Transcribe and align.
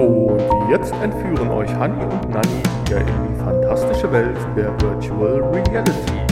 Und 0.00 0.40
jetzt 0.70 0.94
entführen 1.02 1.50
euch 1.50 1.68
Hani 1.74 2.02
und 2.02 2.30
Nani 2.30 2.62
wieder 2.86 3.00
in 3.00 3.06
die 3.06 3.44
fantastische 3.44 4.10
Welt 4.10 4.38
der 4.56 4.72
Virtual 4.80 5.42
Reality. 5.52 6.29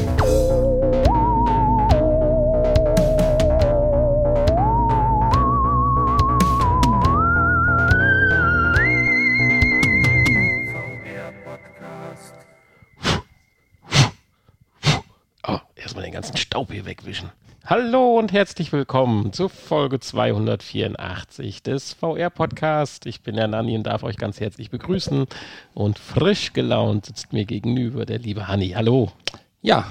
Hallo 17.70 18.18
und 18.18 18.32
herzlich 18.32 18.72
willkommen 18.72 19.34
zu 19.34 19.50
Folge 19.50 20.00
284 20.00 21.62
des 21.62 21.92
VR-Podcast. 21.92 23.04
Ich 23.04 23.20
bin 23.20 23.36
der 23.36 23.46
Nanni 23.46 23.76
und 23.76 23.82
darf 23.82 24.04
euch 24.04 24.16
ganz 24.16 24.40
herzlich 24.40 24.70
begrüßen. 24.70 25.26
Und 25.74 25.98
frisch 25.98 26.54
gelaunt 26.54 27.04
sitzt 27.04 27.34
mir 27.34 27.44
gegenüber 27.44 28.06
der 28.06 28.20
liebe 28.20 28.48
Hanni. 28.48 28.70
Hallo. 28.70 29.12
Ja, 29.60 29.84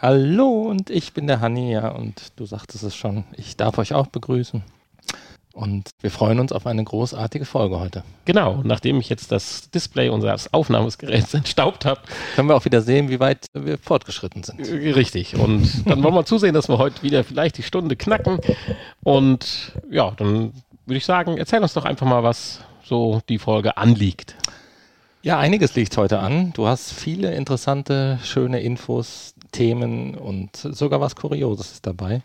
hallo 0.00 0.62
und 0.62 0.90
ich 0.90 1.12
bin 1.12 1.26
der 1.26 1.40
Hanni, 1.40 1.72
ja, 1.72 1.88
und 1.88 2.30
du 2.36 2.46
sagtest 2.46 2.84
es 2.84 2.94
schon, 2.94 3.24
ich 3.36 3.56
darf 3.56 3.78
euch 3.78 3.94
auch 3.94 4.06
begrüßen. 4.06 4.62
Und 5.54 5.90
wir 6.00 6.10
freuen 6.10 6.40
uns 6.40 6.50
auf 6.50 6.66
eine 6.66 6.82
großartige 6.82 7.44
Folge 7.44 7.78
heute. 7.78 8.02
Genau, 8.24 8.60
nachdem 8.64 8.98
ich 8.98 9.08
jetzt 9.08 9.30
das 9.30 9.70
Display 9.70 10.08
unseres 10.08 10.52
Aufnahmegeräts 10.52 11.32
entstaubt 11.34 11.84
habe, 11.84 12.00
Können 12.34 12.48
wir 12.48 12.56
auch 12.56 12.64
wieder 12.64 12.82
sehen, 12.82 13.08
wie 13.08 13.20
weit 13.20 13.46
wir 13.54 13.78
fortgeschritten 13.78 14.42
sind. 14.42 14.58
äh, 14.68 14.90
richtig. 14.90 15.36
Und 15.36 15.88
dann 15.88 16.02
wollen 16.02 16.14
wir 16.14 16.24
zusehen, 16.26 16.54
dass 16.54 16.68
wir 16.68 16.78
heute 16.78 17.04
wieder 17.04 17.22
vielleicht 17.22 17.56
die 17.56 17.62
Stunde 17.62 17.94
knacken. 17.94 18.40
Und 19.04 19.72
ja, 19.88 20.10
dann 20.16 20.52
würde 20.86 20.98
ich 20.98 21.06
sagen, 21.06 21.38
erzähl 21.38 21.62
uns 21.62 21.72
doch 21.72 21.84
einfach 21.84 22.06
mal, 22.06 22.24
was 22.24 22.60
so 22.82 23.20
die 23.28 23.38
Folge 23.38 23.76
anliegt. 23.76 24.34
Ja, 25.22 25.38
einiges 25.38 25.76
liegt 25.76 25.96
heute 25.96 26.18
an. 26.18 26.52
Du 26.54 26.66
hast 26.66 26.92
viele 26.92 27.32
interessante, 27.32 28.18
schöne 28.24 28.60
Infos, 28.60 29.34
Themen 29.52 30.16
und 30.16 30.56
sogar 30.56 31.00
was 31.00 31.14
Kurioses 31.14 31.80
dabei. 31.80 32.22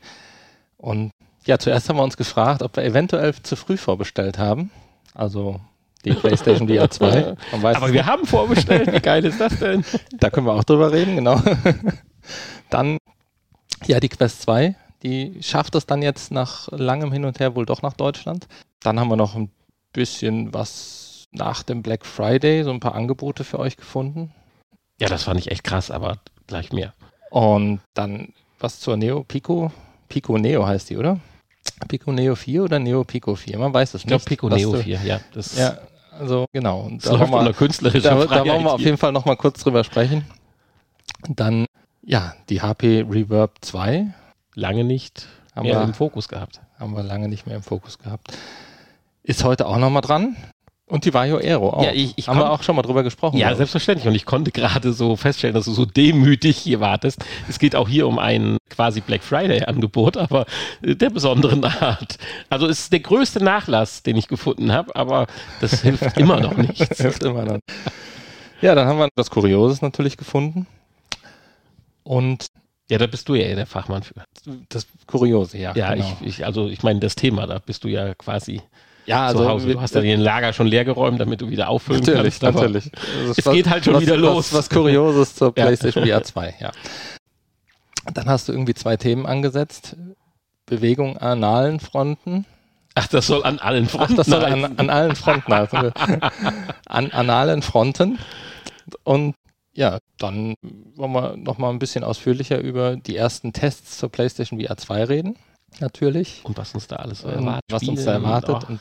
Und 0.77 1.11
ja, 1.49 1.57
zuerst 1.57 1.89
haben 1.89 1.97
wir 1.97 2.03
uns 2.03 2.15
gefragt, 2.15 2.61
ob 2.61 2.75
wir 2.75 2.83
eventuell 2.83 3.33
zu 3.33 3.55
früh 3.55 3.75
vorbestellt 3.75 4.37
haben. 4.37 4.69
Also 5.15 5.59
die 6.05 6.11
PlayStation 6.11 6.67
VR 6.67 6.91
2. 6.91 7.35
Man 7.51 7.63
weiß 7.63 7.77
Aber 7.77 7.91
wir 7.91 8.05
haben 8.05 8.27
vorbestellt. 8.27 8.93
Wie 8.93 8.99
geil 8.99 9.25
ist 9.25 9.41
das 9.41 9.57
denn? 9.57 9.83
Da 10.11 10.29
können 10.29 10.45
wir 10.45 10.53
auch 10.53 10.63
drüber 10.63 10.91
reden, 10.91 11.15
genau. 11.15 11.41
dann, 12.69 12.99
ja, 13.87 13.99
die 13.99 14.09
Quest 14.09 14.43
2, 14.43 14.75
die 15.01 15.39
schafft 15.41 15.73
es 15.73 15.87
dann 15.87 16.03
jetzt 16.03 16.31
nach 16.31 16.67
langem 16.71 17.11
Hin 17.11 17.25
und 17.25 17.39
Her 17.39 17.55
wohl 17.55 17.65
doch 17.65 17.81
nach 17.81 17.93
Deutschland. 17.93 18.47
Dann 18.79 18.99
haben 18.99 19.09
wir 19.09 19.15
noch 19.15 19.33
ein 19.33 19.49
bisschen 19.91 20.53
was 20.53 21.25
nach 21.31 21.63
dem 21.63 21.81
Black 21.81 22.05
Friday, 22.05 22.63
so 22.63 22.69
ein 22.69 22.79
paar 22.79 22.93
Angebote 22.93 23.43
für 23.43 23.57
euch 23.57 23.75
gefunden. 23.75 24.31
Ja, 25.01 25.07
das 25.07 25.23
fand 25.23 25.39
ich 25.39 25.49
echt 25.49 25.63
krass, 25.63 25.89
aber 25.89 26.19
gleich 26.45 26.71
mehr. 26.71 26.93
Und 27.31 27.79
dann 27.95 28.33
was 28.59 28.79
zur 28.79 28.97
Neo 28.97 29.23
Pico. 29.23 29.71
Pico 30.09 30.37
Neo 30.37 30.67
heißt 30.67 30.91
die, 30.91 30.97
oder? 30.97 31.19
Pico 31.87 32.11
Neo 32.11 32.35
4 32.35 32.63
oder 32.63 32.79
Neo 32.79 33.03
Pico 33.03 33.35
4? 33.35 33.57
Man 33.57 33.73
weiß 33.73 33.93
es 33.93 34.01
Ich 34.01 34.07
glaube, 34.07 34.21
nicht. 34.21 34.27
Pico 34.27 34.49
was 34.51 34.57
Neo 34.59 34.71
du- 34.73 34.81
4, 34.83 34.99
ja. 35.03 35.19
Das, 35.33 35.57
Ja, 35.57 35.77
also 36.19 36.45
genau. 36.53 36.81
Und 36.81 37.03
das 37.03 37.11
da 37.11 37.17
läuft 37.17 37.21
wollen 37.31 37.31
wir- 37.31 37.47
unter 37.49 37.53
künstlerischer 37.57 38.09
da, 38.15 38.25
da 38.25 38.45
wollen 38.45 38.63
wir 38.63 38.73
auf 38.73 38.81
jeden 38.81 38.97
Fall 38.97 39.11
noch 39.11 39.25
mal 39.25 39.35
kurz 39.35 39.61
drüber 39.63 39.83
sprechen. 39.83 40.25
Dann, 41.27 41.65
ja, 42.03 42.33
die 42.49 42.61
HP 42.61 43.05
Reverb 43.09 43.57
2 43.61 44.07
lange 44.55 44.83
nicht 44.83 45.27
haben 45.55 45.67
mehr 45.67 45.79
wir, 45.79 45.83
im 45.83 45.93
Fokus 45.93 46.27
gehabt. 46.29 46.61
haben 46.79 46.95
wir 46.95 47.03
lange 47.03 47.27
nicht 47.27 47.45
mehr 47.47 47.55
im 47.57 47.63
Fokus 47.63 47.97
gehabt. 47.97 48.31
Ist 49.23 49.43
heute 49.43 49.67
auch 49.67 49.77
noch 49.77 49.89
mal 49.89 50.01
dran. 50.01 50.35
Und 50.89 51.05
die 51.05 51.13
Vario 51.13 51.37
Aero 51.37 51.69
auch. 51.69 51.83
Ja, 51.83 51.91
ich- 51.91 52.13
ich 52.17 52.27
haben 52.27 52.39
wir 52.39 52.49
auch 52.51 52.63
schon 52.63 52.75
mal 52.75 52.81
drüber 52.81 53.03
gesprochen. 53.03 53.37
Ja, 53.37 53.53
selbstverständlich. 53.55 54.07
Und 54.07 54.15
ich 54.15 54.25
konnte 54.25 54.51
gerade 54.51 54.91
so 54.91 55.15
feststellen, 55.15 55.53
dass 55.53 55.65
du 55.65 55.71
so 55.71 55.85
demütig 55.85 56.57
hier 56.57 56.79
wartest. 56.79 57.23
Es 57.47 57.59
geht 57.59 57.75
auch 57.75 57.87
hier 57.87 58.07
um 58.07 58.17
ein 58.17 58.57
quasi 58.71 58.99
Black 59.01 59.23
Friday-Angebot, 59.23 60.17
aber 60.17 60.45
der 60.81 61.11
besonderen 61.11 61.63
Art. 61.63 62.17
Also 62.49 62.67
es 62.67 62.79
ist 62.79 62.91
der 62.91 63.01
größte 63.01 63.43
Nachlass, 63.43 64.01
den 64.01 64.17
ich 64.17 64.27
gefunden 64.27 64.71
habe, 64.71 64.95
aber 64.95 65.27
das 65.61 65.81
hilft 65.81 66.17
immer 66.17 66.39
noch 66.39 66.57
nichts. 66.57 66.97
hilft 66.97 67.23
immer 67.23 67.45
dann. 67.45 67.59
Ja, 68.61 68.73
dann 68.73 68.87
haben 68.87 68.97
wir 68.97 69.09
das 69.15 69.29
Kurioses 69.29 69.81
natürlich 69.83 70.17
gefunden. 70.17 70.65
Und 72.03 72.47
Ja, 72.89 72.97
da 72.97 73.05
bist 73.05 73.29
du 73.29 73.35
ja 73.35 73.53
der 73.53 73.67
Fachmann 73.67 74.01
für. 74.01 74.15
das 74.69 74.87
Kuriose, 75.05 75.59
ja. 75.59 75.75
Ja, 75.75 75.93
genau. 75.93 76.17
ich, 76.21 76.27
ich, 76.39 76.45
also 76.47 76.67
ich 76.67 76.81
meine, 76.81 76.99
das 76.99 77.13
Thema, 77.15 77.45
da 77.45 77.59
bist 77.59 77.83
du 77.83 77.87
ja 77.87 78.15
quasi 78.15 78.61
ja, 79.09 79.31
zu 79.31 79.47
Hause. 79.47 79.73
Du 79.73 79.81
hast 79.81 79.95
ja 79.95 80.01
den 80.01 80.21
Lager 80.21 80.53
schon 80.53 80.67
leer 80.67 80.85
geräumt, 80.85 81.19
damit 81.19 81.41
du 81.41 81.49
wieder 81.49 81.69
auffüllen 81.69 82.01
Natürlich, 82.01 82.39
kannst. 82.39 82.55
natürlich. 82.59 82.91
Das 82.91 83.37
ist 83.37 83.47
es 83.47 83.51
geht 83.53 83.69
halt 83.69 83.83
schon 83.83 83.95
was, 83.95 84.01
wieder 84.03 84.13
was, 84.13 84.21
los. 84.21 84.53
Was 84.53 84.69
Kurioses 84.69 85.35
zur. 85.35 85.53
PlayStation 85.53 86.05
VR 86.05 86.23
2, 86.23 86.55
ja. 86.59 86.71
Dann 88.13 88.27
hast 88.27 88.47
du 88.47 88.53
irgendwie 88.53 88.73
zwei 88.73 88.97
Themen 88.97 89.25
angesetzt. 89.25 89.95
Bewegung 90.65 91.17
an 91.17 91.43
analen 91.43 91.79
Fronten. 91.79 92.45
Ach, 92.95 93.07
das 93.07 93.27
soll 93.27 93.43
an 93.43 93.59
allen 93.59 93.85
Ach, 93.87 93.91
Fronten 93.91 94.15
das 94.15 94.27
soll 94.27 94.43
an, 94.43 94.77
an 94.77 94.89
allen 94.89 95.15
Fronten 95.15 95.53
heißen. 95.53 95.91
an 96.85 97.11
analen 97.11 97.61
Fronten. 97.61 98.19
Und 99.03 99.35
ja, 99.73 99.99
dann 100.17 100.55
wollen 100.95 101.11
wir 101.13 101.37
noch 101.37 101.57
mal 101.57 101.69
ein 101.69 101.79
bisschen 101.79 102.03
ausführlicher 102.03 102.59
über 102.59 102.95
die 102.95 103.15
ersten 103.15 103.53
Tests 103.53 103.97
zur 103.97 104.09
PlayStation 104.09 104.59
VR 104.59 104.77
2 104.77 105.03
reden. 105.05 105.37
Natürlich. 105.79 106.41
Und 106.43 106.57
was 106.57 106.73
uns 106.73 106.87
da 106.87 106.97
alles 106.97 107.19
so 107.19 107.29
Ähm, 107.29 107.39
erwartet. 107.39 107.63
was 107.69 107.87
uns 107.87 108.03
da 108.03 108.17
und 108.17 108.23
erwartet. 108.23 108.49
auch- 108.55 108.69
Und 108.69 108.79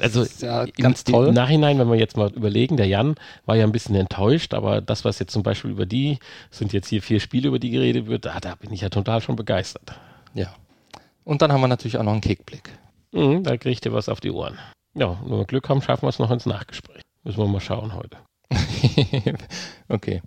Also 0.00 0.22
ist 0.22 0.42
ja 0.42 0.64
im- 0.64 0.72
ganz 0.72 1.02
Im 1.02 1.12
toll. 1.12 1.32
Nachhinein, 1.32 1.78
wenn 1.78 1.88
wir 1.90 1.98
jetzt 1.98 2.16
mal 2.16 2.30
überlegen, 2.32 2.76
der 2.76 2.86
Jan 2.86 3.14
war 3.46 3.56
ja 3.56 3.64
ein 3.64 3.72
bisschen 3.72 3.94
enttäuscht, 3.94 4.52
aber 4.54 4.80
das, 4.80 5.04
was 5.04 5.18
jetzt 5.18 5.32
zum 5.32 5.42
Beispiel 5.42 5.70
über 5.70 5.86
die, 5.86 6.18
sind 6.50 6.72
jetzt 6.72 6.88
hier 6.88 7.02
vier 7.02 7.20
Spiele, 7.20 7.48
über 7.48 7.58
die 7.58 7.70
geredet 7.70 8.06
wird, 8.08 8.26
ah, 8.26 8.40
da 8.40 8.54
bin 8.56 8.72
ich 8.72 8.80
ja 8.82 8.88
total 8.90 9.20
schon 9.22 9.36
begeistert. 9.36 9.92
Ja. 10.34 10.54
Und 11.24 11.40
dann 11.42 11.52
haben 11.52 11.60
wir 11.60 11.68
natürlich 11.68 11.96
auch 11.98 12.02
noch 12.04 12.12
einen 12.12 12.20
Kickblick. 12.20 12.70
Mhm, 13.12 13.42
da 13.42 13.56
kriegt 13.56 13.86
ihr 13.86 13.92
was 13.92 14.08
auf 14.08 14.20
die 14.20 14.30
Ohren. 14.30 14.58
Ja, 14.94 15.16
wenn 15.24 15.38
wir 15.38 15.44
Glück 15.46 15.68
haben, 15.68 15.80
schaffen 15.82 16.02
wir 16.02 16.08
es 16.10 16.18
noch 16.18 16.30
ins 16.30 16.46
Nachgespräch. 16.46 17.02
Müssen 17.24 17.38
wir 17.38 17.46
mal 17.48 17.60
schauen 17.60 17.94
heute. 17.94 18.16
okay. 19.88 20.22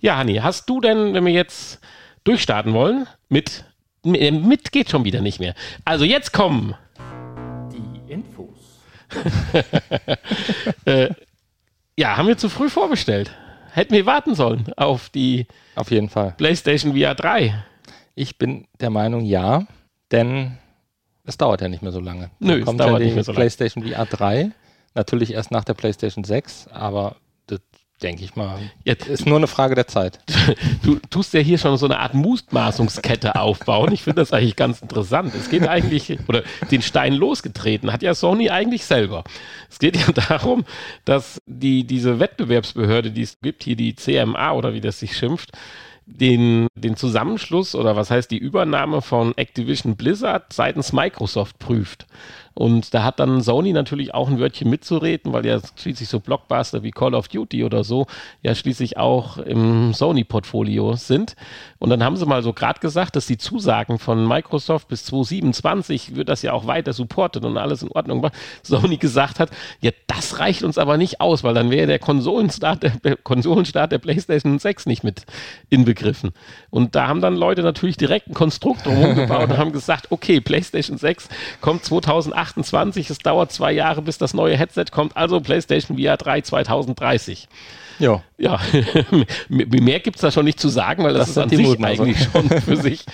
Ja, 0.00 0.16
Hanni, 0.16 0.36
hast 0.36 0.68
du 0.68 0.80
denn, 0.80 1.14
wenn 1.14 1.24
wir 1.24 1.32
jetzt 1.32 1.80
durchstarten 2.24 2.72
wollen, 2.72 3.06
mit, 3.28 3.60
äh, 3.60 3.71
mit 4.04 4.72
geht 4.72 4.90
schon 4.90 5.04
wieder 5.04 5.20
nicht 5.20 5.38
mehr. 5.40 5.54
Also 5.84 6.04
jetzt 6.04 6.32
kommen 6.32 6.74
Die 7.72 8.12
Infos. 8.12 8.48
Äh, 10.84 11.10
ja, 11.98 12.16
haben 12.16 12.26
wir 12.28 12.36
zu 12.38 12.48
früh 12.48 12.68
vorbestellt. 12.68 13.30
Hätten 13.72 13.94
wir 13.94 14.06
warten 14.06 14.34
sollen 14.34 14.72
auf 14.76 15.08
die 15.10 15.46
Auf 15.76 15.90
jeden 15.90 16.08
Fall. 16.08 16.34
PlayStation 16.36 16.96
VR 16.96 17.14
3. 17.14 17.54
Ich 18.14 18.36
bin 18.38 18.66
der 18.80 18.90
Meinung, 18.90 19.24
ja, 19.24 19.66
denn 20.10 20.58
es 21.24 21.38
dauert 21.38 21.60
ja 21.60 21.68
nicht 21.68 21.82
mehr 21.82 21.92
so 21.92 22.00
lange. 22.00 22.30
Nö, 22.40 22.54
Da 22.54 22.58
es 22.58 22.64
kommt 22.64 22.80
dauert 22.80 22.92
ja 22.94 22.98
die 22.98 23.04
nicht 23.06 23.14
mehr 23.14 23.24
so 23.24 23.32
lange. 23.32 23.40
PlayStation 23.40 23.84
VR 23.86 24.06
3, 24.06 24.50
natürlich 24.94 25.32
erst 25.32 25.50
nach 25.50 25.64
der 25.64 25.74
PlayStation 25.74 26.24
6, 26.24 26.68
aber 26.68 27.16
denke 28.02 28.24
ich 28.24 28.36
mal, 28.36 28.58
Jetzt, 28.84 29.06
ist 29.06 29.26
nur 29.26 29.36
eine 29.36 29.46
Frage 29.46 29.74
der 29.74 29.86
Zeit. 29.86 30.18
du 30.82 30.96
tust 31.10 31.32
ja 31.34 31.40
hier 31.40 31.58
schon 31.58 31.76
so 31.76 31.86
eine 31.86 31.98
Art 32.00 32.14
Mutmaßungskette 32.14 33.36
aufbauen. 33.36 33.92
Ich 33.92 34.02
finde 34.02 34.22
das 34.22 34.32
eigentlich 34.32 34.56
ganz 34.56 34.80
interessant. 34.82 35.34
Es 35.34 35.48
geht 35.50 35.66
eigentlich, 35.66 36.18
oder 36.28 36.42
den 36.70 36.82
Stein 36.82 37.14
losgetreten 37.14 37.92
hat 37.92 38.02
ja 38.02 38.14
Sony 38.14 38.50
eigentlich 38.50 38.84
selber. 38.84 39.24
Es 39.70 39.78
geht 39.78 39.96
ja 39.96 40.12
darum, 40.12 40.64
dass 41.04 41.40
die, 41.46 41.84
diese 41.84 42.18
Wettbewerbsbehörde, 42.18 43.10
die 43.10 43.22
es 43.22 43.38
gibt, 43.40 43.62
hier 43.64 43.76
die 43.76 43.94
CMA 43.94 44.52
oder 44.52 44.74
wie 44.74 44.80
das 44.80 44.98
sich 44.98 45.16
schimpft, 45.16 45.52
den, 46.06 46.66
den 46.74 46.96
Zusammenschluss 46.96 47.74
oder 47.74 47.96
was 47.96 48.10
heißt 48.10 48.30
die 48.30 48.38
Übernahme 48.38 49.02
von 49.02 49.36
Activision 49.36 49.96
Blizzard 49.96 50.52
seitens 50.52 50.92
Microsoft 50.92 51.58
prüft. 51.58 52.06
Und 52.54 52.94
da 52.94 53.04
hat 53.04 53.20
dann 53.20 53.40
Sony 53.40 53.72
natürlich 53.72 54.14
auch 54.14 54.28
ein 54.28 54.38
Wörtchen 54.38 54.68
mitzureden, 54.68 55.32
weil 55.32 55.46
ja 55.46 55.60
schließlich 55.76 56.08
so 56.08 56.20
Blockbuster 56.20 56.82
wie 56.82 56.90
Call 56.90 57.14
of 57.14 57.28
Duty 57.28 57.64
oder 57.64 57.84
so 57.84 58.06
ja 58.42 58.54
schließlich 58.54 58.96
auch 58.96 59.38
im 59.38 59.94
Sony-Portfolio 59.94 60.96
sind. 60.96 61.34
Und 61.78 61.90
dann 61.90 62.04
haben 62.04 62.16
sie 62.16 62.26
mal 62.26 62.42
so 62.42 62.52
gerade 62.52 62.80
gesagt, 62.80 63.16
dass 63.16 63.26
die 63.26 63.38
Zusagen 63.38 63.98
von 63.98 64.26
Microsoft 64.26 64.88
bis 64.88 65.04
2027 65.04 66.14
wird 66.14 66.28
das 66.28 66.42
ja 66.42 66.52
auch 66.52 66.66
weiter 66.66 66.92
supportet 66.92 67.44
und 67.44 67.56
alles 67.56 67.82
in 67.82 67.90
Ordnung 67.90 68.22
war. 68.22 68.32
Sony 68.62 68.96
gesagt 68.96 69.40
hat, 69.40 69.50
ja, 69.80 69.90
das 70.06 70.38
reicht 70.38 70.62
uns 70.62 70.78
aber 70.78 70.96
nicht 70.96 71.20
aus, 71.20 71.42
weil 71.44 71.54
dann 71.54 71.70
wäre 71.70 71.86
der 71.86 71.98
Konsolenstart 71.98 72.82
der, 72.82 73.16
Konsolenstart 73.16 73.92
der 73.92 73.98
PlayStation 73.98 74.58
6 74.58 74.86
nicht 74.86 75.04
mit 75.04 75.24
inbegriffen. 75.70 76.32
Und 76.70 76.94
da 76.94 77.08
haben 77.08 77.20
dann 77.20 77.36
Leute 77.36 77.62
natürlich 77.62 77.96
direkt 77.96 78.28
ein 78.28 78.34
Konstrukt 78.34 78.86
drumherum 78.86 79.16
gebaut 79.16 79.50
und 79.50 79.58
haben 79.58 79.72
gesagt, 79.72 80.06
okay, 80.10 80.40
PlayStation 80.40 80.98
6 80.98 81.28
kommt 81.60 81.84
2028, 81.84 82.41
es 82.56 83.18
dauert 83.18 83.52
zwei 83.52 83.72
Jahre, 83.72 84.02
bis 84.02 84.18
das 84.18 84.34
neue 84.34 84.56
Headset 84.56 84.86
kommt, 84.90 85.16
also 85.16 85.40
PlayStation 85.40 85.98
VR 85.98 86.16
3 86.16 86.40
2030. 86.42 87.48
Ja. 87.98 88.22
Ja, 88.38 88.58
mehr 89.48 90.00
gibt 90.00 90.16
es 90.16 90.22
da 90.22 90.30
schon 90.30 90.44
nicht 90.44 90.58
zu 90.58 90.68
sagen, 90.68 91.04
weil 91.04 91.12
das, 91.14 91.28
Das 91.28 91.28
ist 91.30 91.38
an 91.38 91.48
sich 91.50 91.60
Mutmaßungen. 91.60 92.14
eigentlich 92.14 92.28
schon 92.32 92.48
für 92.60 92.76
sich 92.76 93.04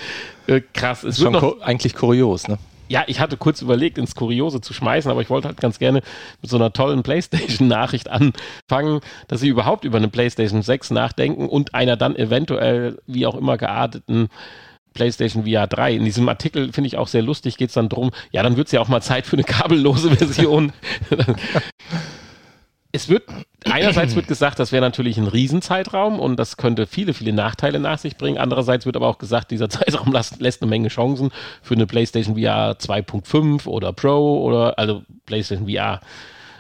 äh, 0.47 0.61
krass. 0.73 1.05
Es 1.05 1.19
Ist 1.19 1.25
schon 1.25 1.35
ku- 1.35 1.57
eigentlich 1.61 1.95
kurios, 1.95 2.49
ne? 2.49 2.59
Ja, 2.91 3.05
ich 3.07 3.21
hatte 3.21 3.37
kurz 3.37 3.61
überlegt, 3.61 3.99
ins 3.99 4.15
Kuriose 4.15 4.63
zu 4.63 4.73
schmeißen, 4.73 5.11
aber 5.11 5.21
ich 5.21 5.29
wollte 5.29 5.49
halt 5.49 5.61
ganz 5.61 5.79
gerne 5.79 6.01
mit 6.41 6.51
so 6.51 6.57
einer 6.57 6.73
tollen 6.73 7.03
PlayStation-Nachricht 7.03 8.09
anfangen, 8.11 9.01
dass 9.27 9.41
sie 9.41 9.49
überhaupt 9.49 9.85
über 9.85 9.99
eine 9.99 10.09
PlayStation 10.09 10.63
6 10.63 10.93
nachdenken 10.93 11.49
und 11.51 11.75
einer 11.75 11.97
dann 11.99 12.17
eventuell, 12.17 12.99
wie 13.07 13.27
auch 13.27 13.35
immer 13.35 13.59
gearteten 13.59 14.29
PlayStation 14.99 15.47
VR 15.47 15.69
3. 15.69 15.95
In 15.95 16.05
diesem 16.05 16.29
Artikel 16.29 16.73
finde 16.73 16.89
ich 16.89 16.99
auch 16.99 17.07
sehr 17.07 17.23
lustig, 17.23 17.57
geht 17.57 17.69
es 17.69 17.75
dann 17.75 17.89
drum, 17.89 18.11
ja, 18.33 18.43
dann 18.43 18.57
wird 18.57 18.67
es 18.67 18.73
ja 18.73 18.81
auch 18.81 18.89
mal 18.89 19.01
Zeit 19.01 19.27
für 19.27 19.37
eine 19.37 19.45
kabellose 19.45 20.11
Version. 20.17 20.73
es 22.91 23.09
wird, 23.09 23.23
einerseits 23.65 24.17
wird 24.17 24.27
gesagt, 24.27 24.59
das 24.59 24.73
wäre 24.73 24.83
natürlich 24.83 25.17
ein 25.17 25.29
Riesenzeitraum 25.29 26.19
und 26.19 26.37
das 26.37 26.57
könnte 26.57 26.89
viele, 26.89 27.15
viele 27.15 27.33
Nachteile 27.33 27.79
nach 27.79 27.99
sich 27.99 28.17
bringen. 28.17 28.39
Andererseits 28.39 28.87
wird 28.87 28.97
aber 28.97 29.07
auch 29.07 29.19
gesagt, 29.19 29.53
dieser 29.53 29.69
Zeitraum 29.71 30.13
lässt, 30.13 30.41
lässt 30.41 30.63
eine 30.63 30.69
Menge 30.69 30.89
Chancen 30.89 31.31
für 31.63 31.75
eine 31.75 31.87
PlayStation 31.87 32.35
VR 32.35 32.73
2.5 32.73 33.69
oder 33.69 33.93
Pro 33.93 34.43
oder 34.45 34.77
also 34.81 35.05
PlayStation 35.27 35.69
VR. 35.69 36.01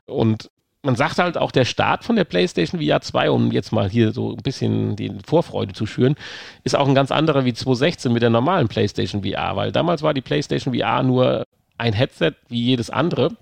Und 0.07 0.49
man 0.83 0.97
sagt 0.97 1.19
halt 1.19 1.37
auch, 1.37 1.51
der 1.51 1.65
Start 1.65 2.05
von 2.05 2.17
der 2.17 2.25
PlayStation 2.25 2.81
VR 2.81 3.01
2, 3.01 3.31
um 3.31 3.53
jetzt 3.53 3.73
mal 3.73 3.91
hier 3.91 4.13
so 4.13 4.33
ein 4.33 4.43
bisschen 4.43 4.97
die 4.97 5.13
Vorfreude 5.27 5.73
zu 5.73 5.87
schüren, 5.87 6.15
ist 6.65 6.77
auch 6.77 6.89
ein 6.89 6.95
ganz 6.95 7.11
anderer 7.11 7.45
wie 7.45 7.53
2016 7.53 8.13
mit 8.13 8.23
der 8.23 8.31
normalen 8.31 8.69
PlayStation 8.69 9.25
VR, 9.25 9.57
weil 9.57 9.73
damals 9.73 10.03
war 10.03 10.15
die 10.15 10.21
PlayStation 10.21 10.75
VR 10.75 11.03
nur 11.03 11.45
ein 11.79 11.93
Headset 11.93 12.33
wie 12.49 12.63
jedes 12.63 12.91
andere 12.91 13.37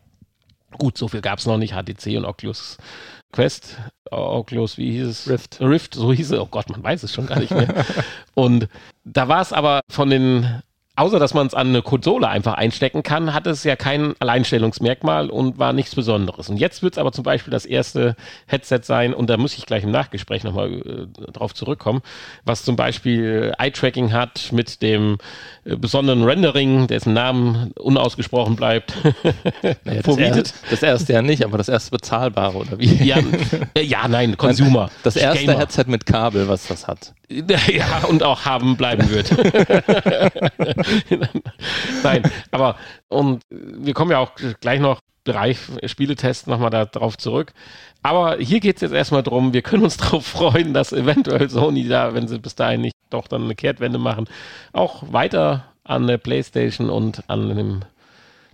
Gut, 0.79 0.99
so 0.99 1.09
viel 1.09 1.21
gab 1.21 1.39
es 1.39 1.47
noch 1.47 1.59
nicht, 1.59 1.75
HTC 1.75 2.17
und 2.17 2.25
Oculus 2.25 2.77
Quest, 3.33 3.77
Oculus, 4.11 4.79
wie 4.79 4.93
hieß 4.93 5.07
es? 5.07 5.29
Rift. 5.29 5.61
Rift, 5.61 5.95
so 5.95 6.13
hieß 6.13 6.33
es. 6.33 6.39
Oh 6.39 6.47
Gott, 6.47 6.71
man 6.71 6.83
weiß 6.83 7.03
es 7.03 7.13
schon 7.13 7.27
gar 7.27 7.39
nicht 7.39 7.51
mehr. 7.51 7.85
und 8.35 8.69
da 9.05 9.29
war 9.29 9.43
es 9.43 9.53
aber 9.53 9.81
von 9.91 10.11
den 10.11 10.63
außer 10.97 11.19
dass 11.19 11.35
man 11.35 11.47
es 11.47 11.55
an 11.55 11.69
eine 11.69 11.83
Konsole 11.83 12.27
einfach 12.29 12.55
einstecken 12.55 13.03
kann, 13.03 13.35
hat 13.35 13.47
es 13.47 13.65
ja 13.65 13.77
kein 13.77 14.15
Alleinstellungsmerkmal 14.19 15.31
und 15.31 15.59
war 15.59 15.73
nichts 15.73 15.95
Besonderes. 15.95 16.49
Und 16.49 16.57
jetzt 16.57 16.83
wird 16.83 16.95
es 16.95 16.99
aber 16.99 17.13
zum 17.13 17.23
Beispiel 17.23 17.51
das 17.51 17.67
erste 17.67 18.17
Headset 18.47 18.81
sein, 18.83 19.15
und 19.15 19.29
da 19.29 19.37
muss 19.37 19.57
ich 19.57 19.67
gleich 19.67 19.85
im 19.85 19.91
Nachgespräch 19.91 20.43
nochmal 20.43 20.73
äh, 20.73 21.33
drauf 21.33 21.55
zurückkommen, 21.55 22.03
was 22.45 22.65
zum 22.65 22.77
Beispiel 22.77 23.53
Eye-Tracking 23.59 24.13
hat 24.13 24.53
mit 24.53 24.81
dem 24.81 25.19
äh, 25.65 25.77
besonderen 25.77 26.25
Rendering, 26.25 26.87
dessen 26.87 27.13
Namen 27.13 27.73
unausgesprochen 27.79 28.57
bleibt. 28.57 28.95
Naja, 29.85 30.03
das, 30.03 30.17
erste, 30.17 30.55
das, 30.71 30.83
erste 30.83 31.13
ja 31.13 31.23
nicht, 31.23 31.45
aber 31.45 31.59
das 31.59 31.69
erste 31.69 31.91
bezahlbare, 31.91 32.57
oder 32.57 32.79
wie? 32.79 33.05
Ja, 33.05 33.19
äh, 33.75 33.83
ja 33.83 34.09
nein, 34.09 34.37
Consumer. 34.37 34.91
Das 35.03 35.17
erste 35.17 35.47
Gamer. 35.47 35.59
Headset 35.59 35.85
mit 35.87 36.07
Kabel, 36.07 36.49
was 36.49 36.67
das 36.69 36.89
hat. 36.89 37.13
Ja, 37.29 38.05
und 38.09 38.23
auch 38.23 38.45
haben 38.45 38.77
bleiben 38.77 39.11
wird. 39.11 39.31
Nein, 42.03 42.23
aber 42.51 42.77
und 43.09 43.43
wir 43.51 43.95
kommen 43.95 44.11
ja 44.11 44.19
auch 44.19 44.33
gleich 44.61 44.81
noch 44.81 45.01
Bereich 45.25 45.59
Spieletest 45.85 46.47
nochmal 46.47 46.71
darauf 46.71 47.19
zurück. 47.19 47.53
Aber 48.03 48.37
hier 48.37 48.61
geht 48.61 48.77
es 48.77 48.83
jetzt 48.83 48.93
erstmal 48.93 49.25
darum, 49.25 49.53
wir 49.53 49.63
können 49.63 49.83
uns 49.83 49.97
darauf 49.99 50.25
freuen, 50.25 50.73
dass 50.73 50.93
eventuell 50.93 51.51
Sony 51.51 51.89
da, 51.89 52.15
wenn 52.15 52.29
sie 52.29 52.39
bis 52.39 52.55
dahin 52.55 52.81
nicht 52.83 52.95
doch 53.11 53.29
dann 53.29 53.45
eine 53.45 53.55
Kehrtwende 53.55 53.99
machen, 53.99 54.29
auch 54.73 55.13
weiter 55.13 55.65
an 55.85 56.07
der 56.07 56.19
PlayStation 56.19 56.91
und 56.91 57.29
an 57.29 57.49
dem 57.49 57.81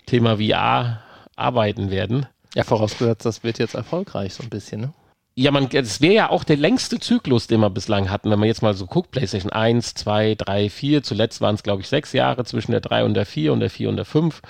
Thema 0.06 0.38
VR 0.38 1.02
arbeiten 1.36 1.90
werden. 1.90 2.26
Ja, 2.54 2.64
vorausgesetzt, 2.64 3.24
das 3.24 3.44
wird 3.44 3.58
jetzt 3.58 3.74
erfolgreich 3.74 4.34
so 4.34 4.42
ein 4.42 4.50
bisschen, 4.50 4.80
ne? 4.80 4.92
Ja, 5.34 5.50
man, 5.50 5.68
es 5.72 6.02
wäre 6.02 6.14
ja 6.14 6.30
auch 6.30 6.44
der 6.44 6.58
längste 6.58 6.98
Zyklus, 7.00 7.46
den 7.46 7.60
wir 7.60 7.70
bislang 7.70 8.10
hatten, 8.10 8.30
wenn 8.30 8.38
man 8.38 8.48
jetzt 8.48 8.60
mal 8.60 8.74
so 8.74 8.84
guckt, 8.86 9.12
PlayStation 9.12 9.50
1, 9.50 9.94
2, 9.94 10.34
3, 10.34 10.68
4, 10.68 11.02
zuletzt 11.02 11.40
waren 11.40 11.54
es, 11.54 11.62
glaube 11.62 11.80
ich, 11.80 11.88
sechs 11.88 12.12
Jahre 12.12 12.44
zwischen 12.44 12.72
der 12.72 12.80
3 12.80 13.04
und 13.04 13.14
der 13.14 13.24
4 13.24 13.52
und 13.54 13.60
der 13.60 13.70
4 13.70 13.88
und 13.88 13.96
der 13.96 14.04
5. 14.04 14.42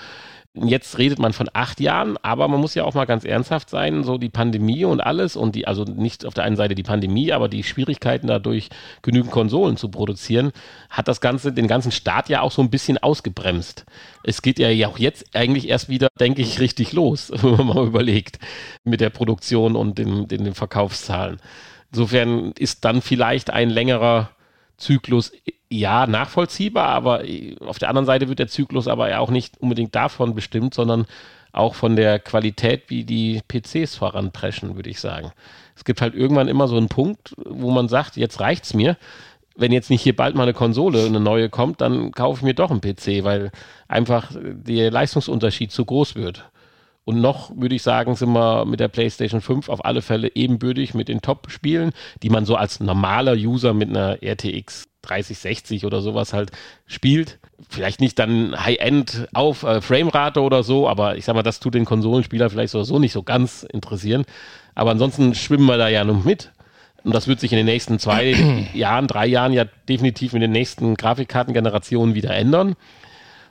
Jetzt 0.55 0.99
redet 0.99 1.17
man 1.17 1.33
von 1.33 1.49
acht 1.53 1.79
Jahren, 1.79 2.15
aber 2.21 2.47
man 2.47 2.59
muss 2.59 2.75
ja 2.75 2.83
auch 2.83 2.93
mal 2.93 3.05
ganz 3.05 3.25
ernsthaft 3.25 3.71
sein, 3.71 4.03
so 4.03 4.19
die 4.19 4.29
Pandemie 4.29 4.85
und 4.85 5.01
alles 5.01 5.35
und 5.35 5.55
die, 5.55 5.65
also 5.65 5.83
nicht 5.83 6.27
auf 6.27 6.35
der 6.35 6.43
einen 6.43 6.57
Seite 6.57 6.75
die 6.75 6.83
Pandemie, 6.83 7.33
aber 7.33 7.49
die 7.49 7.63
Schwierigkeiten 7.63 8.27
dadurch, 8.27 8.69
genügend 9.01 9.31
Konsolen 9.31 9.77
zu 9.77 9.89
produzieren, 9.89 10.51
hat 10.91 11.07
das 11.07 11.21
Ganze, 11.21 11.53
den 11.53 11.67
ganzen 11.67 11.91
Start 11.91 12.29
ja 12.29 12.41
auch 12.41 12.51
so 12.51 12.61
ein 12.61 12.69
bisschen 12.69 12.99
ausgebremst. 12.99 13.85
Es 14.23 14.43
geht 14.43 14.59
ja 14.59 14.87
auch 14.87 14.99
jetzt 14.99 15.35
eigentlich 15.35 15.69
erst 15.69 15.89
wieder, 15.89 16.09
denke 16.19 16.43
ich, 16.43 16.59
richtig 16.59 16.93
los, 16.93 17.31
wenn 17.35 17.55
man 17.55 17.65
mal 17.65 17.87
überlegt, 17.87 18.37
mit 18.83 19.01
der 19.01 19.09
Produktion 19.09 19.75
und 19.75 19.97
den, 19.97 20.27
den, 20.27 20.43
den 20.43 20.53
Verkaufszahlen. 20.53 21.37
Insofern 21.91 22.51
ist 22.59 22.85
dann 22.85 23.01
vielleicht 23.01 23.49
ein 23.49 23.71
längerer 23.71 24.29
Zyklus 24.77 25.31
ja 25.79 26.07
nachvollziehbar, 26.07 26.89
aber 26.89 27.23
auf 27.61 27.79
der 27.79 27.89
anderen 27.89 28.05
Seite 28.05 28.29
wird 28.29 28.39
der 28.39 28.47
Zyklus 28.47 28.87
aber 28.87 29.09
ja 29.09 29.19
auch 29.19 29.31
nicht 29.31 29.59
unbedingt 29.59 29.95
davon 29.95 30.35
bestimmt, 30.35 30.73
sondern 30.73 31.05
auch 31.51 31.75
von 31.75 31.95
der 31.95 32.19
Qualität, 32.19 32.83
wie 32.87 33.03
die 33.03 33.41
PCs 33.47 33.95
voranpreschen, 33.95 34.75
würde 34.75 34.89
ich 34.89 34.99
sagen. 34.99 35.31
Es 35.75 35.83
gibt 35.83 36.01
halt 36.01 36.15
irgendwann 36.15 36.47
immer 36.47 36.67
so 36.67 36.77
einen 36.77 36.89
Punkt, 36.89 37.35
wo 37.45 37.71
man 37.71 37.87
sagt, 37.87 38.17
jetzt 38.17 38.39
reicht's 38.39 38.73
mir. 38.73 38.97
Wenn 39.55 39.71
jetzt 39.71 39.91
nicht 39.91 40.01
hier 40.01 40.15
bald 40.15 40.35
mal 40.35 40.43
eine 40.43 40.53
Konsole, 40.53 41.05
eine 41.05 41.19
neue 41.19 41.49
kommt, 41.49 41.81
dann 41.81 42.11
kaufe 42.11 42.39
ich 42.39 42.43
mir 42.43 42.55
doch 42.55 42.71
einen 42.71 42.81
PC, 42.81 43.23
weil 43.23 43.51
einfach 43.87 44.31
der 44.35 44.89
Leistungsunterschied 44.89 45.71
zu 45.71 45.85
groß 45.85 46.15
wird. 46.15 46.45
Und 47.05 47.19
noch 47.19 47.51
würde 47.55 47.75
ich 47.75 47.83
sagen, 47.83 48.15
sind 48.15 48.31
wir 48.31 48.65
mit 48.65 48.79
der 48.79 48.87
PlayStation 48.87 49.41
5 49.41 49.67
auf 49.67 49.83
alle 49.83 50.01
Fälle 50.01 50.31
ebenbürtig 50.35 50.93
mit 50.93 51.09
den 51.09 51.21
Top-Spielen, 51.21 51.91
die 52.21 52.29
man 52.29 52.45
so 52.45 52.55
als 52.55 52.79
normaler 52.79 53.33
User 53.33 53.73
mit 53.73 53.89
einer 53.89 54.23
RTX 54.23 54.85
3060 55.01 55.85
oder 55.85 56.01
sowas 56.01 56.31
halt 56.31 56.51
spielt. 56.85 57.39
Vielleicht 57.69 57.99
nicht 57.99 58.17
dann 58.19 58.55
High-End 58.57 59.27
auf 59.33 59.63
äh, 59.63 59.81
Framerate 59.81 60.41
oder 60.41 60.63
so, 60.63 60.87
aber 60.87 61.17
ich 61.17 61.25
sag 61.25 61.35
mal, 61.35 61.43
das 61.43 61.59
tut 61.59 61.73
den 61.73 61.85
Konsolenspieler 61.85 62.49
vielleicht 62.49 62.71
so 62.71 62.99
nicht 62.99 63.11
so 63.11 63.23
ganz 63.23 63.63
interessieren. 63.63 64.23
Aber 64.75 64.91
ansonsten 64.91 65.35
schwimmen 65.35 65.65
wir 65.65 65.77
da 65.77 65.89
ja 65.89 66.03
noch 66.03 66.23
mit. 66.23 66.51
Und 67.03 67.13
das 67.13 67.27
wird 67.27 67.41
sich 67.41 67.51
in 67.51 67.57
den 67.57 67.65
nächsten 67.65 67.99
zwei 67.99 68.33
Jahren, 68.73 69.07
drei 69.07 69.27
Jahren 69.27 69.51
ja 69.51 69.65
definitiv 69.89 70.31
mit 70.31 70.41
den 70.41 70.51
nächsten 70.51 70.95
Grafikkartengenerationen 70.95 72.15
wieder 72.15 72.33
ändern. 72.33 72.75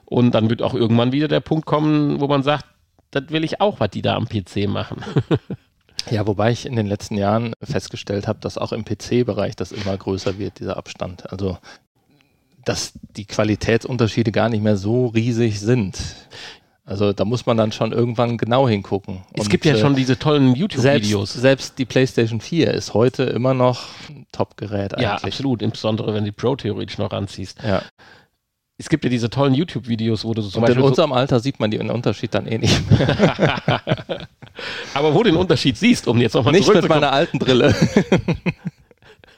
Und 0.07 0.33
dann 0.35 0.51
wird 0.51 0.63
auch 0.63 0.75
irgendwann 0.75 1.13
wieder 1.13 1.29
der 1.29 1.41
Punkt 1.41 1.67
kommen, 1.67 2.21
wo 2.21 2.29
man 2.29 2.43
sagt, 2.43 2.67
das 3.13 3.25
will 3.29 3.45
ich 3.45 3.61
auch, 3.61 3.79
was 3.79 3.91
die 3.91 4.03
da 4.03 4.17
am 4.17 4.27
PC 4.27 4.69
machen. 4.69 5.05
Ja, 6.11 6.27
wobei 6.27 6.51
ich 6.51 6.67
in 6.67 6.75
den 6.75 6.87
letzten 6.87 7.17
Jahren 7.17 7.55
festgestellt 7.63 8.27
habe, 8.27 8.41
dass 8.41 8.59
auch 8.59 8.73
im 8.73 8.85
PC-Bereich 8.85 9.55
das 9.55 9.71
immer 9.71 9.97
größer 9.97 10.37
wird, 10.37 10.59
dieser 10.59 10.77
Abstand. 10.77 11.31
Also, 11.31 11.59
dass 12.65 12.95
die 13.17 13.25
Qualitätsunterschiede 13.25 14.33
gar 14.33 14.49
nicht 14.49 14.63
mehr 14.63 14.77
so 14.77 15.07
riesig 15.07 15.61
sind. 15.61 15.99
Also 16.85 17.13
da 17.13 17.25
muss 17.25 17.47
man 17.47 17.57
dann 17.57 17.71
schon 17.71 17.93
irgendwann 17.93 18.37
genau 18.37 18.69
hingucken. 18.69 19.23
Es 19.33 19.45
Und, 19.45 19.51
gibt 19.51 19.65
ja 19.65 19.75
äh, 19.75 19.79
schon 19.79 19.95
diese 19.95 20.19
tollen 20.19 20.57
YouTube-Videos. 20.57 21.33
Selbst, 21.35 21.41
selbst, 21.41 21.79
die 21.79 21.85
PlayStation 21.85 22.41
4 22.41 22.75
ist 22.75 22.95
heute 22.95 23.23
immer 23.23 23.55
noch 23.55 23.87
ein 24.09 24.27
Top-Gerät 24.33 24.95
eigentlich. 24.95 25.05
Ja, 25.05 25.15
absolut. 25.23 25.63
Insbesondere 25.63 26.15
wenn 26.15 26.25
du 26.25 26.33
die 26.33 26.37
Pro 26.37 26.57
theoretisch 26.57 26.99
noch 26.99 27.13
ranziehst. 27.13 27.63
Ja 27.63 27.83
es 28.83 28.89
gibt 28.89 29.05
ja 29.05 29.11
diese 29.11 29.31
tollen 29.31 29.55
YouTube-Videos, 29.55 30.25
wo 30.25 30.35
du 30.35 30.43
so 30.43 30.51
zum 30.51 30.59
Und 30.59 30.67
Beispiel. 30.67 30.83
In 30.83 30.89
unserem 30.89 31.11
so 31.11 31.17
Alter 31.17 31.39
sieht 31.39 31.61
man 31.61 31.71
den 31.71 31.89
Unterschied 31.89 32.35
dann 32.35 32.49
eh 32.49 32.59
nicht 32.59 32.91
mehr. 32.91 33.81
Aber 34.95 35.15
wo 35.15 35.23
du 35.23 35.31
den 35.31 35.37
Unterschied 35.37 35.77
siehst, 35.77 36.09
um 36.09 36.19
jetzt 36.19 36.35
nochmal 36.35 36.53
Nicht 36.53 36.73
mit 36.75 36.89
meiner 36.89 37.13
alten 37.13 37.39
Brille. 37.39 37.73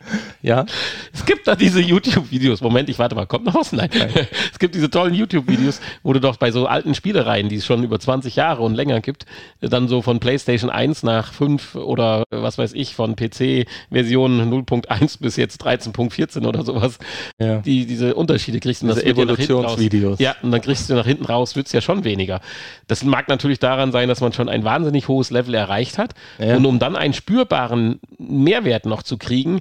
Ja. 0.42 0.66
Es 1.12 1.24
gibt 1.24 1.48
da 1.48 1.56
diese 1.56 1.80
YouTube-Videos. 1.80 2.60
Moment, 2.60 2.90
ich 2.90 2.98
warte 2.98 3.14
mal, 3.14 3.26
kommt 3.26 3.46
noch 3.46 3.54
was? 3.54 3.72
Nein. 3.72 3.88
Nein. 3.96 4.10
Es 4.52 4.58
gibt 4.58 4.74
diese 4.74 4.90
tollen 4.90 5.14
YouTube-Videos, 5.14 5.80
wo 6.02 6.12
du 6.12 6.20
doch 6.20 6.36
bei 6.36 6.50
so 6.50 6.66
alten 6.66 6.94
Spielereien, 6.94 7.48
die 7.48 7.56
es 7.56 7.64
schon 7.66 7.82
über 7.82 7.98
20 7.98 8.36
Jahre 8.36 8.62
und 8.62 8.74
länger 8.74 9.00
gibt, 9.00 9.24
dann 9.60 9.88
so 9.88 10.02
von 10.02 10.20
PlayStation 10.20 10.70
1 10.70 11.02
nach 11.02 11.32
5 11.32 11.76
oder 11.76 12.24
was 12.30 12.58
weiß 12.58 12.74
ich, 12.74 12.94
von 12.94 13.16
PC-Version 13.16 14.52
0.1 14.52 15.18
bis 15.20 15.36
jetzt 15.36 15.64
13.14 15.64 16.46
oder 16.46 16.62
sowas, 16.62 16.98
ja. 17.38 17.58
die 17.58 17.86
diese 17.86 18.14
Unterschiede 18.14 18.60
kriegst. 18.60 18.82
Und 18.82 18.90
diese 18.90 19.04
Evolutionsvideos. 19.04 20.18
Ja, 20.18 20.36
und 20.42 20.50
dann 20.50 20.60
kriegst 20.60 20.90
du 20.90 20.94
nach 20.94 21.06
hinten 21.06 21.24
raus, 21.24 21.56
wird 21.56 21.66
es 21.66 21.72
ja 21.72 21.80
schon 21.80 22.04
weniger. 22.04 22.40
Das 22.86 23.02
mag 23.02 23.28
natürlich 23.28 23.58
daran 23.58 23.92
sein, 23.92 24.08
dass 24.08 24.20
man 24.20 24.32
schon 24.32 24.48
ein 24.48 24.64
wahnsinnig 24.64 25.08
hohes 25.08 25.30
Level 25.30 25.54
erreicht 25.54 25.98
hat. 25.98 26.14
Ja. 26.38 26.56
Und 26.56 26.66
um 26.66 26.78
dann 26.78 26.96
einen 26.96 27.14
spürbaren 27.14 28.00
Mehrwert 28.18 28.86
noch 28.86 29.02
zu 29.02 29.16
kriegen, 29.16 29.60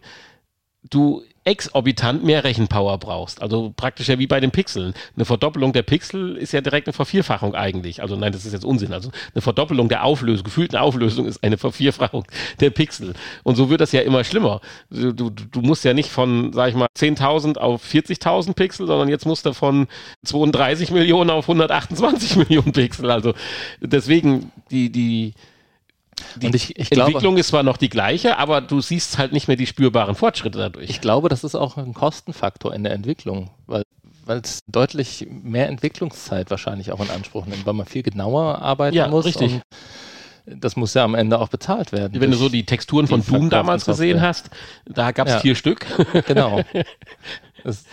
du 0.90 1.24
exorbitant 1.46 2.24
mehr 2.24 2.44
Rechenpower 2.44 2.98
brauchst. 2.98 3.42
Also 3.42 3.74
praktisch 3.76 4.08
ja 4.08 4.18
wie 4.18 4.28
bei 4.28 4.40
den 4.40 4.52
Pixeln. 4.52 4.94
Eine 5.16 5.26
Verdoppelung 5.26 5.74
der 5.74 5.82
Pixel 5.82 6.38
ist 6.38 6.54
ja 6.54 6.62
direkt 6.62 6.88
eine 6.88 6.94
Vervierfachung 6.94 7.54
eigentlich. 7.54 8.02
Also 8.02 8.16
nein, 8.16 8.32
das 8.32 8.46
ist 8.46 8.54
jetzt 8.54 8.64
Unsinn. 8.64 8.94
Also 8.94 9.12
eine 9.34 9.42
Verdoppelung 9.42 9.90
der 9.90 10.04
Auflösung, 10.06 10.46
gefühlten 10.46 10.78
Auflösung 10.78 11.26
ist 11.26 11.44
eine 11.44 11.58
Vervierfachung 11.58 12.26
der 12.60 12.70
Pixel. 12.70 13.14
Und 13.44 13.56
so 13.56 13.70
wird 13.70 13.82
das 13.82 13.92
ja 13.92 14.02
immer 14.02 14.24
schlimmer. 14.24 14.62
Du, 14.90 15.12
du, 15.12 15.30
du 15.30 15.62
musst 15.62 15.84
ja 15.84 15.94
nicht 15.94 16.10
von, 16.10 16.54
sag 16.54 16.70
ich 16.70 16.76
mal, 16.76 16.88
10.000 16.98 17.58
auf 17.58 17.84
40.000 17.84 18.54
Pixel, 18.54 18.88
sondern 18.88 19.10
jetzt 19.10 19.26
musst 19.26 19.46
du 19.46 19.54
von 19.54 19.88
32 20.24 20.92
Millionen 20.92 21.30
auf 21.30 21.46
128 21.50 22.36
Millionen 22.38 22.72
Pixel. 22.72 23.12
Also 23.12 23.34
deswegen 23.82 24.52
die, 24.72 24.92
die, 24.92 25.34
die 26.36 26.48
ich, 26.56 26.78
ich 26.78 26.92
Entwicklung 26.92 27.22
glaube, 27.22 27.40
ist 27.40 27.48
zwar 27.48 27.64
noch 27.64 27.78
die 27.78 27.90
gleiche, 27.90 28.38
aber 28.38 28.62
du 28.62 28.82
siehst 28.82 29.18
halt 29.18 29.34
nicht 29.34 29.48
mehr 29.48 29.58
die 29.58 29.68
spürbaren 29.68 30.16
Fortschritte 30.16 30.58
dadurch. 30.58 30.90
Ich 30.90 31.02
glaube, 31.02 31.30
das 31.30 31.44
ist 31.44 31.56
auch 31.56 31.78
ein 31.78 31.94
Kostenfaktor 31.94 32.74
in 32.74 32.84
der 32.84 32.94
Entwicklung, 32.94 33.50
weil 33.68 33.84
weil 34.26 34.40
es 34.40 34.60
deutlich 34.68 35.28
mehr 35.30 35.68
Entwicklungszeit 35.68 36.50
wahrscheinlich 36.50 36.94
auch 36.94 37.02
in 37.02 37.10
Anspruch 37.10 37.46
nimmt, 37.46 37.66
weil 37.66 37.74
man 37.74 37.86
viel 37.86 38.04
genauer 38.04 38.62
arbeiten 38.62 38.96
Ja, 38.96 39.10
muss. 39.10 39.26
richtig. 39.26 39.56
Und 40.46 40.62
das 40.64 40.78
muss 40.78 40.94
ja 40.94 41.04
am 41.04 41.14
Ende 41.16 41.40
auch 41.40 41.50
bezahlt 41.50 41.92
werden. 41.92 42.22
Wenn 42.22 42.32
du 42.32 42.38
so 42.38 42.48
die 42.48 42.66
Texturen 42.66 43.08
von 43.08 43.26
Doom 43.26 43.50
damals 43.50 43.86
gesehen 43.86 44.22
hast, 44.22 44.50
da 44.86 45.12
gab 45.12 45.28
es 45.28 45.34
Ja. 45.34 45.40
vier 45.42 45.56
Stück. 45.56 45.86
Genau. 46.28 46.64
Das, 47.66 47.86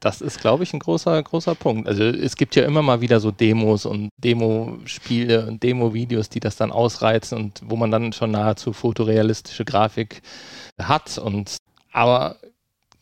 das 0.00 0.22
ist, 0.22 0.40
glaube 0.40 0.64
ich, 0.64 0.72
ein 0.72 0.80
großer, 0.80 1.22
großer 1.22 1.54
Punkt. 1.54 1.86
Also 1.86 2.04
es 2.04 2.36
gibt 2.36 2.56
ja 2.56 2.64
immer 2.64 2.80
mal 2.80 3.02
wieder 3.02 3.20
so 3.20 3.30
Demos 3.30 3.84
und 3.84 4.08
Demo-Spiele 4.16 5.46
und 5.46 5.62
Demo-Videos, 5.62 6.30
die 6.30 6.40
das 6.40 6.56
dann 6.56 6.72
ausreizen 6.72 7.36
und 7.36 7.60
wo 7.64 7.76
man 7.76 7.90
dann 7.90 8.12
schon 8.14 8.30
nahezu 8.30 8.72
fotorealistische 8.72 9.66
Grafik 9.66 10.22
hat. 10.78 11.18
Und 11.18 11.58
aber 11.92 12.36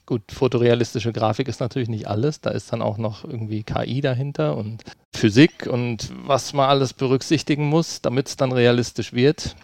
gut, 0.06 0.22
fotorealistische 0.32 1.12
Grafik 1.12 1.46
ist 1.46 1.60
natürlich 1.60 1.88
nicht 1.88 2.08
alles. 2.08 2.40
Da 2.40 2.50
ist 2.50 2.72
dann 2.72 2.82
auch 2.82 2.98
noch 2.98 3.24
irgendwie 3.24 3.62
KI 3.62 4.00
dahinter 4.00 4.56
und 4.56 4.82
Physik 5.14 5.66
und 5.66 6.12
was 6.24 6.52
man 6.52 6.68
alles 6.68 6.94
berücksichtigen 6.94 7.68
muss, 7.68 8.02
damit 8.02 8.28
es 8.28 8.36
dann 8.36 8.50
realistisch 8.50 9.12
wird 9.12 9.54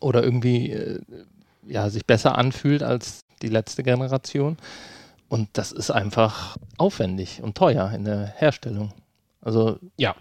oder 0.00 0.22
irgendwie 0.22 0.70
äh, 0.70 1.00
ja, 1.66 1.88
sich 1.88 2.04
besser 2.04 2.36
anfühlt 2.36 2.82
als 2.82 3.20
die 3.42 3.48
letzte 3.48 3.82
Generation. 3.82 4.56
Und 5.28 5.48
das 5.54 5.72
ist 5.72 5.90
einfach 5.90 6.56
aufwendig 6.78 7.42
und 7.42 7.56
teuer 7.56 7.90
in 7.92 8.04
der 8.04 8.26
Herstellung. 8.36 8.92
Also 9.40 9.78
Ja. 9.96 10.14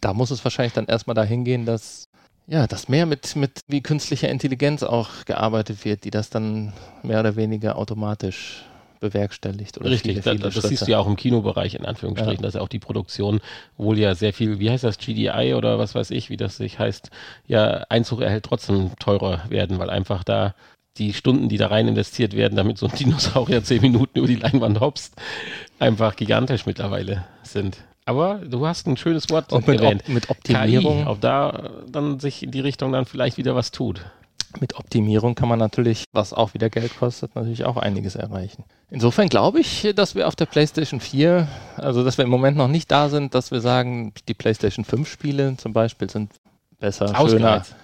da 0.00 0.12
muss 0.12 0.30
es 0.30 0.44
wahrscheinlich 0.44 0.74
dann 0.74 0.86
erstmal 0.86 1.14
dahin 1.14 1.44
gehen, 1.44 1.64
dass 1.66 2.04
ja, 2.46 2.66
dass 2.66 2.88
mehr 2.88 3.06
mit, 3.06 3.36
mit 3.36 3.60
wie 3.68 3.80
künstlicher 3.80 4.28
Intelligenz 4.28 4.82
auch 4.82 5.08
gearbeitet 5.24 5.82
wird, 5.86 6.04
die 6.04 6.10
das 6.10 6.28
dann 6.28 6.74
mehr 7.02 7.20
oder 7.20 7.36
weniger 7.36 7.76
automatisch 7.78 8.64
bewerkstelligt. 9.00 9.78
Oder 9.78 9.90
Richtig, 9.90 10.12
viele, 10.12 10.20
da, 10.22 10.30
viele 10.32 10.42
das 10.44 10.52
Schritte. 10.54 10.68
siehst 10.68 10.86
du 10.86 10.90
ja 10.90 10.98
auch 10.98 11.06
im 11.06 11.16
Kinobereich 11.16 11.74
in 11.74 11.86
Anführungsstrichen, 11.86 12.42
dass 12.42 12.54
ja 12.54 12.60
auch 12.60 12.68
die 12.68 12.78
Produktion 12.78 13.40
wohl 13.78 13.98
ja 13.98 14.14
sehr 14.14 14.32
viel, 14.34 14.58
wie 14.58 14.70
heißt 14.70 14.84
das, 14.84 14.98
GDI 14.98 15.54
oder 15.54 15.78
was 15.78 15.94
weiß 15.94 16.10
ich, 16.10 16.28
wie 16.30 16.36
das 16.36 16.56
sich 16.58 16.78
heißt, 16.78 17.10
ja 17.46 17.84
Einzug 17.88 18.20
erhält 18.20 18.44
trotzdem 18.44 18.92
teurer 18.98 19.44
werden, 19.48 19.78
weil 19.78 19.88
einfach 19.90 20.24
da 20.24 20.54
die 20.98 21.12
Stunden, 21.12 21.48
die 21.48 21.56
da 21.56 21.68
rein 21.68 21.88
investiert 21.88 22.34
werden, 22.34 22.56
damit 22.56 22.78
so 22.78 22.86
ein 22.86 22.94
Dinosaurier 22.98 23.64
zehn 23.64 23.82
Minuten 23.82 24.18
über 24.18 24.28
die 24.28 24.36
Leinwand 24.36 24.80
hopst, 24.80 25.14
einfach 25.78 26.16
gigantisch 26.16 26.66
mittlerweile 26.66 27.24
sind. 27.42 27.78
Aber 28.06 28.36
du 28.36 28.66
hast 28.66 28.86
ein 28.86 28.96
schönes 28.96 29.30
Wort 29.30 29.52
Und 29.52 29.66
mit, 29.66 29.80
erwähnt. 29.80 30.02
Op 30.02 30.08
mit 30.08 30.30
Optimierung. 30.30 31.04
KI, 31.04 31.08
ob 31.08 31.20
da 31.20 31.70
dann 31.88 32.20
sich 32.20 32.42
in 32.42 32.50
die 32.50 32.60
Richtung 32.60 32.92
dann 32.92 33.06
vielleicht 33.06 33.38
wieder 33.38 33.54
was 33.54 33.70
tut. 33.70 34.04
mit 34.60 34.76
Optimierung 34.76 35.34
kann 35.34 35.48
man 35.48 35.58
natürlich, 35.58 36.04
was 36.12 36.32
auch 36.32 36.54
wieder 36.54 36.70
Geld 36.70 36.96
kostet, 36.98 37.34
natürlich 37.34 37.64
auch 37.64 37.76
einiges 37.76 38.14
erreichen. 38.14 38.64
Insofern 38.90 39.28
glaube 39.28 39.58
ich, 39.58 39.90
dass 39.96 40.14
wir 40.14 40.28
auf 40.28 40.36
der 40.36 40.46
PlayStation 40.46 41.00
4, 41.00 41.48
also 41.76 42.04
dass 42.04 42.18
wir 42.18 42.24
im 42.24 42.30
Moment 42.30 42.56
noch 42.56 42.68
nicht 42.68 42.90
da 42.90 43.08
sind, 43.08 43.34
dass 43.34 43.50
wir 43.50 43.60
sagen, 43.60 44.12
die 44.28 44.34
PlayStation 44.34 44.84
5 44.84 45.08
Spiele 45.10 45.56
zum 45.56 45.72
Beispiel 45.72 46.08
sind 46.10 46.30
besser, 46.78 47.08
schöner, 47.08 47.20
Ausgereizt. 47.20 47.74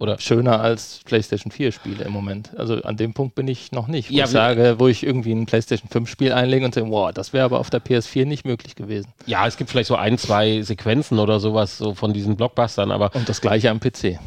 Oder 0.00 0.18
schöner 0.20 0.60
als 0.60 1.00
PlayStation 1.04 1.50
4 1.50 1.72
Spiele 1.72 2.04
im 2.04 2.12
Moment. 2.12 2.50
Also 2.56 2.82
an 2.82 2.96
dem 2.96 3.14
Punkt 3.14 3.34
bin 3.34 3.48
ich 3.48 3.72
noch 3.72 3.88
nicht. 3.88 4.10
Wo 4.10 4.14
Ja, 4.14 4.24
ich 4.24 4.30
sage, 4.30 4.76
wo 4.78 4.86
ich 4.86 5.04
irgendwie 5.04 5.32
ein 5.32 5.46
PlayStation 5.46 5.88
5 5.90 6.08
Spiel 6.08 6.32
einlege 6.32 6.64
und 6.64 6.74
sage, 6.74 6.88
wow, 6.88 7.10
das 7.12 7.32
wäre 7.32 7.44
aber 7.44 7.58
auf 7.58 7.68
der 7.70 7.80
PS4 7.82 8.24
nicht 8.24 8.44
möglich 8.44 8.76
gewesen. 8.76 9.12
ja, 9.26 9.46
es 9.46 9.56
gibt 9.56 9.70
vielleicht 9.70 9.88
so 9.88 9.96
ein, 9.96 10.16
zwei 10.18 10.62
Sequenzen 10.62 11.18
oder 11.18 11.40
sowas 11.40 11.78
so 11.78 11.94
von 11.94 12.12
diesen 12.12 12.36
Blockbustern, 12.36 12.90
aber 12.92 13.10
Und 13.14 13.28
das 13.28 13.40
gleiche 13.40 13.70
am 13.70 13.80
PC. 13.80 14.18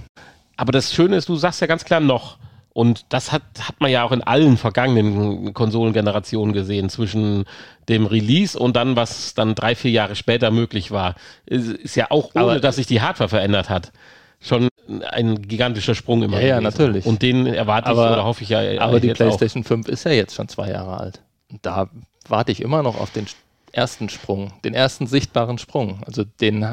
Aber 0.57 0.71
das 0.73 0.93
Schöne 0.93 1.15
ist, 1.15 1.29
du 1.29 1.35
sagst 1.37 1.61
ja 1.61 1.67
ganz 1.67 1.85
klar 1.85 2.01
noch. 2.01 2.37
Und 2.73 3.05
das 3.09 3.31
hat, 3.33 3.41
hat 3.59 3.75
man 3.81 3.91
ja 3.91 4.03
auch 4.05 4.13
in 4.13 4.23
allen 4.23 4.55
vergangenen 4.55 5.53
Konsolengenerationen 5.53 6.53
gesehen, 6.53 6.87
zwischen 6.89 7.43
dem 7.89 8.05
Release 8.05 8.57
und 8.57 8.75
dann, 8.77 8.95
was 8.95 9.33
dann 9.33 9.55
drei, 9.55 9.75
vier 9.75 9.91
Jahre 9.91 10.15
später 10.15 10.51
möglich 10.51 10.89
war. 10.91 11.15
Ist, 11.45 11.69
ist 11.69 11.95
ja 11.95 12.07
auch 12.11 12.31
ohne, 12.35 12.43
Aber- 12.43 12.59
dass 12.59 12.77
sich 12.77 12.87
die 12.87 13.01
Hardware 13.01 13.27
verändert 13.29 13.69
hat. 13.69 13.91
Schon 14.39 14.69
ein 15.09 15.41
gigantischer 15.41 15.95
Sprung 15.95 16.23
immer. 16.23 16.39
Ja, 16.41 16.47
ja, 16.47 16.61
natürlich. 16.61 17.05
Und 17.05 17.21
den 17.21 17.45
erwarte 17.47 17.91
ich 17.91 17.97
Aber- 17.97 18.13
oder 18.13 18.23
hoffe 18.25 18.43
ich 18.43 18.49
ja. 18.49 18.59
Aber 18.81 18.99
die 18.99 19.07
jetzt 19.07 19.21
auch. 19.21 19.25
PlayStation 19.27 19.63
5 19.63 19.87
ist 19.87 20.03
ja 20.05 20.11
jetzt 20.11 20.35
schon 20.35 20.47
zwei 20.47 20.69
Jahre 20.69 20.97
alt. 20.99 21.21
Und 21.51 21.65
da 21.65 21.89
warte 22.27 22.51
ich 22.51 22.61
immer 22.61 22.83
noch 22.83 22.99
auf 22.99 23.11
den 23.11 23.25
ersten 23.71 24.09
Sprung, 24.09 24.53
den 24.63 24.73
ersten 24.73 25.07
sichtbaren 25.07 25.57
Sprung. 25.57 26.01
Also 26.05 26.23
den, 26.23 26.65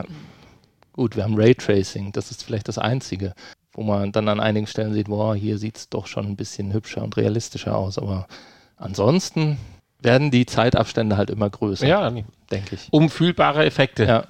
gut, 0.92 1.16
wir 1.16 1.24
haben 1.24 1.34
Raytracing, 1.36 2.12
das 2.12 2.30
ist 2.30 2.42
vielleicht 2.44 2.68
das 2.68 2.78
Einzige, 2.78 3.34
wo 3.72 3.82
man 3.82 4.10
dann 4.12 4.28
an 4.28 4.40
einigen 4.40 4.66
Stellen 4.66 4.94
sieht, 4.94 5.08
boah, 5.08 5.34
hier 5.36 5.58
sieht 5.58 5.76
es 5.76 5.88
doch 5.88 6.06
schon 6.06 6.26
ein 6.26 6.36
bisschen 6.36 6.72
hübscher 6.72 7.02
und 7.02 7.16
realistischer 7.16 7.76
aus. 7.76 7.98
Aber 7.98 8.26
ansonsten 8.76 9.58
werden 10.00 10.30
die 10.30 10.46
Zeitabstände 10.46 11.16
halt 11.16 11.30
immer 11.30 11.50
größer, 11.50 11.86
Ja, 11.86 12.10
denke 12.50 12.74
ich. 12.74 12.88
um 12.90 13.10
fühlbare 13.10 13.64
Effekte 13.64 14.04
Ja, 14.04 14.24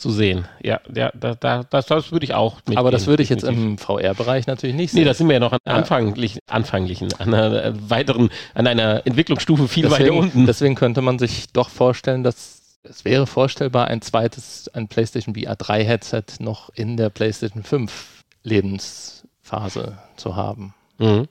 zu 0.00 0.10
sehen. 0.10 0.46
Ja, 0.62 0.80
ja 0.94 1.10
da, 1.14 1.34
da, 1.34 1.62
das, 1.64 1.86
das 1.86 2.10
würde 2.12 2.24
ich 2.24 2.34
auch 2.34 2.56
mitgehen. 2.56 2.78
aber 2.78 2.90
das 2.90 3.06
würde 3.06 3.22
ich 3.22 3.28
jetzt 3.28 3.44
im 3.44 3.78
VR-Bereich 3.78 4.46
natürlich 4.46 4.74
nicht 4.76 4.94
Nee, 4.94 5.00
sehen. 5.00 5.06
da 5.06 5.14
sind 5.14 5.28
wir 5.28 5.34
ja 5.34 5.40
noch 5.40 5.52
an 5.52 5.58
Ja. 5.66 5.74
anfanglichen, 5.74 6.40
anfanglichen, 6.48 7.12
an 7.18 7.34
einer 7.34 7.64
äh, 7.64 7.72
weiteren, 7.90 8.30
an 8.54 8.66
einer 8.66 9.06
Entwicklungsstufe 9.06 9.68
viel 9.68 9.84
weiter 9.90 9.98
deswegen, 10.04 10.18
unten. 10.18 10.46
deswegen 10.46 10.74
könnte 10.74 11.02
man 11.02 11.18
sich 11.18 11.52
doch 11.52 11.68
vorstellen, 11.68 12.22
dass 12.24 12.78
es 12.82 13.04
wäre 13.04 13.26
vorstellbar, 13.26 13.88
ein 13.88 14.00
zweites, 14.00 14.68
ein 14.72 14.88
PlayStation 14.88 15.34
VR 15.34 15.54
3 15.54 15.84
Headset 15.84 16.22
noch 16.38 16.70
in 16.74 16.96
der 16.96 17.10
PlayStation 17.10 17.62
5 17.62 18.22
Lebensphase 18.42 19.98
zu 20.16 20.36
haben. 20.36 20.74
Mhm. 20.98 21.28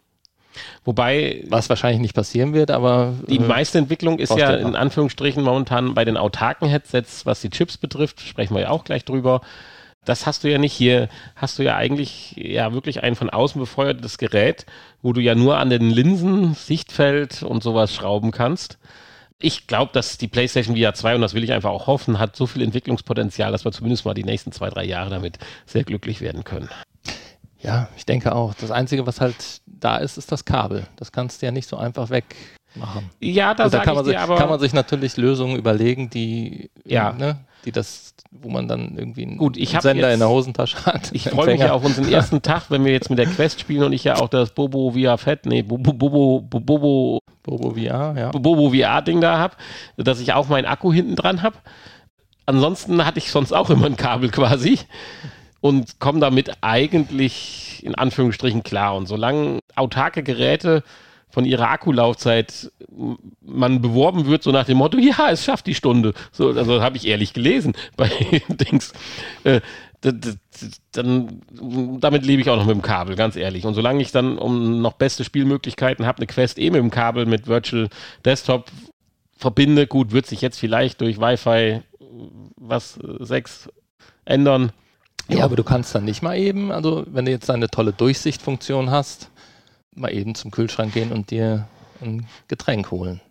Wobei 0.84 1.44
Was 1.48 1.70
wahrscheinlich 1.70 2.02
nicht 2.02 2.16
passieren 2.16 2.54
wird, 2.54 2.72
aber 2.72 3.14
die 3.28 3.38
äh, 3.38 3.42
meiste 3.42 3.78
Entwicklung 3.78 4.20
ist 4.20 4.36
ja 4.36 4.56
in 4.56 4.76
Anführungsstrichen 4.76 5.44
momentan 5.44 5.94
bei 5.94 6.06
den 6.06 6.18
autarken 6.18 6.68
Headsets, 6.68 7.26
was 7.26 7.42
die 7.42 7.50
Chips 7.50 7.78
betrifft, 7.78 8.22
sprechen 8.22 8.56
wir 8.56 8.62
ja 8.62 8.70
auch 8.70 8.84
gleich 8.84 9.06
drüber. 9.06 9.42
Das 10.06 10.26
hast 10.26 10.44
du 10.44 10.50
ja 10.50 10.58
nicht 10.58 10.74
hier, 10.74 11.10
hast 11.36 11.60
du 11.60 11.64
ja 11.64 11.76
eigentlich 11.76 12.34
ja 12.36 12.74
wirklich 12.74 13.04
ein 13.04 13.16
von 13.16 13.30
außen 13.30 13.60
befeuertes 13.60 14.18
Gerät, 14.18 14.66
wo 15.02 15.14
du 15.14 15.22
ja 15.22 15.36
nur 15.36 15.58
an 15.58 15.70
den 15.70 15.90
Linsen, 15.90 16.56
Sichtfeld 16.56 17.44
und 17.44 17.62
sowas 17.62 17.94
schrauben 17.94 18.32
kannst. 18.32 18.80
Ich 19.42 19.68
glaube, 19.68 19.92
dass 19.94 20.18
die 20.18 20.28
PlayStation 20.28 20.76
VR 20.76 20.94
2, 20.94 21.16
und 21.16 21.22
das 21.22 21.34
will 21.34 21.44
ich 21.44 21.54
einfach 21.54 21.70
auch 21.70 21.88
hoffen, 21.88 22.20
hat 22.20 22.36
so 22.36 22.46
viel 22.46 22.62
Entwicklungspotenzial, 22.62 23.52
dass 23.52 23.64
wir 23.66 23.72
zumindest 23.72 24.04
mal 24.04 24.14
die 24.14 24.24
nächsten 24.24 24.52
zwei, 24.52 24.70
drei 24.70 24.84
Jahre 24.84 25.10
damit 25.10 25.38
sehr 25.66 25.84
glücklich 25.84 26.22
werden 26.22 26.44
können. 26.44 26.70
ja, 27.62 27.88
ich 27.96 28.06
denke 28.06 28.36
auch. 28.36 28.54
Das 28.56 28.72
Einzige, 28.72 29.06
was 29.06 29.22
halt 29.22 29.62
da 29.80 29.98
ist, 29.98 30.18
ist 30.18 30.32
das 30.32 30.46
Kabel. 30.46 30.86
Das 30.96 31.12
kannst 31.12 31.42
du 31.42 31.46
ja 31.46 31.52
nicht 31.52 31.68
so 31.70 31.78
einfach 31.78 32.10
wegmachen. 32.10 33.10
Ja, 33.20 33.54
da, 33.54 33.70
da 33.70 33.80
kann 33.80 33.96
man, 33.96 34.06
sich, 34.06 34.18
aber, 34.18 34.36
kann 34.38 34.50
man 34.50 34.60
sich 34.60 34.74
natürlich 34.74 35.18
Lösungen 35.18 35.56
überlegen, 35.58 36.10
die, 36.10 36.70
Ja. 36.86 37.14
ne, 37.14 37.38
die 37.66 37.72
das, 37.72 38.14
wo 38.32 38.50
man 38.50 38.68
dann 38.68 38.96
irgendwie 38.98 39.24
einen 39.26 39.38
Gut, 39.38 39.58
ich 39.58 39.76
hab 39.76 39.82
Sender 39.82 40.08
jetzt- 40.08 40.14
in 40.14 40.20
der 40.20 40.30
Hosentasche 40.30 40.86
hat. 40.86 41.10
Ich 41.14 41.30
freue 41.30 41.48
mich 41.52 41.60
ja 41.62 41.74
auf 41.74 41.84
unseren 41.84 42.08
ersten 42.12 42.42
Tag, 42.42 42.70
wenn 42.70 42.86
wir 42.86 42.92
jetzt 42.92 43.10
mit 43.10 43.20
der 43.20 43.26
Quest 43.26 43.60
spielen 43.60 43.84
und 43.84 43.94
ich 43.94 44.04
ja 44.04 44.16
auch 44.16 44.30
das 44.30 44.52
Bobo 44.52 44.92
VR 44.92 45.18
Fett, 45.18 45.46
nee, 45.46 45.62
Bobo, 45.62 45.92
Bobo, 45.94 46.42
Bobo, 46.42 47.20
Bobo 47.44 47.72
VR, 47.72 48.14
ja. 48.18 48.30
Bobo 48.32 48.70
VR 48.72 49.02
Ding 49.02 49.20
da 49.22 49.38
habe, 49.40 49.56
dass 49.98 50.20
ich 50.20 50.34
auch 50.34 50.48
meinen 50.48 50.66
Akku 50.66 50.94
hinten 50.94 51.16
dran 51.16 51.42
habe. 51.42 51.56
Ansonsten 52.46 53.06
hatte 53.06 53.20
ich 53.20 53.32
sonst 53.32 53.52
auch 53.52 53.70
immer 53.70 53.86
ein 53.88 53.96
Kabel 53.98 54.30
quasi 54.32 54.80
und 55.62 56.00
komme 56.00 56.20
damit 56.20 56.52
eigentlich 56.62 57.82
in 57.84 57.96
Anführungsstrichen 57.96 58.64
klar. 58.64 58.96
Und 58.96 59.08
solange 59.08 59.60
autarke 59.76 60.24
Geräte 60.24 60.84
von 61.30 61.46
ihrer 61.46 61.70
Akkulaufzeit 61.70 62.72
man 63.42 63.82
beworben 63.82 64.26
wird, 64.26 64.44
so 64.44 64.52
nach 64.52 64.66
dem 64.66 64.78
Motto, 64.78 64.98
ja, 64.98 65.30
es 65.30 65.44
schafft 65.44 65.68
die 65.68 65.76
Stunde. 65.76 66.14
So, 66.32 66.50
also 66.50 66.82
habe 66.82 66.98
ich 66.98 67.08
ehrlich 67.08 67.34
gelesen 67.34 67.74
bei 67.98 68.10
Dings. 68.50 68.94
Äh, 69.44 69.62
dann 70.94 71.42
damit 72.00 72.26
lebe 72.26 72.42
ich 72.42 72.50
auch 72.50 72.56
noch 72.56 72.66
mit 72.66 72.76
dem 72.76 72.82
Kabel, 72.82 73.18
ganz 73.18 73.36
ehrlich. 73.36 73.66
Und 73.66 73.74
solange 73.74 74.02
ich 74.02 74.14
dann 74.14 74.38
um 74.38 74.82
noch 74.82 74.94
beste 74.94 75.26
Spielmöglichkeiten 75.26 76.06
habe, 76.06 76.20
eine 76.20 76.28
Quest 76.28 76.58
eh 76.58 76.70
mit 76.70 76.80
dem 76.80 76.90
Kabel 76.90 77.26
mit 77.26 77.48
Virtual 77.48 77.90
Desktop 78.24 78.72
verbinde, 79.36 79.88
gut, 79.88 80.12
wird 80.14 80.26
sich 80.26 80.42
jetzt 80.42 80.58
vielleicht 80.58 81.02
durch 81.02 81.20
Wi-Fi 81.20 81.82
was 82.56 82.98
äh, 82.98 83.26
6 83.26 83.70
ändern. 84.26 84.72
Ja, 85.30 85.46
aber 85.46 85.56
du 85.56 85.64
kannst 85.64 85.94
dann 85.94 86.06
nicht 86.06 86.22
mal 86.22 86.38
eben, 86.38 86.72
also 86.72 87.06
wenn 87.08 87.26
du 87.26 87.32
jetzt 87.32 87.50
eine 87.50 87.70
tolle 87.70 87.94
Durchsichtfunktion 87.94 88.90
hast, 88.90 89.30
mal 89.96 90.14
eben 90.14 90.36
zum 90.36 90.52
Kühlschrank 90.52 90.94
gehen 90.94 91.12
und 91.12 91.32
dir 91.32 91.68
ein 92.02 92.26
Getränk 92.48 92.92
holen. 92.92 93.22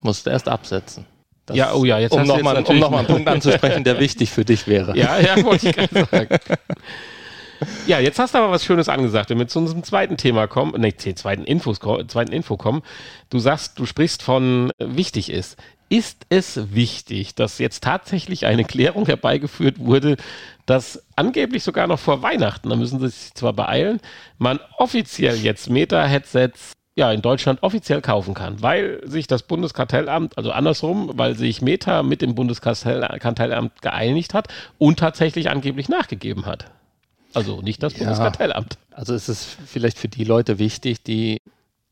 Musst 0.00 0.26
du 0.26 0.30
erst 0.30 0.48
absetzen. 0.48 1.06
Das, 1.46 1.56
Ja, 1.56 1.74
oh 1.74 1.84
ja, 1.84 1.98
jetzt 1.98 2.12
um 2.12 2.20
hast 2.20 2.28
du 2.28 2.34
jetzt 2.34 2.44
nochmal 2.44 2.64
um 2.64 2.78
noch 2.78 2.90
mal 2.90 2.98
einen 2.98 3.06
Punkt 3.14 3.28
anzusprechen, 3.28 3.84
der 3.84 4.00
wichtig 4.00 4.30
für 4.30 4.44
dich 4.44 4.66
wäre. 4.66 4.96
Ja, 4.96 5.18
ja, 5.18 5.42
wollte 5.44 5.68
ich 5.68 5.76
gerade 5.76 6.06
sagen. 6.10 6.38
Ja, 7.86 8.00
jetzt 8.00 8.18
hast 8.18 8.34
du 8.34 8.38
aber 8.38 8.50
was 8.50 8.64
Schönes 8.64 8.88
angesagt. 8.88 9.30
Wenn 9.30 9.38
wir 9.38 9.48
zu 9.48 9.58
unserem 9.58 9.82
zweiten 9.84 10.16
Thema 10.16 10.46
kommen, 10.46 10.80
nee, 10.80 10.94
zweiten, 10.96 11.44
Infos, 11.44 11.78
zweiten 11.78 12.32
Info 12.32 12.56
kommen, 12.56 12.82
du 13.30 13.38
sagst, 13.38 13.78
du 13.78 13.86
sprichst 13.86 14.22
von 14.22 14.70
äh, 14.78 14.86
wichtig 14.96 15.30
ist. 15.30 15.56
Ist 15.92 16.24
es 16.30 16.72
wichtig, 16.72 17.34
dass 17.34 17.58
jetzt 17.58 17.84
tatsächlich 17.84 18.46
eine 18.46 18.64
Klärung 18.64 19.04
herbeigeführt 19.04 19.78
wurde, 19.78 20.16
dass 20.64 21.04
angeblich 21.16 21.62
sogar 21.62 21.86
noch 21.86 21.98
vor 21.98 22.22
Weihnachten, 22.22 22.70
da 22.70 22.76
müssen 22.76 22.98
sie 22.98 23.10
sich 23.10 23.34
zwar 23.34 23.52
beeilen, 23.52 24.00
man 24.38 24.58
offiziell 24.78 25.36
jetzt 25.36 25.68
Meta-Headsets 25.68 26.72
ja 26.94 27.12
in 27.12 27.20
Deutschland 27.20 27.62
offiziell 27.62 28.00
kaufen 28.00 28.32
kann, 28.32 28.62
weil 28.62 29.02
sich 29.04 29.26
das 29.26 29.42
Bundeskartellamt, 29.42 30.38
also 30.38 30.50
andersrum, 30.50 31.10
weil 31.12 31.36
sich 31.36 31.60
Meta 31.60 32.02
mit 32.02 32.22
dem 32.22 32.34
Bundeskartellamt 32.34 33.82
geeinigt 33.82 34.32
hat 34.32 34.48
und 34.78 34.98
tatsächlich 34.98 35.50
angeblich 35.50 35.90
nachgegeben 35.90 36.46
hat. 36.46 36.70
Also 37.34 37.60
nicht 37.60 37.82
das 37.82 37.92
Ja. 37.92 37.98
Bundeskartellamt. 37.98 38.78
Also 38.92 39.12
ist 39.12 39.28
es 39.28 39.58
vielleicht 39.66 39.98
für 39.98 40.08
die 40.08 40.24
Leute 40.24 40.58
wichtig, 40.58 41.02
die 41.02 41.42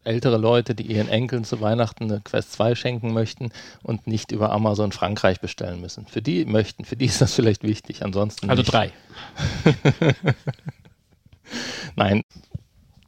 ältere 0.04 0.38
Leute, 0.38 0.74
die 0.74 0.84
ihren 0.84 1.08
Enkeln 1.08 1.44
zu 1.44 1.60
Weihnachten 1.60 2.04
eine 2.04 2.20
Quest 2.20 2.52
2 2.52 2.74
schenken 2.74 3.12
möchten 3.12 3.50
und 3.82 4.06
nicht 4.06 4.32
über 4.32 4.50
Amazon 4.50 4.92
Frankreich 4.92 5.40
bestellen 5.40 5.80
müssen. 5.80 6.06
Für 6.06 6.22
die 6.22 6.44
möchten, 6.44 6.84
für 6.84 6.96
die 6.96 7.06
ist 7.06 7.20
das 7.20 7.34
vielleicht 7.34 7.62
wichtig, 7.62 8.02
ansonsten 8.04 8.48
Also 8.48 8.62
nicht. 8.62 8.72
drei. 8.72 8.92
Nein, 11.96 12.22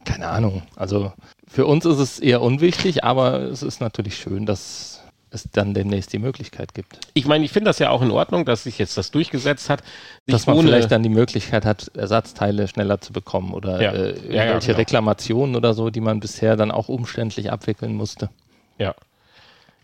keine 0.04 0.28
Ahnung. 0.28 0.62
Also 0.76 1.12
für 1.48 1.66
uns 1.66 1.84
ist 1.84 1.98
es 1.98 2.18
eher 2.18 2.42
unwichtig, 2.42 3.04
aber 3.04 3.40
es 3.40 3.62
ist 3.62 3.80
natürlich 3.80 4.16
schön, 4.16 4.46
dass 4.46 4.91
es 5.32 5.48
dann 5.50 5.74
demnächst 5.74 6.12
die 6.12 6.18
Möglichkeit 6.18 6.74
gibt. 6.74 6.98
Ich 7.14 7.26
meine, 7.26 7.44
ich 7.44 7.52
finde 7.52 7.70
das 7.70 7.78
ja 7.78 7.90
auch 7.90 8.02
in 8.02 8.10
Ordnung, 8.10 8.44
dass 8.44 8.64
sich 8.64 8.78
jetzt 8.78 8.96
das 8.96 9.10
durchgesetzt 9.10 9.70
hat. 9.70 9.82
Dass 10.26 10.46
man 10.46 10.58
vielleicht 10.60 10.90
dann 10.90 11.02
die 11.02 11.08
Möglichkeit 11.08 11.64
hat, 11.64 11.90
Ersatzteile 11.96 12.68
schneller 12.68 13.00
zu 13.00 13.12
bekommen 13.12 13.54
oder 13.54 13.80
Ja. 13.80 13.92
äh, 13.92 13.96
Ja, 13.96 14.34
ja, 14.34 14.42
irgendwelche 14.44 14.66
genau. 14.68 14.78
Reklamationen 14.78 15.56
oder 15.56 15.74
so, 15.74 15.90
die 15.90 16.00
man 16.00 16.20
bisher 16.20 16.56
dann 16.56 16.70
auch 16.70 16.88
umständlich 16.88 17.50
abwickeln 17.50 17.94
musste. 17.94 18.30
Ja. 18.78 18.94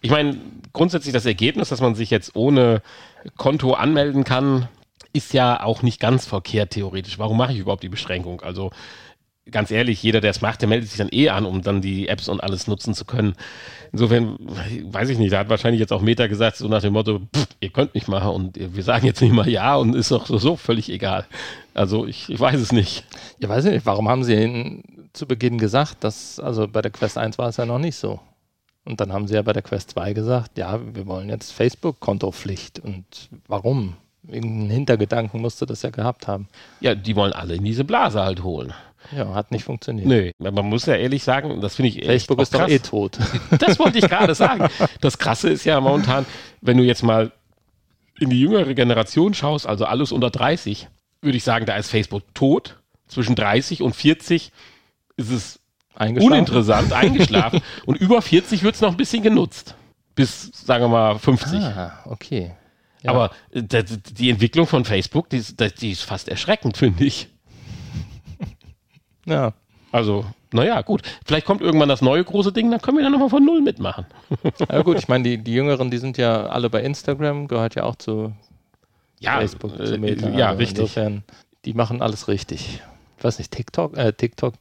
Ich 0.00 0.10
meine, 0.10 0.36
grundsätzlich 0.72 1.12
das 1.12 1.26
Ergebnis, 1.26 1.70
dass 1.70 1.80
man 1.80 1.94
sich 1.94 2.10
jetzt 2.10 2.36
ohne 2.36 2.82
Konto 3.36 3.72
anmelden 3.72 4.24
kann, 4.24 4.68
ist 5.12 5.32
ja 5.32 5.62
auch 5.62 5.82
nicht 5.82 5.98
ganz 5.98 6.26
verkehrt 6.26 6.70
theoretisch. 6.70 7.18
Warum 7.18 7.36
mache 7.38 7.52
ich 7.52 7.58
überhaupt 7.58 7.82
die 7.82 7.88
Beschränkung? 7.88 8.42
Also 8.42 8.70
ganz 9.50 9.70
ehrlich, 9.70 10.02
jeder, 10.02 10.20
der 10.20 10.30
es 10.30 10.40
macht, 10.40 10.60
der 10.60 10.68
meldet 10.68 10.88
sich 10.88 10.98
dann 10.98 11.08
eh 11.10 11.28
an, 11.28 11.44
um 11.44 11.62
dann 11.62 11.80
die 11.80 12.08
Apps 12.08 12.28
und 12.28 12.40
alles 12.40 12.66
nutzen 12.66 12.94
zu 12.94 13.04
können. 13.04 13.34
Insofern, 13.92 14.36
weiß 14.38 15.08
ich 15.08 15.18
nicht, 15.18 15.32
da 15.32 15.38
hat 15.38 15.48
wahrscheinlich 15.48 15.80
jetzt 15.80 15.92
auch 15.92 16.02
Meta 16.02 16.26
gesagt, 16.26 16.56
so 16.56 16.68
nach 16.68 16.82
dem 16.82 16.92
Motto, 16.92 17.20
pff, 17.34 17.48
ihr 17.60 17.70
könnt 17.70 17.94
mich 17.94 18.08
machen 18.08 18.30
und 18.30 18.58
wir 18.58 18.82
sagen 18.82 19.06
jetzt 19.06 19.22
nicht 19.22 19.32
mal 19.32 19.48
ja 19.48 19.76
und 19.76 19.94
ist 19.94 20.10
doch 20.10 20.26
so, 20.26 20.38
so 20.38 20.56
völlig 20.56 20.90
egal. 20.90 21.26
Also 21.74 22.06
ich, 22.06 22.28
ich 22.28 22.38
weiß 22.38 22.60
es 22.60 22.72
nicht. 22.72 23.04
Ja, 23.38 23.48
weiß 23.48 23.64
ich 23.66 23.72
nicht, 23.72 23.86
warum 23.86 24.08
haben 24.08 24.24
sie 24.24 24.82
zu 25.12 25.26
Beginn 25.26 25.58
gesagt, 25.58 26.04
dass, 26.04 26.38
also 26.38 26.68
bei 26.68 26.82
der 26.82 26.90
Quest 26.90 27.18
1 27.18 27.38
war 27.38 27.48
es 27.48 27.56
ja 27.56 27.66
noch 27.66 27.78
nicht 27.78 27.96
so. 27.96 28.20
Und 28.84 29.00
dann 29.00 29.12
haben 29.12 29.28
sie 29.28 29.34
ja 29.34 29.42
bei 29.42 29.52
der 29.52 29.62
Quest 29.62 29.90
2 29.90 30.14
gesagt, 30.14 30.56
ja, 30.56 30.80
wir 30.94 31.06
wollen 31.06 31.28
jetzt 31.28 31.52
Facebook-Kontopflicht. 31.52 32.80
Und 32.80 33.04
warum? 33.46 33.96
Irgendeinen 34.26 34.70
Hintergedanken 34.70 35.40
musste 35.40 35.66
das 35.66 35.82
ja 35.82 35.90
gehabt 35.90 36.26
haben. 36.26 36.48
Ja, 36.80 36.94
die 36.94 37.14
wollen 37.14 37.32
alle 37.32 37.56
in 37.56 37.64
diese 37.64 37.84
Blase 37.84 38.22
halt 38.22 38.42
holen. 38.42 38.72
Ja, 39.16 39.34
hat 39.34 39.50
nicht 39.52 39.64
funktioniert. 39.64 40.06
Nö, 40.06 40.30
man 40.38 40.66
muss 40.66 40.86
ja 40.86 40.94
ehrlich 40.94 41.22
sagen, 41.24 41.60
das 41.60 41.76
finde 41.76 41.90
ich 41.90 41.98
echt 41.98 42.06
Facebook 42.06 42.40
ist 42.40 42.52
doch 42.54 42.60
krass. 42.60 42.70
eh 42.70 42.78
tot. 42.78 43.18
Das 43.58 43.78
wollte 43.78 43.98
ich 43.98 44.08
gerade 44.08 44.34
sagen. 44.34 44.68
Das 45.00 45.18
Krasse 45.18 45.48
ist 45.48 45.64
ja 45.64 45.80
momentan, 45.80 46.26
wenn 46.60 46.76
du 46.76 46.84
jetzt 46.84 47.02
mal 47.02 47.32
in 48.18 48.30
die 48.30 48.40
jüngere 48.40 48.74
Generation 48.74 49.34
schaust, 49.34 49.66
also 49.66 49.84
alles 49.84 50.12
unter 50.12 50.30
30, 50.30 50.88
würde 51.22 51.36
ich 51.36 51.44
sagen, 51.44 51.66
da 51.66 51.76
ist 51.76 51.90
Facebook 51.90 52.22
tot. 52.34 52.76
Zwischen 53.06 53.34
30 53.34 53.82
und 53.82 53.96
40 53.96 54.52
ist 55.16 55.30
es 55.30 55.60
Eingeschlafen. 55.94 56.32
uninteressant, 56.32 56.92
eingeschlafen. 56.92 57.60
und 57.86 57.96
über 57.96 58.20
40 58.20 58.62
wird 58.62 58.74
es 58.74 58.80
noch 58.80 58.90
ein 58.90 58.96
bisschen 58.96 59.22
genutzt. 59.22 59.74
Bis, 60.14 60.50
sagen 60.52 60.84
wir 60.84 60.88
mal, 60.88 61.18
50. 61.18 61.60
Ah, 61.60 62.02
okay. 62.04 62.52
Ja. 63.02 63.12
Aber 63.12 63.30
äh, 63.52 63.62
die 63.62 64.30
Entwicklung 64.30 64.66
von 64.66 64.84
Facebook, 64.84 65.28
die 65.30 65.42
die 65.80 65.92
ist 65.92 66.02
fast 66.02 66.28
erschreckend, 66.28 66.76
finde 66.76 67.04
ich. 67.04 67.28
Ja, 69.28 69.52
Also, 69.92 70.24
naja, 70.52 70.80
gut. 70.82 71.02
Vielleicht 71.24 71.46
kommt 71.46 71.60
irgendwann 71.60 71.88
das 71.88 72.02
neue 72.02 72.24
große 72.24 72.52
Ding, 72.52 72.70
dann 72.70 72.80
können 72.80 72.96
wir 72.96 73.04
dann 73.04 73.12
nochmal 73.12 73.30
von 73.30 73.44
Null 73.44 73.60
mitmachen. 73.60 74.06
ja 74.70 74.82
gut, 74.82 74.98
ich 74.98 75.08
meine, 75.08 75.24
die, 75.24 75.38
die 75.38 75.52
Jüngeren, 75.54 75.90
die 75.90 75.98
sind 75.98 76.18
ja 76.18 76.46
alle 76.46 76.70
bei 76.70 76.82
Instagram, 76.82 77.48
gehört 77.48 77.74
ja 77.74 77.84
auch 77.84 77.96
zu 77.96 78.32
Ja, 79.20 79.38
Facebook, 79.38 79.78
äh, 79.78 79.84
zu 79.84 79.98
Meta. 79.98 80.28
ja, 80.30 80.48
Also 80.48 80.58
richtig. 80.58 80.78
Insofern, 80.80 81.24
die 81.64 81.74
machen 81.74 82.02
alles 82.02 82.28
richtig. 82.28 82.82
Ich 83.18 83.24
weiß 83.24 83.38
nicht, 83.38 83.50
TikTok, 83.50 83.96
äh, 83.96 84.12
TikTok, 84.12 84.54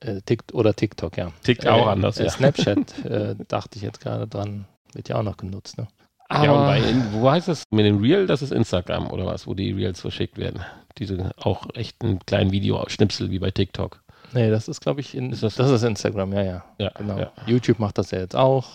äh, 0.00 0.20
Tik 0.22 0.44
oder 0.52 0.74
TikTok, 0.74 1.16
ja. 1.16 1.32
Tickt 1.42 1.66
auch 1.66 1.86
anders, 1.86 2.18
äh, 2.18 2.24
ja. 2.24 2.30
Snapchat, 2.30 3.04
äh, 3.04 3.36
dachte 3.48 3.76
ich 3.76 3.82
jetzt 3.82 4.00
gerade 4.00 4.26
dran, 4.26 4.66
wird 4.92 5.08
ja 5.08 5.16
auch 5.18 5.22
noch 5.22 5.36
genutzt, 5.36 5.78
ne? 5.78 5.86
ja, 6.32 6.52
und 6.52 6.66
bei, 6.66 6.82
wo 7.12 7.30
heißt 7.30 7.48
das? 7.48 7.64
Mit 7.70 7.84
dem 7.86 7.98
Reel, 8.00 8.26
das 8.26 8.42
ist 8.42 8.52
Instagram 8.52 9.10
oder 9.10 9.26
was, 9.26 9.46
wo 9.48 9.54
die 9.54 9.72
Reels 9.72 10.00
verschickt 10.00 10.38
werden. 10.38 10.64
Diese 10.98 11.30
auch 11.38 11.66
echt 11.74 12.02
einen 12.02 12.18
kleinen 12.20 12.52
Videoschnipsel 12.52 13.30
wie 13.30 13.38
bei 13.38 13.50
TikTok. 13.50 14.02
nee, 14.32 14.50
das 14.50 14.68
ist, 14.68 14.80
glaube 14.80 15.00
ich, 15.00 15.14
in, 15.14 15.32
Ist 15.32 15.42
das, 15.42 15.54
das- 15.56 15.70
ist 15.70 15.82
Instagram, 15.82 16.32
ja, 16.32 16.42
ja. 16.42 16.64
Ja, 16.78 16.90
Genau. 16.96 17.18
ja. 17.18 17.32
YouTube 17.46 17.78
macht 17.78 17.98
das 17.98 18.10
ja 18.10 18.18
jetzt 18.20 18.36
auch, 18.36 18.66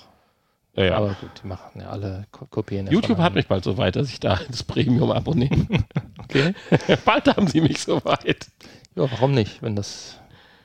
Ja, 0.75 0.83
ja. 0.85 0.95
aber 0.97 1.15
gut, 1.21 1.29
die 1.43 1.47
machen 1.47 1.79
ja 1.81 1.89
alle 1.89 2.25
Ko- 2.31 2.45
kopieren. 2.47 2.87
ja 2.87 2.91
YouTube 2.93 3.17
hat 3.19 3.35
mich 3.35 3.47
bald 3.47 3.63
so 3.63 3.77
weit, 3.77 3.95
dass 3.95 4.09
ich 4.09 4.19
da 4.19 4.39
das 4.49 4.63
Premium 4.63 5.11
abonniere. 5.11 5.55
Okay. 6.25 6.55
bald 7.05 7.27
haben 7.27 7.45
sie 7.47 7.61
mich 7.61 7.79
so 7.83 8.03
weit. 8.03 8.47
Ja, 8.95 9.03
warum 9.11 9.33
nicht, 9.35 9.61
wenn 9.61 9.75
das, 9.75 10.19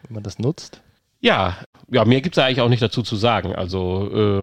wenn 0.05 0.15
man 0.15 0.23
das 0.23 0.39
nutzt? 0.39 0.81
Ja, 1.21 1.59
ja, 1.91 2.07
mehr 2.07 2.23
gibt 2.23 2.39
es 2.39 2.43
eigentlich 2.43 2.63
auch 2.63 2.71
nicht 2.71 2.81
dazu 2.81 3.03
zu 3.03 3.15
sagen. 3.17 3.55
Also, 3.55 4.39
äh, 4.39 4.41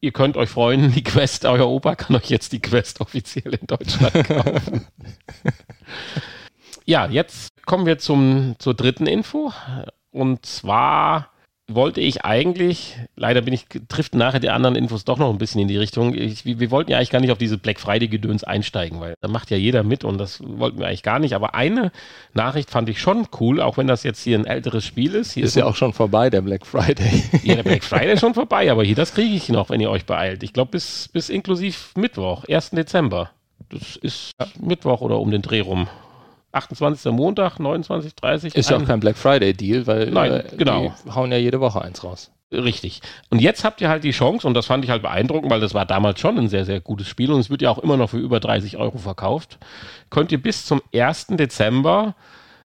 ihr 0.00 0.12
könnt 0.12 0.36
euch 0.36 0.48
freuen, 0.48 0.92
die 0.92 1.02
Quest, 1.02 1.44
euer 1.44 1.68
Opa 1.68 1.96
kann 1.96 2.14
euch 2.14 2.30
jetzt 2.30 2.52
die 2.52 2.60
Quest 2.60 3.00
offiziell 3.00 3.52
in 3.52 3.66
Deutschland 3.66 4.12
kaufen. 4.28 4.86
Ja, 6.90 7.06
jetzt 7.06 7.64
kommen 7.66 7.86
wir 7.86 7.98
zum, 7.98 8.56
zur 8.58 8.74
dritten 8.74 9.06
Info. 9.06 9.52
Und 10.10 10.44
zwar 10.44 11.28
wollte 11.68 12.00
ich 12.00 12.24
eigentlich, 12.24 12.96
leider 13.14 13.42
bin 13.42 13.54
ich, 13.54 13.66
trifft 13.86 14.16
nachher 14.16 14.40
die 14.40 14.50
anderen 14.50 14.74
Infos 14.74 15.04
doch 15.04 15.16
noch 15.18 15.30
ein 15.30 15.38
bisschen 15.38 15.60
in 15.60 15.68
die 15.68 15.76
Richtung. 15.76 16.16
Ich, 16.16 16.44
wir, 16.44 16.70
wollten 16.72 16.90
ja 16.90 16.96
eigentlich 16.96 17.10
gar 17.10 17.20
nicht 17.20 17.30
auf 17.30 17.38
diese 17.38 17.58
Black 17.58 17.78
Friday-Gedöns 17.78 18.42
einsteigen, 18.42 18.98
weil 18.98 19.14
da 19.20 19.28
macht 19.28 19.52
ja 19.52 19.56
jeder 19.56 19.84
mit 19.84 20.02
und 20.02 20.18
das 20.18 20.42
wollten 20.44 20.80
wir 20.80 20.88
eigentlich 20.88 21.04
gar 21.04 21.20
nicht. 21.20 21.34
Aber 21.34 21.54
eine 21.54 21.92
Nachricht 22.34 22.70
fand 22.70 22.88
ich 22.88 23.00
schon 23.00 23.28
cool, 23.38 23.60
auch 23.60 23.76
wenn 23.76 23.86
das 23.86 24.02
jetzt 24.02 24.24
hier 24.24 24.36
ein 24.36 24.46
älteres 24.46 24.84
Spiel 24.84 25.14
ist. 25.14 25.30
Hier 25.30 25.44
Ist 25.44 25.54
ja 25.54 25.66
auch 25.66 25.76
schon 25.76 25.92
vorbei, 25.92 26.28
der 26.28 26.40
Black 26.40 26.66
Friday. 26.66 27.22
ja, 27.44 27.54
der 27.54 27.62
Black 27.62 27.84
Friday 27.84 28.14
ist 28.14 28.20
schon 28.20 28.34
vorbei, 28.34 28.68
aber 28.68 28.82
hier, 28.82 28.96
das 28.96 29.14
kriege 29.14 29.32
ich 29.32 29.48
noch, 29.48 29.70
wenn 29.70 29.80
ihr 29.80 29.90
euch 29.90 30.06
beeilt. 30.06 30.42
Ich 30.42 30.52
glaube, 30.52 30.72
bis, 30.72 31.06
bis 31.06 31.28
inklusiv 31.28 31.92
Mittwoch, 31.96 32.46
1. 32.48 32.70
Dezember. 32.70 33.30
Das 33.68 33.94
ist 33.94 34.32
Mittwoch 34.58 35.02
oder 35.02 35.20
um 35.20 35.30
den 35.30 35.42
Dreh 35.42 35.60
rum. 35.60 35.86
28. 36.52 37.12
Montag, 37.12 37.58
29, 37.58 38.14
30. 38.14 38.54
Ist 38.54 38.70
ja 38.70 38.76
auch 38.76 38.84
kein 38.84 39.00
Black 39.00 39.16
Friday 39.16 39.52
Deal, 39.54 39.86
weil 39.86 40.10
Nein, 40.10 40.32
äh, 40.32 40.44
genau. 40.56 40.92
die 41.04 41.10
hauen 41.12 41.30
ja 41.32 41.38
jede 41.38 41.60
Woche 41.60 41.82
eins 41.82 42.02
raus. 42.02 42.30
Richtig. 42.52 43.00
Und 43.30 43.40
jetzt 43.40 43.62
habt 43.62 43.80
ihr 43.80 43.88
halt 43.88 44.02
die 44.02 44.10
Chance, 44.10 44.46
und 44.46 44.54
das 44.54 44.66
fand 44.66 44.84
ich 44.84 44.90
halt 44.90 45.02
beeindruckend, 45.02 45.50
weil 45.52 45.60
das 45.60 45.72
war 45.72 45.86
damals 45.86 46.18
schon 46.18 46.36
ein 46.36 46.48
sehr, 46.48 46.64
sehr 46.64 46.80
gutes 46.80 47.06
Spiel 47.08 47.30
und 47.30 47.38
es 47.38 47.48
wird 47.48 47.62
ja 47.62 47.70
auch 47.70 47.78
immer 47.78 47.96
noch 47.96 48.10
für 48.10 48.18
über 48.18 48.40
30 48.40 48.76
Euro 48.76 48.98
verkauft. 48.98 49.58
Könnt 50.10 50.32
ihr 50.32 50.42
bis 50.42 50.66
zum 50.66 50.82
1. 50.92 51.28
Dezember 51.30 52.16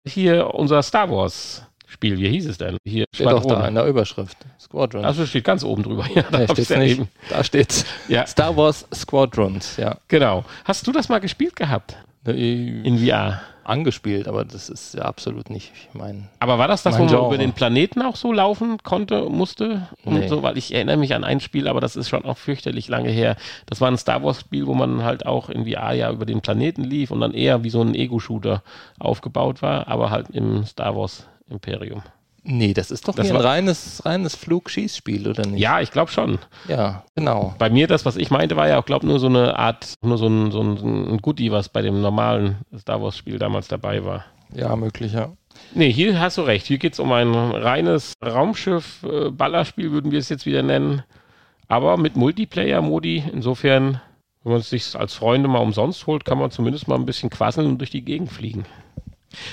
hier 0.04 0.56
unser 0.56 0.82
Star 0.82 1.12
Wars 1.12 1.63
Spiel, 1.88 2.17
wie 2.17 2.28
hieß 2.28 2.48
es 2.48 2.58
denn? 2.58 2.78
Hier 2.84 3.06
Steht 3.13 3.28
doch 3.28 3.43
da 3.43 3.50
Schwadron. 3.50 3.67
in 3.69 3.76
der 3.76 3.86
Überschrift. 3.86 4.38
Squadrons. 4.60 5.06
Also 5.06 5.26
steht 5.26 5.45
ganz 5.45 5.63
oben 5.63 5.84
drüber. 5.84 6.06
Ja, 6.15 6.24
da 6.24 6.39
nee, 6.39 6.48
hab 6.48 6.52
steht's 6.56 6.60
ich's 6.60 6.69
ja 6.69 6.78
nicht. 6.78 7.00
eben. 7.00 7.08
Da 7.30 7.43
steht's. 7.43 7.86
Ja, 8.10 8.28
Star 8.28 8.58
Wars 8.58 8.86
Squadrons, 8.93 9.78
ja. 9.78 9.98
genau. 10.08 10.43
Hast 10.65 10.86
du 10.88 10.91
das 10.91 11.08
mal 11.08 11.19
gespielt 11.19 11.56
gehabt? 11.56 11.95
In 12.26 12.98
VR. 12.98 13.41
Angespielt, 13.65 14.28
aber 14.28 14.45
das 14.45 14.69
ist 14.69 14.93
ja 14.93 15.01
absolut 15.01 15.49
nicht 15.49 15.71
mein. 15.93 16.30
Aber 16.39 16.60
war 16.60 16.67
das 16.67 16.84
das, 16.84 16.95
wo 16.95 16.99
man 16.99 17.08
Genre. 17.08 17.25
über 17.25 17.38
den 17.39 17.54
Planeten 17.54 18.01
auch 18.04 18.15
so 18.15 18.32
laufen 18.32 18.78
konnte, 18.84 19.28
musste? 19.28 19.88
Und 20.04 20.19
Nee. 20.19 20.28
so, 20.28 20.43
weil 20.43 20.58
ich 20.58 20.71
erinnere 20.73 20.97
mich 20.97 21.15
an 21.15 21.23
ein 21.23 21.39
Spiel, 21.39 21.67
aber 21.67 21.82
das 21.82 21.95
ist 21.95 22.08
schon 22.08 22.25
auch 22.25 22.38
fürchterlich 22.38 22.88
lange 22.89 23.10
her. 23.10 23.36
Das 23.65 23.82
war 23.82 23.89
ein 23.89 23.97
Star 23.97 24.23
Wars-Spiel, 24.23 24.67
wo 24.67 24.75
man 24.75 25.04
halt 25.04 25.25
auch 25.25 25.49
in 25.49 25.65
VR 25.65 25.93
ja 25.93 26.12
über 26.12 26.25
den 26.28 26.41
Planeten 26.41 26.84
lief 26.84 27.10
und 27.10 27.21
dann 27.21 27.34
eher 27.34 27.63
wie 27.63 27.71
so 27.71 27.82
ein 27.82 27.95
Ego-Shooter 27.95 28.62
aufgebaut 28.99 29.62
war, 29.63 29.88
aber 29.88 30.12
halt 30.12 30.30
im 30.30 30.63
Star 30.65 30.95
Wars-Imperium. 30.95 32.04
Nee, 32.47 32.75
das 32.75 32.91
ist 32.91 33.08
doch 33.08 33.15
Das 33.15 33.31
ein 33.31 33.36
reines, 33.36 34.05
reines 34.05 34.36
Flug-Schießspiel, 34.36 35.27
oder 35.27 35.47
nicht? 35.47 35.60
Ja, 35.60 35.81
ich 35.81 35.89
glaube 35.89 36.12
schon. 36.12 36.38
Ja, 36.67 37.03
genau. 37.15 37.55
Bei 37.58 37.71
mir, 37.71 37.88
das, 37.88 38.05
was 38.05 38.17
ich 38.17 38.29
meinte, 38.29 38.55
war 38.55 38.67
ja 38.67 38.79
auch, 38.79 38.86
glaube 38.86 39.08
nur 39.08 39.19
so 39.19 39.25
eine 39.25 39.58
Art, 39.58 39.95
nur 40.03 40.19
so 40.19 40.27
ein, 40.27 40.51
so 40.51 40.62
ein, 40.62 40.77
so 40.77 40.86
ein 40.86 41.17
Goodie, 41.23 41.51
was 41.51 41.69
bei 41.69 41.81
dem 41.81 42.01
normalen 42.01 42.58
Star 42.77 43.01
Wars-Spiel 43.01 43.39
damals 43.39 43.67
dabei 43.67 44.05
war. 44.05 44.25
Ja, 44.53 44.75
möglich, 44.75 45.13
ja. 45.13 45.34
Nee, 45.73 45.91
hier 45.91 46.19
hast 46.19 46.38
du 46.38 46.43
recht. 46.43 46.67
Hier 46.67 46.77
geht 46.77 46.93
es 46.93 46.99
um 46.99 47.12
ein 47.12 47.34
reines 47.34 48.13
Raumschiff-Ballerspiel, 48.23 49.91
würden 49.91 50.12
wir 50.12 50.19
es 50.19 50.29
jetzt 50.29 50.45
wieder 50.45 50.62
nennen. 50.62 51.01
Aber 51.67 51.97
mit 51.97 52.15
Multiplayer-Modi. 52.15 53.23
Insofern, 53.34 54.01
wenn 54.43 54.51
man 54.51 54.62
es 54.62 54.69
sich 54.69 54.95
als 54.95 55.15
Freunde 55.15 55.47
mal 55.47 55.60
umsonst 55.60 56.05
holt, 56.05 56.25
kann 56.25 56.38
man 56.38 56.51
zumindest 56.51 56.88
mal 56.88 56.95
ein 56.95 57.08
bisschen 57.08 57.31
quasseln 57.31 57.67
und 57.67 57.79
durch 57.79 57.89
die 57.89 58.05
Gegend 58.05 58.31
fliegen. 58.31 58.65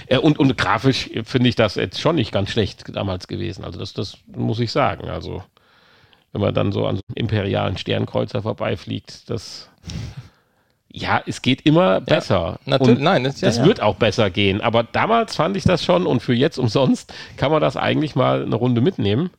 Äh, 0.06 0.18
und, 0.18 0.38
und 0.38 0.56
grafisch 0.56 1.10
finde 1.24 1.48
ich 1.48 1.54
das 1.54 1.74
jetzt 1.74 2.00
schon 2.00 2.16
nicht 2.16 2.32
ganz 2.32 2.50
schlecht 2.50 2.84
damals 2.94 3.28
gewesen. 3.28 3.64
Also 3.64 3.78
das, 3.78 3.92
das 3.92 4.18
muss 4.26 4.60
ich 4.60 4.72
sagen. 4.72 5.08
Also 5.08 5.42
wenn 6.32 6.40
man 6.40 6.54
dann 6.54 6.72
so 6.72 6.86
an 6.86 6.96
so 6.96 7.02
einem 7.08 7.16
imperialen 7.16 7.76
Sternkreuzer 7.76 8.42
vorbeifliegt, 8.42 9.28
das 9.30 9.68
ja, 10.94 11.22
es 11.26 11.40
geht 11.40 11.62
immer 11.62 12.00
besser. 12.02 12.58
Natürlich, 12.66 12.98
Und 12.98 13.04
nein, 13.04 13.24
das, 13.24 13.40
ja, 13.40 13.48
das 13.48 13.58
ja. 13.58 13.64
wird 13.64 13.80
auch 13.80 13.96
besser 13.96 14.30
gehen. 14.30 14.60
Aber 14.60 14.82
damals 14.82 15.36
fand 15.36 15.56
ich 15.56 15.64
das 15.64 15.82
schon 15.82 16.06
und 16.06 16.20
für 16.20 16.34
jetzt 16.34 16.58
umsonst 16.58 17.12
kann 17.38 17.50
man 17.50 17.62
das 17.62 17.76
eigentlich 17.78 18.14
mal 18.14 18.42
eine 18.42 18.54
Runde 18.54 18.82
mitnehmen. 18.82 19.30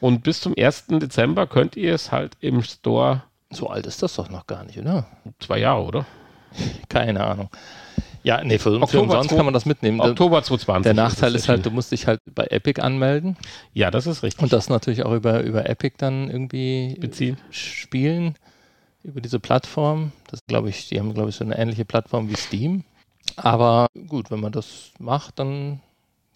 Und 0.00 0.22
bis 0.22 0.40
zum 0.40 0.54
1. 0.56 0.86
Dezember 0.88 1.46
könnt 1.46 1.76
ihr 1.76 1.94
es 1.94 2.10
halt 2.10 2.32
im 2.40 2.62
Store. 2.62 3.22
So 3.50 3.68
alt 3.68 3.86
ist 3.86 4.02
das 4.02 4.14
doch 4.14 4.30
noch 4.30 4.46
gar 4.46 4.64
nicht, 4.64 4.78
oder? 4.78 5.06
Zwei 5.38 5.58
Jahre, 5.58 5.82
oder? 5.82 6.06
Keine 6.88 7.24
Ahnung. 7.24 7.50
Ja, 8.22 8.44
nee, 8.44 8.58
für, 8.58 8.86
für 8.86 9.00
umsonst 9.00 9.30
kann 9.30 9.44
man 9.44 9.54
das 9.54 9.66
mitnehmen. 9.66 10.00
Oktober 10.00 10.42
2020. 10.42 10.84
Der 10.84 10.94
Nachteil 10.94 11.34
ist, 11.34 11.42
ist 11.42 11.48
halt, 11.48 11.64
du 11.64 11.70
musst 11.70 11.92
dich 11.92 12.06
halt 12.06 12.20
bei 12.34 12.44
Epic 12.44 12.80
anmelden. 12.80 13.36
Ja, 13.72 13.90
das 13.90 14.06
ist 14.06 14.22
richtig. 14.22 14.42
Und 14.42 14.52
das 14.52 14.68
natürlich 14.68 15.04
auch 15.04 15.14
über, 15.14 15.42
über 15.42 15.68
Epic 15.68 15.96
dann 15.98 16.30
irgendwie 16.30 16.96
beziehen. 17.00 17.38
Spielen. 17.50 18.36
Über 19.02 19.22
diese 19.22 19.40
Plattform. 19.40 20.12
Das 20.28 20.40
glaube 20.46 20.68
ich, 20.68 20.88
die 20.88 20.98
haben, 20.98 21.14
glaube 21.14 21.30
ich, 21.30 21.36
so 21.36 21.44
eine 21.44 21.56
ähnliche 21.56 21.86
Plattform 21.86 22.28
wie 22.28 22.36
Steam. 22.36 22.84
Aber 23.36 23.88
gut, 24.08 24.30
wenn 24.30 24.40
man 24.40 24.52
das 24.52 24.92
macht, 24.98 25.38
dann 25.38 25.80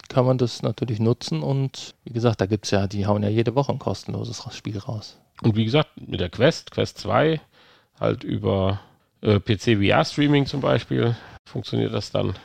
kann 0.09 0.25
man 0.25 0.37
das 0.37 0.61
natürlich 0.61 0.99
nutzen 0.99 1.41
und 1.41 1.95
wie 2.03 2.13
gesagt, 2.13 2.41
da 2.41 2.45
gibt 2.45 2.65
es 2.65 2.71
ja, 2.71 2.87
die 2.87 3.05
hauen 3.05 3.23
ja 3.23 3.29
jede 3.29 3.55
Woche 3.55 3.71
ein 3.71 3.79
kostenloses 3.79 4.43
Spiel 4.51 4.77
raus. 4.77 5.19
Und 5.41 5.55
wie 5.55 5.65
gesagt, 5.65 5.89
mit 5.99 6.19
der 6.19 6.29
Quest, 6.29 6.71
Quest 6.71 6.99
2, 6.99 7.41
halt 7.99 8.23
über 8.23 8.79
äh, 9.21 9.39
PC 9.39 9.77
VR 9.83 10.05
Streaming 10.05 10.45
zum 10.45 10.61
Beispiel, 10.61 11.15
funktioniert 11.45 11.93
das 11.93 12.11
dann. 12.11 12.35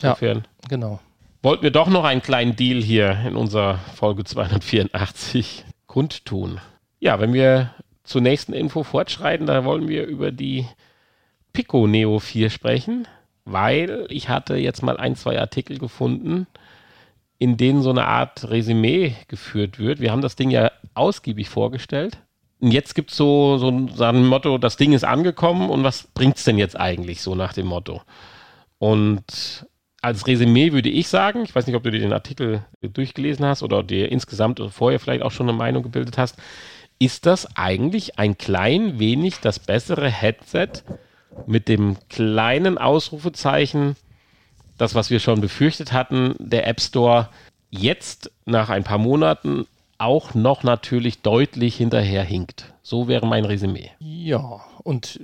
Ja, 0.00 0.16
genau. 0.68 1.00
Wollten 1.42 1.62
wir 1.62 1.70
doch 1.70 1.88
noch 1.88 2.04
einen 2.04 2.22
kleinen 2.22 2.56
Deal 2.56 2.82
hier 2.82 3.18
in 3.26 3.36
unserer 3.36 3.78
Folge 3.94 4.24
284 4.24 5.64
kundtun. 5.86 6.60
Ja, 6.98 7.18
wenn 7.18 7.32
wir 7.32 7.74
zur 8.04 8.20
nächsten 8.20 8.52
Info 8.52 8.82
fortschreiten, 8.82 9.46
da 9.46 9.64
wollen 9.64 9.88
wir 9.88 10.06
über 10.06 10.32
die 10.32 10.66
Pico 11.52 11.86
Neo 11.86 12.18
4 12.18 12.50
sprechen, 12.50 13.08
weil 13.44 14.06
ich 14.10 14.28
hatte 14.28 14.56
jetzt 14.56 14.82
mal 14.82 14.96
ein, 14.98 15.16
zwei 15.16 15.38
Artikel 15.38 15.78
gefunden, 15.78 16.46
in 17.38 17.56
denen 17.56 17.82
so 17.82 17.90
eine 17.90 18.06
Art 18.06 18.50
Resümee 18.50 19.16
geführt 19.28 19.78
wird. 19.78 20.00
Wir 20.00 20.12
haben 20.12 20.20
das 20.20 20.36
Ding 20.36 20.50
ja 20.50 20.70
ausgiebig 20.94 21.48
vorgestellt. 21.48 22.18
Und 22.60 22.72
jetzt 22.72 22.94
gibt 22.94 23.10
es 23.10 23.16
so, 23.16 23.56
so 23.58 24.04
ein 24.04 24.26
Motto, 24.26 24.58
das 24.58 24.76
Ding 24.76 24.92
ist 24.92 25.04
angekommen 25.04 25.70
und 25.70 25.82
was 25.82 26.04
bringt 26.14 26.36
es 26.36 26.44
denn 26.44 26.58
jetzt 26.58 26.78
eigentlich 26.78 27.22
so 27.22 27.34
nach 27.34 27.54
dem 27.54 27.66
Motto? 27.66 28.02
Und 28.78 29.66
als 30.02 30.26
Resümee 30.26 30.72
würde 30.72 30.88
ich 30.88 31.08
sagen, 31.08 31.42
ich 31.42 31.54
weiß 31.54 31.66
nicht, 31.66 31.76
ob 31.76 31.82
du 31.82 31.90
dir 31.90 32.00
den 32.00 32.12
Artikel 32.12 32.64
durchgelesen 32.82 33.44
hast 33.44 33.62
oder 33.62 33.82
dir 33.82 34.10
insgesamt 34.10 34.60
vorher 34.70 35.00
vielleicht 35.00 35.22
auch 35.22 35.30
schon 35.30 35.48
eine 35.48 35.56
Meinung 35.56 35.82
gebildet 35.82 36.18
hast, 36.18 36.36
ist 36.98 37.26
das 37.26 37.56
eigentlich 37.56 38.18
ein 38.18 38.36
klein 38.36 38.98
wenig 38.98 39.40
das 39.40 39.58
bessere 39.58 40.08
Headset 40.08 40.70
mit 41.46 41.68
dem 41.68 41.96
kleinen 42.08 42.76
Ausrufezeichen, 42.76 43.96
das, 44.76 44.94
was 44.94 45.10
wir 45.10 45.20
schon 45.20 45.40
befürchtet 45.40 45.92
hatten, 45.92 46.34
der 46.38 46.66
App 46.66 46.80
Store 46.80 47.28
jetzt 47.70 48.30
nach 48.44 48.68
ein 48.68 48.84
paar 48.84 48.98
Monaten 48.98 49.66
auch 50.00 50.34
noch 50.34 50.62
natürlich 50.62 51.22
deutlich 51.22 51.76
hinterherhinkt. 51.76 52.72
So 52.82 53.08
wäre 53.08 53.26
mein 53.26 53.44
Resümee. 53.44 53.90
Ja, 53.98 54.60
und 54.82 55.20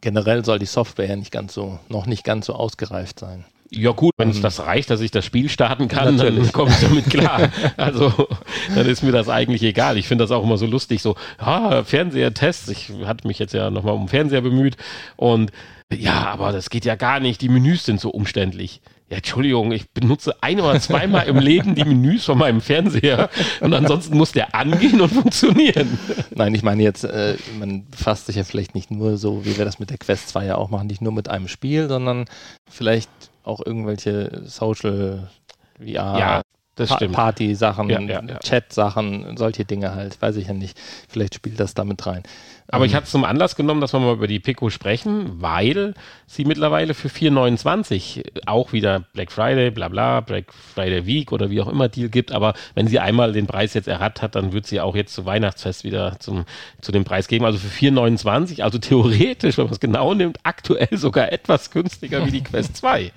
generell 0.00 0.44
soll 0.44 0.58
die 0.58 0.66
Software 0.66 1.16
nicht 1.16 1.32
ganz 1.32 1.54
so, 1.54 1.78
noch 1.88 2.06
nicht 2.06 2.24
ganz 2.24 2.46
so 2.46 2.54
ausgereift 2.54 3.18
sein. 3.18 3.44
Ja 3.70 3.90
gut, 3.90 4.14
wenn 4.16 4.30
es 4.30 4.36
ähm, 4.36 4.42
das 4.42 4.60
reicht, 4.60 4.88
dass 4.88 5.00
ich 5.02 5.10
das 5.10 5.26
Spiel 5.26 5.48
starten 5.50 5.88
kann, 5.88 6.16
Natürlich. 6.16 6.44
dann 6.44 6.52
komme 6.52 6.70
ich 6.70 6.80
damit 6.80 7.10
klar. 7.10 7.50
also 7.76 8.28
dann 8.74 8.86
ist 8.86 9.02
mir 9.02 9.12
das 9.12 9.28
eigentlich 9.28 9.62
egal. 9.62 9.98
Ich 9.98 10.08
finde 10.08 10.24
das 10.24 10.30
auch 10.30 10.42
immer 10.42 10.56
so 10.56 10.66
lustig, 10.66 11.02
so, 11.02 11.16
ja, 11.38 11.84
Fernseher-Tests. 11.84 12.68
Ich 12.68 12.90
hatte 13.04 13.26
mich 13.26 13.38
jetzt 13.38 13.52
ja 13.52 13.70
nochmal 13.70 13.94
um 13.94 14.08
Fernseher 14.08 14.40
bemüht 14.40 14.76
und 15.16 15.50
ja, 15.92 16.26
aber 16.26 16.52
das 16.52 16.70
geht 16.70 16.84
ja 16.84 16.96
gar 16.96 17.20
nicht. 17.20 17.40
Die 17.40 17.48
Menüs 17.48 17.84
sind 17.84 18.00
so 18.00 18.10
umständlich. 18.10 18.80
Ja, 19.10 19.16
Entschuldigung, 19.16 19.72
ich 19.72 19.90
benutze 19.90 20.42
ein 20.42 20.60
oder 20.60 20.78
zweimal 20.80 21.26
im 21.28 21.38
Leben 21.38 21.74
die 21.74 21.84
Menüs 21.84 22.26
von 22.26 22.36
meinem 22.36 22.60
Fernseher 22.60 23.30
und 23.60 23.72
ansonsten 23.72 24.18
muss 24.18 24.32
der 24.32 24.54
angehen 24.54 25.00
und 25.00 25.08
funktionieren. 25.08 25.98
Nein, 26.30 26.54
ich 26.54 26.62
meine 26.62 26.82
jetzt, 26.82 27.04
äh, 27.04 27.36
man 27.58 27.88
befasst 27.88 28.26
sich 28.26 28.36
ja 28.36 28.44
vielleicht 28.44 28.74
nicht 28.74 28.90
nur 28.90 29.16
so, 29.16 29.46
wie 29.46 29.56
wir 29.56 29.64
das 29.64 29.78
mit 29.78 29.88
der 29.88 29.96
Quest 29.96 30.28
2 30.28 30.44
ja 30.44 30.56
auch 30.56 30.68
machen, 30.68 30.88
nicht 30.88 31.00
nur 31.00 31.12
mit 31.12 31.30
einem 31.30 31.48
Spiel, 31.48 31.88
sondern 31.88 32.26
vielleicht 32.68 33.10
auch 33.44 33.64
irgendwelche 33.64 34.42
Social 34.44 35.30
VR 35.78 36.18
ja, 36.18 36.42
das 36.78 36.90
pa 36.90 37.06
Party-Sachen, 37.06 37.88
ja, 37.90 38.00
ja, 38.00 38.22
Chat-Sachen, 38.38 39.36
solche 39.36 39.64
Dinge 39.64 39.94
halt, 39.94 40.20
weiß 40.20 40.36
ich 40.36 40.48
ja 40.48 40.54
nicht. 40.54 40.78
Vielleicht 41.08 41.34
spielt 41.34 41.58
das 41.60 41.74
damit 41.74 42.06
rein. 42.06 42.22
Aber 42.70 42.84
ähm, 42.84 42.90
ich 42.90 42.94
hatte 42.94 43.04
es 43.04 43.10
zum 43.10 43.24
Anlass 43.24 43.56
genommen, 43.56 43.80
dass 43.80 43.92
wir 43.92 44.00
mal 44.00 44.12
über 44.12 44.26
die 44.26 44.40
Pico 44.40 44.70
sprechen, 44.70 45.40
weil 45.40 45.94
sie 46.26 46.44
mittlerweile 46.44 46.94
für 46.94 47.08
4,29 47.08 48.46
auch 48.46 48.72
wieder 48.72 49.04
Black 49.14 49.32
Friday, 49.32 49.70
bla 49.70 49.88
bla, 49.88 50.20
Black 50.20 50.52
Friday 50.52 51.06
Week 51.06 51.32
oder 51.32 51.50
wie 51.50 51.60
auch 51.60 51.68
immer 51.68 51.88
Deal 51.88 52.08
gibt. 52.08 52.30
Aber 52.32 52.54
wenn 52.74 52.86
sie 52.86 52.98
einmal 52.98 53.32
den 53.32 53.46
Preis 53.46 53.74
jetzt 53.74 53.88
errat 53.88 54.22
hat, 54.22 54.34
dann 54.34 54.52
wird 54.52 54.66
sie 54.66 54.80
auch 54.80 54.94
jetzt 54.94 55.14
zu 55.14 55.24
Weihnachtsfest 55.24 55.84
wieder 55.84 56.18
zum, 56.20 56.44
zu 56.80 56.92
dem 56.92 57.04
Preis 57.04 57.28
geben. 57.28 57.44
Also 57.44 57.58
für 57.58 57.68
4,29, 57.68 58.62
also 58.62 58.78
theoretisch, 58.78 59.56
wenn 59.56 59.64
man 59.64 59.72
es 59.72 59.80
genau 59.80 60.14
nimmt, 60.14 60.38
aktuell 60.42 60.88
sogar 60.92 61.32
etwas 61.32 61.70
günstiger 61.70 62.26
wie 62.26 62.30
die 62.30 62.42
Quest 62.42 62.76
2. 62.76 63.12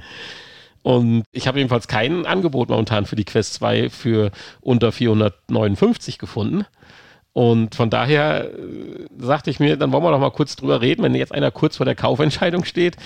Und 0.83 1.23
ich 1.31 1.47
habe 1.47 1.59
jedenfalls 1.59 1.87
kein 1.87 2.25
Angebot 2.25 2.69
momentan 2.69 3.05
für 3.05 3.15
die 3.15 3.25
Quest 3.25 3.53
2 3.55 3.89
für 3.89 4.31
unter 4.61 4.91
459 4.91 6.17
gefunden. 6.17 6.65
Und 7.33 7.75
von 7.75 7.89
daher 7.89 8.51
äh, 8.51 9.07
sagte 9.17 9.49
ich 9.49 9.59
mir, 9.59 9.77
dann 9.77 9.91
wollen 9.91 10.03
wir 10.03 10.11
doch 10.11 10.19
mal 10.19 10.31
kurz 10.31 10.55
drüber 10.55 10.81
reden, 10.81 11.03
wenn 11.03 11.15
jetzt 11.15 11.33
einer 11.33 11.51
kurz 11.51 11.77
vor 11.77 11.85
der 11.85 11.95
Kaufentscheidung 11.95 12.65
steht. 12.65 12.97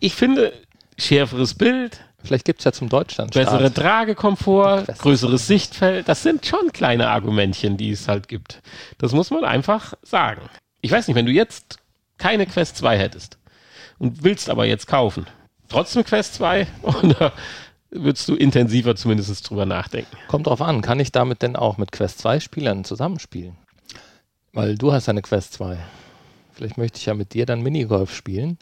Ich 0.00 0.14
finde, 0.14 0.52
schärferes 0.98 1.54
Bild. 1.54 2.00
Vielleicht 2.24 2.44
gibt 2.44 2.58
es 2.60 2.64
ja 2.64 2.72
zum 2.72 2.88
Deutschland. 2.88 3.34
Bessere 3.34 3.72
Tragekomfort, 3.72 4.86
größeres 4.98 5.46
Sichtfeld. 5.46 6.08
Das 6.08 6.24
sind 6.24 6.44
schon 6.44 6.72
kleine 6.72 7.08
Argumentchen, 7.08 7.76
die 7.76 7.90
es 7.90 8.08
halt 8.08 8.26
gibt. 8.26 8.60
Das 8.98 9.12
muss 9.12 9.30
man 9.30 9.44
einfach 9.44 9.94
sagen. 10.02 10.42
Ich 10.80 10.90
weiß 10.90 11.06
nicht, 11.06 11.14
wenn 11.14 11.26
du 11.26 11.32
jetzt 11.32 11.78
keine 12.18 12.46
Quest 12.46 12.76
2 12.78 12.98
hättest 12.98 13.38
und 13.98 14.24
willst 14.24 14.50
aber 14.50 14.66
jetzt 14.66 14.88
kaufen, 14.88 15.26
trotzdem 15.68 16.04
Quest 16.04 16.34
2 16.34 16.66
oder 16.82 17.32
würdest 17.90 18.28
du 18.28 18.34
intensiver 18.34 18.96
zumindest 18.96 19.48
drüber 19.48 19.66
nachdenken? 19.66 20.16
Kommt 20.28 20.46
drauf 20.46 20.62
an, 20.62 20.82
kann 20.82 21.00
ich 21.00 21.12
damit 21.12 21.42
denn 21.42 21.56
auch 21.56 21.78
mit 21.78 21.92
Quest 21.92 22.18
2 22.20 22.40
Spielern 22.40 22.84
zusammenspielen? 22.84 23.56
Weil 24.52 24.76
du 24.76 24.92
hast 24.92 25.08
eine 25.08 25.22
Quest 25.22 25.54
2. 25.54 25.78
Vielleicht 26.52 26.78
möchte 26.78 26.98
ich 26.98 27.06
ja 27.06 27.14
mit 27.14 27.34
dir 27.34 27.46
dann 27.46 27.62
Minigolf 27.62 28.14
spielen 28.14 28.58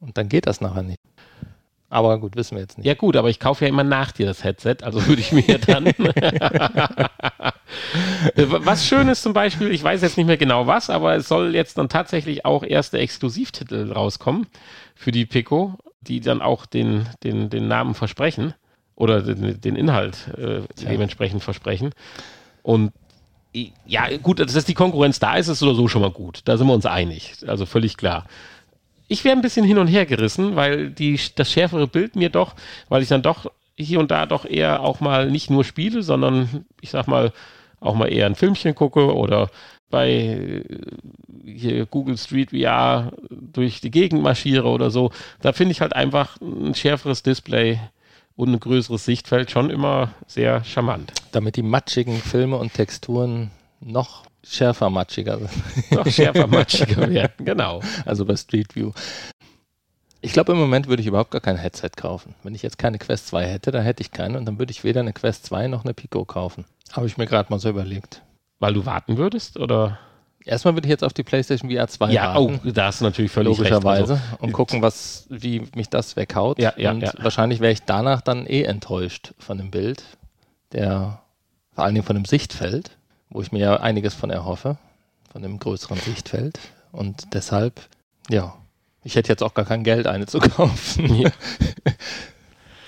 und 0.00 0.16
dann 0.16 0.28
geht 0.28 0.46
das 0.46 0.60
nachher 0.60 0.82
nicht. 0.82 1.00
Aber 1.88 2.18
gut, 2.18 2.34
wissen 2.36 2.56
wir 2.56 2.62
jetzt 2.62 2.78
nicht. 2.78 2.86
Ja 2.86 2.94
gut, 2.94 3.16
aber 3.16 3.30
ich 3.30 3.38
kaufe 3.38 3.64
ja 3.64 3.68
immer 3.68 3.84
nach 3.84 4.10
dir 4.12 4.26
das 4.26 4.42
Headset, 4.42 4.78
also 4.82 5.06
würde 5.06 5.20
ich 5.20 5.32
mir 5.32 5.58
dann... 5.66 5.86
was 8.64 8.86
schön 8.86 9.08
ist 9.08 9.22
zum 9.22 9.32
Beispiel, 9.32 9.70
ich 9.70 9.82
weiß 9.82 10.02
jetzt 10.02 10.16
nicht 10.16 10.26
mehr 10.26 10.36
genau 10.36 10.66
was, 10.66 10.90
aber 10.90 11.14
es 11.14 11.28
soll 11.28 11.54
jetzt 11.54 11.78
dann 11.78 11.88
tatsächlich 11.88 12.44
auch 12.44 12.64
erste 12.64 12.98
Exklusivtitel 12.98 13.92
rauskommen 13.92 14.46
für 14.94 15.12
die 15.12 15.26
Pico 15.26 15.78
die 16.08 16.20
dann 16.20 16.42
auch 16.42 16.66
den, 16.66 17.06
den, 17.22 17.50
den 17.50 17.68
Namen 17.68 17.94
versprechen 17.94 18.54
oder 18.94 19.22
den, 19.22 19.60
den 19.60 19.76
Inhalt 19.76 20.28
äh, 20.36 20.62
dementsprechend 20.82 21.42
versprechen. 21.42 21.92
Und 22.62 22.92
ja, 23.86 24.14
gut, 24.18 24.38
dass 24.40 24.64
die 24.64 24.74
Konkurrenz 24.74 25.18
da 25.18 25.36
ist, 25.36 25.48
ist 25.48 25.62
oder 25.62 25.74
so 25.74 25.88
schon 25.88 26.02
mal 26.02 26.10
gut. 26.10 26.40
Da 26.44 26.56
sind 26.56 26.66
wir 26.66 26.74
uns 26.74 26.86
einig. 26.86 27.36
Also 27.46 27.64
völlig 27.64 27.96
klar. 27.96 28.26
Ich 29.08 29.24
wäre 29.24 29.36
ein 29.36 29.42
bisschen 29.42 29.64
hin 29.64 29.78
und 29.78 29.86
her 29.86 30.04
gerissen, 30.04 30.56
weil 30.56 30.90
die, 30.90 31.18
das 31.36 31.50
schärfere 31.50 31.86
Bild 31.86 32.16
mir 32.16 32.28
doch, 32.28 32.54
weil 32.88 33.02
ich 33.02 33.08
dann 33.08 33.22
doch 33.22 33.50
hier 33.76 34.00
und 34.00 34.10
da 34.10 34.26
doch 34.26 34.44
eher 34.44 34.80
auch 34.80 35.00
mal 35.00 35.30
nicht 35.30 35.48
nur 35.48 35.64
spiele, 35.64 36.02
sondern 36.02 36.66
ich 36.80 36.90
sag 36.90 37.06
mal 37.06 37.32
auch 37.80 37.94
mal 37.94 38.12
eher 38.12 38.26
ein 38.26 38.34
Filmchen 38.34 38.74
gucke 38.74 39.14
oder 39.14 39.50
bei 39.90 40.10
äh, 40.10 40.62
hier 41.44 41.86
Google 41.86 42.18
Street 42.18 42.50
VR 42.50 43.12
durch 43.30 43.80
die 43.80 43.90
Gegend 43.90 44.22
marschiere 44.22 44.68
oder 44.68 44.90
so, 44.90 45.10
da 45.40 45.52
finde 45.52 45.72
ich 45.72 45.80
halt 45.80 45.94
einfach 45.94 46.40
ein 46.40 46.74
schärferes 46.74 47.22
Display 47.22 47.78
und 48.34 48.52
ein 48.52 48.60
größeres 48.60 49.04
Sichtfeld 49.04 49.50
schon 49.50 49.70
immer 49.70 50.12
sehr 50.26 50.62
charmant. 50.64 51.12
Damit 51.32 51.56
die 51.56 51.62
matschigen 51.62 52.16
Filme 52.18 52.56
und 52.56 52.74
Texturen 52.74 53.50
noch 53.80 54.24
schärfer 54.44 54.90
matschiger 54.90 55.38
sind. 55.38 55.92
Noch 55.92 56.06
schärfer 56.06 56.46
matschiger 56.46 57.08
werden, 57.10 57.44
genau. 57.44 57.80
Also 58.04 58.24
bei 58.24 58.36
Street 58.36 58.76
View. 58.76 58.92
Ich 60.20 60.32
glaube, 60.32 60.52
im 60.52 60.58
Moment 60.58 60.88
würde 60.88 61.02
ich 61.02 61.06
überhaupt 61.06 61.30
gar 61.30 61.40
kein 61.40 61.56
Headset 61.56 61.90
kaufen. 61.96 62.34
Wenn 62.42 62.54
ich 62.54 62.62
jetzt 62.62 62.78
keine 62.78 62.98
Quest 62.98 63.28
2 63.28 63.46
hätte, 63.46 63.70
dann 63.70 63.82
hätte 63.82 64.02
ich 64.02 64.10
keine 64.10 64.38
und 64.38 64.44
dann 64.44 64.58
würde 64.58 64.72
ich 64.72 64.82
weder 64.82 65.00
eine 65.00 65.12
Quest 65.12 65.46
2 65.46 65.68
noch 65.68 65.84
eine 65.84 65.94
Pico 65.94 66.24
kaufen. 66.24 66.64
Habe 66.92 67.06
ich 67.06 67.16
mir 67.16 67.26
gerade 67.26 67.50
mal 67.50 67.58
so 67.58 67.68
überlegt. 67.68 68.22
Weil 68.58 68.74
du 68.74 68.86
warten 68.86 69.16
würdest, 69.16 69.58
oder? 69.58 69.98
Erstmal 70.44 70.74
würde 70.74 70.86
ich 70.86 70.90
jetzt 70.90 71.02
auf 71.02 71.12
die 71.12 71.24
PlayStation 71.24 71.70
VR 71.70 71.88
2 71.88 72.12
ja, 72.12 72.34
warten. 72.34 72.54
Ja, 72.54 72.60
oh, 72.64 72.70
da 72.70 72.86
hast 72.86 73.00
du 73.00 73.04
natürlich 73.04 73.32
völlig 73.32 73.58
Logischerweise. 73.58 74.14
Recht. 74.14 74.22
Also, 74.32 74.44
und 74.44 74.52
gucken, 74.52 74.80
was, 74.80 75.26
wie 75.28 75.66
mich 75.74 75.90
das 75.90 76.14
weghaut. 76.14 76.60
Ja, 76.60 76.72
ja, 76.76 76.92
und 76.92 77.02
ja. 77.02 77.12
wahrscheinlich 77.18 77.60
wäre 77.60 77.72
ich 77.72 77.82
danach 77.82 78.20
dann 78.20 78.46
eh 78.46 78.62
enttäuscht 78.62 79.34
von 79.38 79.58
dem 79.58 79.72
Bild. 79.72 80.04
Der, 80.72 81.20
vor 81.74 81.84
allen 81.84 81.94
Dingen 81.94 82.06
von 82.06 82.14
dem 82.14 82.24
Sichtfeld, 82.24 82.96
wo 83.28 83.42
ich 83.42 83.50
mir 83.50 83.58
ja 83.58 83.76
einiges 83.80 84.14
von 84.14 84.30
erhoffe. 84.30 84.78
Von 85.32 85.42
dem 85.42 85.58
größeren 85.58 85.98
Sichtfeld. 85.98 86.60
Und 86.92 87.34
deshalb, 87.34 87.80
ja, 88.30 88.54
ich 89.02 89.16
hätte 89.16 89.28
jetzt 89.28 89.42
auch 89.42 89.54
gar 89.54 89.64
kein 89.64 89.82
Geld, 89.82 90.06
eine 90.06 90.26
zu 90.26 90.38
kaufen. 90.40 91.30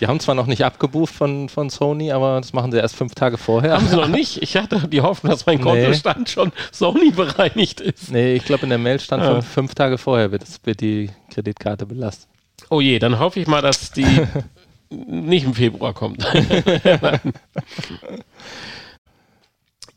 Die 0.00 0.06
haben 0.06 0.20
zwar 0.20 0.34
noch 0.34 0.46
nicht 0.46 0.64
abgebucht 0.64 1.12
von, 1.12 1.48
von 1.48 1.70
Sony, 1.70 2.12
aber 2.12 2.40
das 2.40 2.52
machen 2.52 2.70
sie 2.70 2.78
erst 2.78 2.94
fünf 2.96 3.14
Tage 3.14 3.36
vorher. 3.36 3.72
Haben 3.72 3.88
sie 3.88 3.96
noch 3.96 4.08
nicht? 4.08 4.40
Ich 4.42 4.56
hatte 4.56 4.86
die 4.88 5.00
Hoffnung, 5.00 5.30
dass 5.32 5.46
mein 5.46 5.60
Kontostand 5.60 6.20
nee. 6.20 6.26
schon 6.26 6.52
Sony 6.70 7.10
bereinigt 7.10 7.80
ist. 7.80 8.10
Nee, 8.10 8.34
ich 8.34 8.44
glaube 8.44 8.62
in 8.64 8.68
der 8.68 8.78
Mail 8.78 9.00
stand 9.00 9.24
ja. 9.24 9.32
fünf, 9.32 9.46
fünf 9.46 9.74
Tage 9.74 9.98
vorher 9.98 10.30
wird, 10.30 10.44
wird 10.64 10.80
die 10.80 11.10
Kreditkarte 11.32 11.86
belastet. 11.86 12.28
Oh 12.70 12.80
je, 12.80 12.98
dann 12.98 13.18
hoffe 13.18 13.40
ich 13.40 13.46
mal, 13.46 13.62
dass 13.62 13.90
die 13.90 14.26
nicht 14.90 15.44
im 15.44 15.54
Februar 15.54 15.94
kommt. 15.94 16.24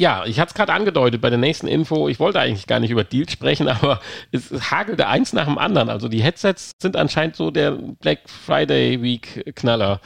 ja, 0.01 0.25
ich 0.25 0.39
hatte 0.39 0.49
es 0.49 0.53
gerade 0.55 0.73
angedeutet 0.73 1.21
bei 1.21 1.29
der 1.29 1.37
nächsten 1.37 1.67
Info. 1.67 2.09
Ich 2.09 2.19
wollte 2.19 2.39
eigentlich 2.39 2.65
gar 2.65 2.79
nicht 2.79 2.89
über 2.89 3.03
Deals 3.03 3.31
sprechen, 3.31 3.67
aber 3.69 4.01
es, 4.31 4.49
es 4.49 4.71
hagelte 4.71 5.07
eins 5.07 5.31
nach 5.31 5.45
dem 5.45 5.59
anderen. 5.59 5.89
Also 5.89 6.07
die 6.07 6.23
Headsets 6.23 6.71
sind 6.79 6.97
anscheinend 6.97 7.35
so 7.35 7.51
der 7.51 7.71
Black 7.71 8.21
Friday 8.27 9.01
Week 9.01 9.53
Knaller. 9.55 10.01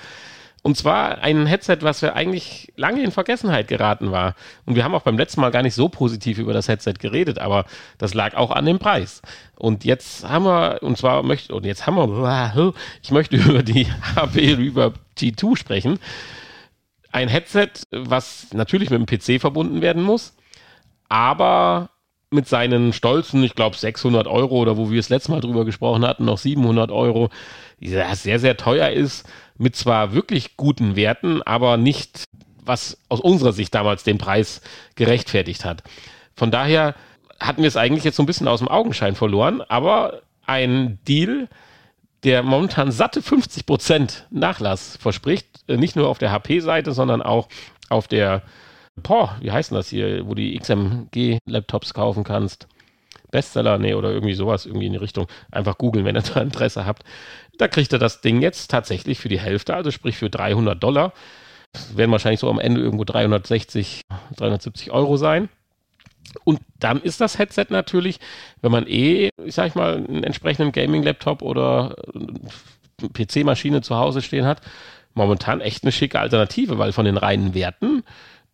Und 0.63 0.75
zwar 0.75 1.19
ein 1.19 1.45
Headset, 1.45 1.77
was 1.81 2.01
wir 2.01 2.15
eigentlich 2.15 2.73
lange 2.75 3.03
in 3.03 3.11
Vergessenheit 3.11 3.67
geraten 3.67 4.11
war. 4.11 4.33
Und 4.65 4.75
wir 4.75 4.83
haben 4.83 4.95
auch 4.95 5.03
beim 5.03 5.17
letzten 5.17 5.39
Mal 5.39 5.51
gar 5.51 5.61
nicht 5.61 5.75
so 5.75 5.87
positiv 5.89 6.39
über 6.39 6.53
das 6.53 6.67
Headset 6.67 6.95
geredet, 6.99 7.39
aber 7.39 7.65
das 7.97 8.13
lag 8.13 8.33
auch 8.35 8.51
an 8.51 8.65
dem 8.65 8.79
Preis. 8.79 9.21
Und 9.55 9.85
jetzt 9.85 10.27
haben 10.27 10.43
wir, 10.43 10.79
und 10.81 10.97
zwar 10.97 11.23
möchte, 11.23 11.55
und 11.55 11.65
jetzt 11.65 11.87
haben 11.87 11.95
wir, 11.95 12.73
ich 13.03 13.11
möchte 13.11 13.37
über 13.37 13.63
die 13.63 13.87
HP 14.15 14.55
Reverb 14.55 14.95
G2 15.17 15.55
sprechen. 15.55 15.99
Ein 17.15 17.29
Headset, 17.29 17.69
was 17.91 18.47
natürlich 18.51 18.89
mit 18.89 18.99
dem 18.99 19.05
PC 19.05 19.39
verbunden 19.39 19.79
werden 19.79 20.03
muss, 20.03 20.35
aber 21.07 21.89
mit 22.29 22.45
seinen 22.45 22.91
stolzen, 22.91 23.41
ich 23.41 23.55
glaube 23.55 23.77
600 23.77 24.27
Euro 24.27 24.57
oder 24.57 24.75
wo 24.75 24.91
wir 24.91 24.97
das 24.97 25.07
letzte 25.07 25.31
Mal 25.31 25.39
drüber 25.39 25.63
gesprochen 25.63 26.05
hatten, 26.05 26.25
noch 26.25 26.37
700 26.37 26.91
Euro, 26.91 27.29
sehr, 27.79 28.39
sehr 28.39 28.57
teuer 28.57 28.89
ist 28.89 29.25
mit 29.57 29.77
zwar 29.77 30.11
wirklich 30.11 30.57
guten 30.57 30.97
Werten, 30.97 31.41
aber 31.41 31.77
nicht, 31.77 32.25
was 32.65 32.97
aus 33.07 33.21
unserer 33.21 33.53
Sicht 33.53 33.73
damals 33.73 34.03
den 34.03 34.17
Preis 34.17 34.59
gerechtfertigt 34.95 35.63
hat. 35.63 35.83
Von 36.35 36.51
daher 36.51 36.95
hatten 37.39 37.61
wir 37.61 37.69
es 37.69 37.77
eigentlich 37.77 38.03
jetzt 38.03 38.17
so 38.17 38.23
ein 38.23 38.25
bisschen 38.27 38.49
aus 38.49 38.59
dem 38.59 38.67
Augenschein 38.67 39.15
verloren, 39.15 39.61
aber 39.61 40.21
ein 40.45 40.99
Deal, 41.07 41.47
der 42.25 42.41
momentan 42.41 42.91
satte 42.91 43.21
50% 43.21 44.23
Nachlass 44.31 44.97
verspricht, 44.97 45.47
äh, 45.67 45.77
nicht 45.77 45.95
nur 45.95 46.09
auf 46.09 46.17
der 46.17 46.31
HP-Seite, 46.31 46.91
sondern 46.91 47.21
auch 47.21 47.47
auf 47.89 48.07
der, 48.07 48.41
boah, 48.95 49.37
wie 49.41 49.51
heißt 49.51 49.71
denn 49.71 49.77
das 49.77 49.89
hier, 49.89 50.27
wo 50.27 50.33
die 50.33 50.57
XMG-Laptops 50.59 51.93
kaufen 51.93 52.23
kannst. 52.23 52.67
Bestseller, 53.31 53.77
nee, 53.77 53.93
oder 53.93 54.11
irgendwie 54.11 54.33
sowas, 54.33 54.65
irgendwie 54.65 54.87
in 54.87 54.93
die 54.93 54.97
Richtung. 54.97 55.27
Einfach 55.51 55.77
googeln, 55.77 56.03
wenn 56.05 56.15
ihr 56.15 56.21
da 56.21 56.41
Interesse 56.41 56.85
habt. 56.85 57.03
Da 57.57 57.67
kriegt 57.67 57.93
er 57.93 57.99
das 57.99 58.21
Ding 58.21 58.41
jetzt 58.41 58.71
tatsächlich 58.71 59.19
für 59.19 59.29
die 59.29 59.39
Hälfte, 59.39 59.75
also 59.75 59.91
sprich 59.91 60.17
für 60.17 60.29
300 60.29 60.81
Dollar. 60.81 61.13
Das 61.73 61.95
werden 61.95 62.11
wahrscheinlich 62.11 62.39
so 62.39 62.49
am 62.49 62.59
Ende 62.59 62.81
irgendwo 62.81 63.03
360, 63.03 64.01
370 64.35 64.91
Euro 64.91 65.17
sein. 65.17 65.49
Und 66.43 66.59
dann 66.79 67.01
ist 67.01 67.21
das 67.21 67.37
Headset 67.37 67.67
natürlich, 67.69 68.19
wenn 68.61 68.71
man 68.71 68.87
eh, 68.87 69.29
ich 69.43 69.55
sag 69.55 69.75
mal, 69.75 69.95
einen 69.95 70.23
entsprechenden 70.23 70.71
Gaming-Laptop 70.71 71.41
oder 71.41 71.95
PC-Maschine 73.13 73.81
zu 73.81 73.95
Hause 73.95 74.21
stehen 74.21 74.45
hat, 74.45 74.61
momentan 75.13 75.61
echt 75.61 75.83
eine 75.83 75.91
schicke 75.91 76.19
Alternative, 76.19 76.77
weil 76.77 76.91
von 76.91 77.05
den 77.05 77.17
reinen 77.17 77.53
Werten 77.53 78.03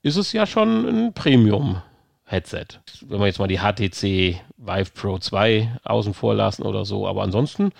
ist 0.04 0.18
es 0.18 0.34
ja 0.34 0.46
schon 0.46 0.86
ein 0.86 1.14
Premium-Headset. 1.14 2.66
Wenn 3.02 3.20
wir 3.20 3.28
jetzt 3.28 3.40
mal 3.40 3.48
die 3.48 3.60
HTC 3.60 4.42
Vive 4.58 4.92
Pro 4.94 5.18
2 5.18 5.80
außen 5.84 6.14
vor 6.14 6.36
lassen 6.36 6.64
oder 6.64 6.86
so, 6.86 7.08
aber 7.08 7.24
ansonsten 7.24 7.72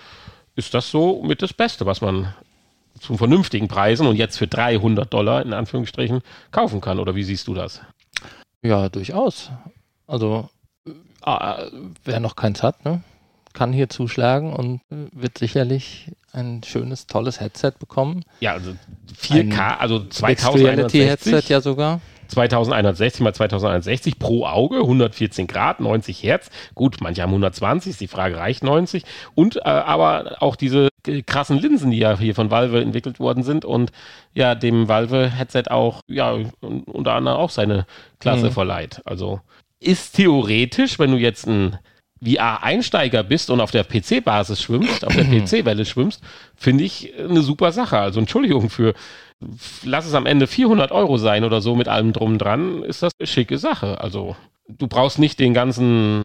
ist 0.56 0.74
das 0.74 0.92
so 0.92 1.22
mit 1.24 1.42
das 1.42 1.54
Beste, 1.54 1.86
was 1.86 2.02
man 2.02 2.34
zu 3.00 3.18
vernünftigen 3.18 3.68
Preisen 3.68 4.06
und 4.06 4.16
jetzt 4.16 4.38
für 4.38 4.48
300 4.48 5.12
Dollar 5.12 5.44
in 5.44 5.54
Anführungsstrichen 5.54 6.22
kaufen 6.52 6.82
kann. 6.82 7.00
Oder 7.00 7.16
wie 7.16 7.24
siehst 7.24 7.48
du 7.48 7.54
das? 7.54 7.82
Ja, 8.62 8.90
durchaus. 8.90 9.52
Also, 10.12 10.50
äh, 11.26 11.72
wer 12.04 12.20
noch 12.20 12.36
keins 12.36 12.62
hat, 12.64 12.84
ne, 12.84 13.02
kann 13.54 13.72
hier 13.72 13.88
zuschlagen 13.88 14.52
und 14.52 14.82
wird 14.90 15.38
sicherlich 15.38 16.12
ein 16.34 16.64
schönes, 16.64 17.08
tolles 17.08 17.40
Headset 17.40 17.74
bekommen. 17.80 18.26
Ja, 18.42 18.52
also 18.52 18.74
4K, 19.18 19.54
ein 19.54 19.80
also 19.80 20.06
2060. 20.06 21.02
Headset 21.02 21.44
ja 21.48 21.62
sogar. 21.62 22.02
2160 22.28 23.22
mal 23.22 23.34
2160 23.34 24.20
pro 24.20 24.46
Auge, 24.46 24.78
114 24.78 25.48
Grad, 25.48 25.80
90 25.80 26.24
Hertz. 26.24 26.50
Gut, 26.76 26.98
manche 27.02 27.22
haben 27.22 27.32
120, 27.32 27.98
die 27.98 28.08
Frage 28.08 28.38
reicht 28.38 28.64
90. 28.64 29.04
Und 29.36 29.58
äh, 29.58 29.62
aber 29.64 30.38
auch 30.42 30.56
diese 30.56 30.90
krassen 31.26 31.58
Linsen, 31.58 31.92
die 31.92 31.98
ja 31.98 32.18
hier 32.18 32.36
von 32.36 32.52
Valve 32.52 32.82
entwickelt 32.82 33.20
worden 33.20 33.44
sind 33.44 33.66
und 33.66 33.92
ja 34.34 34.56
dem 34.56 34.88
Valve-Headset 34.88 35.64
auch, 35.70 36.02
ja, 36.08 36.38
unter 36.62 37.14
anderem 37.14 37.38
auch 37.38 37.50
seine 37.50 37.86
Klasse 38.20 38.48
mhm. 38.48 38.52
verleiht. 38.52 39.02
Also 39.06 39.42
ist 39.82 40.16
theoretisch, 40.16 41.00
wenn 41.00 41.12
du 41.12 41.18
jetzt 41.18 41.48
ein 41.48 41.78
VR-Einsteiger 42.24 43.24
bist 43.24 43.50
und 43.50 43.60
auf 43.60 43.72
der 43.72 43.84
PC-Basis 43.84 44.62
schwimmst, 44.62 45.06
auf 45.06 45.16
der 45.16 45.26
PC-Welle 45.26 45.86
schwimmst, 45.86 46.22
finde 46.56 46.84
ich 46.84 47.14
eine 47.18 47.42
super 47.42 47.72
Sache. 47.72 47.98
Also 47.98 48.20
Entschuldigung 48.20 48.70
für 48.70 48.94
lass 49.84 50.06
es 50.06 50.14
am 50.14 50.26
Ende 50.26 50.48
400 50.48 50.92
Euro 50.92 51.18
sein 51.18 51.44
oder 51.44 51.62
so 51.62 51.76
mit 51.76 51.88
allem 51.88 52.14
drum 52.14 52.38
dran, 52.38 52.84
ist 52.84 53.04
das 53.04 53.14
eine 53.20 53.28
schicke 53.28 53.58
Sache. 53.58 54.00
Also 54.00 54.36
du 54.68 54.88
brauchst 54.88 55.20
nicht 55.20 55.40
den 55.40 55.54
ganzen 55.54 56.22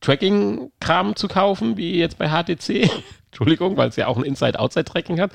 Tracking-Kram 0.00 1.16
zu 1.16 1.28
kaufen, 1.28 1.76
wie 1.76 1.98
jetzt 1.98 2.18
bei 2.18 2.28
HTC. 2.28 2.90
Entschuldigung, 3.30 3.76
weil 3.76 3.88
es 3.88 3.96
ja 3.96 4.06
auch 4.06 4.16
ein 4.16 4.24
Inside-Outside-Tracking 4.24 5.20
hat. 5.20 5.32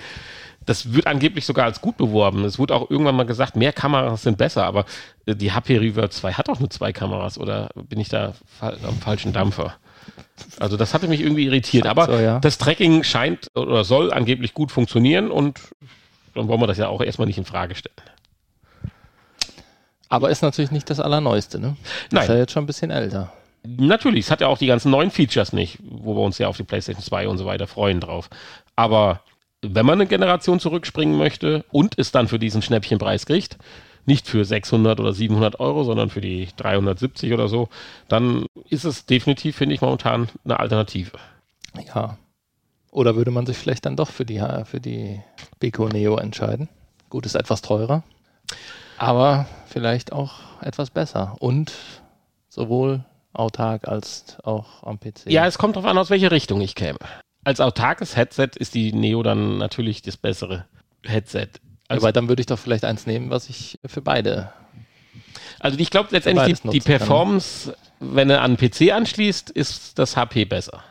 Das 0.65 0.93
wird 0.93 1.08
angeblich 1.08 1.45
sogar 1.45 1.65
als 1.65 1.82
gut 1.82 1.97
beworben. 1.97 2.43
Es 2.45 2.58
wurde 2.58 2.76
auch 2.76 2.89
irgendwann 2.89 3.15
mal 3.15 3.26
gesagt, 3.26 3.56
mehr 3.56 3.73
Kameras 3.73 4.23
sind 4.23 4.38
besser, 4.38 4.65
aber 4.65 4.86
äh, 5.26 5.36
die 5.36 5.52
HP 5.52 5.78
Reverb 5.78 6.12
2 6.12 6.34
hat 6.34 6.49
auch 6.49 6.60
nur 6.60 6.69
zwei 6.69 6.93
Kameras 6.93 7.38
oder 7.38 7.69
bin 7.76 7.99
ich 7.99 8.10
da 8.10 8.34
am 8.62 8.97
falschen 8.99 9.34
Dampfer? 9.34 9.76
Also 10.60 10.78
das 10.78 10.93
hatte 10.93 11.08
mich 11.08 11.21
irgendwie 11.21 11.45
irritiert, 11.45 11.86
aber 11.86 12.06
so, 12.06 12.13
ja. 12.13 12.39
das 12.39 12.58
Tracking 12.58 13.04
scheint 13.04 13.47
oder 13.56 13.84
soll 13.84 14.12
angeblich 14.12 14.54
gut 14.54 14.71
funktionieren 14.71 15.32
und 15.32 15.60
dann 16.34 16.47
wollen 16.47 16.60
wir 16.60 16.67
das 16.67 16.78
ja 16.78 16.88
auch 16.88 17.02
erstmal 17.02 17.28
nicht 17.28 17.38
in 17.38 17.45
Frage 17.45 17.76
stellen. 17.76 17.95
Aber 20.10 20.30
ist 20.30 20.41
natürlich 20.43 20.71
nicht 20.71 20.89
das 20.89 20.99
Allerneueste, 20.99 21.60
ne? 21.60 21.76
Nein. 22.12 22.23
Ist 22.23 22.30
ja 22.30 22.36
jetzt 22.36 22.52
schon 22.52 22.63
ein 22.63 22.67
bisschen 22.67 22.91
älter. 22.91 23.34
Natürlich, 23.65 24.26
es 24.26 24.32
hat 24.32 24.41
ja 24.41 24.47
auch 24.47 24.58
die 24.58 24.67
ganzen 24.67 24.91
neuen 24.91 25.10
Features 25.10 25.54
nicht, 25.54 25.80
wo 25.82 26.15
wir 26.15 26.21
uns 26.21 26.38
ja 26.38 26.47
auf 26.47 26.58
die 26.58 26.63
PlayStation 26.63 27.04
2 27.04 27.28
und 27.30 27.38
so 27.38 27.45
weiter 27.45 27.65
freuen 27.65 27.99
drauf. 27.99 28.30
Aber 28.76 29.21
wenn 29.63 29.86
man 29.86 29.99
eine 29.99 30.08
Generation 30.08 30.60
zurückspringen 30.60 31.17
möchte 31.17 31.65
und 31.71 31.97
es 31.97 32.12
dann 32.12 32.28
für 32.28 32.39
diesen 32.39 32.62
Schnäppchenpreis 32.62 33.26
kriegt, 33.26 33.58
nicht 34.06 34.28
für 34.28 34.43
600 34.43 34.99
oder 34.99 35.13
700 35.13 35.60
Euro, 35.60 35.84
sondern 35.84 36.10
für 36.10 36.21
die 36.21 36.49
370 36.58 37.34
oder 37.34 37.47
so, 37.47 37.69
dann 38.10 38.45
ist 38.69 38.84
es 38.84 39.06
definitiv, 39.06 39.56
finde 39.56 39.76
ich, 39.76 39.82
momentan 39.82 40.28
eine 40.43 40.60
Alternative. 40.60 41.12
Ja, 41.95 42.17
oder 42.91 43.15
würde 43.15 43.32
man 43.32 43.47
sich 43.47 43.58
vielleicht 43.58 43.86
dann 43.86 43.95
doch 43.95 44.10
für 44.10 44.23
die, 44.23 44.43
für 44.65 44.80
die 44.80 45.21
Beko 45.60 45.88
Neo 45.88 46.17
entscheiden? 46.17 46.69
Gut, 47.10 47.26
ist 47.26 47.36
etwas 47.36 47.62
teurer, 47.62 48.04
aber 48.97 49.47
vielleicht 49.65 50.13
auch 50.13 50.34
etwas 50.62 50.91
besser 50.91 51.36
und 51.39 51.73
sowohl 52.49 53.04
autark 53.34 53.88
als 53.88 54.38
auch 54.43 54.84
am 54.84 54.99
PC. 54.99 55.26
Ja, 55.28 55.47
es 55.47 55.58
kommt 55.58 55.76
darauf 55.76 55.89
an, 55.89 55.97
aus 55.97 56.12
welche 56.12 56.30
Richtung 56.30 56.62
ich 56.62 56.76
käme. 56.76 56.99
Als 57.44 57.60
autarkes 57.60 58.16
Headset 58.16 58.50
ist 58.56 58.74
die 58.74 58.94
Neo 58.94 59.24
dann 59.24 59.58
natürlich 59.58 60.02
das 60.02 60.18
bessere 60.18 60.66
Headset. 61.04 61.50
Also, 61.88 62.06
Aber 62.06 62.12
dann 62.12 62.30
würde 62.30 62.42
ich 62.42 62.46
doch 62.46 62.60
vielleicht 62.60 62.86
eins 62.86 63.06
nehmen, 63.06 63.30
was 63.30 63.50
ich 63.50 63.80
für 63.86 64.02
beide. 64.02 64.52
Also 65.60 65.78
ich 65.80 65.90
glaube 65.90 66.10
letztendlich 66.12 66.62
die, 66.62 66.70
die 66.70 66.80
Performance, 66.80 67.76
kann. 68.00 68.16
wenn 68.16 68.30
er 68.30 68.42
an 68.42 68.58
PC 68.58 68.92
anschließt, 68.94 69.50
ist 69.50 70.00
das 70.00 70.18
HP 70.18 70.46
besser. 70.46 70.84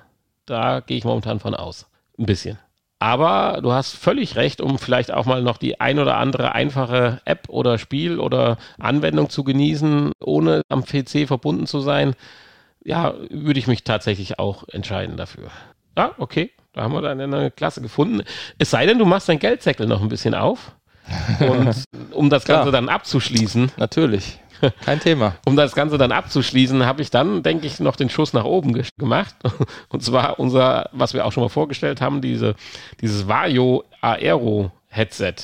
Da 0.46 0.80
gehe 0.80 0.98
ich 0.98 1.04
momentan 1.04 1.40
von 1.40 1.54
aus. 1.54 1.86
Ein 2.18 2.26
bisschen. 2.26 2.58
Aber 2.98 3.60
du 3.62 3.72
hast 3.72 3.96
völlig 3.96 4.36
recht, 4.36 4.60
um 4.60 4.78
vielleicht 4.78 5.10
auch 5.12 5.26
mal 5.26 5.42
noch 5.42 5.56
die 5.56 5.80
ein 5.80 5.98
oder 5.98 6.18
andere 6.18 6.52
einfache 6.52 7.20
App 7.24 7.48
oder 7.48 7.78
Spiel 7.78 8.20
oder 8.20 8.58
Anwendung 8.78 9.28
zu 9.28 9.42
genießen, 9.42 10.12
ohne 10.20 10.62
am 10.68 10.84
PC 10.84 11.26
verbunden 11.26 11.66
zu 11.66 11.80
sein. 11.80 12.14
Ja, 12.84 13.14
würde 13.28 13.58
ich 13.58 13.66
mich 13.66 13.82
tatsächlich 13.82 14.38
auch 14.38 14.68
entscheiden 14.68 15.16
dafür. 15.16 15.50
Ja, 15.96 16.12
okay, 16.18 16.50
da 16.72 16.82
haben 16.82 16.94
wir 16.94 17.02
dann 17.02 17.20
eine 17.20 17.50
Klasse 17.50 17.82
gefunden. 17.82 18.22
Es 18.58 18.70
sei 18.70 18.86
denn, 18.86 18.98
du 18.98 19.04
machst 19.04 19.28
dein 19.28 19.38
Geldsäckel 19.38 19.86
noch 19.86 20.00
ein 20.00 20.08
bisschen 20.08 20.34
auf. 20.34 20.72
Und 21.40 21.84
um 22.12 22.30
das 22.30 22.44
Ganze 22.44 22.70
dann 22.70 22.88
abzuschließen. 22.88 23.72
Natürlich. 23.76 24.38
Kein 24.84 25.00
Thema. 25.00 25.34
Um 25.46 25.56
das 25.56 25.74
Ganze 25.74 25.98
dann 25.98 26.12
abzuschließen, 26.12 26.86
habe 26.86 27.02
ich 27.02 27.10
dann, 27.10 27.42
denke 27.42 27.66
ich, 27.66 27.80
noch 27.80 27.96
den 27.96 28.08
Schuss 28.08 28.32
nach 28.32 28.44
oben 28.44 28.72
ge 28.72 28.84
gemacht. 28.96 29.34
Und 29.88 30.02
zwar 30.02 30.38
unser, 30.38 30.88
was 30.92 31.14
wir 31.14 31.26
auch 31.26 31.32
schon 31.32 31.42
mal 31.42 31.48
vorgestellt 31.48 32.00
haben, 32.00 32.20
diese, 32.20 32.54
dieses 33.00 33.26
Vario 33.28 33.84
Aero 34.00 34.70
Headset. 34.88 35.34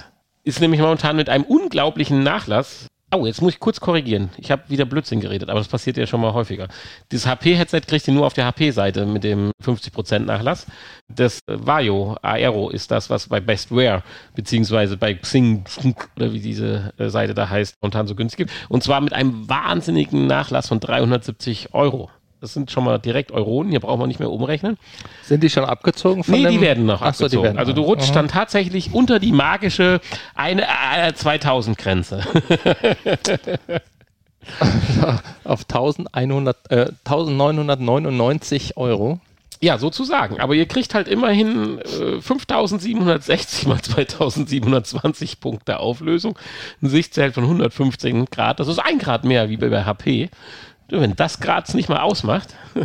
Ist 0.44 0.60
nämlich 0.60 0.80
momentan 0.80 1.16
mit 1.16 1.28
einem 1.28 1.44
unglaublichen 1.44 2.22
Nachlass 2.22 2.86
Oh, 3.10 3.24
jetzt 3.24 3.40
muss 3.40 3.54
ich 3.54 3.60
kurz 3.60 3.80
korrigieren. 3.80 4.28
Ich 4.36 4.50
habe 4.50 4.68
wieder 4.68 4.84
Blödsinn 4.84 5.20
geredet, 5.20 5.48
aber 5.48 5.60
das 5.60 5.68
passiert 5.68 5.96
ja 5.96 6.06
schon 6.06 6.20
mal 6.20 6.34
häufiger. 6.34 6.68
Dieses 7.10 7.26
HP-Headset 7.26 7.80
kriegt 7.86 8.06
ihr 8.06 8.12
nur 8.12 8.26
auf 8.26 8.34
der 8.34 8.44
HP-Seite 8.44 9.06
mit 9.06 9.24
dem 9.24 9.50
50% 9.64 10.18
Nachlass. 10.20 10.66
Das 11.08 11.40
Vario 11.46 12.18
Aero 12.20 12.68
ist 12.68 12.90
das, 12.90 13.08
was 13.08 13.28
bei 13.28 13.40
Bestware 13.40 14.02
beziehungsweise 14.34 14.98
bei 14.98 15.14
Xing 15.14 15.64
oder 16.16 16.34
wie 16.34 16.40
diese 16.40 16.92
äh, 16.98 17.08
Seite 17.08 17.32
da 17.32 17.48
heißt, 17.48 17.76
momentan 17.80 18.06
so 18.06 18.14
günstig 18.14 18.46
gibt. 18.46 18.52
Und 18.68 18.82
zwar 18.82 19.00
mit 19.00 19.14
einem 19.14 19.48
wahnsinnigen 19.48 20.26
Nachlass 20.26 20.68
von 20.68 20.78
370 20.78 21.72
Euro. 21.72 22.10
Das 22.40 22.54
sind 22.54 22.70
schon 22.70 22.84
mal 22.84 22.98
direkt 22.98 23.32
Euronen, 23.32 23.70
hier 23.70 23.80
brauchen 23.80 24.00
wir 24.00 24.06
nicht 24.06 24.20
mehr 24.20 24.30
umrechnen. 24.30 24.78
Sind 25.24 25.42
die 25.42 25.50
schon 25.50 25.64
abgezogen 25.64 26.22
von 26.22 26.34
Nee, 26.34 26.42
dem? 26.44 26.52
die 26.52 26.60
werden 26.60 26.86
noch 26.86 27.02
Ach 27.02 27.06
abgezogen. 27.08 27.30
So, 27.30 27.42
werden 27.42 27.58
also 27.58 27.72
du 27.72 27.82
rutschst 27.82 28.14
dann 28.14 28.28
tatsächlich 28.28 28.94
unter 28.94 29.18
die 29.18 29.32
magische 29.32 30.00
eine, 30.36 30.62
äh, 30.62 31.12
2000 31.14 31.76
Grenze. 31.76 32.22
Auf 35.44 35.64
1100, 35.68 36.70
äh, 36.70 36.86
1999 37.04 38.76
Euro. 38.76 39.20
Ja, 39.60 39.78
sozusagen. 39.78 40.38
Aber 40.40 40.54
ihr 40.54 40.66
kriegt 40.66 40.94
halt 40.94 41.08
immerhin 41.08 41.80
äh, 41.80 42.20
5760 42.20 43.66
mal 43.66 43.80
2720 43.82 45.40
Punkte 45.40 45.80
Auflösung. 45.80 46.38
Ein 46.80 46.88
Sichtzelt 46.88 47.34
von 47.34 47.42
115 47.42 48.26
Grad. 48.26 48.60
Das 48.60 48.68
ist 48.68 48.78
ein 48.78 48.98
Grad 48.98 49.24
mehr 49.24 49.48
wie 49.48 49.56
bei 49.56 49.84
HP. 49.84 50.30
Wenn 50.90 51.14
das 51.16 51.40
Graz 51.40 51.74
nicht 51.74 51.90
mal 51.90 52.00
ausmacht. 52.00 52.54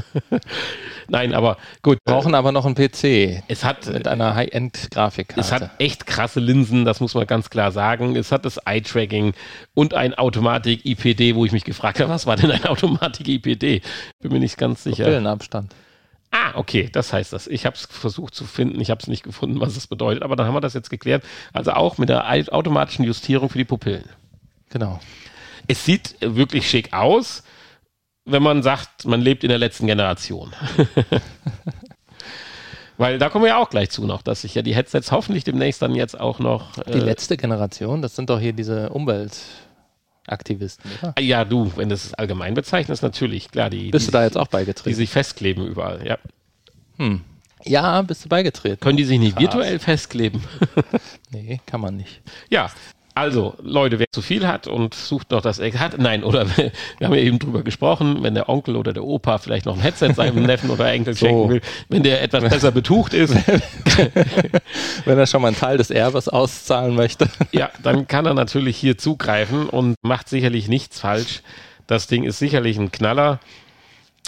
Nein, 1.08 1.34
aber 1.34 1.58
gut. 1.82 2.00
Wir 2.04 2.14
brauchen 2.14 2.36
aber 2.36 2.52
noch 2.52 2.66
einen 2.66 2.76
PC. 2.76 3.44
Es 3.48 3.64
hat 3.64 3.88
mit 3.88 4.10
einer 4.10 4.36
High-End-Grafikkarte. 4.36 5.40
Es 5.40 5.52
hat 5.54 5.72
echt 5.80 6.06
krasse 6.06 6.42
Linsen, 6.42 6.84
das 6.84 7.00
muss 7.00 7.14
man 7.14 7.26
ganz 7.28 7.50
klar 7.50 7.72
sagen. 7.72 8.18
Es 8.18 8.34
hat 8.34 8.44
das 8.44 8.58
Eye-Tracking 8.58 9.34
und 9.74 9.94
ein 9.94 10.14
Automatik-IPD, 10.16 11.36
wo 11.36 11.46
ich 11.46 11.54
mich 11.54 11.64
gefragt 11.64 12.02
habe, 12.02 12.10
was 12.10 12.26
war 12.26 12.36
denn 12.36 12.52
ein 12.52 12.66
Automatik-IPD? 12.66 13.82
Bin 14.22 14.32
mir 14.34 14.40
nicht 14.40 14.58
ganz 14.58 14.84
sicher. 14.84 15.06
Pupillenabstand. 15.06 15.74
Ah, 16.32 16.52
okay, 16.56 16.90
das 16.92 17.14
heißt 17.14 17.32
das. 17.32 17.48
Ich 17.48 17.66
habe 17.66 17.76
es 17.76 17.86
versucht 17.86 18.36
zu 18.36 18.44
finden, 18.44 18.82
ich 18.82 18.90
habe 18.90 19.00
es 19.00 19.08
nicht 19.08 19.24
gefunden, 19.24 19.62
was 19.62 19.78
es 19.78 19.88
bedeutet, 19.88 20.24
aber 20.24 20.36
dann 20.36 20.48
haben 20.48 20.56
wir 20.56 20.62
das 20.62 20.74
jetzt 20.74 20.90
geklärt. 20.90 21.24
Also 21.54 21.72
auch 21.72 21.98
mit 22.00 22.10
der 22.10 22.28
automatischen 22.52 23.06
Justierung 23.06 23.50
für 23.50 23.60
die 23.60 23.66
Pupillen. 23.66 24.10
Genau. 24.72 25.00
Es 25.68 25.86
sieht 25.86 26.16
wirklich 26.20 26.68
schick 26.70 26.92
aus 26.92 27.44
wenn 28.26 28.44
man 28.44 28.64
sagt, 28.64 29.06
man 29.06 29.22
lebt 29.22 29.44
in 29.44 29.50
der 29.50 29.58
letzten 29.58 29.88
Generation. 29.88 30.54
Weil 32.98 33.18
da 33.18 33.30
kommen 33.30 33.46
wir 33.46 33.50
ja 33.50 33.58
auch 33.58 33.70
gleich 33.70 33.90
zu 33.90 34.06
noch, 34.06 34.22
dass 34.22 34.42
sich 34.42 34.56
ja 34.56 34.62
die 34.62 34.76
Headsets 34.76 35.12
hoffentlich 35.12 35.44
demnächst 35.44 35.82
dann 35.82 35.96
jetzt 35.96 36.18
auch 36.20 36.40
noch. 36.40 36.78
Äh, 36.78 36.92
die 36.92 37.00
letzte 37.00 37.38
Generation, 37.38 38.02
das 38.02 38.16
sind 38.16 38.30
doch 38.30 38.40
hier 38.40 38.54
diese 38.54 38.90
Umweltaktivisten, 38.90 40.92
oder? 41.02 41.20
Ja, 41.20 41.44
du, 41.44 41.72
wenn 41.76 41.90
du 41.90 41.96
es 41.96 42.14
allgemein 42.14 42.54
bezeichnest, 42.54 43.02
natürlich, 43.02 43.50
klar. 43.50 43.72
Die, 43.72 43.90
bist 43.90 44.08
die, 44.08 44.12
du 44.12 44.18
da 44.18 44.24
jetzt 44.24 44.38
auch 44.38 44.48
beigetreten? 44.48 44.90
Die 44.90 44.96
sich 44.96 45.10
festkleben 45.10 45.66
überall, 45.66 46.06
ja. 46.06 46.20
Hm. 46.98 47.22
Ja, 47.66 48.02
bist 48.04 48.26
du 48.26 48.30
beigetreten. 48.30 48.80
Können 48.80 48.98
die 48.98 49.06
sich 49.06 49.20
nicht 49.20 49.38
Krass. 49.38 49.44
virtuell 49.44 49.80
festkleben? 49.80 50.44
nee, 51.32 51.62
kann 51.66 51.82
man 51.82 51.96
nicht. 51.96 52.22
Ja, 52.50 52.70
also, 53.16 53.54
Leute, 53.62 54.00
wer 54.00 54.08
zu 54.12 54.24
viel 54.24 54.48
hat 54.48 54.66
und 54.66 54.96
sucht 54.96 55.30
noch 55.30 55.42
das 55.42 55.60
hat, 55.60 56.00
nein, 56.00 56.24
oder 56.24 56.48
wir 56.58 56.72
haben 57.04 57.14
ja 57.14 57.22
eben 57.22 57.38
drüber 57.38 57.62
gesprochen, 57.62 58.24
wenn 58.24 58.34
der 58.34 58.50
Onkel 58.50 58.76
oder 58.76 58.92
der 58.92 59.04
Opa 59.04 59.38
vielleicht 59.38 59.66
noch 59.68 59.76
ein 59.76 59.82
Headset 59.82 60.14
seinem 60.14 60.44
Neffen 60.46 60.72
oder 60.72 60.92
Enkel 60.92 61.14
so. 61.14 61.26
schenken 61.26 61.50
will, 61.50 61.62
wenn 61.90 62.02
der 62.02 62.24
etwas 62.24 62.44
besser 62.44 62.72
betucht 62.72 63.14
ist. 63.14 63.36
wenn 65.06 65.18
er 65.18 65.28
schon 65.28 65.42
mal 65.42 65.50
einen 65.50 65.58
Teil 65.58 65.78
des 65.78 65.92
Erbes 65.92 66.28
auszahlen 66.28 66.96
möchte. 66.96 67.30
ja, 67.52 67.70
dann 67.84 68.08
kann 68.08 68.26
er 68.26 68.34
natürlich 68.34 68.78
hier 68.78 68.98
zugreifen 68.98 69.70
und 69.70 69.96
macht 70.02 70.28
sicherlich 70.28 70.68
nichts 70.68 71.00
falsch. 71.00 71.44
Das 71.86 72.08
Ding 72.08 72.24
ist 72.24 72.40
sicherlich 72.40 72.78
ein 72.78 72.92
Knaller, 72.92 73.40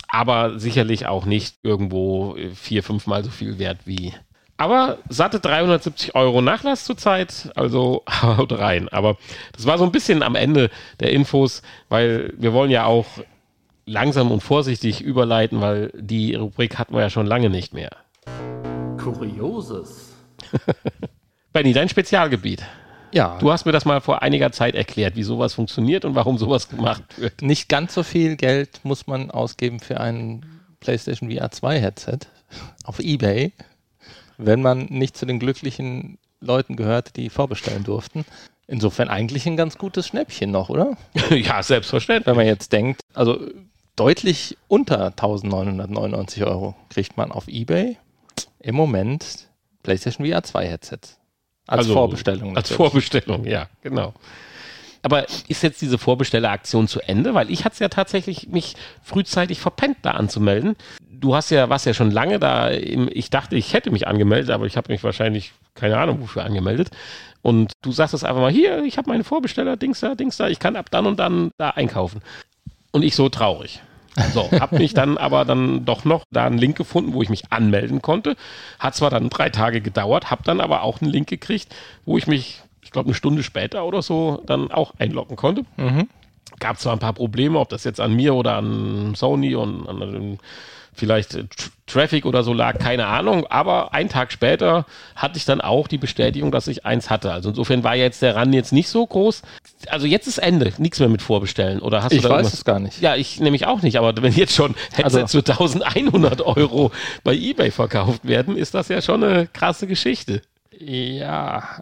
aber 0.07 0.59
sicherlich 0.59 1.07
auch 1.07 1.25
nicht 1.25 1.55
irgendwo 1.63 2.35
vier, 2.53 2.83
fünfmal 2.83 3.23
so 3.23 3.31
viel 3.31 3.57
wert 3.57 3.79
wie 3.85 4.13
aber 4.57 4.99
satte 5.09 5.39
370 5.39 6.15
Euro 6.15 6.41
Nachlass 6.41 6.85
zurzeit, 6.85 7.51
also 7.55 8.03
haut 8.21 8.51
rein. 8.53 8.89
Aber 8.89 9.17
das 9.53 9.65
war 9.65 9.77
so 9.77 9.83
ein 9.83 9.91
bisschen 9.91 10.23
am 10.23 10.35
Ende 10.35 10.69
der 10.99 11.11
Infos, 11.11 11.61
weil 11.89 12.33
wir 12.37 12.53
wollen 12.53 12.71
ja 12.71 12.85
auch 12.85 13.05
langsam 13.85 14.31
und 14.31 14.41
vorsichtig 14.41 15.01
überleiten, 15.01 15.61
weil 15.61 15.91
die 15.95 16.35
Rubrik 16.35 16.77
hatten 16.77 16.93
wir 16.93 17.01
ja 17.01 17.09
schon 17.09 17.27
lange 17.27 17.49
nicht 17.49 17.73
mehr. 17.73 17.91
Kurioses. 18.97 20.13
Benny, 21.53 21.73
dein 21.73 21.89
Spezialgebiet. 21.89 22.63
Ja. 23.11 23.37
Du 23.39 23.51
hast 23.51 23.65
mir 23.65 23.71
das 23.71 23.85
mal 23.85 24.01
vor 24.01 24.23
einiger 24.23 24.51
Zeit 24.51 24.75
erklärt, 24.75 25.15
wie 25.15 25.23
sowas 25.23 25.53
funktioniert 25.53 26.03
und 26.03 26.15
warum 26.15 26.37
sowas 26.37 26.67
gemacht 26.69 27.03
wird. 27.17 27.41
Nicht 27.41 27.69
ganz 27.69 27.93
so 27.93 28.03
viel 28.03 28.35
Geld 28.35 28.81
muss 28.83 29.07
man 29.07 29.31
ausgeben 29.31 29.79
für 29.79 29.99
ein 29.99 30.45
PlayStation 30.79 31.31
VR 31.31 31.51
2 31.51 31.79
Headset 31.79 32.19
auf 32.83 32.99
eBay 32.99 33.53
wenn 34.37 34.61
man 34.61 34.85
nicht 34.85 35.17
zu 35.17 35.25
den 35.25 35.39
glücklichen 35.39 36.17
Leuten 36.39 36.75
gehört, 36.75 37.15
die 37.15 37.29
vorbestellen 37.29 37.83
durften. 37.83 38.25
Insofern 38.67 39.09
eigentlich 39.09 39.45
ein 39.45 39.57
ganz 39.57 39.77
gutes 39.77 40.07
Schnäppchen 40.07 40.51
noch, 40.51 40.69
oder? 40.69 40.97
ja, 41.29 41.61
selbstverständlich. 41.61 42.27
Wenn 42.27 42.35
man 42.35 42.47
jetzt 42.47 42.71
denkt, 42.73 43.01
also 43.13 43.39
deutlich 43.95 44.57
unter 44.67 45.07
1999 45.07 46.43
Euro 46.45 46.75
kriegt 46.89 47.15
man 47.17 47.31
auf 47.31 47.47
Ebay 47.47 47.97
im 48.59 48.75
Moment 48.75 49.47
PlayStation 49.83 50.25
VR 50.25 50.43
2 50.43 50.67
Headsets. 50.67 51.19
Als 51.67 51.79
also, 51.79 51.93
Vorbestellung. 51.93 52.53
Natürlich. 52.53 52.57
Als 52.57 52.71
Vorbestellung, 52.71 53.45
ja, 53.45 53.69
genau. 53.81 54.13
Aber 55.05 55.27
ist 55.47 55.61
jetzt 55.61 55.81
diese 55.81 55.99
Vorbestelleraktion 55.99 56.87
zu 56.87 56.99
Ende? 56.99 57.35
Weil 57.35 57.51
ich 57.51 57.63
hatte 57.63 57.73
es 57.73 57.79
ja 57.79 57.89
tatsächlich 57.89 58.47
mich 58.49 58.75
frühzeitig 59.03 59.59
verpennt, 59.59 59.97
da 60.01 60.11
anzumelden. 60.11 60.75
Du 61.19 61.35
hast 61.35 61.49
ja, 61.49 61.69
warst 61.69 61.85
ja 61.85 61.93
schon 61.93 62.11
lange 62.11 62.39
da. 62.39 62.67
Im, 62.69 63.09
ich 63.11 63.29
dachte, 63.29 63.55
ich 63.55 63.73
hätte 63.73 63.91
mich 63.91 64.07
angemeldet, 64.07 64.49
aber 64.49 64.65
ich 64.65 64.77
habe 64.77 64.91
mich 64.91 65.03
wahrscheinlich, 65.03 65.53
keine 65.73 65.97
Ahnung, 65.97 66.21
wofür 66.21 66.43
angemeldet. 66.43 66.89
Und 67.41 67.73
du 67.81 67.91
sagst 67.91 68.13
es 68.13 68.23
einfach 68.23 68.41
mal, 68.41 68.51
hier, 68.51 68.83
ich 68.83 68.97
habe 68.97 69.09
meine 69.09 69.23
Vorbesteller, 69.23 69.77
Dings 69.77 69.99
da, 69.99 70.15
Dings 70.15 70.37
da, 70.37 70.47
ich 70.47 70.59
kann 70.59 70.75
ab 70.75 70.87
dann 70.91 71.05
und 71.05 71.19
dann 71.19 71.51
da 71.57 71.71
einkaufen. 71.71 72.21
Und 72.91 73.03
ich 73.03 73.15
so 73.15 73.29
traurig. 73.29 73.81
So, 74.33 74.49
habe 74.51 74.77
mich 74.77 74.93
dann 74.93 75.17
aber 75.17 75.43
dann 75.43 75.83
doch 75.83 76.05
noch 76.05 76.23
da 76.31 76.45
einen 76.45 76.57
Link 76.57 76.77
gefunden, 76.77 77.13
wo 77.13 77.21
ich 77.21 77.29
mich 77.29 77.51
anmelden 77.51 78.01
konnte. 78.01 78.37
Hat 78.79 78.95
zwar 78.95 79.09
dann 79.09 79.29
drei 79.29 79.49
Tage 79.49 79.81
gedauert, 79.81 80.31
habe 80.31 80.43
dann 80.45 80.61
aber 80.61 80.83
auch 80.83 81.01
einen 81.01 81.11
Link 81.11 81.27
gekriegt, 81.27 81.75
wo 82.05 82.17
ich 82.17 82.25
mich 82.25 82.61
ich 82.85 82.91
glaube, 82.91 83.07
eine 83.07 83.15
Stunde 83.15 83.43
später 83.43 83.83
oder 83.83 84.01
so 84.01 84.41
dann 84.45 84.71
auch 84.71 84.93
einloggen 84.99 85.35
konnte. 85.35 85.65
Mhm. 85.75 86.07
Gab 86.59 86.79
zwar 86.79 86.93
ein 86.93 86.99
paar 86.99 87.13
Probleme, 87.13 87.59
ob 87.59 87.67
das 87.67 87.83
jetzt 87.83 87.99
an 87.99 88.15
mir 88.15 88.35
oder 88.35 88.55
an 88.55 89.15
Sony 89.15 89.55
und 89.55 89.89
an 89.89 90.39
vielleicht 90.95 91.37
Traffic 91.87 92.25
oder 92.25 92.43
so 92.43 92.53
lag, 92.53 92.79
keine 92.79 93.05
Ahnung, 93.05 93.45
aber 93.47 93.93
einen 93.93 94.09
Tag 94.09 94.31
später 94.31 94.85
hatte 95.15 95.37
ich 95.37 95.45
dann 95.45 95.61
auch 95.61 95.87
die 95.87 95.97
Bestätigung, 95.97 96.51
dass 96.51 96.67
ich 96.67 96.85
eins 96.85 97.09
hatte. 97.09 97.31
Also 97.31 97.49
insofern 97.49 97.83
war 97.83 97.95
jetzt 97.95 98.21
der 98.21 98.35
Run 98.35 98.53
jetzt 98.53 98.73
nicht 98.73 98.89
so 98.89 99.05
groß. 99.05 99.43
Also 99.87 100.07
jetzt 100.07 100.27
ist 100.27 100.39
Ende, 100.39 100.73
nichts 100.77 100.99
mehr 100.99 101.09
mit 101.09 101.21
vorbestellen. 101.21 101.79
Oder 101.79 102.01
hast 102.01 102.11
ich 102.11 102.21
du 102.21 102.27
da 102.27 102.35
weiß 102.35 102.53
es 102.53 102.65
gar 102.65 102.79
nicht. 102.79 103.01
Ja, 103.01 103.15
ich 103.15 103.39
nämlich 103.39 103.67
auch 103.67 103.81
nicht, 103.83 103.97
aber 103.97 104.19
wenn 104.21 104.33
jetzt 104.33 104.55
schon 104.55 104.73
Headsets 104.93 105.35
also. 105.35 105.41
für 105.41 105.51
1100 105.51 106.41
Euro 106.41 106.91
bei 107.23 107.35
eBay 107.35 107.69
verkauft 107.69 108.25
werden, 108.25 108.57
ist 108.57 108.73
das 108.73 108.87
ja 108.87 109.01
schon 109.01 109.23
eine 109.23 109.47
krasse 109.47 109.85
Geschichte. 109.85 110.41
Ja, 110.77 111.79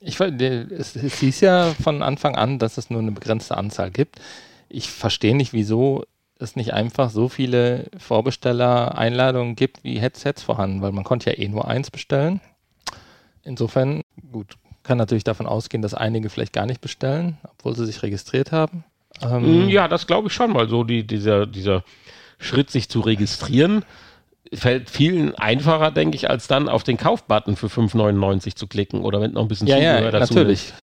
ich, 0.00 0.18
es, 0.20 0.96
es 0.96 1.18
hieß 1.18 1.40
ja 1.40 1.74
von 1.82 2.02
Anfang 2.02 2.36
an, 2.36 2.58
dass 2.58 2.78
es 2.78 2.88
nur 2.88 3.00
eine 3.00 3.12
begrenzte 3.12 3.56
Anzahl 3.56 3.90
gibt. 3.90 4.20
Ich 4.68 4.90
verstehe 4.90 5.36
nicht, 5.36 5.52
wieso 5.52 6.04
es 6.38 6.56
nicht 6.56 6.72
einfach 6.72 7.10
so 7.10 7.28
viele 7.28 7.86
Vorbesteller-Einladungen 7.98 9.56
gibt, 9.56 9.82
wie 9.84 9.98
Headsets 9.98 10.42
vorhanden, 10.42 10.82
weil 10.82 10.92
man 10.92 11.04
konnte 11.04 11.30
ja 11.30 11.38
eh 11.38 11.48
nur 11.48 11.66
eins 11.68 11.90
bestellen. 11.90 12.40
Insofern, 13.42 14.02
gut, 14.30 14.56
kann 14.82 14.98
natürlich 14.98 15.24
davon 15.24 15.46
ausgehen, 15.46 15.82
dass 15.82 15.94
einige 15.94 16.30
vielleicht 16.30 16.52
gar 16.52 16.66
nicht 16.66 16.80
bestellen, 16.80 17.38
obwohl 17.44 17.74
sie 17.74 17.86
sich 17.86 18.02
registriert 18.02 18.52
haben. 18.52 18.84
Ähm, 19.20 19.68
ja, 19.68 19.88
das 19.88 20.06
glaube 20.06 20.28
ich 20.28 20.34
schon, 20.34 20.54
weil 20.54 20.68
so 20.68 20.84
die, 20.84 21.06
dieser, 21.06 21.46
dieser 21.46 21.82
Schritt, 22.38 22.70
sich 22.70 22.88
zu 22.88 23.00
registrieren, 23.00 23.84
fällt 24.52 24.88
vielen 24.88 25.34
einfacher, 25.34 25.90
denke 25.90 26.16
ich, 26.16 26.30
als 26.30 26.46
dann 26.46 26.68
auf 26.68 26.84
den 26.84 26.96
Kaufbutton 26.96 27.56
für 27.56 27.66
5,99 27.66 28.54
zu 28.54 28.66
klicken 28.66 29.02
oder 29.02 29.20
wenn 29.20 29.32
noch 29.32 29.42
ein 29.42 29.48
bisschen 29.48 29.66
ja, 29.66 29.76
Zubehör 29.76 30.02
ja, 30.02 30.10
dazu 30.10 30.34
natürlich. 30.34 30.68
Ist. 30.68 30.74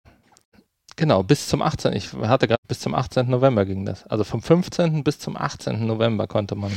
Genau, 0.96 1.24
bis 1.24 1.48
zum 1.48 1.62
18. 1.62 1.94
Ich 1.94 2.14
hatte 2.14 2.48
gerade 2.48 2.62
bis 2.68 2.80
zum 2.80 2.96
18. 2.96 3.30
November 3.30 3.66
ging 3.66 3.86
das. 3.86 4.06
Also 4.08 4.24
vom 4.24 4.42
15. 4.42 5.04
bis 5.04 5.20
zum 5.20 5.36
18. 5.36 5.86
November 5.86 6.28
konnte 6.28 6.56
man 6.56 6.72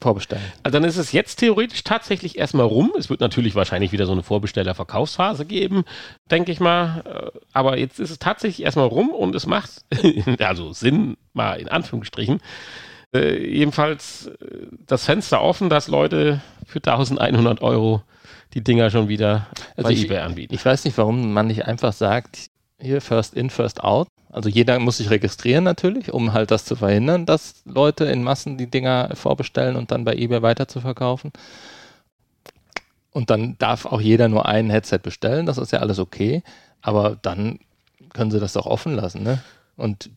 vorbestellen. 0.00 0.44
Also 0.62 0.78
dann 0.78 0.88
ist 0.88 0.96
es 0.96 1.12
jetzt 1.12 1.36
theoretisch 1.36 1.84
tatsächlich 1.84 2.36
erstmal 2.36 2.66
rum. 2.66 2.92
Es 2.98 3.08
wird 3.08 3.20
natürlich 3.20 3.54
wahrscheinlich 3.54 3.92
wieder 3.92 4.06
so 4.06 4.12
eine 4.12 4.22
Vorbesteller-Verkaufsphase 4.22 5.46
geben, 5.46 5.84
denke 6.30 6.52
ich 6.52 6.60
mal. 6.60 7.02
Äh, 7.34 7.38
aber 7.52 7.78
jetzt 7.78 7.98
ist 8.00 8.10
es 8.10 8.18
tatsächlich 8.18 8.64
erstmal 8.64 8.88
rum 8.88 9.10
und 9.10 9.34
es 9.34 9.46
macht 9.46 9.70
also 10.40 10.72
Sinn, 10.72 11.16
mal 11.32 11.54
in 11.54 11.68
Anführungsstrichen, 11.68 12.40
äh, 13.14 13.38
jedenfalls 13.46 14.26
äh, 14.26 14.66
das 14.86 15.04
Fenster 15.06 15.40
offen, 15.42 15.70
dass 15.70 15.88
Leute 15.88 16.40
für 16.66 16.78
1100 16.78 17.62
Euro 17.62 18.02
die 18.54 18.62
Dinger 18.62 18.90
schon 18.90 19.08
wieder 19.08 19.46
also 19.76 19.88
bei 19.88 19.92
ich, 19.92 20.04
eBay 20.04 20.18
anbieten. 20.18 20.54
Ich 20.54 20.64
weiß 20.64 20.84
nicht, 20.84 20.98
warum 20.98 21.32
man 21.32 21.46
nicht 21.46 21.66
einfach 21.66 21.92
sagt, 21.92 22.50
hier 22.82 23.00
First 23.00 23.34
in, 23.34 23.50
First 23.50 23.82
out. 23.82 24.08
Also 24.30 24.48
jeder 24.48 24.78
muss 24.78 24.96
sich 24.96 25.10
registrieren 25.10 25.64
natürlich, 25.64 26.12
um 26.12 26.32
halt 26.32 26.50
das 26.50 26.64
zu 26.64 26.76
verhindern, 26.76 27.26
dass 27.26 27.62
Leute 27.64 28.06
in 28.06 28.22
Massen 28.22 28.56
die 28.56 28.70
Dinger 28.70 29.10
vorbestellen 29.14 29.76
und 29.76 29.90
dann 29.90 30.04
bei 30.04 30.14
eBay 30.14 30.42
weiterzuverkaufen. 30.42 31.32
Und 33.10 33.28
dann 33.28 33.56
darf 33.58 33.84
auch 33.84 34.00
jeder 34.00 34.28
nur 34.28 34.46
ein 34.46 34.70
Headset 34.70 35.00
bestellen, 35.02 35.44
das 35.44 35.58
ist 35.58 35.70
ja 35.70 35.80
alles 35.80 35.98
okay. 35.98 36.42
Aber 36.80 37.18
dann 37.20 37.58
können 38.14 38.30
sie 38.30 38.40
das 38.40 38.54
doch 38.54 38.66
offen 38.66 38.96
lassen, 38.96 39.22
ne? 39.22 39.42
Und 39.76 40.10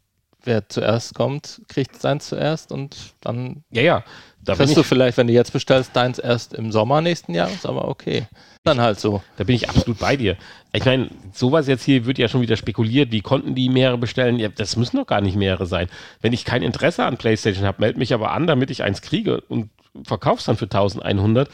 wer 0.43 0.69
zuerst 0.69 1.13
kommt, 1.13 1.61
kriegt 1.67 2.01
seins 2.01 2.27
zuerst 2.27 2.71
und 2.71 2.95
dann 3.21 3.63
Ja, 3.71 3.81
ja. 3.81 4.03
Da 4.41 4.55
kriegst 4.55 4.77
du 4.77 4.81
ich, 4.81 4.87
vielleicht, 4.87 5.17
wenn 5.17 5.27
du 5.27 5.33
jetzt 5.33 5.51
bestellst, 5.51 5.95
deins 5.95 6.19
erst 6.19 6.53
im 6.53 6.71
Sommer 6.71 7.01
nächsten 7.01 7.33
Jahres, 7.33 7.65
aber 7.65 7.87
okay. 7.87 8.27
Dann 8.65 8.81
halt 8.81 8.99
so. 8.99 9.21
da 9.37 9.43
bin 9.43 9.55
ich 9.55 9.69
absolut 9.69 9.99
bei 9.99 10.17
dir. 10.17 10.37
Ich 10.73 10.83
meine, 10.83 11.09
sowas 11.33 11.67
jetzt 11.67 11.83
hier 11.83 12.07
wird 12.07 12.17
ja 12.17 12.27
schon 12.27 12.41
wieder 12.41 12.57
spekuliert. 12.57 13.11
Wie 13.11 13.21
konnten 13.21 13.53
die 13.53 13.69
mehrere 13.69 13.99
bestellen? 13.99 14.39
Ja, 14.39 14.49
das 14.49 14.75
müssen 14.75 14.97
doch 14.97 15.05
gar 15.05 15.21
nicht 15.21 15.37
mehrere 15.37 15.67
sein. 15.67 15.87
Wenn 16.21 16.33
ich 16.33 16.45
kein 16.45 16.63
Interesse 16.63 17.05
an 17.05 17.17
PlayStation 17.17 17.63
habe, 17.63 17.79
melde 17.79 17.99
mich 17.99 18.11
aber 18.11 18.31
an, 18.31 18.47
damit 18.47 18.71
ich 18.71 18.81
eins 18.81 19.03
kriege 19.03 19.41
und 19.41 19.69
verkauf's 20.03 20.45
dann 20.45 20.57
für 20.57 20.65
1100, 20.65 21.47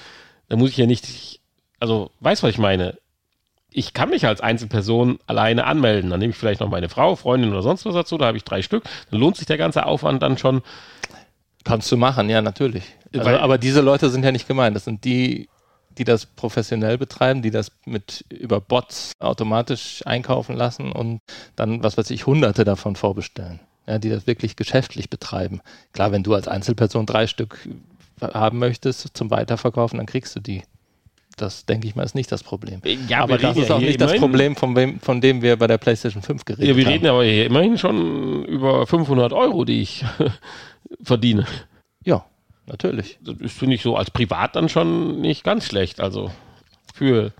dann 0.47 0.57
muss 0.57 0.69
ich 0.69 0.77
ja 0.77 0.85
nicht, 0.85 1.41
also, 1.81 2.11
weißt 2.21 2.43
was 2.43 2.51
ich 2.51 2.57
meine? 2.57 2.97
Ich 3.69 3.93
kann 3.93 4.09
mich 4.09 4.25
als 4.25 4.39
Einzelperson 4.39 5.19
alleine 5.27 5.65
anmelden. 5.65 6.11
Dann 6.11 6.19
nehme 6.21 6.31
ich 6.31 6.37
vielleicht 6.37 6.61
noch 6.61 6.69
meine 6.69 6.87
Frau, 6.87 7.17
Freundin 7.17 7.51
oder 7.51 7.61
sonst 7.61 7.85
was 7.85 7.93
dazu. 7.93 8.17
Da 8.17 8.27
habe 8.27 8.37
ich 8.37 8.45
drei 8.45 8.61
Stück. 8.61 8.85
Dann 9.09 9.19
lohnt 9.19 9.35
sich 9.35 9.47
der 9.47 9.57
ganze 9.57 9.85
Aufwand 9.85 10.23
dann 10.23 10.37
schon. 10.37 10.61
Kannst 11.65 11.91
du 11.91 11.97
machen, 11.97 12.29
ja, 12.29 12.41
natürlich. 12.41 12.83
Also, 13.13 13.29
aber 13.31 13.57
diese 13.57 13.81
Leute 13.81 14.09
sind 14.09 14.23
ja 14.23 14.31
nicht 14.31 14.47
gemeint. 14.47 14.75
Das 14.77 14.85
sind 14.85 15.03
die, 15.03 15.49
die 16.01 16.05
das 16.05 16.25
professionell 16.25 16.97
betreiben, 16.97 17.43
die 17.43 17.51
das 17.51 17.71
mit 17.85 18.25
über 18.29 18.59
Bots 18.59 19.11
automatisch 19.19 20.01
einkaufen 20.03 20.55
lassen 20.55 20.91
und 20.91 21.19
dann, 21.55 21.83
was 21.83 21.95
weiß 21.95 22.09
ich, 22.09 22.25
hunderte 22.25 22.63
davon 22.63 22.95
vorbestellen. 22.95 23.59
Ja, 23.85 23.99
die 23.99 24.09
das 24.09 24.25
wirklich 24.25 24.55
geschäftlich 24.55 25.11
betreiben. 25.11 25.61
Klar, 25.93 26.11
wenn 26.11 26.23
du 26.23 26.33
als 26.33 26.47
Einzelperson 26.47 27.05
drei 27.05 27.27
Stück 27.27 27.67
haben 28.19 28.57
möchtest 28.57 29.15
zum 29.15 29.29
Weiterverkaufen, 29.29 29.97
dann 29.97 30.07
kriegst 30.07 30.35
du 30.35 30.39
die. 30.39 30.63
Das, 31.37 31.65
denke 31.67 31.87
ich 31.87 31.95
mal, 31.95 32.03
ist 32.03 32.15
nicht 32.15 32.31
das 32.31 32.41
Problem. 32.43 32.81
Ja, 33.07 33.19
aber 33.19 33.37
das 33.37 33.57
ist 33.57 33.69
auch 33.69 33.79
nicht 33.79 34.01
das 34.01 34.15
Problem, 34.15 34.55
von, 34.55 34.75
wem, 34.75 34.99
von 34.99 35.21
dem 35.21 35.43
wir 35.43 35.55
bei 35.55 35.67
der 35.67 35.77
PlayStation 35.77 36.23
5 36.23 36.45
geredet 36.45 36.67
Ja, 36.67 36.75
wir 36.75 36.83
haben. 36.85 36.91
reden 36.93 37.07
aber 37.07 37.23
hier 37.23 37.45
immerhin 37.45 37.77
schon 37.77 38.43
über 38.45 38.87
500 38.87 39.33
Euro, 39.33 39.65
die 39.65 39.81
ich 39.81 40.03
verdiene. 41.03 41.45
Natürlich. 42.65 43.19
Das 43.21 43.51
finde 43.51 43.75
ich, 43.75 43.81
so 43.81 43.95
als 43.95 44.11
Privat 44.11 44.55
dann 44.55 44.69
schon 44.69 45.19
nicht 45.21 45.43
ganz 45.43 45.65
schlecht. 45.65 45.99
Also 45.99 46.31
für. 46.93 47.33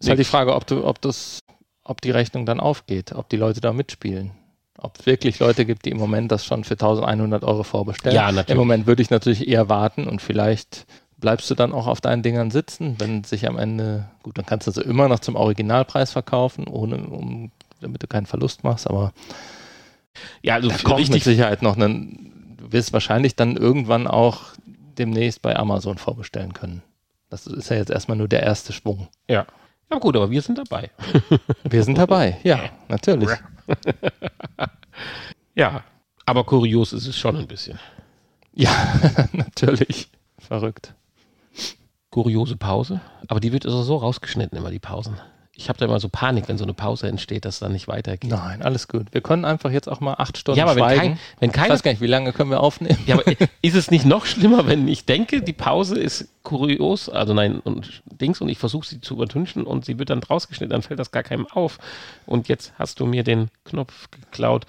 Ist 0.00 0.08
halt 0.08 0.18
die 0.18 0.24
Frage, 0.24 0.54
ob 0.54 0.66
du, 0.66 0.84
ob 0.84 1.00
das, 1.00 1.40
ob 1.84 2.00
die 2.00 2.10
Rechnung 2.10 2.44
dann 2.46 2.60
aufgeht, 2.60 3.12
ob 3.12 3.28
die 3.28 3.36
Leute 3.36 3.60
da 3.60 3.72
mitspielen. 3.72 4.32
Ob 4.76 4.98
es 4.98 5.06
wirklich 5.06 5.38
Leute 5.38 5.64
gibt, 5.64 5.86
die 5.86 5.90
im 5.90 5.96
Moment 5.96 6.30
das 6.30 6.44
schon 6.44 6.64
für 6.64 6.74
1100 6.74 7.42
Euro 7.44 7.62
vorbestellen. 7.62 8.14
Ja, 8.14 8.32
natürlich. 8.32 8.50
Im 8.50 8.58
Moment 8.58 8.86
würde 8.86 9.00
ich 9.00 9.08
natürlich 9.08 9.48
eher 9.48 9.68
warten 9.68 10.06
und 10.06 10.20
vielleicht 10.20 10.84
bleibst 11.16 11.50
du 11.50 11.54
dann 11.54 11.72
auch 11.72 11.86
auf 11.86 12.02
deinen 12.02 12.22
Dingern 12.22 12.50
sitzen, 12.50 12.96
wenn 12.98 13.24
sich 13.24 13.48
am 13.48 13.56
Ende, 13.56 14.10
gut, 14.22 14.36
dann 14.36 14.44
kannst 14.44 14.66
du 14.66 14.72
sie 14.72 14.82
immer 14.82 15.08
noch 15.08 15.20
zum 15.20 15.36
Originalpreis 15.36 16.12
verkaufen, 16.12 16.66
ohne, 16.68 16.98
um, 16.98 17.50
damit 17.80 18.02
du 18.02 18.06
keinen 18.06 18.26
Verlust 18.26 18.62
machst, 18.62 18.90
aber 18.90 19.14
Ja, 20.42 20.54
also 20.54 20.68
da 20.68 20.76
kommt 20.76 21.08
mit. 21.08 21.22
Sicherheit 21.22 21.62
noch 21.62 21.76
einen, 21.76 22.56
du 22.58 22.72
wirst 22.72 22.92
wahrscheinlich 22.92 23.36
dann 23.36 23.56
irgendwann 23.56 24.06
auch 24.06 24.42
demnächst 24.98 25.42
bei 25.42 25.56
Amazon 25.56 25.98
vorbestellen 25.98 26.52
können. 26.52 26.82
Das 27.30 27.46
ist 27.46 27.70
ja 27.70 27.76
jetzt 27.76 27.90
erstmal 27.90 28.16
nur 28.16 28.28
der 28.28 28.42
erste 28.42 28.72
Schwung. 28.72 29.08
Ja. 29.28 29.46
Ja, 29.90 29.98
gut, 29.98 30.16
aber 30.16 30.30
wir 30.30 30.40
sind 30.40 30.56
dabei. 30.58 30.90
Wir 31.64 31.84
sind 31.84 31.98
dabei, 31.98 32.38
ja, 32.42 32.70
natürlich. 32.88 33.28
Ja. 35.54 35.84
Aber 36.26 36.44
kurios 36.44 36.92
ist 36.92 37.06
es 37.06 37.16
schon 37.16 37.36
ein 37.36 37.46
bisschen. 37.46 37.78
Ja, 38.52 38.70
natürlich. 39.32 40.10
Verrückt. 40.38 40.94
Kuriose 42.10 42.56
Pause. 42.56 43.00
Aber 43.28 43.40
die 43.40 43.52
wird 43.52 43.66
also 43.66 43.82
so 43.82 43.96
rausgeschnitten, 43.96 44.56
immer 44.56 44.70
die 44.70 44.78
Pausen. 44.78 45.16
Ich 45.56 45.68
habe 45.68 45.78
da 45.78 45.84
immer 45.84 46.00
so 46.00 46.08
Panik, 46.08 46.48
wenn 46.48 46.58
so 46.58 46.64
eine 46.64 46.74
Pause 46.74 47.06
entsteht, 47.06 47.44
dass 47.44 47.54
es 47.54 47.60
dann 47.60 47.70
nicht 47.72 47.86
weitergeht. 47.86 48.28
Nein, 48.30 48.60
alles 48.62 48.88
gut. 48.88 49.06
Wir 49.12 49.20
können 49.20 49.44
einfach 49.44 49.70
jetzt 49.70 49.88
auch 49.88 50.00
mal 50.00 50.14
acht 50.18 50.36
Stunden 50.36 50.58
Ja, 50.58 50.64
aber 50.64 50.74
wenn 50.74 50.82
schweigen. 50.84 51.00
kein- 51.00 51.18
wenn 51.38 51.50
ich 51.50 51.54
keine- 51.54 51.68
weiß 51.72 51.82
gar 51.84 51.92
nicht, 51.92 52.00
wie 52.00 52.08
lange 52.08 52.32
können 52.32 52.50
wir 52.50 52.58
aufnehmen? 52.60 52.98
Ja, 53.06 53.14
aber 53.14 53.24
ist 53.62 53.76
es 53.76 53.90
nicht 53.90 54.04
noch 54.04 54.26
schlimmer, 54.26 54.66
wenn 54.66 54.88
ich 54.88 55.04
denke, 55.04 55.42
die 55.42 55.52
Pause 55.52 55.96
ist 55.98 56.26
kurios, 56.42 57.08
also 57.08 57.34
nein, 57.34 57.60
und 57.60 58.02
Dings, 58.20 58.40
und 58.40 58.48
ich 58.48 58.58
versuche 58.58 58.86
sie 58.86 59.00
zu 59.00 59.14
übertünchen 59.14 59.62
und 59.64 59.84
sie 59.84 59.98
wird 59.98 60.10
dann 60.10 60.22
rausgeschnitten, 60.24 60.72
dann 60.72 60.82
fällt 60.82 60.98
das 60.98 61.12
gar 61.12 61.22
keinem 61.22 61.46
auf. 61.46 61.78
Und 62.26 62.48
jetzt 62.48 62.72
hast 62.78 62.98
du 62.98 63.06
mir 63.06 63.22
den 63.22 63.48
Knopf 63.64 64.10
geklaut, 64.10 64.66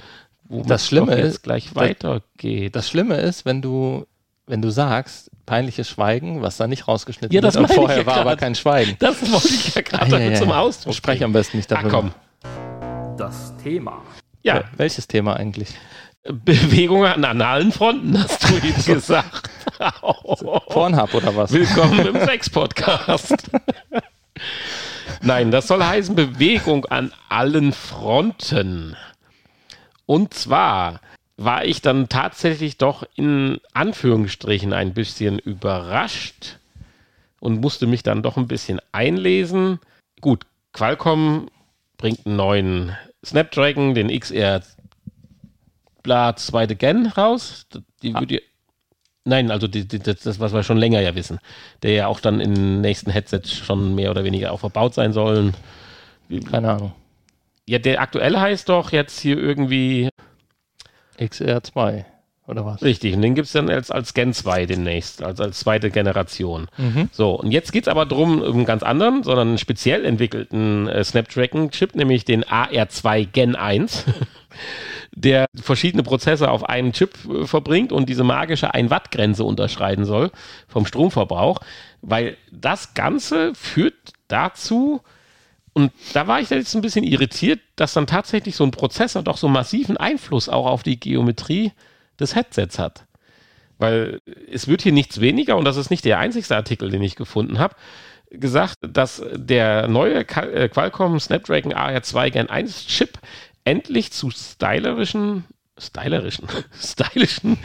wo 0.47 0.61
Das 0.61 0.85
Schlimme 0.85 1.17
jetzt 1.17 1.25
ist, 1.27 1.43
gleich 1.43 1.73
weitergeht. 1.75 2.75
Das 2.75 2.87
Schlimme 2.87 3.15
ist, 3.17 3.43
wenn 3.45 3.63
du, 3.63 4.05
wenn 4.45 4.61
du 4.61 4.69
sagst, 4.69 5.31
peinliches 5.45 5.87
Schweigen, 5.89 6.41
was 6.41 6.57
da 6.57 6.67
nicht 6.67 6.87
rausgeschnitten 6.87 7.33
Ja, 7.33 7.41
das 7.41 7.55
wird, 7.55 7.65
und 7.65 7.69
ich 7.71 7.75
vorher 7.75 7.97
ja 7.99 8.05
war 8.05 8.15
aber 8.17 8.31
grad. 8.31 8.39
kein 8.39 8.55
Schweigen. 8.55 8.95
Das 8.99 9.21
wollte 9.31 9.47
ich 9.47 9.75
ja 9.75 9.81
gerade 9.81 10.15
Ah, 10.15 10.19
ja, 10.19 10.29
ja, 10.31 10.35
zum. 10.39 10.51
Ausdruck 10.51 10.93
Sprech 10.95 11.19
bringen. 11.19 11.25
am 11.25 11.33
besten 11.33 11.57
nicht 11.57 11.71
Ah, 11.71 11.75
darüber. 11.81 11.91
komm. 12.01 12.11
Das 13.17 13.53
Thema. 13.63 14.01
Ja, 14.43 14.63
Welches 14.77 15.07
Thema 15.07 15.35
eigentlich? 15.35 15.69
Bewegung 16.23 17.05
an 17.05 17.23
analen 17.23 17.71
Fronten, 17.71 18.17
hast 18.21 18.43
du 18.49 18.55
eben 18.57 18.83
gesagt. 18.83 19.49
Pornhub 20.69 21.13
oder 21.13 21.35
was? 21.35 21.51
Willkommen 21.51 21.99
im 22.05 22.15
Sex-Podcast. 22.25 23.35
Nein, 25.21 25.51
das 25.51 25.67
soll 25.67 25.83
heißen 25.83 26.15
Bewegung 26.15 26.85
an 26.85 27.11
allen 27.29 27.73
Fronten. 27.73 28.95
Und 30.07 30.33
zwar 30.33 30.99
war 31.37 31.65
ich 31.65 31.81
dann 31.81 32.07
tatsächlich 32.09 32.77
doch 32.77 33.03
in 33.15 33.59
Anführungsstrichen 33.73 34.73
ein 34.73 34.93
bisschen 34.93 35.39
überrascht 35.39 36.57
und 37.39 37.61
musste 37.61 37.87
mich 37.87 38.03
dann 38.03 38.23
doch 38.23 38.37
ein 38.37 38.47
bisschen 38.47 38.79
einlesen. 38.91 39.79
Gut, 40.21 40.45
Qualcomm 40.73 41.49
bringt 41.97 42.25
einen 42.25 42.37
neuen 42.37 42.97
Snapdragon, 43.23 43.95
den 43.95 44.07
XR 44.17 44.61
bla 46.03 46.35
zweite 46.35 46.75
Gen 46.75 47.07
raus. 47.07 47.67
Die 48.01 48.13
Ah. 48.13 48.19
würde 48.19 48.41
Nein, 49.27 49.49
also 49.49 49.67
die, 49.67 49.87
die, 49.87 49.97
das, 49.97 50.39
was 50.39 50.53
wir 50.53 50.61
schon 50.61 50.77
länger 50.77 51.01
ja 51.01 51.15
wissen, 51.15 51.39
der 51.81 51.93
ja 51.93 52.07
auch 52.07 52.19
dann 52.19 52.39
in 52.39 52.53
den 52.53 52.81
nächsten 52.81 53.09
Headsets 53.09 53.51
schon 53.53 53.95
mehr 53.95 54.11
oder 54.11 54.23
weniger 54.23 54.51
auch 54.51 54.59
verbaut 54.59 54.93
sein 54.93 55.13
sollen. 55.13 55.55
Keine 56.51 56.73
Ahnung. 56.73 56.93
Ja, 57.67 57.79
der 57.79 58.01
aktuelle 58.01 58.39
heißt 58.39 58.69
doch 58.69 58.91
jetzt 58.91 59.19
hier 59.19 59.37
irgendwie 59.39 60.09
XR2 61.19 62.05
oder 62.47 62.65
was? 62.65 62.81
richtig. 62.83 63.15
Und 63.15 63.21
den 63.21 63.35
gibt 63.35 63.47
es 63.47 63.53
dann 63.53 63.69
als, 63.69 63.89
als 63.89 64.13
Gen 64.13 64.33
2 64.33 64.65
demnächst, 64.67 65.23
also 65.23 65.43
als 65.43 65.59
zweite 65.59 65.89
Generation. 65.89 66.67
Mhm. 66.77 67.09
So, 67.11 67.31
und 67.31 67.51
jetzt 67.51 67.71
geht 67.71 67.83
es 67.83 67.87
aber 67.87 68.05
drum 68.05 68.41
um 68.41 68.55
einen 68.55 68.65
ganz 68.65 68.83
anderen, 68.83 69.23
sondern 69.23 69.49
einen 69.49 69.57
speziell 69.57 70.05
entwickelten 70.05 70.87
äh, 70.87 71.03
Snapdragon-Chip, 71.03 71.95
nämlich 71.95 72.25
den 72.25 72.43
AR2 72.43 73.25
Gen 73.25 73.55
1, 73.55 74.05
der 75.15 75.47
verschiedene 75.55 76.03
Prozesse 76.03 76.51
auf 76.51 76.63
einen 76.67 76.93
Chip 76.93 77.17
äh, 77.25 77.45
verbringt 77.45 77.91
und 77.91 78.09
diese 78.09 78.23
magische 78.23 78.73
1-Watt-Grenze 78.75 79.43
unterschreiten 79.43 80.05
soll 80.05 80.31
vom 80.67 80.85
Stromverbrauch, 80.85 81.59
weil 82.01 82.37
das 82.51 82.93
Ganze 82.93 83.55
führt 83.55 83.95
dazu, 84.27 85.01
und 85.77 85.91
da 86.13 86.25
war 86.25 86.39
ich 86.39 86.49
jetzt 86.49 86.73
ein 86.73 86.81
bisschen 86.81 87.03
irritiert, 87.03 87.59
dass 87.75 87.93
dann 87.93 88.07
tatsächlich 88.07 88.55
so 88.55 88.63
ein 88.63 88.71
Prozessor 88.71 89.23
doch 89.23 89.35
so 89.35 89.49
massiven 89.49 89.97
Einfluss 89.97 90.47
auch 90.47 90.65
auf 90.65 90.83
die 90.83 90.97
Geometrie 90.97 91.73
des 92.17 92.33
Headsets 92.33 92.79
hat. 92.79 93.03
Weil 93.77 94.21
es 94.49 94.69
wird 94.69 94.81
hier 94.81 94.93
nichts 94.93 95.19
weniger, 95.19 95.57
und 95.57 95.65
das 95.65 95.75
ist 95.75 95.89
nicht 95.89 96.05
der 96.05 96.17
einzigste 96.17 96.55
Artikel, 96.55 96.89
den 96.91 97.03
ich 97.03 97.17
gefunden 97.17 97.59
habe, 97.59 97.75
gesagt, 98.31 98.77
dass 98.81 99.21
der 99.33 99.89
neue 99.89 100.25
äh, 100.25 100.69
Qualcomm 100.69 101.19
Snapdragon 101.19 101.73
AR2 101.73 102.29
Gen 102.29 102.49
1 102.49 102.87
Chip 102.87 103.19
endlich 103.65 104.13
zu 104.13 104.31
stylerischen, 104.31 105.43
stylerischen, 105.77 106.47
stylischen 106.79 107.57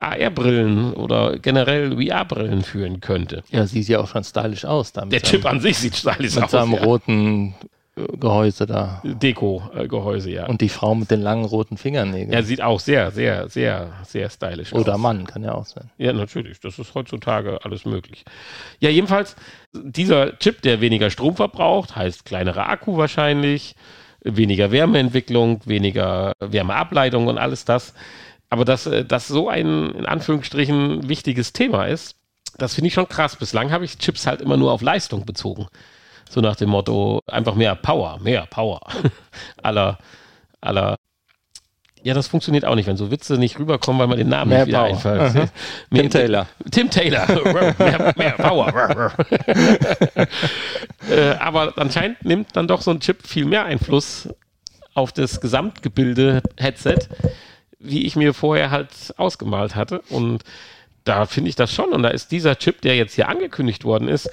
AR-Brillen 0.00 0.94
oder 0.94 1.38
generell 1.38 1.96
VR-Brillen 1.96 2.62
führen 2.62 3.00
könnte. 3.00 3.44
Ja, 3.50 3.66
sieht 3.66 3.88
ja 3.88 4.00
auch 4.00 4.08
schon 4.08 4.24
stylisch 4.24 4.64
aus. 4.64 4.92
Da 4.92 5.04
mit 5.04 5.12
Der 5.12 5.22
Chip 5.22 5.44
an 5.46 5.60
sich 5.60 5.78
sieht 5.78 5.96
stylisch 5.96 6.34
mit 6.34 6.44
aus. 6.44 6.50
seinem 6.50 6.72
ja. 6.74 6.82
roten 6.82 7.54
äh, 7.94 8.06
Gehäuse 8.16 8.66
da. 8.66 9.02
Deko-Gehäuse, 9.04 10.30
ja. 10.30 10.46
Und 10.46 10.60
die 10.60 10.70
Frau 10.70 10.94
mit 10.94 11.10
den 11.10 11.20
langen 11.20 11.44
roten 11.44 11.76
Fingernägeln. 11.76 12.32
er 12.32 12.42
sieht 12.42 12.62
auch 12.62 12.80
sehr, 12.80 13.10
sehr, 13.10 13.48
sehr, 13.48 13.92
sehr 14.04 14.30
stylisch 14.30 14.72
Oder 14.72 14.94
aus. 14.94 15.00
Mann, 15.00 15.26
kann 15.26 15.44
ja 15.44 15.52
auch 15.54 15.66
sein. 15.66 15.90
Ja, 15.98 16.12
natürlich. 16.12 16.58
Das 16.60 16.78
ist 16.78 16.94
heutzutage 16.94 17.64
alles 17.64 17.84
möglich. 17.84 18.24
Ja, 18.80 18.88
jedenfalls, 18.88 19.36
dieser 19.72 20.38
Chip, 20.38 20.62
der 20.62 20.80
weniger 20.80 21.10
Strom 21.10 21.36
verbraucht, 21.36 21.94
heißt 21.94 22.24
kleinere 22.24 22.66
Akku 22.66 22.96
wahrscheinlich, 22.96 23.76
weniger 24.24 24.70
Wärmeentwicklung, 24.70 25.60
weniger 25.64 26.32
Wärmeableitung 26.40 27.26
und 27.26 27.38
alles 27.38 27.64
das. 27.64 27.94
Aber 28.50 28.64
dass 28.64 28.86
äh, 28.86 29.04
das 29.04 29.28
so 29.28 29.48
ein, 29.48 29.90
in 29.92 30.06
Anführungsstrichen, 30.06 31.08
wichtiges 31.08 31.52
Thema 31.52 31.86
ist, 31.86 32.16
das 32.58 32.74
finde 32.74 32.88
ich 32.88 32.94
schon 32.94 33.08
krass. 33.08 33.36
Bislang 33.36 33.72
habe 33.72 33.84
ich 33.84 33.98
Chips 33.98 34.26
halt 34.26 34.40
immer 34.40 34.56
nur 34.56 34.72
auf 34.72 34.82
Leistung 34.82 35.24
bezogen. 35.24 35.68
So 36.28 36.40
nach 36.40 36.56
dem 36.56 36.70
Motto, 36.70 37.20
einfach 37.26 37.54
mehr 37.54 37.74
Power, 37.74 38.18
mehr 38.20 38.46
Power. 38.46 38.80
aller, 39.62 39.98
aller 40.60 40.96
Ja, 42.04 42.14
das 42.14 42.26
funktioniert 42.26 42.64
auch 42.64 42.74
nicht, 42.74 42.86
wenn 42.88 42.96
so 42.96 43.10
Witze 43.12 43.34
nicht 43.38 43.58
rüberkommen, 43.60 44.00
weil 44.00 44.08
man 44.08 44.18
den 44.18 44.28
Namen 44.28 44.48
Mehr 44.48 44.58
nicht 44.60 44.68
wieder 44.68 44.78
Power. 44.78 44.88
einfällt. 44.88 45.50
Mehr- 45.90 46.02
Tim 46.02 46.10
Taylor. 46.10 46.46
Tim 46.70 46.90
Taylor. 46.90 47.26
mehr, 47.78 48.12
mehr 48.16 48.32
Power. 48.32 49.12
äh, 51.10 51.30
aber 51.38 51.72
anscheinend 51.76 52.24
nimmt 52.24 52.56
dann 52.56 52.66
doch 52.66 52.82
so 52.82 52.90
ein 52.90 53.00
Chip 53.00 53.26
viel 53.26 53.44
mehr 53.44 53.64
Einfluss 53.64 54.28
auf 54.94 55.12
das 55.12 55.40
Gesamtgebilde 55.40 56.42
Headset, 56.58 56.98
wie 57.78 58.04
ich 58.04 58.16
mir 58.16 58.34
vorher 58.34 58.70
halt 58.70 58.90
ausgemalt 59.16 59.74
hatte. 59.74 60.00
Und 60.08 60.42
da 61.04 61.26
finde 61.26 61.50
ich 61.50 61.56
das 61.56 61.72
schon. 61.72 61.90
Und 61.90 62.02
da 62.02 62.08
ist 62.08 62.30
dieser 62.32 62.56
Chip, 62.56 62.80
der 62.82 62.96
jetzt 62.96 63.14
hier 63.14 63.28
angekündigt 63.28 63.84
worden 63.84 64.08
ist, 64.08 64.28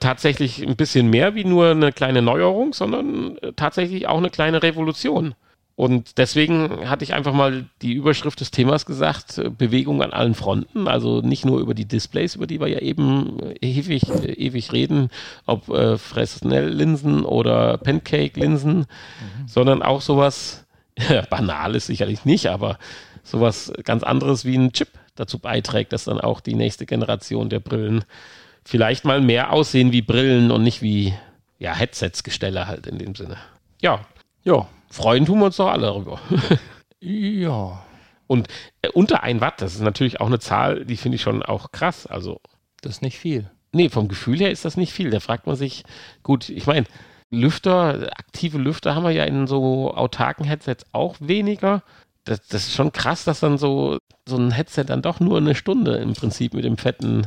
tatsächlich 0.00 0.62
ein 0.66 0.76
bisschen 0.76 1.08
mehr 1.10 1.34
wie 1.34 1.44
nur 1.44 1.70
eine 1.70 1.92
kleine 1.92 2.22
Neuerung, 2.22 2.72
sondern 2.72 3.36
äh, 3.38 3.52
tatsächlich 3.54 4.08
auch 4.08 4.18
eine 4.18 4.30
kleine 4.30 4.62
Revolution. 4.62 5.34
Und 5.74 6.18
deswegen 6.18 6.88
hatte 6.88 7.02
ich 7.02 7.14
einfach 7.14 7.32
mal 7.32 7.64
die 7.80 7.94
Überschrift 7.94 8.40
des 8.40 8.50
Themas 8.50 8.84
gesagt, 8.84 9.38
äh, 9.38 9.48
Bewegung 9.48 10.02
an 10.02 10.12
allen 10.12 10.34
Fronten, 10.34 10.86
also 10.86 11.22
nicht 11.22 11.44
nur 11.44 11.60
über 11.60 11.74
die 11.74 11.86
Displays, 11.86 12.34
über 12.34 12.46
die 12.46 12.60
wir 12.60 12.68
ja 12.68 12.78
eben 12.78 13.38
äh, 13.40 13.54
ewig, 13.60 14.08
äh, 14.08 14.32
ewig 14.32 14.72
reden, 14.72 15.08
ob 15.46 15.68
äh, 15.70 15.96
Fresnel-Linsen 15.96 17.24
oder 17.24 17.78
Pancake-Linsen, 17.78 18.86
sondern 19.46 19.82
auch 19.82 20.02
sowas, 20.02 20.66
banal 21.30 21.74
ist 21.74 21.86
sicherlich 21.86 22.26
nicht, 22.26 22.48
aber 22.48 22.78
sowas 23.22 23.72
ganz 23.84 24.02
anderes 24.02 24.44
wie 24.44 24.56
ein 24.56 24.72
Chip 24.72 24.88
dazu 25.14 25.38
beiträgt, 25.38 25.92
dass 25.92 26.04
dann 26.04 26.20
auch 26.20 26.40
die 26.40 26.54
nächste 26.54 26.84
Generation 26.84 27.48
der 27.48 27.60
Brillen 27.60 28.04
vielleicht 28.64 29.04
mal 29.04 29.20
mehr 29.20 29.52
aussehen 29.52 29.92
wie 29.92 30.02
Brillen 30.02 30.50
und 30.50 30.62
nicht 30.62 30.82
wie 30.82 31.14
ja, 31.58 31.74
Headsets-Gestelle 31.74 32.66
halt 32.66 32.86
in 32.86 32.98
dem 32.98 33.14
Sinne. 33.14 33.36
Ja, 33.80 34.04
Ja. 34.44 34.68
Freuen 34.92 35.26
tun 35.26 35.38
wir 35.40 35.46
uns 35.46 35.56
doch 35.56 35.68
alle 35.70 35.86
darüber. 35.86 36.20
Ja. 37.04 37.82
Und 38.28 38.46
äh, 38.80 38.88
unter 38.90 39.24
ein 39.24 39.40
Watt, 39.40 39.60
das 39.60 39.74
ist 39.74 39.80
natürlich 39.80 40.20
auch 40.20 40.28
eine 40.28 40.38
Zahl, 40.38 40.84
die 40.84 40.96
finde 40.96 41.16
ich 41.16 41.22
schon 41.22 41.42
auch 41.42 41.72
krass. 41.72 42.06
Also, 42.06 42.40
Das 42.80 42.92
ist 42.92 43.02
nicht 43.02 43.18
viel. 43.18 43.50
nee, 43.72 43.88
vom 43.88 44.06
Gefühl 44.06 44.38
her 44.38 44.52
ist 44.52 44.64
das 44.64 44.76
nicht 44.76 44.92
viel. 44.92 45.10
Da 45.10 45.18
fragt 45.18 45.48
man 45.48 45.56
sich, 45.56 45.82
gut, 46.22 46.48
ich 46.48 46.66
meine, 46.68 46.86
Lüfter, 47.28 48.08
aktive 48.16 48.58
Lüfter 48.58 48.94
haben 48.94 49.02
wir 49.02 49.10
ja 49.10 49.24
in 49.24 49.48
so 49.48 49.92
autarken 49.94 50.44
Headsets 50.44 50.84
auch 50.92 51.16
weniger. 51.18 51.82
Das, 52.24 52.46
das 52.46 52.68
ist 52.68 52.74
schon 52.74 52.92
krass, 52.92 53.24
dass 53.24 53.40
dann 53.40 53.58
so, 53.58 53.98
so 54.28 54.36
ein 54.36 54.52
Headset 54.52 54.84
dann 54.86 55.02
doch 55.02 55.18
nur 55.18 55.38
eine 55.38 55.56
Stunde 55.56 55.96
im 55.96 56.12
Prinzip 56.14 56.54
mit 56.54 56.64
dem 56.64 56.76
fetten, 56.78 57.26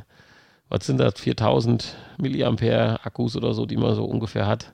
was 0.69 0.85
sind 0.85 0.99
das, 0.99 1.19
4000 1.19 1.97
Milliampere 2.17 3.03
Akkus 3.05 3.35
oder 3.35 3.53
so, 3.53 3.65
die 3.65 3.75
man 3.77 3.93
so 3.95 4.05
ungefähr 4.05 4.47
hat, 4.47 4.73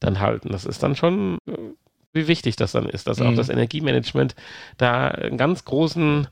dann 0.00 0.18
halten. 0.20 0.48
Das 0.50 0.64
ist 0.64 0.82
dann 0.82 0.96
schon, 0.96 1.38
äh, 1.46 1.52
wie 2.16 2.26
wichtig 2.26 2.56
das 2.56 2.72
dann 2.72 2.88
ist, 2.88 3.06
dass 3.06 3.20
auch 3.20 3.30
Mhm. 3.30 3.36
das 3.36 3.48
Energiemanagement 3.48 4.34
da 4.78 5.08
einen 5.08 5.38
ganz 5.38 5.64
großen 5.64 6.26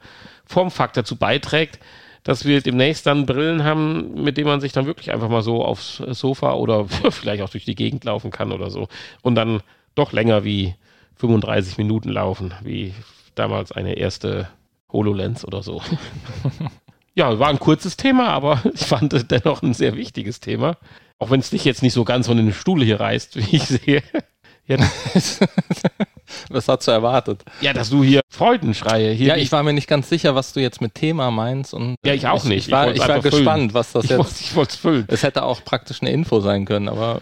Formfaktor 0.46 1.02
dazu 1.04 1.16
beiträgt, 1.16 1.78
dass 2.24 2.44
wir 2.44 2.60
demnächst 2.62 3.06
dann 3.06 3.26
Brillen 3.26 3.64
haben, 3.64 4.22
mit 4.24 4.36
denen 4.38 4.48
man 4.48 4.60
sich 4.60 4.72
dann 4.72 4.86
wirklich 4.86 5.12
einfach 5.12 5.28
mal 5.28 5.42
so 5.42 5.64
aufs 5.64 5.96
Sofa 5.98 6.54
oder 6.54 6.86
vielleicht 7.10 7.42
auch 7.42 7.50
durch 7.50 7.64
die 7.64 7.74
Gegend 7.74 8.04
laufen 8.04 8.30
kann 8.30 8.50
oder 8.50 8.70
so. 8.70 8.88
Und 9.22 9.34
dann 9.36 9.60
doch 9.94 10.12
länger 10.12 10.42
wie 10.42 10.74
35 11.16 11.78
Minuten 11.78 12.08
laufen, 12.08 12.54
wie 12.62 12.94
damals 13.34 13.72
eine 13.72 13.94
erste 13.94 14.48
HoloLens 14.92 15.44
oder 15.44 15.62
so. 15.62 15.82
ja, 17.14 17.38
war 17.38 17.48
ein 17.48 17.58
kurzes 17.58 17.96
Thema, 17.96 18.28
aber 18.28 18.62
ich 18.74 18.86
fand 18.86 19.12
es 19.12 19.26
dennoch 19.28 19.62
ein 19.62 19.74
sehr 19.74 19.96
wichtiges 19.96 20.40
Thema. 20.40 20.76
Auch 21.18 21.30
wenn 21.30 21.40
es 21.40 21.50
dich 21.50 21.64
jetzt 21.64 21.82
nicht 21.82 21.92
so 21.92 22.04
ganz 22.04 22.26
von 22.26 22.36
den 22.36 22.52
Stuhl 22.52 22.82
hier 22.82 23.00
reißt, 23.00 23.36
wie 23.36 23.56
ich 23.56 23.64
sehe. 23.64 24.02
Ja, 24.66 24.76
Was 26.48 26.68
hast 26.68 26.86
du 26.86 26.90
erwartet? 26.90 27.42
ja 27.60 27.72
dass 27.72 27.90
du 27.90 28.02
hier 28.02 28.22
Freudenschreie 28.30 29.12
hier. 29.12 29.28
Ja, 29.28 29.36
ich 29.36 29.52
war 29.52 29.62
mir 29.62 29.72
nicht 29.72 29.88
ganz 29.88 30.08
sicher, 30.08 30.34
was 30.34 30.52
du 30.52 30.60
jetzt 30.60 30.80
mit 30.80 30.94
Thema 30.94 31.30
meinst. 31.30 31.74
Und 31.74 31.96
Ja, 32.04 32.14
ich 32.14 32.26
auch 32.26 32.44
nicht. 32.44 32.66
Ich 32.66 32.72
war, 32.72 32.92
Ich 32.94 33.06
war 33.06 33.20
gespannt, 33.20 33.74
was 33.74 33.92
das 33.92 34.08
jetzt. 34.08 34.40
ich 34.40 34.54
wollte 34.56 34.72
es 34.72 34.76
füllen. 34.76 35.04
Es 35.08 35.22
hätte 35.22 35.42
auch 35.42 35.62
praktisch 35.64 36.00
eine 36.00 36.10
Info 36.12 36.40
sein 36.40 36.64
können, 36.64 36.88
aber 36.88 37.20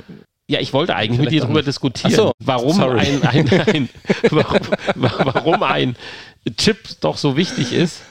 Ja, 0.49 0.61
ich 0.61 0.73
wollte 0.73 0.95
eigentlich 0.95 1.21
mit 1.21 1.33
dir 1.33 1.41
darüber 1.41 1.63
diskutieren, 1.63 2.15
so, 2.15 2.33
warum, 2.39 2.81
ein, 2.81 3.23
ein, 3.23 3.49
ein, 3.67 3.89
warum, 4.31 4.61
warum 4.95 5.63
ein 5.65 5.97
Chip 6.57 6.79
doch 7.01 7.17
so 7.17 7.37
wichtig 7.37 7.73
ist. 7.73 8.03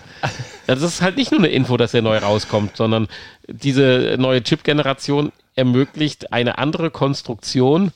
Das 0.67 0.81
ist 0.81 1.01
halt 1.01 1.17
nicht 1.17 1.31
nur 1.31 1.39
eine 1.39 1.49
Info, 1.49 1.77
dass 1.77 1.93
er 1.93 2.01
neu 2.01 2.17
rauskommt, 2.17 2.77
sondern 2.77 3.07
diese 3.47 4.15
neue 4.19 4.43
Chip-Generation 4.43 5.31
ermöglicht 5.55 6.31
eine 6.31 6.57
andere 6.57 6.91
Konstruktion 6.91 7.91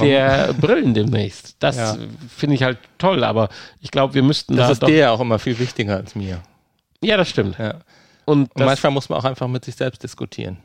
der 0.00 0.52
Brillen 0.54 0.94
demnächst. 0.94 1.56
Das 1.60 1.76
Ja. 1.76 1.96
finde 2.36 2.54
ich 2.56 2.62
halt 2.62 2.78
toll, 2.98 3.24
aber 3.24 3.48
ich 3.80 3.90
glaube, 3.90 4.14
wir 4.14 4.22
müssten 4.22 4.56
das 4.56 4.66
da 4.66 4.72
ist 4.72 4.82
doch, 4.82 4.88
dir 4.88 4.96
ja 4.96 5.10
auch 5.10 5.20
immer 5.20 5.38
viel 5.38 5.58
wichtiger 5.58 5.96
als 5.96 6.14
mir. 6.14 6.40
Ja, 7.02 7.16
das 7.16 7.28
stimmt. 7.30 7.58
Ja. 7.58 7.76
Und, 8.26 8.42
Und 8.42 8.50
das, 8.54 8.66
manchmal 8.66 8.92
muss 8.92 9.08
man 9.08 9.18
auch 9.18 9.24
einfach 9.24 9.48
mit 9.48 9.64
sich 9.64 9.74
selbst 9.76 10.02
diskutieren. 10.02 10.58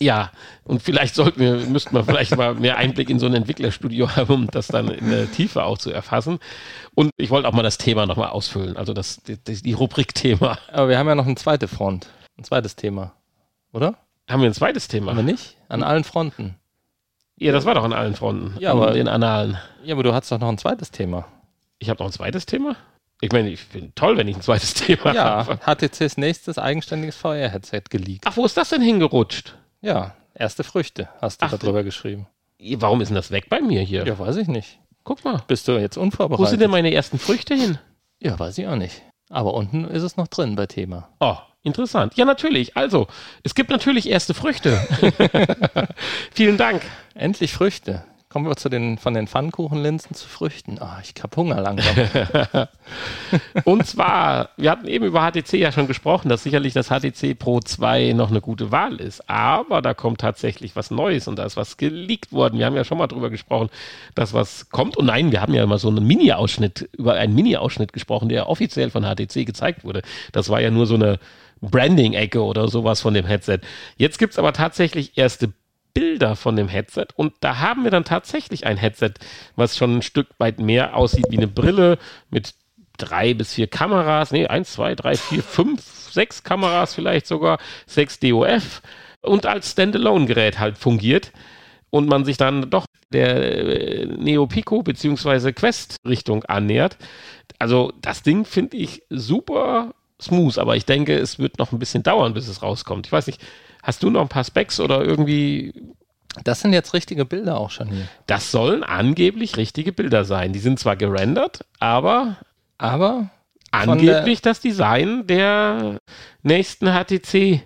Ja, 0.00 0.32
und 0.64 0.82
vielleicht 0.82 1.14
sollten 1.14 1.38
wir, 1.40 1.54
müssten 1.54 1.94
wir 1.94 2.02
vielleicht 2.02 2.36
mal 2.36 2.54
mehr 2.54 2.78
Einblick 2.78 3.10
in 3.10 3.20
so 3.20 3.26
ein 3.26 3.34
Entwicklerstudio 3.34 4.10
haben, 4.16 4.34
um 4.34 4.46
das 4.50 4.66
dann 4.66 4.88
in 4.88 5.10
der 5.10 5.30
Tiefe 5.30 5.62
auch 5.62 5.78
zu 5.78 5.92
erfassen. 5.92 6.38
Und 6.96 7.10
ich 7.16 7.30
wollte 7.30 7.46
auch 7.46 7.52
mal 7.52 7.62
das 7.62 7.78
Thema 7.78 8.04
nochmal 8.06 8.30
ausfüllen, 8.30 8.76
also 8.76 8.92
das, 8.92 9.22
die, 9.22 9.36
die 9.36 9.72
Rubrik-Thema. 9.72 10.58
Aber 10.72 10.88
wir 10.88 10.98
haben 10.98 11.06
ja 11.06 11.14
noch 11.14 11.26
eine 11.26 11.36
zweite 11.36 11.68
Front, 11.68 12.08
ein 12.36 12.42
zweites 12.44 12.74
Thema, 12.74 13.12
oder? 13.72 13.94
Haben 14.28 14.40
wir 14.42 14.50
ein 14.50 14.54
zweites 14.54 14.88
Haben 14.88 15.04
wir 15.04 15.12
Thema? 15.14 15.22
nicht? 15.22 15.56
An 15.68 15.82
allen 15.84 16.02
Fronten. 16.02 16.56
Ja, 17.36 17.52
das 17.52 17.64
war 17.64 17.74
doch 17.74 17.84
an 17.84 17.92
allen 17.92 18.14
Fronten. 18.14 18.54
Ja, 18.60 18.72
an 18.72 18.78
aber- 18.78 18.92
den 18.92 19.08
Analen. 19.08 19.58
Ja, 19.82 19.94
aber 19.94 20.02
du 20.02 20.14
hast 20.14 20.30
doch 20.30 20.38
noch 20.38 20.48
ein 20.48 20.58
zweites 20.58 20.90
Thema. 20.90 21.26
Ich 21.78 21.90
habe 21.90 21.98
noch 22.02 22.08
ein 22.08 22.12
zweites 22.12 22.46
Thema? 22.46 22.76
Ich 23.20 23.32
meine, 23.32 23.48
ich 23.50 23.60
finde 23.60 23.92
toll, 23.94 24.16
wenn 24.16 24.28
ich 24.28 24.36
ein 24.36 24.42
zweites 24.42 24.74
Thema 24.74 25.12
Ja, 25.14 25.46
habe. 25.46 25.58
HTCs 25.64 26.16
nächstes 26.16 26.58
eigenständiges 26.58 27.16
VR-Headset 27.16 27.82
geleakt. 27.90 28.24
Ach, 28.26 28.36
wo 28.36 28.44
ist 28.44 28.56
das 28.56 28.68
denn 28.70 28.82
hingerutscht? 28.82 29.56
Ja, 29.80 30.14
erste 30.34 30.64
Früchte 30.64 31.08
hast 31.20 31.42
du 31.42 31.46
Ach, 31.46 31.50
da 31.50 31.56
drüber 31.56 31.82
geschrieben. 31.84 32.26
Warum 32.76 33.00
ist 33.00 33.08
denn 33.08 33.16
das 33.16 33.30
weg 33.30 33.48
bei 33.50 33.60
mir 33.60 33.82
hier? 33.82 34.06
Ja, 34.06 34.18
weiß 34.18 34.36
ich 34.36 34.48
nicht. 34.48 34.78
Guck 35.02 35.24
mal. 35.24 35.42
Bist 35.46 35.68
du 35.68 35.72
jetzt 35.72 35.96
Wo 35.96 36.00
sind 36.00 36.04
unvorbereitet? 36.14 36.60
denn 36.60 36.70
meine 36.70 36.92
ersten 36.94 37.18
Früchte 37.18 37.54
hin? 37.54 37.78
ja, 38.20 38.38
weiß 38.38 38.56
ich 38.58 38.66
auch 38.66 38.76
nicht. 38.76 39.02
Aber 39.28 39.54
unten 39.54 39.84
ist 39.84 40.02
es 40.02 40.16
noch 40.16 40.28
drin 40.28 40.54
bei 40.56 40.66
Thema. 40.66 41.08
Oh, 41.20 41.36
interessant. 41.64 42.16
Ja, 42.16 42.24
natürlich. 42.24 42.76
Also, 42.76 43.08
es 43.42 43.54
gibt 43.54 43.70
natürlich 43.70 44.08
erste 44.08 44.34
Früchte. 44.34 44.78
Vielen 46.32 46.56
Dank. 46.56 46.82
Endlich 47.14 47.52
Früchte. 47.52 48.04
Kommen 48.34 48.48
wir 48.48 48.56
zu 48.56 48.68
den, 48.68 48.98
von 48.98 49.14
den 49.14 49.28
Pfannkuchenlinsen 49.28 50.16
zu 50.16 50.26
Früchten. 50.26 50.80
Ah, 50.80 51.00
ich 51.00 51.14
hab 51.22 51.36
Hunger 51.36 51.60
langsam. 51.60 51.94
Und 53.64 53.86
zwar, 53.86 54.48
wir 54.56 54.72
hatten 54.72 54.88
eben 54.88 55.04
über 55.04 55.20
HTC 55.20 55.52
ja 55.52 55.70
schon 55.70 55.86
gesprochen, 55.86 56.28
dass 56.28 56.42
sicherlich 56.42 56.74
das 56.74 56.88
HTC 56.88 57.38
Pro 57.38 57.60
2 57.60 58.12
noch 58.12 58.30
eine 58.30 58.40
gute 58.40 58.72
Wahl 58.72 58.96
ist. 58.96 59.30
Aber 59.30 59.82
da 59.82 59.94
kommt 59.94 60.20
tatsächlich 60.20 60.74
was 60.74 60.90
Neues 60.90 61.28
und 61.28 61.38
da 61.38 61.44
ist 61.44 61.56
was 61.56 61.76
geleakt 61.76 62.32
worden. 62.32 62.58
Wir 62.58 62.66
haben 62.66 62.74
ja 62.74 62.82
schon 62.82 62.98
mal 62.98 63.06
drüber 63.06 63.30
gesprochen, 63.30 63.70
dass 64.16 64.34
was 64.34 64.68
kommt. 64.68 64.96
Und 64.96 65.06
nein, 65.06 65.30
wir 65.30 65.40
haben 65.40 65.54
ja 65.54 65.64
mal 65.64 65.78
so 65.78 65.88
einen 65.88 66.04
Mini-Ausschnitt, 66.04 66.88
über 66.98 67.14
einen 67.14 67.36
Mini-Ausschnitt 67.36 67.92
gesprochen, 67.92 68.28
der 68.28 68.48
offiziell 68.48 68.90
von 68.90 69.04
HTC 69.04 69.46
gezeigt 69.46 69.84
wurde. 69.84 70.02
Das 70.32 70.48
war 70.48 70.60
ja 70.60 70.72
nur 70.72 70.86
so 70.86 70.96
eine 70.96 71.20
Branding-Ecke 71.70 72.42
oder 72.42 72.68
sowas 72.68 73.00
von 73.00 73.14
dem 73.14 73.26
Headset. 73.26 73.60
Jetzt 73.96 74.18
gibt 74.18 74.32
es 74.32 74.38
aber 74.38 74.52
tatsächlich 74.52 75.16
erste 75.16 75.52
Bilder 75.94 76.34
von 76.34 76.56
dem 76.56 76.68
Headset 76.68 77.06
und 77.14 77.34
da 77.40 77.58
haben 77.58 77.84
wir 77.84 77.90
dann 77.90 78.04
tatsächlich 78.04 78.66
ein 78.66 78.76
Headset, 78.76 79.12
was 79.54 79.76
schon 79.76 79.98
ein 79.98 80.02
Stück 80.02 80.28
weit 80.38 80.58
mehr 80.58 80.96
aussieht 80.96 81.26
wie 81.30 81.36
eine 81.36 81.46
Brille 81.46 81.98
mit 82.30 82.54
drei 82.96 83.34
bis 83.34 83.54
vier 83.54 83.68
Kameras, 83.68 84.32
nee, 84.32 84.46
eins, 84.46 84.72
zwei, 84.72 84.94
drei, 84.94 85.16
vier, 85.16 85.42
fünf, 85.42 85.82
sechs 86.10 86.42
Kameras 86.42 86.94
vielleicht 86.94 87.26
sogar, 87.26 87.58
sechs 87.86 88.18
DOF 88.18 88.82
und 89.22 89.46
als 89.46 89.72
Standalone-Gerät 89.72 90.58
halt 90.58 90.78
fungiert 90.78 91.32
und 91.90 92.08
man 92.08 92.24
sich 92.24 92.36
dann 92.36 92.70
doch 92.70 92.86
der 93.12 93.36
äh, 93.36 94.06
Neo 94.06 94.46
Pico 94.46 94.82
beziehungsweise 94.82 95.52
Quest 95.52 95.96
Richtung 96.04 96.44
annähert. 96.44 96.96
Also 97.58 97.92
das 98.00 98.22
Ding 98.22 98.44
finde 98.44 98.76
ich 98.76 99.02
super 99.10 99.94
smooth, 100.24 100.58
aber 100.58 100.76
ich 100.76 100.84
denke, 100.86 101.16
es 101.16 101.38
wird 101.38 101.58
noch 101.58 101.72
ein 101.72 101.78
bisschen 101.78 102.02
dauern, 102.02 102.34
bis 102.34 102.48
es 102.48 102.62
rauskommt. 102.62 103.06
Ich 103.06 103.12
weiß 103.12 103.26
nicht, 103.26 103.40
hast 103.82 104.02
du 104.02 104.10
noch 104.10 104.20
ein 104.22 104.28
paar 104.28 104.44
Specs 104.44 104.80
oder 104.80 105.02
irgendwie 105.02 105.72
Das 106.44 106.60
sind 106.60 106.72
jetzt 106.72 106.94
richtige 106.94 107.24
Bilder 107.24 107.58
auch 107.58 107.70
schon 107.70 107.88
hier. 107.88 108.08
das 108.26 108.50
sollen 108.50 108.82
angeblich 108.82 109.56
richtige 109.56 109.92
Bilder 109.92 110.24
sein. 110.24 110.52
Die 110.52 110.58
sind 110.58 110.78
zwar 110.78 110.96
gerendert, 110.96 111.64
aber 111.78 112.36
Aber 112.78 113.30
angeblich 113.70 114.40
das 114.42 114.60
Design 114.60 115.26
der 115.26 115.98
nächsten 116.42 116.86
HTC 116.88 117.62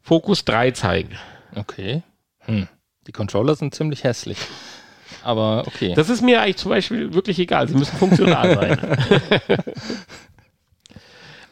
Focus 0.00 0.44
3 0.44 0.72
zeigen. 0.72 1.16
Okay. 1.54 2.02
Hm. 2.40 2.66
Die 3.06 3.12
Controller 3.12 3.54
sind 3.54 3.74
ziemlich 3.74 4.04
hässlich. 4.04 4.38
Aber 5.22 5.64
okay. 5.66 5.92
Das 5.94 6.08
ist 6.08 6.22
mir 6.22 6.40
eigentlich 6.40 6.56
zum 6.56 6.70
Beispiel 6.70 7.14
wirklich 7.14 7.38
egal. 7.38 7.68
Sie 7.68 7.74
müssen 7.74 7.96
funktional 7.96 8.54
sein. 8.54 8.78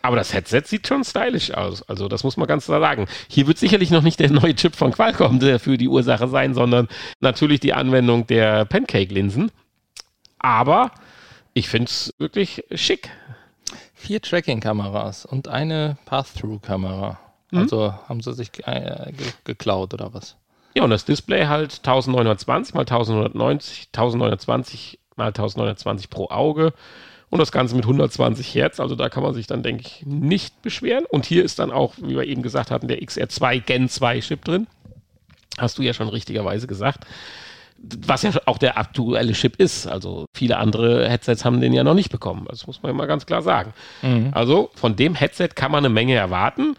Aber 0.03 0.17
das 0.17 0.33
Headset 0.33 0.63
sieht 0.65 0.87
schon 0.87 1.05
stylisch 1.05 1.53
aus. 1.53 1.83
Also 1.83 2.09
das 2.09 2.25
muss 2.25 2.37
man 2.37 2.49
ganz 2.49 2.65
klar 2.65 2.81
sagen. 2.81 3.07
Hier 3.29 3.47
wird 3.47 3.59
sicherlich 3.59 3.91
noch 3.91 4.03
nicht 4.03 4.19
der 4.19 4.31
neue 4.31 4.55
Chip 4.55 4.75
von 4.75 4.93
Qualcomm 4.93 5.41
der 5.41 5.61
für 5.61 5.77
die 5.77 5.89
Ursache 5.89 6.29
sein, 6.29 6.55
sondern 6.55 6.89
natürlich 7.21 7.61
die 7.61 7.75
Anwendung 7.75 8.27
der 8.27 8.65
Pancake-Linsen. 8.65 9.51
Aber 10.39 10.91
Ich 11.53 11.69
finde 11.69 11.91
es 11.91 12.15
wirklich 12.19 12.65
schick. 12.75 13.11
Vier 13.95 14.23
Tracking-Kameras 14.23 15.27
und 15.27 15.49
eine 15.49 15.99
Path-Through-Kamera. 16.07 17.19
Mhm. 17.51 17.59
Also 17.59 17.93
haben 18.09 18.21
sie 18.23 18.33
sich 18.33 18.51
äh, 18.67 19.13
ge 19.13 19.27
geklaut 19.45 19.93
oder 19.93 20.15
was? 20.15 20.37
Ja, 20.75 20.85
und 20.85 20.91
das 20.91 21.05
Display 21.05 21.47
halt 21.47 21.79
1920 21.85 22.75
mal 22.75 22.83
1990, 22.83 23.89
1920 23.93 24.99
mal 25.17 25.27
1920 25.27 26.09
pro 26.09 26.29
Auge 26.31 26.73
und 27.31 27.39
das 27.39 27.53
Ganze 27.53 27.77
mit 27.77 27.85
120 27.85 28.55
Hertz. 28.55 28.81
Also 28.81 28.97
da 28.97 29.09
kann 29.09 29.23
man 29.23 29.35
sich 29.35 29.47
dann, 29.47 29.63
denke 29.63 29.85
ich, 29.87 30.05
nicht 30.05 30.63
beschweren. 30.63 31.05
Und 31.09 31.25
hier 31.25 31.45
ist 31.45 31.61
dann 31.61 31.71
auch, 31.71 31.95
wie 31.99 32.17
wir 32.17 32.25
eben 32.25 32.43
gesagt 32.43 32.71
hatten, 32.71 32.89
der 32.89 33.01
XR2 33.01 33.61
Gen 33.61 33.89
2 33.89 34.21
Chip 34.21 34.45
drin. 34.45 34.67
Hast 35.57 35.79
du 35.79 35.83
ja 35.83 35.95
schon 35.95 36.09
richtigerweise 36.09 36.67
gesagt. 36.67 37.07
Was 37.79 38.23
ja 38.23 38.33
auch 38.45 38.59
der 38.59 38.77
aktuelle 38.77 39.33
Chip 39.33 39.57
ist. 39.57 39.87
Also 39.87 40.27
viele 40.35 40.59
andere 40.59 41.09
Headsets 41.09 41.45
haben 41.45 41.61
den 41.61 41.73
ja 41.73 41.85
noch 41.85 41.95
nicht 41.95 42.11
bekommen. 42.11 42.47
Das 42.51 42.67
muss 42.67 42.83
man 42.83 42.91
ja 42.91 42.97
mal 42.97 43.07
ganz 43.07 43.27
klar 43.27 43.43
sagen. 43.43 43.73
Mhm. 44.03 44.31
Also 44.33 44.71
von 44.75 44.97
dem 44.97 45.15
Headset 45.15 45.49
kann 45.55 45.71
man 45.71 45.85
eine 45.85 45.95
Menge 45.95 46.15
erwarten. 46.15 46.75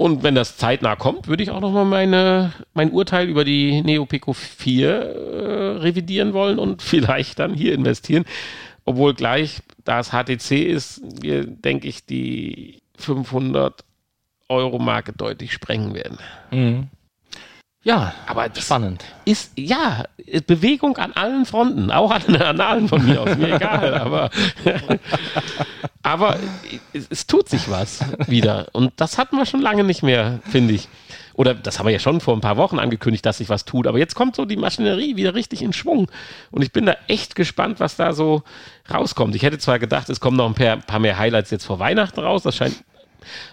Und 0.00 0.22
wenn 0.22 0.34
das 0.34 0.56
zeitnah 0.56 0.96
kommt, 0.96 1.28
würde 1.28 1.42
ich 1.42 1.50
auch 1.50 1.60
nochmal 1.60 1.84
meine, 1.84 2.54
mein 2.72 2.90
Urteil 2.90 3.28
über 3.28 3.44
die 3.44 3.82
Neo 3.82 4.06
Pico 4.06 4.32
4 4.32 4.90
äh, 4.90 5.78
revidieren 5.78 6.32
wollen 6.32 6.58
und 6.58 6.82
vielleicht 6.82 7.38
dann 7.38 7.54
hier 7.54 7.74
investieren. 7.74 8.24
Obwohl 8.84 9.14
gleich, 9.14 9.60
da 9.84 10.00
es 10.00 10.10
HTC 10.10 10.64
ist, 10.66 11.00
wir, 11.22 11.46
denke 11.46 11.88
ich, 11.88 12.04
die 12.06 12.82
500 12.96 13.84
Euro 14.48 14.78
Marke 14.78 15.12
deutlich 15.12 15.52
sprengen 15.52 15.94
werden. 15.94 16.18
Mhm. 16.50 16.88
Ja, 17.82 18.12
aber 18.26 18.50
spannend. 18.56 19.02
Ist, 19.24 19.52
ja, 19.56 20.04
Bewegung 20.46 20.98
an 20.98 21.12
allen 21.12 21.46
Fronten, 21.46 21.90
auch 21.90 22.10
an, 22.10 22.36
an 22.36 22.60
allen 22.60 22.88
von 22.88 23.06
mir 23.06 23.22
aus, 23.22 23.36
mir 23.38 23.54
egal, 23.56 23.94
aber, 23.94 24.30
aber 26.02 26.38
es, 26.92 27.06
es, 27.08 27.26
tut 27.26 27.48
sich 27.48 27.70
was 27.70 28.04
wieder. 28.26 28.68
Und 28.72 28.92
das 28.96 29.16
hatten 29.16 29.38
wir 29.38 29.46
schon 29.46 29.62
lange 29.62 29.82
nicht 29.84 30.02
mehr, 30.02 30.40
finde 30.50 30.74
ich. 30.74 30.88
Oder 31.40 31.54
das 31.54 31.78
haben 31.78 31.86
wir 31.86 31.92
ja 31.94 31.98
schon 31.98 32.20
vor 32.20 32.34
ein 32.34 32.42
paar 32.42 32.58
Wochen 32.58 32.78
angekündigt, 32.78 33.24
dass 33.24 33.38
sich 33.38 33.48
was 33.48 33.64
tut. 33.64 33.86
Aber 33.86 33.98
jetzt 33.98 34.14
kommt 34.14 34.36
so 34.36 34.44
die 34.44 34.58
Maschinerie 34.58 35.16
wieder 35.16 35.34
richtig 35.34 35.62
in 35.62 35.72
Schwung. 35.72 36.10
Und 36.50 36.60
ich 36.60 36.70
bin 36.70 36.84
da 36.84 36.96
echt 37.08 37.34
gespannt, 37.34 37.80
was 37.80 37.96
da 37.96 38.12
so 38.12 38.42
rauskommt. 38.92 39.34
Ich 39.34 39.42
hätte 39.42 39.56
zwar 39.56 39.78
gedacht, 39.78 40.10
es 40.10 40.20
kommen 40.20 40.36
noch 40.36 40.44
ein 40.44 40.54
paar, 40.54 40.76
paar 40.76 40.98
mehr 40.98 41.16
Highlights 41.16 41.50
jetzt 41.50 41.64
vor 41.64 41.78
Weihnachten 41.78 42.20
raus. 42.20 42.42
Das 42.42 42.56
scheint 42.56 42.84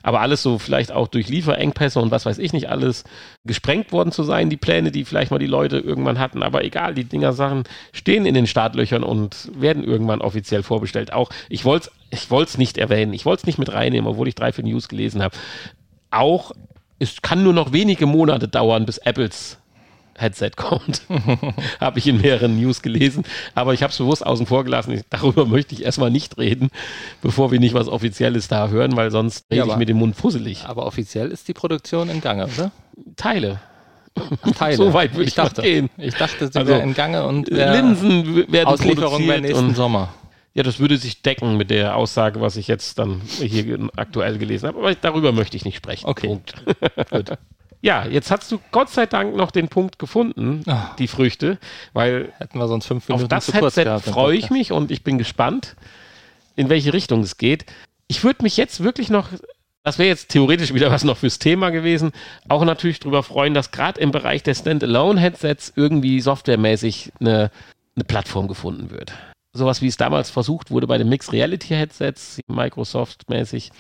aber 0.04 0.20
alles 0.20 0.44
so 0.44 0.60
vielleicht 0.60 0.92
auch 0.92 1.08
durch 1.08 1.30
Lieferengpässe 1.30 2.02
und 2.02 2.12
was 2.12 2.26
weiß 2.26 2.40
ich 2.40 2.52
nicht 2.52 2.68
alles 2.68 3.06
gesprengt 3.46 3.94
worden 3.94 4.12
zu 4.12 4.24
sein, 4.24 4.50
die 4.50 4.58
Pläne, 4.58 4.92
die 4.92 5.06
vielleicht 5.06 5.32
mal 5.32 5.40
die 5.40 5.48
Leute 5.48 5.78
irgendwann 5.78 6.20
hatten. 6.20 6.44
Aber 6.44 6.66
egal, 6.66 6.94
die 6.94 7.06
Dinger 7.06 7.32
Sachen 7.32 7.64
stehen 7.94 8.26
in 8.26 8.34
den 8.34 8.48
Startlöchern 8.48 9.04
und 9.04 9.50
werden 9.56 9.86
irgendwann 9.86 10.20
offiziell 10.20 10.62
vorbestellt. 10.62 11.14
Auch 11.14 11.30
ich 11.48 11.64
wollte 11.64 11.90
es 12.12 12.30
ich 12.30 12.58
nicht 12.58 12.78
erwähnen, 12.78 13.14
ich 13.14 13.26
wollte 13.26 13.44
es 13.44 13.48
nicht 13.48 13.60
mit 13.60 13.72
reinnehmen, 13.72 14.10
obwohl 14.10 14.28
ich 14.28 14.36
drei, 14.36 14.52
vier 14.52 14.66
News 14.66 14.90
gelesen 14.90 15.24
habe. 15.24 15.38
Auch 16.12 16.52
es 17.00 17.22
kann 17.22 17.44
nur 17.44 17.54
noch 17.54 17.72
wenige 17.72 18.06
Monate 18.06 18.48
dauern, 18.48 18.86
bis 18.86 18.98
Apples 19.00 19.58
Headset 20.18 20.52
kommt. 20.56 21.04
habe 21.80 22.00
ich 22.00 22.08
in 22.08 22.22
mehreren 22.22 22.60
News 22.60 22.82
gelesen. 22.82 23.24
Aber 23.54 23.74
ich 23.74 23.84
habe 23.84 23.92
es 23.92 23.98
bewusst 23.98 24.26
außen 24.26 24.46
vor 24.46 24.64
gelassen. 24.64 25.02
darüber 25.10 25.46
möchte 25.46 25.76
ich 25.76 25.84
erstmal 25.84 26.10
nicht 26.10 26.38
reden, 26.38 26.70
bevor 27.22 27.52
wir 27.52 27.60
nicht 27.60 27.76
was 27.76 27.88
Offizielles 27.88 28.48
da 28.48 28.70
hören, 28.70 28.96
weil 28.96 29.12
sonst 29.12 29.46
rede 29.52 29.68
ja, 29.68 29.74
ich 29.74 29.78
mit 29.78 29.90
dem 29.90 29.98
Mund 29.98 30.16
fusselig. 30.16 30.66
Aber 30.66 30.86
offiziell 30.86 31.30
ist 31.30 31.48
die 31.48 31.54
Produktion 31.54 32.10
in 32.10 32.22
Gange, 32.22 32.46
oder? 32.46 32.72
Teile. 33.16 33.60
Ach, 34.16 34.52
Teile. 34.52 34.78
so 34.78 34.94
weit 34.94 35.12
würde 35.14 35.24
ich, 35.24 35.30
ich 35.30 35.36
dachte, 35.36 35.62
gehen. 35.62 35.90
Ich 35.98 36.16
dachte, 36.16 36.50
sie 36.52 36.58
also, 36.58 36.72
wäre 36.72 36.82
in 36.82 36.96
Gange 36.96 37.26
und 37.26 37.50
Linsen 37.50 38.52
werden 38.52 38.68
Auslieferung 38.68 39.28
wäre 39.28 39.42
nächsten 39.42 39.76
Sommer. 39.76 40.10
Ja, 40.58 40.64
das 40.64 40.80
würde 40.80 40.98
sich 40.98 41.22
decken 41.22 41.56
mit 41.56 41.70
der 41.70 41.96
Aussage, 41.96 42.42
was 42.42 42.58
ich 42.58 42.68
jetzt 42.68 42.98
dann 42.98 43.22
hier 43.22 43.90
aktuell 43.96 44.40
gelesen 44.40 44.68
habe. 44.68 44.80
Aber 44.80 44.96
darüber 44.96 45.32
möchte 45.32 45.56
ich 45.56 45.66
nicht 45.66 45.78
sprechen. 45.78 46.08
Okay. 46.08 46.26
Punkt. 46.26 46.56
Gut. 47.12 47.38
Ja, 47.84 48.08
jetzt 48.08 48.32
hast 48.32 48.52
du 48.52 48.60
Gott 48.72 48.90
sei 48.90 49.06
Dank 49.06 49.36
noch 49.36 49.52
den 49.52 49.68
Punkt 49.68 50.00
gefunden, 50.00 50.64
oh. 50.66 50.74
die 50.98 51.08
Früchte, 51.08 51.60
weil 51.94 52.34
hätten 52.40 52.58
wir 52.58 52.68
sonst 52.68 52.88
fünf 52.88 53.08
Minuten 53.08 53.26
auf 53.26 53.30
das 53.30 53.46
zu 53.46 53.52
kurz 53.52 53.78
Headset 53.78 54.12
freue 54.12 54.36
ich 54.36 54.50
mich 54.50 54.72
und 54.72 54.90
ich 54.90 55.04
bin 55.04 55.20
gespannt, 55.20 55.76
in 56.56 56.70
welche 56.70 56.92
Richtung 56.92 57.20
es 57.20 57.38
geht. 57.38 57.68
Ich 58.08 58.24
würde 58.24 58.42
mich 58.42 58.58
jetzt 58.58 58.84
wirklich 58.84 59.12
noch, 59.12 59.30
das 59.84 60.00
wäre 60.00 60.10
jetzt 60.10 60.30
theoretisch 60.30 60.74
wieder 60.74 60.90
was 60.90 61.04
noch 61.04 61.18
fürs 61.18 61.38
Thema 61.38 61.70
gewesen, 61.70 62.14
auch 62.50 62.66
natürlich 62.66 63.00
darüber 63.00 63.22
freuen, 63.22 63.54
dass 63.54 63.70
gerade 63.70 64.02
im 64.02 64.10
Bereich 64.10 64.42
der 64.42 64.56
Standalone-Headsets 64.56 65.74
irgendwie 65.76 66.20
softwaremäßig 66.20 67.12
eine, 67.20 67.52
eine 67.96 68.06
Plattform 68.06 68.48
gefunden 68.48 68.90
wird 68.90 69.14
sowas 69.58 69.82
wie 69.82 69.88
es 69.88 69.98
damals 69.98 70.30
versucht 70.30 70.72
wurde 70.72 70.88
bei 70.88 70.98
den 70.98 71.10
Mixed 71.10 71.34
Reality 71.34 71.70
Headsets, 71.70 72.40
Microsoft-mäßig, 72.48 73.72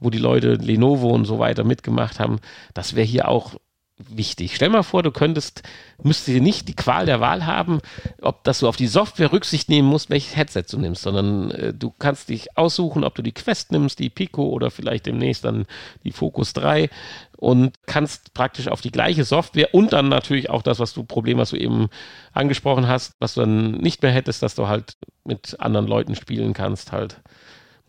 wo 0.00 0.10
die 0.10 0.18
Leute 0.18 0.54
Lenovo 0.54 1.10
und 1.10 1.24
so 1.24 1.38
weiter 1.38 1.64
mitgemacht 1.64 2.20
haben, 2.20 2.38
das 2.74 2.94
wäre 2.94 3.06
hier 3.06 3.28
auch 3.28 3.56
wichtig. 3.98 4.54
Stell 4.54 4.68
mal 4.68 4.82
vor, 4.82 5.02
du 5.02 5.10
könntest, 5.10 5.62
müsstest 6.02 6.28
dir 6.28 6.40
nicht 6.40 6.68
die 6.68 6.76
Qual 6.76 7.06
der 7.06 7.20
Wahl 7.20 7.46
haben, 7.46 7.80
ob 8.22 8.44
dass 8.44 8.60
du 8.60 8.68
auf 8.68 8.76
die 8.76 8.86
Software 8.86 9.32
Rücksicht 9.32 9.68
nehmen 9.68 9.88
musst, 9.88 10.10
welches 10.10 10.36
Headset 10.36 10.64
du 10.70 10.78
nimmst, 10.78 11.02
sondern 11.02 11.50
äh, 11.50 11.74
du 11.74 11.92
kannst 11.98 12.28
dich 12.28 12.56
aussuchen, 12.56 13.04
ob 13.04 13.14
du 13.14 13.22
die 13.22 13.32
Quest 13.32 13.72
nimmst, 13.72 13.98
die 13.98 14.10
Pico 14.10 14.48
oder 14.48 14.70
vielleicht 14.70 15.06
demnächst 15.06 15.44
dann 15.44 15.66
die 16.04 16.12
Focus 16.12 16.52
3 16.52 16.90
und 17.36 17.74
kannst 17.86 18.34
praktisch 18.34 18.68
auf 18.68 18.80
die 18.80 18.92
gleiche 18.92 19.24
Software 19.24 19.74
und 19.74 19.92
dann 19.92 20.08
natürlich 20.08 20.50
auch 20.50 20.62
das, 20.62 20.78
was 20.78 20.94
du 20.94 21.04
Problem, 21.04 21.38
was 21.38 21.50
du 21.50 21.56
eben 21.56 21.88
angesprochen 22.32 22.88
hast, 22.88 23.14
was 23.18 23.34
du 23.34 23.40
dann 23.40 23.72
nicht 23.72 24.02
mehr 24.02 24.12
hättest, 24.12 24.42
dass 24.42 24.54
du 24.54 24.68
halt 24.68 24.96
mit 25.24 25.60
anderen 25.60 25.86
Leuten 25.86 26.14
spielen 26.14 26.52
kannst, 26.52 26.92
halt 26.92 27.20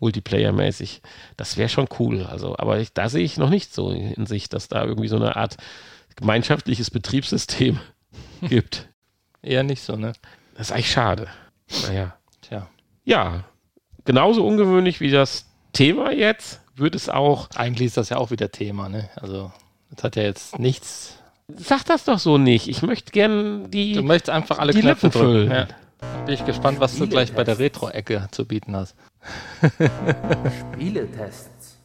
Multiplayer-mäßig. 0.00 1.02
Das 1.36 1.56
wäre 1.56 1.68
schon 1.68 1.86
cool. 1.98 2.24
Also, 2.24 2.56
aber 2.58 2.78
ich, 2.80 2.92
da 2.92 3.08
sehe 3.08 3.24
ich 3.24 3.36
noch 3.36 3.50
nicht 3.50 3.74
so 3.74 3.90
in 3.90 4.26
sich, 4.26 4.48
dass 4.48 4.68
da 4.68 4.84
irgendwie 4.84 5.08
so 5.08 5.16
eine 5.16 5.36
Art 5.36 5.56
gemeinschaftliches 6.16 6.90
Betriebssystem 6.90 7.78
gibt. 8.42 8.88
Eher 9.42 9.62
nicht 9.62 9.82
so, 9.82 9.96
ne? 9.96 10.12
Das 10.54 10.68
ist 10.68 10.72
eigentlich 10.72 10.90
schade. 10.90 11.28
Naja. 11.86 12.14
Tja. 12.42 12.68
Ja, 13.04 13.44
genauso 14.04 14.46
ungewöhnlich 14.46 15.00
wie 15.00 15.10
das 15.10 15.46
Thema 15.72 16.12
jetzt, 16.12 16.60
wird 16.74 16.94
es 16.94 17.08
auch. 17.08 17.48
Eigentlich 17.54 17.86
ist 17.86 17.96
das 17.96 18.08
ja 18.08 18.16
auch 18.16 18.30
wieder 18.30 18.50
Thema, 18.50 18.88
ne? 18.88 19.08
Also, 19.16 19.52
das 19.90 20.04
hat 20.04 20.16
ja 20.16 20.22
jetzt 20.22 20.58
nichts. 20.58 21.16
Sag 21.56 21.84
das 21.84 22.04
doch 22.04 22.18
so 22.18 22.38
nicht. 22.38 22.68
Ich 22.68 22.82
möchte 22.82 23.12
gern 23.12 23.70
die. 23.70 23.94
Du 23.94 24.02
möchtest 24.02 24.30
einfach 24.30 24.58
alle 24.58 24.72
die 24.72 24.80
Knöpfe 24.80 25.10
füllen. 25.10 25.50
Ja. 25.50 25.68
Bin 26.24 26.34
ich 26.34 26.44
gespannt, 26.44 26.80
was 26.80 26.96
du 26.96 27.06
gleich 27.06 27.32
bei 27.32 27.44
der 27.44 27.58
Retro-Ecke 27.58 28.28
zu 28.30 28.46
bieten 28.46 28.74
hast. 28.74 28.94
Spieletests. 30.72 31.78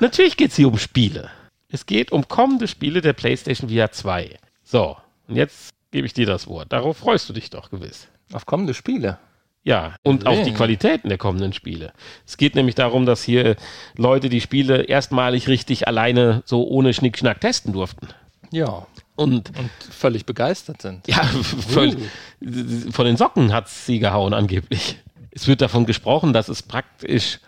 Natürlich 0.00 0.36
geht 0.36 0.50
es 0.50 0.56
hier 0.56 0.68
um 0.68 0.78
Spiele. 0.78 1.30
Es 1.74 1.86
geht 1.86 2.12
um 2.12 2.28
kommende 2.28 2.68
Spiele 2.68 3.00
der 3.00 3.14
PlayStation 3.14 3.68
VR 3.68 3.90
2. 3.90 4.38
So, 4.62 4.96
und 5.26 5.34
jetzt 5.34 5.74
gebe 5.90 6.06
ich 6.06 6.12
dir 6.12 6.24
das 6.24 6.46
Wort. 6.46 6.72
Darauf 6.72 6.98
freust 6.98 7.28
du 7.28 7.32
dich 7.32 7.50
doch 7.50 7.68
gewiss. 7.68 8.06
Auf 8.32 8.46
kommende 8.46 8.74
Spiele? 8.74 9.18
Ja, 9.64 9.96
und 10.04 10.24
auf 10.28 10.40
die 10.44 10.52
Qualitäten 10.52 11.08
der 11.08 11.18
kommenden 11.18 11.52
Spiele. 11.52 11.92
Es 12.24 12.36
geht 12.36 12.54
nämlich 12.54 12.76
darum, 12.76 13.06
dass 13.06 13.24
hier 13.24 13.56
Leute 13.96 14.28
die 14.28 14.40
Spiele 14.40 14.82
erstmalig 14.82 15.48
richtig 15.48 15.88
alleine 15.88 16.44
so 16.44 16.64
ohne 16.64 16.94
Schnickschnack 16.94 17.40
testen 17.40 17.72
durften. 17.72 18.06
Ja. 18.52 18.86
Und, 19.16 19.50
und 19.58 19.70
völlig 19.90 20.26
begeistert 20.26 20.80
sind. 20.80 21.08
Ja, 21.08 21.24
völlig, 21.24 21.96
uh. 21.96 22.92
von 22.92 23.04
den 23.04 23.16
Socken 23.16 23.52
hat 23.52 23.66
es 23.66 23.84
sie 23.84 23.98
gehauen 23.98 24.32
angeblich. 24.32 25.00
Es 25.32 25.48
wird 25.48 25.60
davon 25.60 25.86
gesprochen, 25.86 26.32
dass 26.32 26.48
es 26.48 26.62
praktisch 26.62 27.40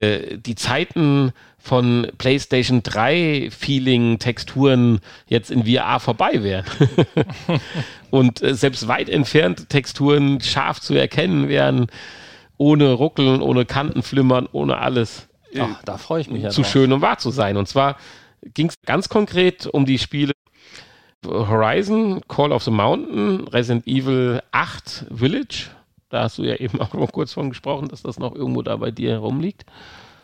die 0.00 0.54
Zeiten 0.54 1.32
von 1.58 2.06
PlayStation 2.18 2.82
3 2.82 3.50
Feeling 3.50 4.18
Texturen 4.18 5.00
jetzt 5.26 5.50
in 5.50 5.66
VR 5.66 6.00
vorbei 6.00 6.42
wären. 6.42 6.64
und 8.10 8.42
äh, 8.42 8.54
selbst 8.54 8.88
weit 8.88 9.08
entfernte 9.08 9.66
Texturen 9.66 10.40
scharf 10.40 10.80
zu 10.80 10.94
erkennen 10.94 11.48
wären, 11.48 11.88
ohne 12.56 12.92
Ruckeln, 12.92 13.42
ohne 13.42 13.64
Kantenflimmern, 13.64 14.48
ohne 14.52 14.78
alles. 14.78 15.28
Äh, 15.52 15.60
Ach, 15.60 15.82
da 15.84 15.98
freue 15.98 16.20
ich 16.20 16.30
mich 16.30 16.42
ja 16.42 16.50
Zu 16.50 16.62
drauf. 16.62 16.70
schön, 16.70 16.92
um 16.92 17.00
wahr 17.00 17.18
zu 17.18 17.30
sein. 17.30 17.56
Und 17.56 17.68
zwar 17.68 17.96
ging 18.54 18.68
es 18.68 18.76
ganz 18.86 19.08
konkret 19.08 19.66
um 19.66 19.84
die 19.84 19.98
Spiele 19.98 20.32
Horizon, 21.26 22.20
Call 22.28 22.52
of 22.52 22.62
the 22.62 22.70
Mountain, 22.70 23.48
Resident 23.48 23.86
Evil 23.86 24.40
8 24.52 25.06
Village 25.12 25.70
da 26.10 26.22
hast 26.22 26.38
du 26.38 26.44
ja 26.44 26.54
eben 26.56 26.80
auch 26.80 26.94
noch 26.94 27.12
kurz 27.12 27.32
von 27.32 27.50
gesprochen, 27.50 27.88
dass 27.88 28.02
das 28.02 28.18
noch 28.18 28.34
irgendwo 28.34 28.62
da 28.62 28.76
bei 28.76 28.90
dir 28.90 29.10
herumliegt. 29.12 29.64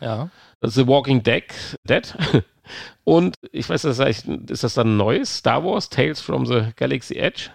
Ja. 0.01 0.29
The 0.61 0.87
Walking 0.87 1.23
Dead. 1.23 1.43
Dead. 1.83 2.15
Und 3.03 3.35
ich 3.51 3.69
weiß, 3.69 3.83
das 3.83 3.99
heißt, 3.99 4.27
ist 4.27 4.63
das 4.63 4.73
dann 4.73 4.97
neues 4.97 5.37
Star 5.37 5.63
Wars 5.63 5.89
Tales 5.89 6.19
from 6.19 6.45
the 6.45 6.69
Galaxy 6.75 7.15
Edge? 7.15 7.49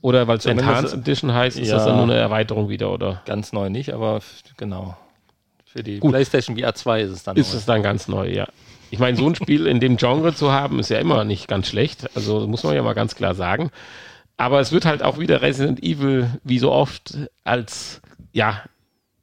Oder 0.00 0.26
weil 0.26 0.38
es 0.38 0.46
Enhanced 0.46 0.94
Edition 0.94 1.34
heißt, 1.34 1.58
ist 1.58 1.68
ja, 1.68 1.76
das 1.76 1.84
dann 1.84 1.96
nur 1.96 2.04
eine 2.04 2.14
Erweiterung 2.14 2.70
wieder, 2.70 2.90
oder? 2.90 3.20
Ganz 3.26 3.52
neu 3.52 3.68
nicht, 3.68 3.92
aber 3.92 4.20
genau. 4.56 4.96
Für 5.66 5.82
die 5.82 5.98
Gut. 5.98 6.12
PlayStation 6.12 6.56
VR 6.56 6.74
2 6.74 7.02
ist 7.02 7.10
es 7.10 7.22
dann 7.22 7.36
Ist 7.36 7.52
neu. 7.52 7.58
es 7.58 7.66
dann 7.66 7.82
ganz 7.82 8.08
neu, 8.08 8.28
ja. 8.30 8.46
Ich 8.90 8.98
meine, 8.98 9.16
so 9.16 9.26
ein 9.26 9.34
Spiel 9.34 9.66
in 9.66 9.80
dem 9.80 9.96
Genre 9.96 10.34
zu 10.34 10.52
haben, 10.52 10.78
ist 10.78 10.90
ja 10.90 10.98
immer 10.98 11.24
nicht 11.24 11.48
ganz 11.48 11.66
schlecht. 11.66 12.14
Also 12.14 12.46
muss 12.46 12.62
man 12.62 12.74
ja 12.74 12.82
mal 12.82 12.92
ganz 12.92 13.14
klar 13.14 13.34
sagen. 13.34 13.70
Aber 14.42 14.58
es 14.58 14.72
wird 14.72 14.86
halt 14.86 15.04
auch 15.04 15.20
wieder 15.20 15.40
Resident 15.40 15.80
Evil, 15.84 16.28
wie 16.42 16.58
so 16.58 16.72
oft, 16.72 17.16
als 17.44 18.02
ja, 18.32 18.60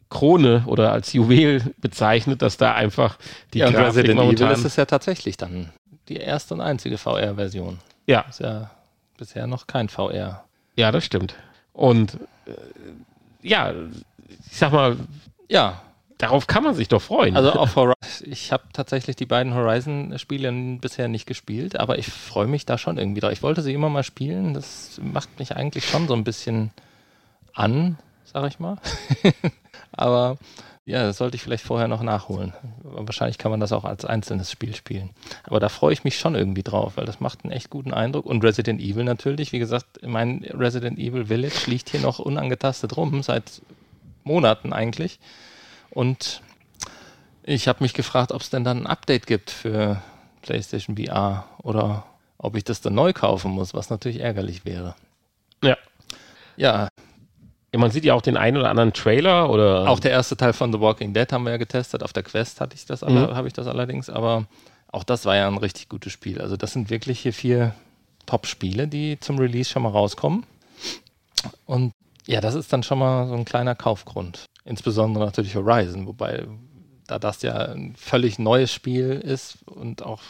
Krone 0.09 0.63
oder 0.65 0.93
als 0.93 1.11
Juwel 1.11 1.61
bezeichnet, 1.77 2.41
dass 2.41 2.55
da 2.55 2.73
einfach 2.73 3.17
die 3.53 3.59
ja, 3.59 3.69
Grafik 3.69 3.87
Resident 3.87 4.15
momentan... 4.15 4.47
Evil 4.47 4.57
ist 4.57 4.63
es 4.63 4.77
ja 4.77 4.85
tatsächlich 4.85 5.35
dann 5.35 5.73
die 6.07 6.15
erste 6.15 6.53
und 6.53 6.61
einzige 6.61 6.97
VR-Version. 6.97 7.79
ja, 8.07 8.21
Ist 8.29 8.39
ja 8.39 8.71
bisher 9.17 9.45
noch 9.45 9.67
kein 9.67 9.89
VR. 9.89 10.45
ja, 10.77 10.89
das 10.89 11.03
stimmt. 11.03 11.35
Und 11.73 12.13
äh, 12.45 12.51
ja, 13.41 13.73
ich 14.49 14.57
sag 14.57 14.71
mal, 14.71 14.95
Ja, 15.49 15.81
darauf 16.19 16.45
kann 16.45 16.63
man 16.63 16.75
sich 16.75 16.87
doch 16.87 17.01
freuen. 17.01 17.35
also 17.35 17.53
auf. 17.53 17.75
Ich 18.21 18.51
habe 18.51 18.63
tatsächlich 18.73 19.15
die 19.15 19.25
beiden 19.25 19.55
Horizon-Spiele 19.55 20.51
bisher 20.79 21.07
nicht 21.07 21.25
gespielt, 21.25 21.79
aber 21.79 21.97
ich 21.97 22.07
freue 22.07 22.47
mich 22.47 22.65
da 22.65 22.77
schon 22.77 22.97
irgendwie 22.97 23.21
drauf. 23.21 23.31
Ich 23.31 23.41
wollte 23.41 23.63
sie 23.63 23.73
immer 23.73 23.89
mal 23.89 24.03
spielen. 24.03 24.53
Das 24.53 24.99
macht 25.01 25.39
mich 25.39 25.55
eigentlich 25.55 25.87
schon 25.87 26.07
so 26.07 26.13
ein 26.13 26.23
bisschen 26.23 26.71
an, 27.53 27.97
sag 28.25 28.47
ich 28.47 28.59
mal. 28.59 28.77
aber 29.91 30.37
ja, 30.85 31.03
das 31.03 31.17
sollte 31.17 31.35
ich 31.35 31.43
vielleicht 31.43 31.63
vorher 31.63 31.87
noch 31.87 32.01
nachholen. 32.01 32.53
Wahrscheinlich 32.83 33.37
kann 33.37 33.51
man 33.51 33.61
das 33.61 33.71
auch 33.71 33.85
als 33.85 34.03
einzelnes 34.03 34.51
Spiel 34.51 34.75
spielen. 34.75 35.11
Aber 35.43 35.59
da 35.59 35.69
freue 35.69 35.93
ich 35.93 36.03
mich 36.03 36.19
schon 36.19 36.35
irgendwie 36.35 36.63
drauf, 36.63 36.93
weil 36.97 37.05
das 37.05 37.21
macht 37.21 37.43
einen 37.43 37.53
echt 37.53 37.69
guten 37.69 37.93
Eindruck. 37.93 38.25
Und 38.25 38.43
Resident 38.43 38.81
Evil 38.81 39.05
natürlich, 39.05 39.53
wie 39.53 39.59
gesagt, 39.59 39.99
mein 40.05 40.43
Resident 40.51 40.99
Evil 40.99 41.27
Village 41.27 41.67
liegt 41.67 41.89
hier 41.89 42.01
noch 42.01 42.19
unangetastet 42.19 42.97
rum, 42.97 43.23
seit 43.23 43.61
Monaten 44.23 44.73
eigentlich. 44.73 45.19
Und 45.91 46.41
ich 47.43 47.67
habe 47.67 47.83
mich 47.83 47.93
gefragt, 47.93 48.31
ob 48.31 48.41
es 48.41 48.49
denn 48.49 48.63
dann 48.63 48.79
ein 48.83 48.87
Update 48.87 49.25
gibt 49.27 49.49
für 49.51 50.01
PlayStation 50.41 50.95
VR 50.97 51.45
oder 51.63 52.05
ob 52.37 52.55
ich 52.55 52.63
das 52.63 52.81
dann 52.81 52.93
neu 52.95 53.11
kaufen 53.13 53.51
muss, 53.51 53.73
was 53.73 53.89
natürlich 53.89 54.19
ärgerlich 54.19 54.65
wäre. 54.65 54.95
ja. 55.63 55.77
Ja, 56.57 56.89
Ja, 57.73 57.79
Man 57.79 57.91
sieht 57.91 58.03
ja 58.05 58.13
auch 58.15 58.21
den 58.21 58.35
einen 58.37 58.57
oder 58.57 58.69
anderen 58.69 58.91
Trailer 58.93 59.49
oder 59.49 59.87
auch 59.89 59.99
der 59.99 60.11
erste 60.11 60.35
Teil 60.35 60.53
von 60.53 60.73
The 60.73 60.79
Walking 60.79 61.13
Dead 61.13 61.31
haben 61.31 61.43
wir 61.43 61.51
ja 61.51 61.57
getestet. 61.57 62.03
Auf 62.03 62.11
der 62.13 62.23
Quest 62.23 62.59
hatte 62.61 62.75
ich 62.75 62.85
das, 62.85 63.01
Mhm. 63.01 63.33
habe 63.35 63.47
ich 63.47 63.53
das 63.53 63.67
allerdings, 63.67 64.09
aber 64.09 64.45
auch 64.91 65.03
das 65.03 65.25
war 65.25 65.35
ja 65.35 65.47
ein 65.47 65.57
richtig 65.57 65.87
gutes 65.87 66.11
Spiel. 66.11 66.41
Also 66.41 66.57
das 66.57 66.73
sind 66.73 66.89
wirklich 66.89 67.19
hier 67.19 67.31
vier 67.33 67.75
Top-Spiele, 68.25 68.87
die 68.87 69.19
zum 69.19 69.37
Release 69.39 69.69
schon 69.69 69.83
mal 69.83 69.89
rauskommen. 69.91 70.45
Und 71.65 71.93
ja, 72.27 72.41
das 72.41 72.55
ist 72.55 72.71
dann 72.71 72.83
schon 72.83 72.99
mal 72.99 73.27
so 73.27 73.33
ein 73.33 73.45
kleiner 73.45 73.75
Kaufgrund. 73.75 74.45
Insbesondere 74.65 75.25
natürlich 75.25 75.55
Horizon, 75.55 76.05
wobei 76.07 76.45
da 77.07 77.19
das 77.19 77.41
ja 77.41 77.55
ein 77.55 77.95
völlig 77.95 78.39
neues 78.39 78.71
Spiel 78.71 79.11
ist 79.11 79.57
und 79.65 80.03
auch 80.03 80.21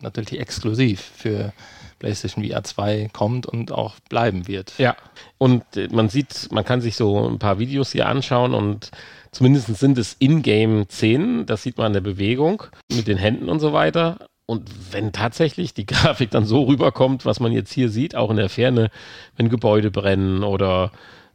natürlich 0.00 0.40
exklusiv 0.40 1.00
für 1.00 1.52
PlayStation 1.98 2.44
VR 2.44 2.64
2 2.64 3.10
kommt 3.12 3.46
und 3.46 3.72
auch 3.72 3.96
bleiben 4.08 4.48
wird. 4.48 4.72
Ja, 4.78 4.96
und 5.38 5.64
äh, 5.76 5.88
man 5.90 6.08
sieht, 6.08 6.48
man 6.50 6.64
kann 6.64 6.80
sich 6.80 6.96
so 6.96 7.28
ein 7.28 7.38
paar 7.38 7.58
Videos 7.58 7.92
hier 7.92 8.08
anschauen 8.08 8.54
und 8.54 8.90
zumindest 9.32 9.66
sind 9.76 9.98
es 9.98 10.16
Ingame-Szenen, 10.18 11.46
das 11.46 11.62
sieht 11.62 11.76
man 11.76 11.88
an 11.88 11.92
der 11.92 12.00
Bewegung 12.00 12.62
mit 12.90 13.06
den 13.06 13.18
Händen 13.18 13.48
und 13.48 13.60
so 13.60 13.72
weiter. 13.72 14.26
Und 14.46 14.68
wenn 14.92 15.12
tatsächlich 15.12 15.74
die 15.74 15.86
Grafik 15.86 16.30
dann 16.30 16.44
so 16.44 16.62
rüberkommt, 16.62 17.24
was 17.24 17.38
man 17.38 17.52
jetzt 17.52 17.72
hier 17.72 17.88
sieht, 17.88 18.16
auch 18.16 18.30
in 18.30 18.36
der 18.36 18.48
Ferne, 18.48 18.90
wenn 19.36 19.48
Gebäude 19.48 19.90
brennen 19.90 20.42
oder 20.42 20.90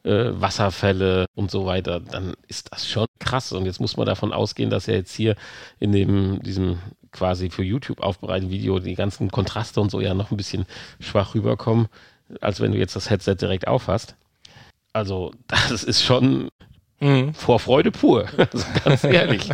äh, 0.06 0.40
Wasserfälle 0.40 1.26
und 1.36 1.52
so 1.52 1.66
weiter, 1.66 2.00
dann 2.00 2.34
ist 2.48 2.72
das 2.72 2.88
schon 2.88 3.08
krass. 3.20 3.52
Und 3.52 3.66
jetzt 3.66 3.82
muss 3.82 3.98
man 3.98 4.06
davon 4.06 4.32
ausgehen, 4.32 4.70
dass 4.70 4.86
ja 4.86 4.94
jetzt 4.94 5.14
hier 5.14 5.36
in 5.80 5.92
dem, 5.92 6.42
diesem 6.44 6.80
quasi 7.12 7.50
für 7.50 7.64
YouTube 7.64 8.02
aufbereiteten 8.02 8.52
Video 8.52 8.80
die 8.80 8.96
ganzen 8.96 9.32
Kontraste 9.32 9.82
und 9.82 9.90
so 9.90 10.00
ja 10.02 10.14
noch 10.14 10.32
ein 10.32 10.38
bisschen 10.38 10.66
schwach 11.00 11.34
rüberkommen, 11.34 11.88
als 12.42 12.62
wenn 12.62 12.72
du 12.72 12.78
jetzt 12.78 12.96
das 12.96 13.10
Headset 13.10 13.36
direkt 13.36 13.68
aufhast. 13.68 14.16
Also, 14.94 15.32
das 15.48 15.84
ist 15.84 16.04
schon 16.04 16.50
Mhm. 17.02 17.34
vor 17.34 17.60
Freude 17.60 17.92
pur. 17.92 18.26
Also 18.38 18.66
ganz 18.84 19.04
ehrlich. 19.04 19.50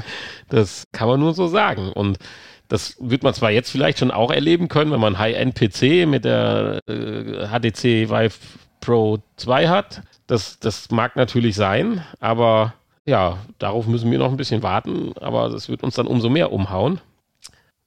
Das 0.50 0.84
kann 0.92 1.08
man 1.08 1.20
nur 1.20 1.34
so 1.34 1.48
sagen. 1.48 1.92
Und 1.92 2.20
das 2.68 2.96
wird 3.00 3.24
man 3.24 3.34
zwar 3.34 3.52
jetzt 3.52 3.72
vielleicht 3.72 4.00
schon 4.00 4.12
auch 4.12 4.32
erleben 4.32 4.68
können, 4.68 4.92
wenn 4.92 5.00
man 5.00 5.18
High-End-PC 5.18 6.08
mit 6.08 6.24
der 6.24 6.80
äh, 6.88 7.48
HTC 7.48 8.10
Vive 8.10 8.36
Pro 8.80 9.20
2 9.38 9.68
hat. 9.68 10.04
Das, 10.32 10.60
das 10.60 10.90
mag 10.92 11.18
natürlich 11.18 11.58
sein, 11.58 12.06
aber 12.22 12.74
ja, 13.06 13.40
darauf 13.60 13.86
müssen 13.86 14.10
wir 14.12 14.18
noch 14.18 14.32
ein 14.32 14.38
bisschen 14.38 14.64
warten. 14.64 15.12
Aber 15.20 15.50
das 15.50 15.68
wird 15.68 15.84
uns 15.84 15.96
dann 15.96 16.08
umso 16.08 16.30
mehr 16.30 16.54
umhauen. 16.54 17.02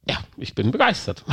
Ja, 0.07 0.19
ich 0.37 0.55
bin 0.55 0.71
begeistert. 0.71 1.25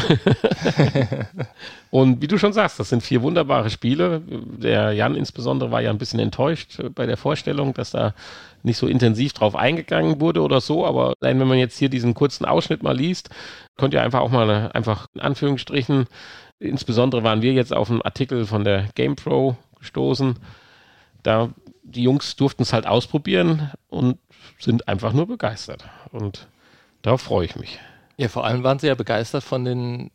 Und 1.91 2.21
wie 2.21 2.27
du 2.27 2.37
schon 2.37 2.53
sagst, 2.53 2.79
das 2.79 2.87
sind 2.87 3.03
vier 3.03 3.21
wunderbare 3.23 3.69
Spiele. 3.69 4.21
Der 4.25 4.93
Jan 4.93 5.15
insbesondere 5.15 5.69
war 5.69 5.81
ja 5.81 5.89
ein 5.89 5.97
bisschen 5.97 6.21
enttäuscht 6.21 6.81
bei 6.95 7.05
der 7.05 7.17
Vorstellung, 7.17 7.73
dass 7.73 7.91
da 7.91 8.13
nicht 8.63 8.77
so 8.77 8.87
intensiv 8.87 9.33
drauf 9.33 9.57
eingegangen 9.57 10.21
wurde 10.21 10.41
oder 10.41 10.61
so. 10.61 10.85
Aber 10.85 11.15
allein 11.19 11.41
wenn 11.41 11.49
man 11.49 11.57
jetzt 11.57 11.77
hier 11.77 11.89
diesen 11.89 12.13
kurzen 12.13 12.45
Ausschnitt 12.45 12.83
mal 12.83 12.95
liest, 12.95 13.29
könnt 13.75 13.93
ihr 13.93 14.01
einfach 14.01 14.21
auch 14.21 14.31
mal 14.31 14.71
einfach 14.71 15.07
in 15.13 15.19
Anführungsstrichen, 15.19 16.05
insbesondere 16.59 17.25
waren 17.25 17.41
wir 17.41 17.51
jetzt 17.51 17.75
auf 17.75 17.91
einen 17.91 18.01
Artikel 18.01 18.45
von 18.45 18.63
der 18.63 18.85
GamePro 18.95 19.57
gestoßen. 19.77 20.37
Da 21.23 21.49
die 21.83 22.03
Jungs 22.03 22.35
durften 22.35 22.63
es 22.63 22.73
halt 22.73 22.87
ausprobieren 22.87 23.71
und 23.89 24.17
sind 24.59 24.87
einfach 24.87 25.13
nur 25.13 25.27
begeistert. 25.27 25.83
Und 26.11 26.47
darauf 27.01 27.21
freue 27.21 27.45
ich 27.45 27.55
mich. 27.55 27.79
Ja, 28.17 28.27
vor 28.29 28.45
allem 28.45 28.63
waren 28.63 28.79
sie 28.79 28.87
ja 28.87 28.95
begeistert 28.95 29.43
von 29.43 29.65
den, 29.65 30.11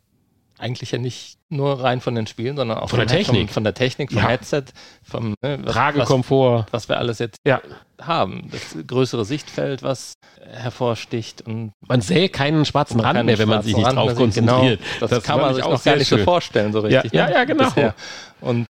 eigentlich 0.58 0.92
ja 0.92 0.98
nicht 0.98 1.36
nur 1.48 1.82
rein 1.82 2.00
von 2.00 2.14
den 2.14 2.26
Spielen, 2.26 2.56
sondern 2.56 2.78
auch 2.78 2.88
Von 2.90 2.98
der 3.00 3.08
vom- 3.08 3.16
Technik. 3.16 3.48
Vom, 3.48 3.54
von 3.54 3.64
der 3.64 3.74
Technik, 3.74 4.10
vom 4.12 4.22
Ja. 4.22 4.28
Headset, 4.28 4.64
vom 5.02 5.34
ne, 5.42 5.58
was, 5.58 5.66
was, 5.66 5.74
Tragekomfort. 5.74 6.66
was 6.70 6.88
wir 6.88 6.96
alles 6.98 7.18
jetzt 7.18 7.36
Ja. 7.46 7.60
haben. 8.00 8.48
Das 8.50 8.74
größere 8.86 9.24
Sichtfeld, 9.24 9.82
was 9.82 10.14
hervorsticht 10.50 11.42
und 11.42 11.72
Man 11.86 12.00
sähe 12.00 12.28
keinen 12.28 12.64
schwarzen 12.64 13.00
Rand 13.00 13.24
mehr, 13.26 13.38
wenn 13.38 13.48
man 13.48 13.62
sich 13.62 13.76
nicht 13.76 13.86
drauf 13.86 13.96
Rand 14.08 14.18
mehr 14.18 14.30
sieht. 14.30 14.34
Genau, 14.34 14.52
konzentriert. 14.60 14.80
das, 15.00 15.22
kann 15.24 15.40
man 15.40 15.50
ich 15.50 15.56
sich 15.56 15.64
auch 15.64 15.82
gar 15.84 15.96
nicht 15.96 16.08
so 16.08 16.16
schön. 16.16 16.24
vorstellen, 16.24 16.72
so 16.72 16.86
Ja, 16.86 17.00
richtig. 17.00 17.12
ja, 17.12 17.26
ne? 17.26 17.32
ja, 17.34 17.44
genau. 17.44 17.64
Bisher. 17.64 17.94
Und 18.40 18.66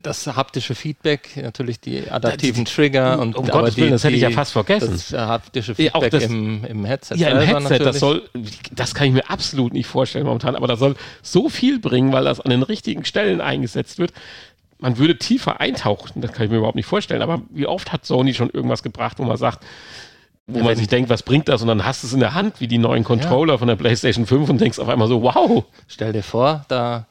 das 0.00 0.26
haptische 0.28 0.74
Feedback, 0.76 1.36
natürlich 1.36 1.80
die 1.80 2.08
adaptiven 2.08 2.64
Trigger 2.64 3.18
und 3.18 3.34
um 3.34 3.46
Gottes 3.48 3.74
die, 3.74 3.80
Willen, 3.80 3.90
das 3.92 4.04
hätte 4.04 4.14
ich 4.14 4.22
ja 4.22 4.28
die- 4.28 4.34
fast 4.34 4.52
vergessen. 4.52 4.92
Das 4.92 5.12
äh, 5.12 5.18
haptische 5.18 5.72
Ja, 5.76 5.90
Feedback 5.90 6.10
das- 6.12 6.22
im, 6.24 6.64
im 6.64 6.84
Headset. 6.84 7.16
Ja, 7.16 7.30
im 7.30 7.38
Headset, 7.40 7.78
das 7.80 8.00
natürlich. 8.00 8.00
soll, 8.00 8.22
das 8.70 8.94
kann 8.94 9.08
ich 9.08 9.12
mir 9.12 9.28
absolut 9.28 9.72
nicht 9.72 9.86
vorstellen 9.86 10.24
momentan, 10.24 10.54
aber 10.54 10.68
das 10.68 10.78
soll 10.78 10.94
so 11.22 11.48
viel 11.48 11.80
bringen, 11.80 12.12
weil 12.12 12.24
das 12.24 12.38
an 12.40 12.50
den 12.50 12.62
richtigen 12.62 13.04
Stellen 13.04 13.40
eingesetzt 13.40 13.98
wird. 13.98 14.12
Man 14.78 14.98
würde 14.98 15.18
tiefer 15.18 15.60
eintauchen, 15.60 16.20
das 16.20 16.30
kann 16.32 16.44
ich 16.44 16.50
mir 16.52 16.58
überhaupt 16.58 16.76
nicht 16.76 16.86
vorstellen, 16.86 17.20
aber 17.22 17.42
wie 17.50 17.66
oft 17.66 17.92
hat 17.92 18.06
Sony 18.06 18.34
schon 18.34 18.50
irgendwas 18.50 18.84
gebracht, 18.84 19.18
wo 19.18 19.24
man 19.24 19.36
sagt, 19.36 19.64
wo 20.46 20.58
Ja, 20.58 20.64
man 20.64 20.76
sich 20.76 20.86
denkt, 20.86 21.10
was 21.10 21.24
bringt 21.24 21.48
das? 21.48 21.60
Und 21.62 21.68
dann 21.68 21.84
hast 21.84 22.04
du 22.04 22.06
es 22.06 22.12
in 22.12 22.20
der 22.20 22.34
Hand, 22.34 22.60
wie 22.60 22.68
die 22.68 22.78
neuen 22.78 23.02
Controller 23.02 23.58
von 23.58 23.66
der 23.66 23.74
PlayStation 23.74 24.24
5 24.26 24.48
und 24.48 24.60
denkst 24.60 24.78
auf 24.78 24.88
einmal 24.88 25.08
so, 25.08 25.22
wow. 25.22 25.64
Stell 25.88 26.12
dir 26.12 26.22
vor, 26.22 26.64
da 26.68 27.06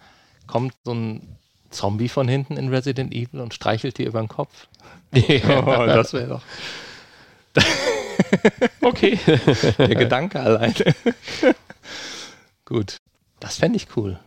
kommt 0.48 0.74
so 0.86 0.94
ein 0.94 1.37
Zombie 1.78 2.10
von 2.10 2.28
hinten 2.28 2.58
in 2.58 2.70
Resident 2.70 3.14
Evil 3.14 3.40
und 3.40 3.54
streichelt 3.54 3.98
dir 3.98 4.08
über 4.08 4.20
den 4.20 4.28
Kopf. 4.28 4.68
Ja, 5.14 5.86
das 5.86 6.14
wäre 6.14 6.28
doch 6.28 6.42
okay. 8.82 9.20
der 9.78 9.96
Gedanke 9.96 10.40
alleine. 10.40 10.74
Gut, 12.66 12.98
das 13.40 13.58
fände 13.58 13.78
ich 13.78 13.88
cool. 13.96 14.20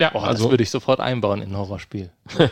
Ja, 0.00 0.10
das 0.10 0.22
also 0.22 0.50
würde 0.50 0.62
ich 0.62 0.70
sofort 0.70 1.00
einbauen 1.00 1.42
in 1.42 1.50
ein 1.50 1.56
Horrorspiel. 1.56 2.10
Habe 2.38 2.50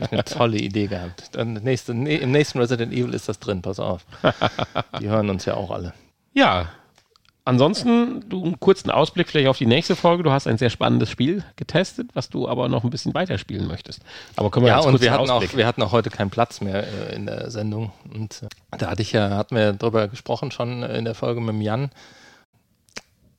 ich 0.00 0.12
eine 0.12 0.24
tolle 0.24 0.58
Idee 0.58 0.88
gehabt. 0.88 1.30
Dann 1.32 1.54
nächste, 1.54 1.94
nee, 1.94 2.16
Im 2.16 2.32
nächsten 2.32 2.58
Resident 2.58 2.92
Evil 2.92 3.14
ist 3.14 3.28
das 3.28 3.38
drin, 3.38 3.62
pass 3.62 3.78
auf. 3.78 4.04
Die 5.00 5.08
hören 5.08 5.30
uns 5.30 5.44
ja 5.44 5.54
auch 5.54 5.70
alle. 5.70 5.94
Ja. 6.34 6.70
Ansonsten, 7.44 8.28
du 8.28 8.44
einen 8.44 8.60
kurzen 8.60 8.90
Ausblick 8.90 9.28
vielleicht 9.28 9.48
auf 9.48 9.58
die 9.58 9.66
nächste 9.66 9.96
Folge. 9.96 10.22
Du 10.22 10.30
hast 10.30 10.46
ein 10.46 10.58
sehr 10.58 10.70
spannendes 10.70 11.10
Spiel 11.10 11.42
getestet, 11.56 12.10
was 12.14 12.28
du 12.28 12.48
aber 12.48 12.68
noch 12.68 12.84
ein 12.84 12.90
bisschen 12.90 13.14
weiterspielen 13.14 13.66
möchtest. 13.66 14.00
Aber 14.36 14.50
können 14.50 14.66
wir 14.66 14.70
Ja, 14.70 14.78
und 14.78 15.00
wir 15.00 15.10
hatten, 15.10 15.28
auch, 15.28 15.42
wir 15.56 15.66
hatten 15.66 15.82
auch 15.82 15.90
heute 15.90 16.10
keinen 16.10 16.30
Platz 16.30 16.60
mehr 16.60 16.86
äh, 16.86 17.16
in 17.16 17.26
der 17.26 17.50
Sendung. 17.50 17.90
Und 18.14 18.42
äh, 18.44 18.76
da 18.78 18.90
hatte 18.90 19.02
ich 19.02 19.10
ja, 19.10 19.30
hatten 19.30 19.56
wir 19.56 19.72
drüber 19.72 20.06
gesprochen 20.06 20.52
schon 20.52 20.84
äh, 20.84 20.96
in 20.96 21.04
der 21.04 21.16
Folge 21.16 21.40
mit 21.40 21.50
dem 21.50 21.62
Jan. 21.62 21.90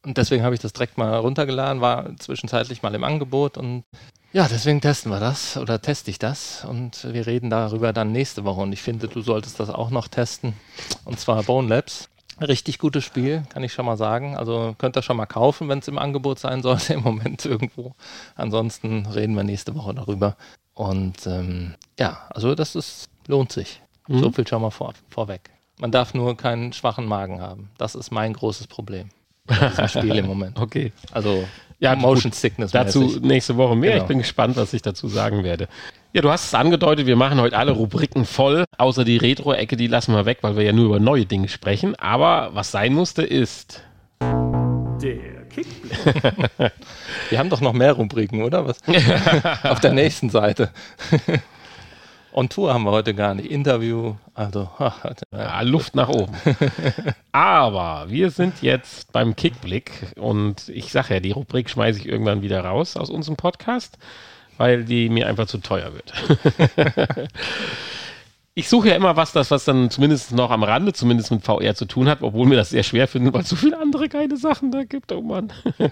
Und 0.06 0.18
deswegen 0.18 0.44
habe 0.44 0.54
ich 0.54 0.60
das 0.60 0.74
direkt 0.74 0.98
mal 0.98 1.16
runtergeladen, 1.16 1.82
war 1.82 2.14
zwischenzeitlich 2.18 2.84
mal 2.84 2.94
im 2.94 3.06
Angebot 3.06 3.58
und 3.58 3.86
ja, 4.34 4.48
deswegen 4.48 4.82
testen 4.82 5.12
wir 5.12 5.20
das 5.20 5.58
oder 5.58 5.80
teste 5.80 6.10
ich 6.10 6.18
das 6.18 6.66
und 6.66 7.14
wir 7.14 7.28
reden 7.28 7.52
darüber 7.52 7.94
dann 7.94 8.12
nächste 8.12 8.44
Woche. 8.44 8.62
Und 8.62 8.74
ich 8.74 8.82
finde, 8.82 9.08
du 9.08 9.22
solltest 9.22 9.60
das 9.60 9.70
auch 9.70 9.92
noch 9.92 10.08
testen. 10.08 10.54
Und 11.06 11.20
zwar 11.20 11.44
Bone 11.44 11.68
Labs. 11.68 12.10
Richtig 12.42 12.80
gutes 12.80 13.04
Spiel, 13.04 13.44
kann 13.50 13.64
ich 13.64 13.74
schon 13.74 13.86
mal 13.86 13.98
sagen. 13.98 14.36
Also 14.36 14.76
könnt 14.78 14.96
ihr 14.98 15.02
schon 15.02 15.18
mal 15.18 15.26
kaufen, 15.26 15.70
wenn 15.70 15.80
es 15.80 15.88
im 15.88 15.98
Angebot 15.98 16.40
sein 16.40 16.62
sollte, 16.62 16.94
im 16.94 17.02
Moment 17.02 17.46
irgendwo. 17.46 17.94
Ansonsten 18.36 19.06
reden 19.06 19.36
wir 19.36 19.44
nächste 19.44 19.76
Woche 19.76 19.94
darüber. 19.94 20.36
Und 20.74 21.28
ähm, 21.28 21.76
ja, 22.00 22.22
also 22.30 22.56
das 22.56 22.76
ist, 22.76 23.10
lohnt 23.28 23.52
sich. 23.52 23.82
Mhm. 24.08 24.20
So 24.20 24.32
viel 24.32 24.48
schon 24.48 24.62
mal 24.62 24.72
vor, 24.72 24.94
vorweg. 25.10 25.52
Man 25.80 25.92
darf 25.92 26.14
nur 26.14 26.36
keinen 26.38 26.74
schwachen 26.74 27.06
Magen 27.06 27.42
haben. 27.42 27.70
Das 27.78 27.96
ist 27.96 28.12
mein 28.12 28.34
großes 28.34 28.68
Problem 28.68 29.10
bei 29.46 29.56
diesem 29.56 29.88
Spiel 29.88 30.18
im 30.18 30.28
Moment. 30.28 30.60
Okay. 30.60 30.92
Also 31.12 31.46
Ja, 31.84 31.98
Motion 31.98 32.32
Sickness. 32.32 32.72
Dazu 32.72 33.20
nächste 33.22 33.58
Woche 33.58 33.76
mehr. 33.76 33.92
Genau. 33.92 34.04
Ich 34.04 34.08
bin 34.08 34.18
gespannt, 34.20 34.56
was 34.56 34.74
ich 34.74 34.82
dazu 34.82 35.10
sagen 35.10 35.44
werde. 35.44 35.68
Ja, 36.14 36.22
du 36.22 36.32
hast 36.32 36.46
es 36.46 36.54
angedeutet, 36.54 37.08
wir 37.08 37.18
machen 37.18 37.42
heute 37.42 37.58
alle 37.58 37.74
Rubriken 37.74 38.24
voll, 38.24 38.64
außer 38.78 39.04
die 39.04 39.18
Retro-Ecke, 39.18 39.76
die 39.76 39.88
lassen 39.88 40.14
wir 40.16 40.26
weg, 40.26 40.38
weil 40.42 40.56
wir 40.56 40.64
ja 40.64 40.72
nur 40.72 40.86
über 40.86 41.02
neue 41.02 41.26
Dinge 41.26 41.50
sprechen. 41.50 41.96
Aber 41.96 42.52
was 42.54 42.72
sein 42.72 42.94
musste, 42.94 43.24
ist. 43.24 43.84
Der 44.22 45.44
Kickblick. 45.50 45.92
Wir 47.30 47.40
haben 47.40 47.50
doch 47.50 47.60
noch 47.60 47.74
mehr 47.74 47.94
Rubriken, 47.94 48.44
oder? 48.44 48.66
Was? 48.66 48.78
Auf 49.64 49.82
der 49.82 49.92
nächsten 49.92 50.30
Seite. 50.30 50.72
On 52.36 52.50
Tour 52.50 52.74
haben 52.74 52.84
wir 52.84 52.92
heute 52.92 53.14
gar 53.14 53.36
nicht. 53.36 53.52
Interview, 53.52 54.16
also. 54.34 54.70
Ja, 55.32 55.62
Luft 55.62 55.96
nach 55.96 56.10
oben. 56.10 56.34
Aber 57.32 58.06
wir 58.10 58.32
sind 58.32 58.62
jetzt 58.62 59.12
beim 59.12 59.36
Kickblick 59.36 59.92
und 60.16 60.68
ich 60.70 60.92
sage 60.92 61.16
ja, 61.16 61.20
die 61.20 61.32
Rubrik 61.32 61.70
schmeiße 61.70 62.00
ich 62.00 62.08
irgendwann 62.08 62.42
wieder 62.42 62.64
raus 62.66 62.98
aus 62.98 63.10
unserem 63.12 63.36
Podcast, 63.36 63.98
weil 64.58 64.84
die 64.84 65.10
mir 65.10 65.28
einfach 65.28 65.46
zu 65.46 65.60
teuer 65.60 65.92
wird. 65.94 66.14
ich 68.56 68.70
suche 68.70 68.90
ja 68.90 68.96
immer 68.96 69.16
was, 69.16 69.32
das, 69.32 69.50
was 69.50 69.66
dann 69.66 69.90
zumindest 69.90 70.32
noch 70.32 70.52
am 70.52 70.64
Rande, 70.64 70.94
zumindest 70.94 71.32
mit 71.32 71.44
VR 71.44 71.74
zu 71.74 71.86
tun 71.86 72.08
hat, 72.08 72.22
obwohl 72.22 72.46
mir 72.46 72.56
das 72.56 72.70
sehr 72.70 72.84
schwer 72.84 73.08
finde, 73.08 73.34
weil 73.34 73.42
es 73.42 73.50
so 73.50 73.56
viele 73.56 73.80
andere 73.80 74.08
geile 74.10 74.38
Sachen 74.38 74.72
da 74.72 74.84
gibt. 74.84 75.12
Oh 75.12 75.22
Mann. 75.22 75.52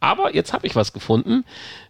Aber 0.00 0.34
jetzt 0.34 0.52
habe 0.52 0.66
ich 0.66 0.76
was 0.76 0.92
gefunden, 0.92 1.44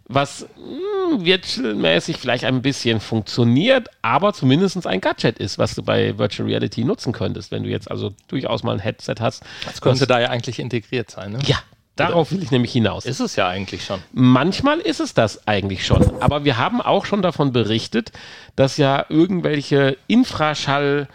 was 0.07 0.47
mh, 0.55 1.25
virtual-mäßig 1.25 2.17
vielleicht 2.17 2.45
ein 2.45 2.61
bisschen 2.61 3.01
funktioniert, 3.01 3.89
aber 4.01 4.33
zumindest 4.33 4.85
ein 4.87 5.01
Gadget 5.01 5.39
ist, 5.39 5.57
was 5.57 5.75
du 5.75 5.83
bei 5.83 6.17
Virtual 6.17 6.47
Reality 6.47 6.83
nutzen 6.85 7.11
könntest, 7.11 7.51
wenn 7.51 7.63
du 7.63 7.69
jetzt 7.69 7.89
also 7.89 8.13
durchaus 8.27 8.63
mal 8.63 8.73
ein 8.73 8.79
Headset 8.79 9.15
hast. 9.19 9.43
Das 9.65 9.81
könnte 9.81 10.07
da 10.07 10.19
ja 10.19 10.29
eigentlich 10.29 10.59
integriert 10.59 11.09
sein, 11.09 11.33
ne? 11.33 11.39
Ja, 11.45 11.57
darauf 11.95 12.31
will 12.31 12.43
ich 12.43 12.51
nämlich 12.51 12.71
hinaus. 12.71 13.05
Ist 13.05 13.19
es 13.19 13.35
ja 13.35 13.47
eigentlich 13.47 13.85
schon. 13.85 14.01
Manchmal 14.11 14.79
ist 14.79 14.99
es 14.99 15.13
das 15.13 15.47
eigentlich 15.47 15.85
schon. 15.85 16.21
Aber 16.21 16.45
wir 16.45 16.57
haben 16.57 16.81
auch 16.81 17.05
schon 17.05 17.21
davon 17.21 17.51
berichtet, 17.51 18.11
dass 18.55 18.77
ja 18.77 19.05
irgendwelche 19.09 19.97
Infraschall 20.07 21.07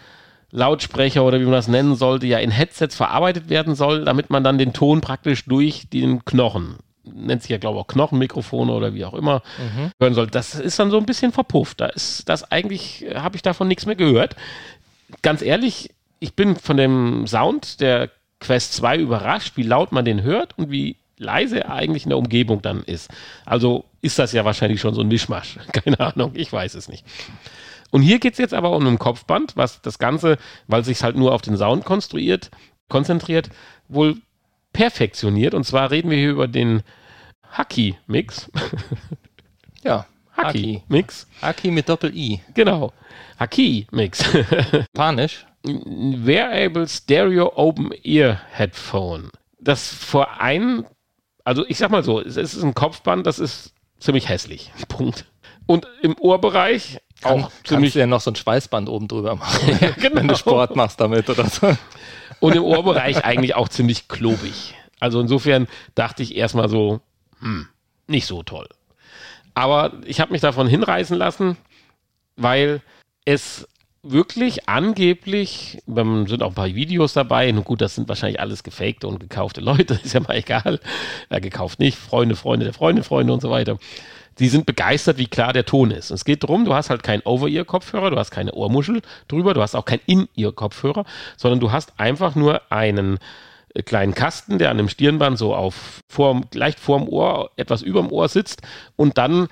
Lautsprecher 0.51 1.23
oder 1.23 1.39
wie 1.39 1.45
man 1.45 1.53
das 1.53 1.67
nennen 1.67 1.95
sollte, 1.95 2.27
ja 2.27 2.39
in 2.39 2.51
Headsets 2.51 2.95
verarbeitet 2.95 3.49
werden 3.49 3.75
soll, 3.75 4.03
damit 4.03 4.29
man 4.29 4.43
dann 4.43 4.57
den 4.57 4.73
Ton 4.73 5.01
praktisch 5.01 5.45
durch 5.45 5.87
den 5.89 6.25
Knochen, 6.25 6.75
nennt 7.03 7.41
sich 7.41 7.51
ja 7.51 7.57
glaube 7.57 7.77
ich 7.77 7.83
auch 7.83 7.87
Knochenmikrofone 7.87 8.71
oder 8.73 8.93
wie 8.93 9.05
auch 9.05 9.13
immer, 9.13 9.41
hören 9.99 10.13
soll. 10.13 10.27
Das 10.27 10.55
ist 10.55 10.77
dann 10.77 10.91
so 10.91 10.97
ein 10.97 11.05
bisschen 11.05 11.31
verpufft. 11.31 11.79
Da 11.79 11.87
ist 11.87 12.27
das 12.27 12.51
eigentlich, 12.51 13.05
habe 13.15 13.37
ich 13.37 13.41
davon 13.41 13.67
nichts 13.67 13.85
mehr 13.85 13.95
gehört. 13.95 14.35
Ganz 15.21 15.41
ehrlich, 15.41 15.91
ich 16.19 16.35
bin 16.35 16.55
von 16.55 16.77
dem 16.77 17.27
Sound 17.27 17.79
der 17.79 18.09
Quest 18.41 18.73
2 18.73 18.97
überrascht, 18.97 19.55
wie 19.55 19.63
laut 19.63 19.93
man 19.93 20.03
den 20.03 20.23
hört 20.23 20.57
und 20.57 20.69
wie 20.69 20.97
leise 21.17 21.63
er 21.63 21.73
eigentlich 21.73 22.03
in 22.03 22.09
der 22.09 22.17
Umgebung 22.17 22.61
dann 22.61 22.83
ist. 22.83 23.09
Also 23.45 23.85
ist 24.01 24.19
das 24.19 24.33
ja 24.33 24.43
wahrscheinlich 24.43 24.81
schon 24.81 24.93
so 24.93 25.01
ein 25.01 25.07
Mischmasch. 25.07 25.57
Keine 25.71 25.99
Ahnung, 25.99 26.31
ich 26.33 26.51
weiß 26.51 26.73
es 26.75 26.89
nicht. 26.89 27.05
Und 27.91 28.01
hier 28.01 28.19
geht 28.19 28.33
es 28.33 28.39
jetzt 28.39 28.53
aber 28.53 28.71
um 28.71 28.85
ein 28.87 28.99
Kopfband, 28.99 29.55
was 29.55 29.81
das 29.81 29.99
Ganze, 29.99 30.37
weil 30.67 30.83
sich 30.83 31.03
halt 31.03 31.15
nur 31.15 31.33
auf 31.33 31.41
den 31.41 31.57
Sound 31.57 31.85
konstruiert, 31.85 32.49
konzentriert, 32.89 33.49
wohl 33.87 34.17
perfektioniert. 34.73 35.53
Und 35.53 35.65
zwar 35.65 35.91
reden 35.91 36.09
wir 36.09 36.17
hier 36.17 36.31
über 36.31 36.47
den 36.47 36.83
Haki-Mix. 37.51 38.49
Ja. 39.83 40.05
Haki. 40.37 40.83
Mix. 40.87 41.27
Haki 41.41 41.71
mit 41.71 41.89
Doppel-I. 41.89 42.41
Genau. 42.53 42.93
Haki-Mix. 43.39 44.23
Panisch. 44.93 45.45
Wearable 45.63 46.87
Stereo 46.87 47.51
Open 47.55 47.91
Ear 48.03 48.41
Headphone. 48.51 49.29
Das 49.59 49.93
vor 49.93 50.41
ein, 50.41 50.85
also 51.43 51.65
ich 51.67 51.77
sag 51.77 51.91
mal 51.91 52.03
so, 52.03 52.19
es 52.19 52.35
ist 52.37 52.61
ein 52.63 52.73
Kopfband, 52.73 53.27
das 53.27 53.39
ist 53.39 53.73
ziemlich 53.99 54.27
hässlich. 54.29 54.71
Punkt. 54.87 55.25
Und 55.67 55.87
im 56.01 56.15
Ohrbereich 56.17 56.99
Kann, 57.21 57.43
auch 57.43 57.49
kannst 57.49 57.67
ziemlich 57.67 57.93
du 57.93 57.99
ja 57.99 58.07
noch 58.07 58.21
so 58.21 58.31
ein 58.31 58.35
Schweißband 58.35 58.89
oben 58.89 59.07
drüber 59.07 59.35
machen, 59.35 59.77
genau. 59.97 60.15
wenn 60.15 60.27
du 60.27 60.35
Sport 60.35 60.75
machst 60.75 60.99
damit 60.99 61.29
oder 61.29 61.47
so. 61.47 61.75
und 62.39 62.55
im 62.55 62.63
Ohrbereich 62.63 63.23
eigentlich 63.23 63.55
auch 63.55 63.69
ziemlich 63.69 64.07
klobig. 64.07 64.75
Also 64.99 65.19
insofern 65.19 65.67
dachte 65.95 66.23
ich 66.23 66.35
erstmal 66.35 66.69
so, 66.69 67.01
hm, 67.39 67.67
nicht 68.07 68.25
so 68.25 68.43
toll. 68.43 68.67
Aber 69.53 69.93
ich 70.05 70.19
habe 70.19 70.31
mich 70.31 70.41
davon 70.41 70.67
hinreißen 70.67 71.17
lassen, 71.17 71.57
weil 72.35 72.81
es 73.25 73.67
wirklich 74.03 74.67
angeblich, 74.67 75.79
da 75.85 76.03
sind 76.25 76.41
auch 76.41 76.49
ein 76.49 76.55
paar 76.55 76.73
Videos 76.73 77.13
dabei, 77.13 77.51
nun 77.51 77.63
gut, 77.63 77.81
das 77.81 77.95
sind 77.95 78.09
wahrscheinlich 78.09 78.39
alles 78.39 78.63
gefakte 78.63 79.07
und 79.07 79.19
gekaufte 79.19 79.61
Leute, 79.61 79.93
ist 80.03 80.13
ja 80.13 80.21
mal 80.21 80.37
egal, 80.37 80.79
ja, 81.29 81.39
gekauft 81.39 81.79
nicht, 81.79 81.97
Freunde, 81.97 82.35
Freunde 82.35 82.65
der 82.65 82.73
Freunde, 82.73 83.03
Freunde 83.03 83.33
und 83.33 83.41
so 83.41 83.49
weiter. 83.49 83.77
Die 84.39 84.47
sind 84.47 84.65
begeistert, 84.65 85.17
wie 85.17 85.27
klar 85.27 85.53
der 85.53 85.65
Ton 85.65 85.91
ist. 85.91 86.09
Und 86.09 86.15
es 86.15 86.25
geht 86.25 86.41
darum, 86.41 86.65
du 86.65 86.73
hast 86.73 86.89
halt 86.89 87.03
keinen 87.03 87.21
Over-Ear-Kopfhörer, 87.21 88.09
du 88.09 88.17
hast 88.17 88.31
keine 88.31 88.53
Ohrmuschel 88.53 89.01
drüber, 89.27 89.53
du 89.53 89.61
hast 89.61 89.75
auch 89.75 89.85
keinen 89.85 90.01
In-Ear-Kopfhörer, 90.05 91.05
sondern 91.37 91.59
du 91.59 91.71
hast 91.71 91.99
einfach 91.99 92.33
nur 92.33 92.61
einen 92.71 93.19
kleinen 93.85 94.13
Kasten, 94.13 94.57
der 94.57 94.69
an 94.69 94.77
dem 94.77 94.89
Stirnband 94.89 95.37
so 95.37 95.55
auf 95.55 96.01
vorm, 96.09 96.45
leicht 96.53 96.79
vorm 96.79 97.07
Ohr, 97.07 97.51
etwas 97.55 97.81
überm 97.81 98.11
Ohr 98.11 98.27
sitzt 98.27 98.61
und 98.95 99.17
dann 99.17 99.47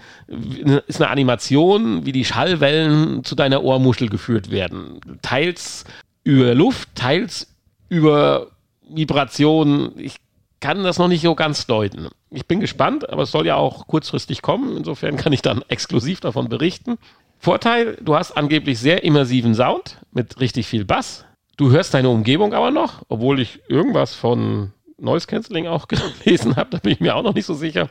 ist 0.87 1.01
eine 1.01 1.09
Animation, 1.09 2.05
wie 2.05 2.11
die 2.11 2.25
Schallwellen 2.25 3.23
zu 3.23 3.35
deiner 3.35 3.63
Ohrmuschel 3.63 4.09
geführt 4.09 4.51
werden. 4.51 4.99
Teils 5.21 5.85
über 6.23 6.53
Luft, 6.53 6.89
teils 6.95 7.47
über 7.87 8.47
Vibration. 8.87 9.93
Ich 9.97 10.17
kann 10.59 10.83
das 10.83 10.97
noch 10.97 11.07
nicht 11.07 11.21
so 11.21 11.35
ganz 11.35 11.67
deuten. 11.67 12.09
Ich 12.31 12.45
bin 12.45 12.59
gespannt, 12.59 13.09
aber 13.09 13.23
es 13.23 13.31
soll 13.31 13.45
ja 13.45 13.55
auch 13.55 13.87
kurzfristig 13.87 14.41
kommen. 14.41 14.77
Insofern 14.77 15.15
kann 15.15 15.33
ich 15.33 15.41
dann 15.41 15.63
exklusiv 15.67 16.19
davon 16.19 16.49
berichten. 16.49 16.97
Vorteil, 17.39 17.97
du 18.01 18.15
hast 18.15 18.33
angeblich 18.33 18.79
sehr 18.79 19.03
immersiven 19.03 19.55
Sound 19.55 19.97
mit 20.11 20.39
richtig 20.41 20.67
viel 20.67 20.83
Bass. 20.83 21.25
Du 21.59 21.71
hörst 21.71 21.93
deine 21.93 22.07
Umgebung 22.07 22.53
aber 22.53 22.71
noch, 22.71 23.01
obwohl 23.09 23.41
ich 23.41 23.59
irgendwas 23.67 24.15
von 24.15 24.71
Noise 24.97 25.27
Cancelling 25.27 25.67
auch 25.67 25.87
gelesen 26.23 26.55
habe, 26.55 26.69
da 26.71 26.77
bin 26.77 26.93
ich 26.93 27.01
mir 27.01 27.17
auch 27.17 27.21
noch 27.21 27.33
nicht 27.33 27.45
so 27.45 27.53
sicher. 27.53 27.89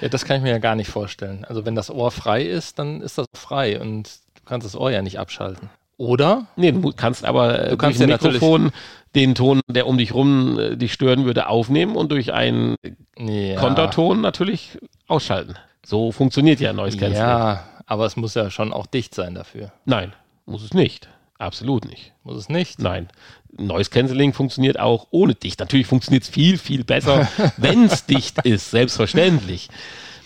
Ja, 0.00 0.08
das 0.08 0.24
kann 0.24 0.38
ich 0.38 0.42
mir 0.42 0.52
ja 0.52 0.58
gar 0.58 0.74
nicht 0.74 0.88
vorstellen. 0.88 1.44
Also 1.44 1.66
wenn 1.66 1.74
das 1.74 1.90
Ohr 1.90 2.10
frei 2.10 2.44
ist, 2.44 2.78
dann 2.78 3.02
ist 3.02 3.18
das 3.18 3.26
frei 3.34 3.78
und 3.78 4.08
du 4.36 4.40
kannst 4.46 4.64
das 4.64 4.74
Ohr 4.74 4.90
ja 4.90 5.02
nicht 5.02 5.18
abschalten. 5.18 5.68
Oder? 5.98 6.46
Nee, 6.56 6.72
du 6.72 6.92
kannst 6.96 7.26
aber 7.26 7.66
äh, 7.66 7.70
Du 7.72 7.76
kannst 7.76 8.00
durch 8.00 8.06
ein 8.06 8.10
ja 8.10 8.26
Mikrofon 8.26 8.70
den 9.14 9.34
Ton, 9.34 9.60
der 9.68 9.86
um 9.86 9.98
dich 9.98 10.14
rum 10.14 10.58
äh, 10.58 10.76
dich 10.76 10.94
stören 10.94 11.26
würde, 11.26 11.48
aufnehmen 11.48 11.96
und 11.96 12.10
durch 12.10 12.32
einen 12.32 12.76
Ja. 13.18 13.60
Konterton 13.60 14.22
natürlich 14.22 14.78
ausschalten. 15.08 15.56
So 15.84 16.10
funktioniert 16.10 16.58
ja 16.58 16.72
Noise 16.72 16.96
Cancelling. 16.96 17.22
Ja, 17.28 17.64
aber 17.84 18.06
es 18.06 18.16
muss 18.16 18.32
ja 18.34 18.50
schon 18.50 18.72
auch 18.72 18.86
dicht 18.86 19.14
sein 19.14 19.34
dafür. 19.34 19.72
Nein, 19.84 20.14
muss 20.46 20.64
es 20.64 20.72
nicht. 20.72 21.10
Absolut 21.38 21.84
nicht. 21.84 22.12
Muss 22.22 22.36
es 22.36 22.48
nicht? 22.48 22.78
Nein. 22.78 23.08
Noise 23.56 23.90
Cancelling 23.90 24.32
funktioniert 24.32 24.78
auch 24.78 25.08
ohne 25.10 25.34
dicht. 25.34 25.60
Natürlich 25.60 25.86
funktioniert 25.86 26.24
es 26.24 26.28
viel, 26.28 26.58
viel 26.58 26.84
besser, 26.84 27.28
wenn 27.56 27.84
es 27.84 28.06
dicht 28.06 28.44
ist, 28.44 28.70
selbstverständlich. 28.70 29.68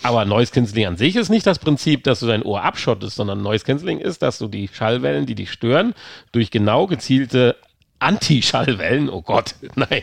Aber 0.02 0.24
Noise 0.24 0.52
Cancelling 0.52 0.86
an 0.86 0.96
sich 0.96 1.16
ist 1.16 1.28
nicht 1.28 1.46
das 1.46 1.58
Prinzip, 1.58 2.04
dass 2.04 2.20
du 2.20 2.26
dein 2.26 2.42
Ohr 2.42 2.62
abschottest, 2.62 3.16
sondern 3.16 3.42
Noise 3.42 3.64
Cancelling 3.64 3.98
ist, 3.98 4.22
dass 4.22 4.38
du 4.38 4.48
die 4.48 4.68
Schallwellen, 4.68 5.26
die 5.26 5.34
dich 5.34 5.50
stören, 5.50 5.94
durch 6.32 6.50
genau 6.50 6.86
gezielte 6.86 7.56
Anti-Schallwellen, 7.98 9.08
oh 9.08 9.22
Gott, 9.22 9.56
nein, 9.74 10.02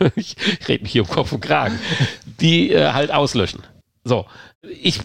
ich 0.16 0.36
rede 0.66 0.82
mich 0.82 0.92
hier 0.92 1.02
um 1.02 1.08
Kopf 1.08 1.32
und 1.32 1.40
Kragen, 1.40 1.78
die 2.40 2.72
äh, 2.72 2.92
halt 2.92 3.12
auslöschen. 3.12 3.62
So, 4.04 4.26
ich, 4.82 5.00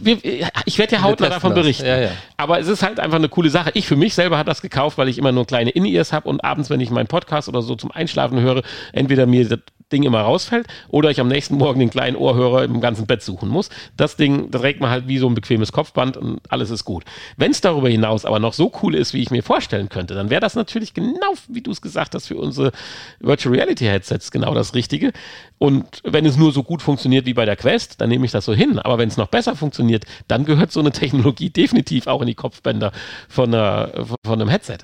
ich 0.66 0.78
werde 0.78 0.96
ja 0.96 1.02
hautnah 1.02 1.30
davon 1.30 1.54
berichten. 1.54 1.86
Ja, 1.86 2.00
ja. 2.00 2.10
Aber 2.38 2.60
es 2.60 2.68
ist 2.68 2.84
halt 2.84 3.00
einfach 3.00 3.18
eine 3.18 3.30
coole 3.30 3.50
Sache. 3.50 3.72
Ich 3.74 3.88
für 3.88 3.96
mich 3.96 4.14
selber 4.14 4.38
habe 4.38 4.50
das 4.50 4.62
gekauft, 4.62 4.98
weil 4.98 5.08
ich 5.08 5.18
immer 5.18 5.32
nur 5.32 5.46
kleine 5.46 5.72
In-Ears 5.72 6.14
habe 6.14 6.30
und 6.30 6.44
abends, 6.44 6.70
wenn 6.70 6.80
ich 6.80 6.90
meinen 6.90 7.08
Podcast 7.08 7.50
oder 7.50 7.62
so 7.62 7.76
zum 7.76 7.92
Einschlafen 7.92 8.40
höre, 8.40 8.64
entweder 8.94 9.26
mir 9.26 9.48
das 9.48 9.60
Ding 9.92 10.04
immer 10.04 10.22
rausfällt 10.22 10.68
oder 10.90 11.10
ich 11.10 11.20
am 11.20 11.28
nächsten 11.28 11.56
Morgen 11.56 11.80
den 11.80 11.90
kleinen 11.90 12.16
Ohrhörer 12.16 12.64
im 12.64 12.82
ganzen 12.82 13.06
Bett 13.06 13.22
suchen 13.22 13.50
muss. 13.50 13.70
Das 13.98 14.16
Ding 14.16 14.52
trägt 14.52 14.82
man 14.82 14.90
halt 14.90 15.08
wie 15.08 15.18
so 15.18 15.28
ein 15.28 15.36
bequemes 15.36 15.72
Kopfband 15.72 16.18
und 16.18 16.40
alles 16.50 16.70
ist 16.70 16.86
gut. 16.86 17.04
Wenn 17.38 17.52
es 17.52 17.62
darüber 17.62 17.90
hinaus 17.90 18.26
aber 18.26 18.40
noch 18.40 18.54
so 18.54 18.72
cool 18.82 18.96
ist, 18.96 19.14
wie 19.14 19.22
ich 19.22 19.32
mir 19.32 19.44
vorstellen 19.44 19.90
könnte, 19.90 20.14
dann 20.16 20.30
wäre 20.30 20.42
das 20.42 20.56
natürlich 20.56 20.94
genau, 20.94 21.34
wie 21.48 21.62
du 21.62 21.72
es 21.72 21.82
gesagt 21.82 22.16
hast, 22.16 22.28
für 22.28 22.38
unsere 22.38 22.72
Virtual 23.20 23.56
Reality 23.56 23.86
Headsets 23.86 24.32
genau 24.32 24.54
das 24.54 24.74
Richtige. 24.74 25.12
Und 25.58 26.02
wenn 26.04 26.26
es 26.26 26.38
nur 26.38 26.52
so 26.52 26.64
gut 26.64 26.82
funktioniert 26.82 27.26
wie 27.26 27.34
bei 27.34 27.46
der 27.46 27.56
Quest, 27.56 28.02
dann 28.02 28.10
nehme 28.10 28.26
ich 28.26 28.32
das 28.32 28.46
so 28.46 28.54
hin. 28.54 28.80
Aber 28.80 28.98
wenn 28.98 29.10
es 29.10 29.18
noch 29.18 29.28
besser 29.28 29.56
funktioniert, 29.56 30.06
dann 30.28 30.46
gehört 30.46 30.72
so 30.72 30.80
eine 30.80 30.92
Technologie 30.92 31.50
definitiv 31.50 32.08
auch 32.08 32.22
in 32.22 32.28
die 32.28 32.36
Kopfbänder 32.36 32.92
von, 33.30 33.54
einer, 33.54 33.92
von 34.26 34.42
einem 34.42 34.50
Headset. 34.50 34.80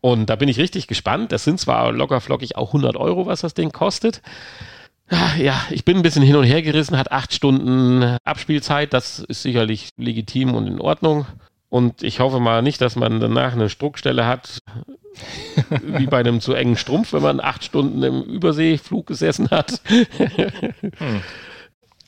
Und 0.00 0.26
da 0.26 0.36
bin 0.36 0.48
ich 0.48 0.58
richtig 0.58 0.86
gespannt. 0.86 1.32
Das 1.32 1.44
sind 1.44 1.60
zwar 1.60 1.92
locker 1.92 2.20
flockig 2.20 2.56
auch 2.56 2.68
100 2.68 2.96
Euro, 2.96 3.26
was 3.26 3.40
das 3.42 3.54
Ding 3.54 3.70
kostet. 3.72 4.22
Ah, 5.08 5.36
Ja, 5.38 5.60
ich 5.70 5.84
bin 5.84 5.96
ein 5.96 6.02
bisschen 6.02 6.22
hin 6.22 6.36
und 6.36 6.44
her 6.44 6.62
gerissen, 6.62 6.96
hat 6.96 7.12
acht 7.12 7.34
Stunden 7.34 8.16
Abspielzeit. 8.24 8.92
Das 8.92 9.18
ist 9.18 9.42
sicherlich 9.42 9.90
legitim 9.96 10.54
und 10.54 10.66
in 10.66 10.80
Ordnung. 10.80 11.26
Und 11.68 12.02
ich 12.02 12.18
hoffe 12.20 12.40
mal 12.40 12.62
nicht, 12.62 12.80
dass 12.80 12.96
man 12.96 13.20
danach 13.20 13.52
eine 13.52 13.68
Struckstelle 13.68 14.26
hat, 14.26 14.60
wie 15.82 16.06
bei 16.06 16.18
einem 16.18 16.40
zu 16.40 16.54
engen 16.54 16.76
Strumpf, 16.76 17.12
wenn 17.12 17.22
man 17.22 17.40
acht 17.40 17.64
Stunden 17.64 18.02
im 18.02 18.22
Überseeflug 18.22 19.06
gesessen 19.06 19.50
hat. 19.50 19.80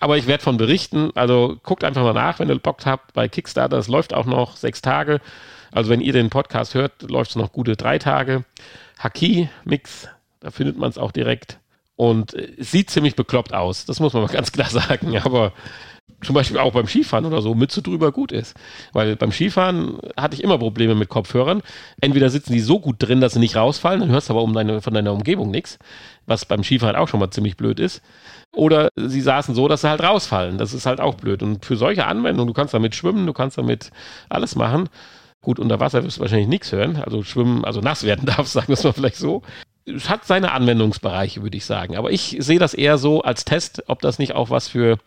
Aber 0.01 0.17
ich 0.17 0.27
werde 0.27 0.43
von 0.43 0.57
berichten. 0.57 1.13
Also 1.15 1.59
guckt 1.63 1.85
einfach 1.85 2.03
mal 2.03 2.13
nach, 2.13 2.41
wenn 2.41 2.49
ihr 2.49 2.59
Bock 2.59 2.85
habt 2.87 3.13
bei 3.15 3.29
Kickstarter. 3.29 3.79
Es 3.79 3.87
läuft 3.87 4.15
auch 4.15 4.27
noch 4.27 4.57
sechs 4.57 4.83
Tage. 4.83 5.21
Also 5.73 5.91
wenn 5.91 6.01
ihr 6.01 6.13
den 6.13 6.31
Podcast 6.31 6.75
hört, 6.75 7.11
läuft 7.11 7.31
es 7.31 7.37
noch 7.37 7.53
gute 7.53 7.77
drei 7.77 7.99
Tage. 7.99 8.45
Haki 8.99 9.49
Mix, 9.65 10.09
da 10.41 10.51
findet 10.51 10.79
man 10.79 10.91
es 10.91 10.99
auch 10.99 11.13
direkt. 11.13 11.59
Und 11.97 12.35
es 12.35 12.71
sieht 12.71 12.91
ziemlich 12.91 13.17
bekloppt 13.17 13.55
aus. 13.55 13.85
Das 13.85 14.01
muss 14.01 14.13
man 14.13 14.23
mal 14.23 14.29
ganz 14.33 14.53
klar 14.53 14.69
sagen. 14.69 15.19
Aber 15.19 15.53
zum 16.23 16.35
Beispiel 16.35 16.59
auch 16.59 16.73
beim 16.73 16.87
Skifahren 16.87 17.25
oder 17.25 17.43
so 17.43 17.55
Mütze 17.55 17.83
drüber 17.83 18.13
gut 18.13 18.33
ist. 18.33 18.55
Weil 18.93 19.17
beim 19.17 19.33
Skifahren 19.33 19.99
hatte 20.17 20.35
ich 20.35 20.43
immer 20.43 20.59
Probleme 20.59 20.95
mit 20.95 21.09
Kopfhörern. 21.09 21.63
Entweder 22.01 22.31
sitzen 22.31 22.53
die 22.53 22.61
so 22.61 22.79
gut 22.79 22.97
drin, 22.99 23.21
dass 23.21 23.35
sie 23.35 23.41
nicht 23.41 23.57
rausfallen, 23.57 24.01
dann 24.01 24.11
hörst 24.11 24.29
du 24.29 24.35
aber 24.35 24.43
um 24.43 24.53
deine, 24.53 24.81
von 24.81 24.95
deiner 24.95 25.13
Umgebung 25.13 25.51
nichts, 25.51 25.79
was 26.27 26.45
beim 26.45 26.63
Skifahren 26.63 26.97
auch 26.97 27.09
schon 27.09 27.21
mal 27.21 27.31
ziemlich 27.31 27.57
blöd 27.57 27.81
ist. 27.81 28.03
Oder 28.55 28.89
sie 28.97 29.21
saßen 29.21 29.55
so, 29.55 29.67
dass 29.67 29.81
sie 29.81 29.89
halt 29.89 30.03
rausfallen. 30.03 30.59
Das 30.59 30.75
ist 30.75 30.87
halt 30.87 31.01
auch 31.01 31.15
blöd. 31.15 31.43
Und 31.43 31.65
für 31.65 31.77
solche 31.77 32.07
Anwendungen, 32.07 32.49
du 32.49 32.55
kannst 32.55 32.75
damit 32.75 32.95
schwimmen, 32.95 33.27
du 33.27 33.33
kannst 33.33 33.59
damit 33.59 33.91
alles 34.29 34.55
machen. 34.55 34.89
Gut, 35.43 35.59
unter 35.59 35.81
Wasser 35.81 36.05
wirst 36.05 36.17
du 36.17 36.21
wahrscheinlich 36.23 36.49
nichts 36.49 36.73
hören. 36.73 36.97
Also 36.97 37.23
schwimmen, 37.23 37.65
also 37.65 37.81
nass 37.81 38.05
werden 38.05 38.27
darfst, 38.27 38.53
sagen 38.55 38.69
wir 38.69 38.75
es 38.75 38.85
mal 38.85 38.93
vielleicht 38.93 39.17
so. 39.17 39.43
Es 39.85 40.09
hat 40.09 40.25
seine 40.25 40.53
Anwendungsbereiche, 40.53 41.43
würde 41.43 41.57
ich 41.57 41.65
sagen. 41.67 41.97
Aber 41.97 42.13
ich 42.13 42.37
sehe 42.39 42.61
das 42.61 42.73
eher 42.73 42.97
so 42.97 43.23
als 43.23 43.45
Test, 43.45 43.83
ob 43.89 44.01
das 44.01 44.21
nicht 44.21 44.35
auch 44.35 44.49
was 44.49 44.69
für 44.69 44.99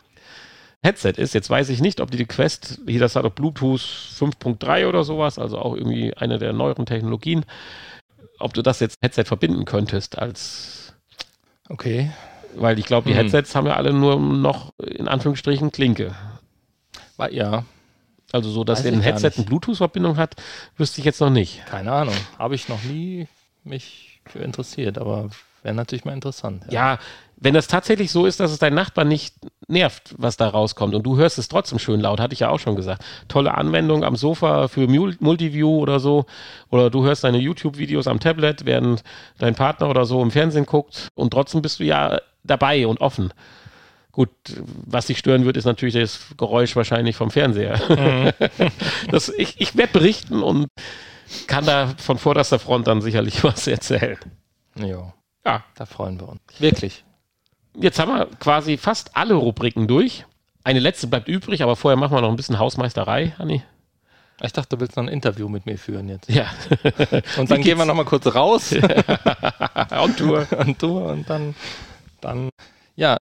Headset 0.82 1.14
ist. 1.16 1.32
Jetzt 1.32 1.48
weiß 1.48 1.70
ich 1.70 1.80
nicht, 1.80 2.00
ob 2.00 2.10
die 2.10 2.26
Quest, 2.26 2.80
hier 2.86 3.00
das 3.00 3.16
hat 3.16 3.24
doch 3.24 3.32
Bluetooth 3.32 3.80
5.3 3.80 4.86
oder 4.86 5.02
sowas, 5.02 5.38
also 5.38 5.58
auch 5.58 5.74
irgendwie 5.74 6.14
eine 6.14 6.38
der 6.38 6.52
neueren 6.52 6.84
Technologien, 6.84 7.46
ob 8.38 8.52
du 8.52 8.60
das 8.60 8.80
jetzt 8.80 8.98
Headset 9.02 9.24
verbinden 9.24 9.64
könntest 9.64 10.18
als. 10.18 10.94
Okay. 11.70 12.10
Weil 12.54 12.78
ich 12.78 12.84
glaube, 12.84 13.08
die 13.08 13.14
Hm. 13.16 13.22
Headsets 13.22 13.54
haben 13.54 13.66
ja 13.66 13.74
alle 13.74 13.94
nur 13.94 14.20
noch 14.20 14.74
in 14.78 15.08
Anführungsstrichen 15.08 15.72
Klinke. 15.72 16.14
Ja, 17.30 17.64
Also 18.36 18.50
so, 18.50 18.64
dass 18.64 18.84
Weiß 18.84 18.92
ein 18.92 19.00
Headset 19.00 19.32
eine 19.36 19.44
Bluetooth-Verbindung 19.44 20.16
hat, 20.16 20.36
wüsste 20.76 21.00
ich 21.00 21.04
jetzt 21.04 21.20
noch 21.20 21.30
nicht. 21.30 21.64
keine 21.66 21.92
Ahnung. 21.92 22.14
Habe 22.38 22.54
ich 22.54 22.68
noch 22.68 22.82
nie 22.84 23.26
mich 23.64 24.20
für 24.26 24.38
interessiert, 24.38 24.98
aber 24.98 25.30
wäre 25.62 25.74
natürlich 25.74 26.04
mal 26.04 26.12
interessant. 26.12 26.64
Ja, 26.70 26.98
wenn 27.38 27.52
das 27.54 27.66
tatsächlich 27.66 28.12
so 28.12 28.24
ist, 28.24 28.40
dass 28.40 28.50
es 28.50 28.58
deinen 28.58 28.74
Nachbarn 28.76 29.08
nicht 29.08 29.34
nervt, 29.68 30.14
was 30.16 30.36
da 30.36 30.48
rauskommt 30.48 30.94
und 30.94 31.02
du 31.02 31.16
hörst 31.16 31.38
es 31.38 31.48
trotzdem 31.48 31.78
schön 31.78 32.00
laut, 32.00 32.18
hatte 32.20 32.32
ich 32.32 32.40
ja 32.40 32.48
auch 32.48 32.60
schon 32.60 32.76
gesagt. 32.76 33.04
Tolle 33.28 33.52
Anwendung 33.54 34.04
am 34.04 34.16
Sofa 34.16 34.68
für 34.68 34.86
Mul- 34.86 35.16
Multiview 35.20 35.78
oder 35.80 36.00
so. 36.00 36.24
Oder 36.70 36.88
du 36.88 37.04
hörst 37.04 37.24
deine 37.24 37.38
YouTube-Videos 37.38 38.06
am 38.06 38.20
Tablet, 38.20 38.64
während 38.64 39.02
dein 39.38 39.54
Partner 39.54 39.90
oder 39.90 40.06
so 40.06 40.22
im 40.22 40.30
Fernsehen 40.30 40.64
guckt 40.66 41.08
und 41.14 41.30
trotzdem 41.32 41.60
bist 41.62 41.80
du 41.80 41.84
ja 41.84 42.20
dabei 42.44 42.86
und 42.86 43.00
offen. 43.00 43.32
Gut, 44.16 44.30
was 44.86 45.04
dich 45.08 45.18
stören 45.18 45.44
wird, 45.44 45.58
ist 45.58 45.66
natürlich 45.66 45.94
das 45.94 46.20
Geräusch 46.38 46.74
wahrscheinlich 46.74 47.16
vom 47.16 47.30
Fernseher. 47.30 48.32
das, 49.10 49.28
ich 49.28 49.60
ich 49.60 49.76
werde 49.76 49.92
berichten 49.92 50.42
und 50.42 50.68
kann 51.46 51.66
da 51.66 51.92
von 51.98 52.16
vorderster 52.16 52.58
Front 52.58 52.86
dann 52.86 53.02
sicherlich 53.02 53.44
was 53.44 53.66
erzählen. 53.66 54.16
Ja, 54.74 55.12
Ja, 55.44 55.64
da 55.74 55.84
freuen 55.84 56.18
wir 56.18 56.30
uns. 56.30 56.40
Wirklich. 56.58 57.04
Jetzt 57.78 57.98
haben 57.98 58.10
wir 58.10 58.24
quasi 58.40 58.78
fast 58.78 59.14
alle 59.18 59.34
Rubriken 59.34 59.86
durch. 59.86 60.24
Eine 60.64 60.80
letzte 60.80 61.08
bleibt 61.08 61.28
übrig, 61.28 61.62
aber 61.62 61.76
vorher 61.76 61.98
machen 61.98 62.16
wir 62.16 62.22
noch 62.22 62.30
ein 62.30 62.36
bisschen 62.36 62.58
Hausmeisterei, 62.58 63.34
Hanni. 63.38 63.62
Ich 64.40 64.52
dachte, 64.54 64.76
du 64.76 64.80
willst 64.80 64.96
noch 64.96 65.04
ein 65.04 65.08
Interview 65.10 65.50
mit 65.50 65.66
mir 65.66 65.76
führen 65.76 66.08
jetzt. 66.08 66.30
Ja. 66.30 66.46
Und 67.36 67.50
dann 67.50 67.60
gehen 67.60 67.76
wir 67.76 67.84
noch 67.84 67.94
mal 67.94 68.06
kurz 68.06 68.26
raus 68.34 68.74
On 69.90 70.16
Tour. 70.16 70.46
und 70.56 70.80
du 70.82 70.98
und 71.00 71.28
dann, 71.28 71.54
dann, 72.22 72.48
ja, 72.96 73.18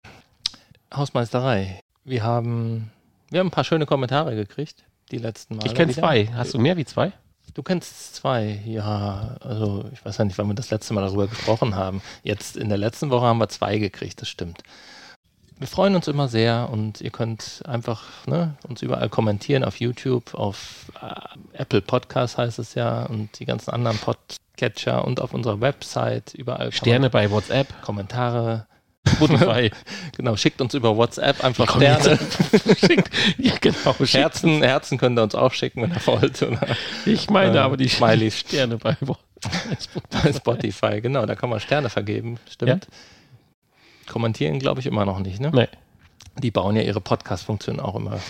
Hausmeisterei. 0.97 1.81
Wir 2.05 2.23
haben, 2.23 2.91
wir 3.31 3.41
haben 3.41 3.49
ein 3.49 3.53
paar 3.53 3.65
schöne 3.65 3.87
Kommentare 3.87 4.35
gekriegt, 4.35 4.85
die 5.11 5.19
letzten 5.19 5.57
Mal. 5.57 5.67
Ich 5.67 5.75
kenne 5.75 5.93
zwei. 5.93 6.29
Hast 6.35 6.55
du 6.55 6.59
mehr 6.59 6.77
wie 6.77 6.85
zwei? 6.85 7.13
Du 7.55 7.63
kennst 7.63 8.17
zwei, 8.17 8.61
ja. 8.67 9.37
Also 9.41 9.85
ich 9.93 10.05
weiß 10.05 10.19
ja 10.19 10.25
nicht, 10.25 10.37
wann 10.39 10.49
wir 10.49 10.55
das 10.55 10.71
letzte 10.71 10.93
Mal 10.93 11.03
darüber 11.03 11.29
gesprochen 11.29 11.77
haben. 11.77 12.03
Jetzt 12.23 12.57
in 12.57 12.69
der 12.69 12.79
letzten 12.79 13.11
Woche 13.11 13.27
haben 13.27 13.39
wir 13.39 13.49
zwei 13.49 13.79
gekriegt, 13.79 14.21
das 14.21 14.29
stimmt. 14.29 14.63
Wir 15.57 15.69
freuen 15.69 15.95
uns 15.95 16.09
immer 16.09 16.27
sehr 16.27 16.69
und 16.73 17.01
ihr 17.01 17.11
könnt 17.11 17.63
einfach 17.65 18.27
ne, 18.27 18.57
uns 18.69 18.83
überall 18.83 19.09
kommentieren 19.09 19.63
auf 19.63 19.79
YouTube, 19.79 20.35
auf 20.35 20.91
äh, 21.01 21.59
Apple 21.59 21.81
Podcast 21.81 22.39
heißt 22.39 22.59
es 22.59 22.75
ja 22.75 23.05
und 23.05 23.39
die 23.39 23.45
ganzen 23.45 23.71
anderen 23.71 23.97
Podcatcher 23.99 25.05
und 25.05 25.21
auf 25.21 25.33
unserer 25.33 25.61
Website 25.61 26.35
überall 26.35 26.73
Sterne 26.73 27.09
bei 27.09 27.31
WhatsApp. 27.31 27.69
Kommentare. 27.83 28.67
Spotify. 29.09 29.71
Genau, 30.17 30.37
schickt 30.37 30.61
uns 30.61 30.75
über 30.75 30.97
WhatsApp 30.97 31.43
einfach 31.45 31.77
Sterne. 31.77 32.19
Schickt- 32.79 33.11
ja, 33.39 33.55
genau. 33.61 33.95
Herzen, 34.05 34.63
Herzen 34.63 34.97
könnt 34.99 35.19
ihr 35.19 35.23
uns 35.25 35.35
auch 35.35 35.53
schicken, 35.53 35.83
wenn 35.83 35.91
ihr 35.93 36.07
wollt. 36.07 36.41
Oder 36.43 36.61
Ich 37.05 37.29
meine 37.31 37.59
Äh, 37.59 37.61
aber 37.61 37.77
die 37.77 37.89
Smileys. 37.89 38.39
Sterne 38.41 38.77
bei 38.79 38.97
bei 40.11 40.33
Spotify, 40.33 41.01
genau, 41.03 41.27
da 41.27 41.35
kann 41.35 41.51
man 41.51 41.61
Sterne 41.61 41.91
vergeben, 41.91 42.39
stimmt. 42.51 42.87
Kommentieren 44.07 44.59
glaube 44.59 44.81
ich 44.81 44.87
immer 44.87 45.05
noch 45.05 45.19
nicht, 45.19 45.41
ne? 45.41 45.51
Nee. 45.53 45.69
Die 46.39 46.51
bauen 46.51 46.77
ja 46.77 46.83
ihre 46.83 47.01
Podcast-Funktion 47.01 47.79
auch 47.81 47.95
immer 47.97 48.21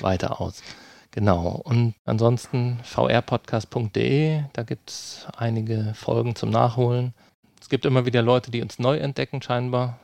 weiter 0.00 0.40
aus. 0.40 0.62
Genau. 1.10 1.60
Und 1.64 1.94
ansonsten 2.04 2.78
vrpodcast.de, 2.84 4.42
da 4.52 4.62
gibt 4.62 4.90
es 4.90 5.26
einige 5.36 5.94
Folgen 5.94 6.36
zum 6.36 6.50
Nachholen. 6.50 7.14
Es 7.60 7.68
gibt 7.68 7.84
immer 7.86 8.04
wieder 8.06 8.22
Leute, 8.22 8.50
die 8.50 8.62
uns 8.62 8.78
neu 8.78 8.98
entdecken, 8.98 9.40
scheinbar. 9.42 9.98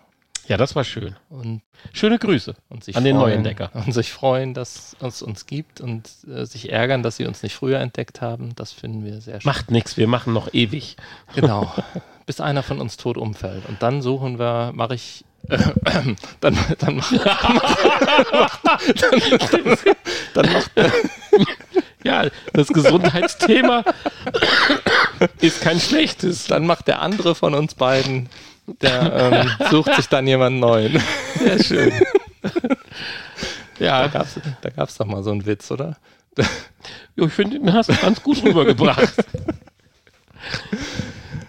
Ja, 0.47 0.57
das 0.57 0.77
war 0.77 0.85
schön. 0.85 1.17
Und, 1.31 1.63
Schöne 1.93 2.19
Grüße. 2.19 2.55
und 2.69 2.85
sich 2.85 2.97
An 2.97 3.05
den 3.05 3.17
freuen, 3.17 3.43
Neuentdecker. 3.43 3.71
Und 3.75 3.93
sich 3.93 4.13
freuen, 4.13 4.55
dass 4.55 4.97
es 5.01 5.23
uns 5.23 5.47
gibt 5.47 5.81
und 5.81 6.09
äh, 6.29 6.45
sich 6.45 6.71
ärgern, 6.71 7.03
dass 7.03 7.17
sie 7.17 7.27
uns 7.27 7.43
nicht 7.43 7.55
früher 7.55 7.81
entdeckt 7.81 8.21
haben. 8.21 8.55
Das 8.55 8.73
finden 8.73 9.05
wir 9.05 9.21
sehr 9.21 9.41
schön. 9.41 9.49
Macht 9.49 9.71
nichts, 9.71 9.97
wir 9.97 10.07
machen 10.09 10.33
noch 10.33 10.53
ewig. 10.53 10.97
Genau. 11.35 11.73
Bis 12.27 12.41
einer 12.41 12.63
von 12.63 12.81
uns 12.81 12.97
tot 12.97 13.17
umfällt. 13.19 13.67
Und 13.69 13.83
dann 13.83 14.01
suchen 14.03 14.39
wir, 14.39 14.73
mache 14.75 14.95
ich. 14.95 15.25
Äh, 15.49 15.59
dann, 16.41 16.57
dann, 16.79 16.97
mach, 16.97 17.11
dann, 18.95 19.23
dann, 20.35 20.53
macht, 20.53 20.71
Ja, 22.03 22.27
das 22.53 22.69
Gesundheitsthema 22.69 23.83
ist 25.41 25.61
kein 25.63 25.81
schlechtes. 25.81 26.47
dann 26.47 26.67
macht 26.67 26.87
der 26.87 27.01
andere 27.01 27.35
von 27.35 27.55
uns 27.55 27.75
beiden, 27.75 28.29
der 28.67 29.13
ähm, 29.61 29.67
sucht 29.71 29.95
sich 29.95 30.09
dann 30.09 30.27
jemanden 30.27 30.61
neuen. 30.61 31.01
Sehr 31.39 31.63
schön. 31.63 31.93
Da 32.43 33.85
Ja, 33.85 34.07
gab 34.07 34.23
es 34.23 34.41
da 34.61 34.71
gab's 34.71 34.97
doch 34.97 35.07
mal 35.07 35.23
so 35.23 35.31
einen 35.31 35.47
Witz, 35.47 35.71
oder? 35.71 35.97
Ja, 36.37 36.45
ich 37.27 37.33
finde, 37.33 37.59
den 37.59 37.73
hast 37.73 37.91
du 37.91 37.95
ganz 37.95 38.23
gut 38.23 38.43
rübergebracht. 38.43 39.15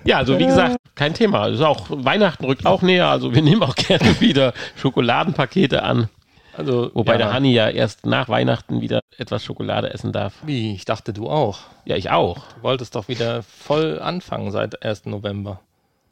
Ja, 0.04 0.18
also 0.18 0.38
wie 0.38 0.46
gesagt, 0.46 0.78
kein 0.94 1.14
Thema. 1.14 1.42
Also 1.42 1.66
auch 1.66 1.88
Weihnachten 1.90 2.46
rückt 2.46 2.66
auch 2.66 2.82
näher. 2.82 3.08
Also 3.10 3.34
wir 3.34 3.42
nehmen 3.42 3.64
auch 3.64 3.76
gerne 3.76 4.20
wieder 4.22 4.54
Schokoladenpakete 4.76 5.84
an. 5.84 6.10
Also, 6.56 6.92
Wobei 6.94 7.14
ja, 7.14 7.18
der 7.18 7.34
Hanni 7.34 7.54
ja 7.54 7.68
erst 7.68 8.06
nach 8.06 8.30
Weihnachten 8.30 8.80
wieder 8.80 9.02
etwas 9.18 9.44
Schokolade 9.44 9.94
essen 9.94 10.14
darf. 10.14 10.36
Wie? 10.44 10.74
Ich 10.74 10.86
dachte, 10.86 11.12
du 11.12 11.30
auch. 11.30 11.60
Ja, 11.84 11.98
ich 11.98 12.12
auch. 12.12 12.48
Du 12.56 12.64
wolltest 12.64 12.96
doch 12.96 13.10
wieder 13.10 13.44
voll 13.44 14.00
anfangen 14.00 14.52
seit 14.52 14.82
1. 14.84 15.06
November. 15.06 15.60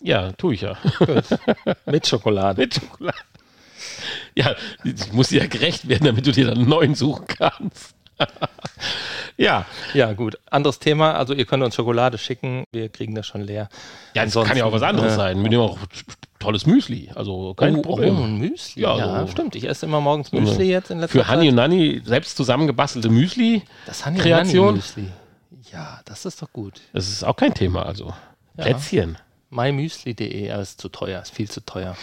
Ja, 0.03 0.31
tue 0.33 0.53
ich 0.55 0.61
ja. 0.61 0.75
Gut. 0.99 1.23
Mit 1.85 2.05
Schokolade. 2.07 2.61
Mit 2.61 2.73
Schokolade. 2.75 3.17
Ja, 4.35 4.55
ich 4.83 5.11
muss 5.13 5.29
dir 5.29 5.41
ja 5.43 5.47
gerecht 5.47 5.87
werden, 5.87 6.05
damit 6.05 6.25
du 6.27 6.31
dir 6.31 6.45
dann 6.47 6.57
einen 6.57 6.69
neuen 6.69 6.95
suchen 6.95 7.25
kannst. 7.27 7.95
ja, 9.37 9.65
Ja, 9.93 10.13
gut. 10.13 10.37
Anderes 10.49 10.79
Thema. 10.79 11.13
Also, 11.15 11.33
ihr 11.33 11.45
könnt 11.45 11.63
uns 11.63 11.75
Schokolade 11.75 12.17
schicken. 12.17 12.65
Wir 12.71 12.89
kriegen 12.89 13.15
das 13.15 13.27
schon 13.27 13.41
leer. 13.41 13.69
ja 14.13 14.25
das 14.25 14.33
kann 14.33 14.57
ja 14.57 14.65
auch 14.65 14.71
was 14.71 14.81
anderes 14.83 15.13
äh, 15.13 15.15
sein. 15.15 15.41
Wir 15.41 15.49
nehmen 15.49 15.63
auch 15.63 15.77
tolles 16.39 16.65
Müsli. 16.65 17.09
Also 17.15 17.53
kein 17.53 17.77
oh, 17.77 17.81
Problem. 17.81 18.19
Oh, 18.19 18.23
ein 18.23 18.37
Müsli. 18.37 18.81
Ja, 18.83 18.97
Ja, 18.97 19.21
so- 19.25 19.31
stimmt. 19.31 19.55
Ich 19.55 19.67
esse 19.67 19.85
immer 19.85 20.01
morgens 20.01 20.31
Müsli 20.31 20.65
jetzt 20.69 20.91
in 20.91 20.99
letzter 20.99 21.19
Für 21.19 21.27
Hanni 21.27 21.43
Zeit. 21.45 21.49
und 21.49 21.55
Nanni 21.55 22.01
selbst 22.05 22.35
zusammengebastelte 22.37 23.09
Müsli, 23.09 23.63
Das 23.85 24.05
Hanni 24.05 24.19
Kreation. 24.19 24.67
und 24.69 24.75
Nanni 24.97 25.07
Müsli. 25.07 25.71
Ja, 25.71 26.01
das 26.05 26.25
ist 26.25 26.41
doch 26.41 26.51
gut. 26.51 26.81
das 26.93 27.07
ist 27.09 27.23
auch 27.23 27.35
kein 27.35 27.53
Thema. 27.53 27.85
Also 27.85 28.13
Ja. 28.57 28.63
Plätzchen. 28.65 29.17
mymüsli.de, 29.53 30.51
aber 30.51 30.61
ist 30.61 30.81
zu 30.81 30.89
teuer, 30.89 31.21
ist 31.21 31.33
viel 31.33 31.49
zu 31.49 31.61
teuer. 31.61 31.95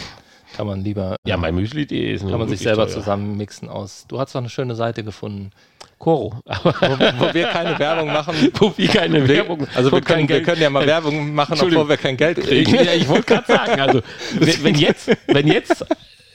Kann 0.55 0.67
man 0.67 0.83
lieber, 0.83 1.15
Ja, 1.25 1.37
mein 1.37 1.55
Müsli.de 1.55 2.13
ist 2.13 2.27
kann 2.27 2.37
man 2.37 2.49
sich 2.49 2.59
selber 2.59 2.85
teuer. 2.85 2.93
zusammenmixen 2.95 3.69
aus. 3.69 4.05
Du 4.09 4.19
hast 4.19 4.35
doch 4.35 4.39
eine 4.41 4.49
schöne 4.49 4.75
Seite 4.75 5.01
gefunden, 5.03 5.51
Koro. 5.97 6.41
Aber 6.45 6.73
wo, 6.81 7.25
wo 7.27 7.33
wir 7.33 7.47
keine 7.47 7.79
Werbung 7.79 8.11
machen. 8.11 8.35
wo 8.59 8.73
wir 8.75 8.87
keine 8.89 9.25
Werbung, 9.27 9.65
Also 9.73 9.91
wir 9.91 10.01
können, 10.01 10.27
wir 10.27 10.43
können 10.43 10.61
ja 10.61 10.69
mal 10.69 10.85
Werbung 10.85 11.33
machen, 11.33 11.57
obwohl 11.61 11.87
wir 11.87 11.95
kein 11.97 12.17
Geld 12.17 12.41
kriegen. 12.41 12.75
Ja, 12.75 12.93
ich 12.93 13.07
wollte 13.07 13.23
gerade 13.35 13.47
sagen, 13.47 13.79
also 13.79 14.01
wenn, 14.33 14.63
wenn 14.63 14.75
jetzt, 14.75 15.09
wenn 15.27 15.47
jetzt 15.47 15.85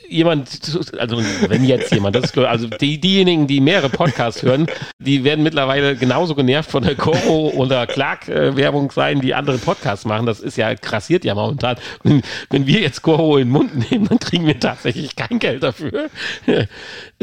jemand, 0.09 0.49
also 0.99 1.19
wenn 1.49 1.65
jetzt 1.65 1.93
jemand, 1.93 2.17
das 2.17 2.25
ist, 2.25 2.39
also 2.39 2.69
die, 2.69 3.01
diejenigen, 3.01 3.47
die 3.47 3.61
mehrere 3.61 3.89
Podcasts 3.89 4.43
hören, 4.43 4.67
die 4.99 5.25
werden 5.25 5.43
mittlerweile 5.43 5.97
genauso 5.97 6.35
genervt 6.35 6.71
von 6.71 6.83
der 6.83 6.95
Coro 6.95 7.51
oder 7.55 7.87
Clark-Werbung 7.87 8.91
sein, 8.91 9.21
die 9.21 9.35
andere 9.35 9.59
Podcasts 9.59 10.05
machen. 10.05 10.27
Das 10.27 10.41
ist 10.41 10.57
ja 10.57 10.75
krassiert 10.75 11.25
ja 11.25 11.35
momentan. 11.35 11.77
Und 12.05 12.25
wenn 12.51 12.67
wir 12.67 12.81
jetzt 12.81 13.03
Coro 13.03 13.37
in 13.37 13.49
den 13.49 13.53
Mund 13.53 13.91
nehmen, 13.91 14.09
dann 14.09 14.19
kriegen 14.19 14.47
wir 14.47 14.59
tatsächlich 14.59 15.17
kein 15.17 15.39
Geld 15.39 15.63
dafür. 15.63 16.09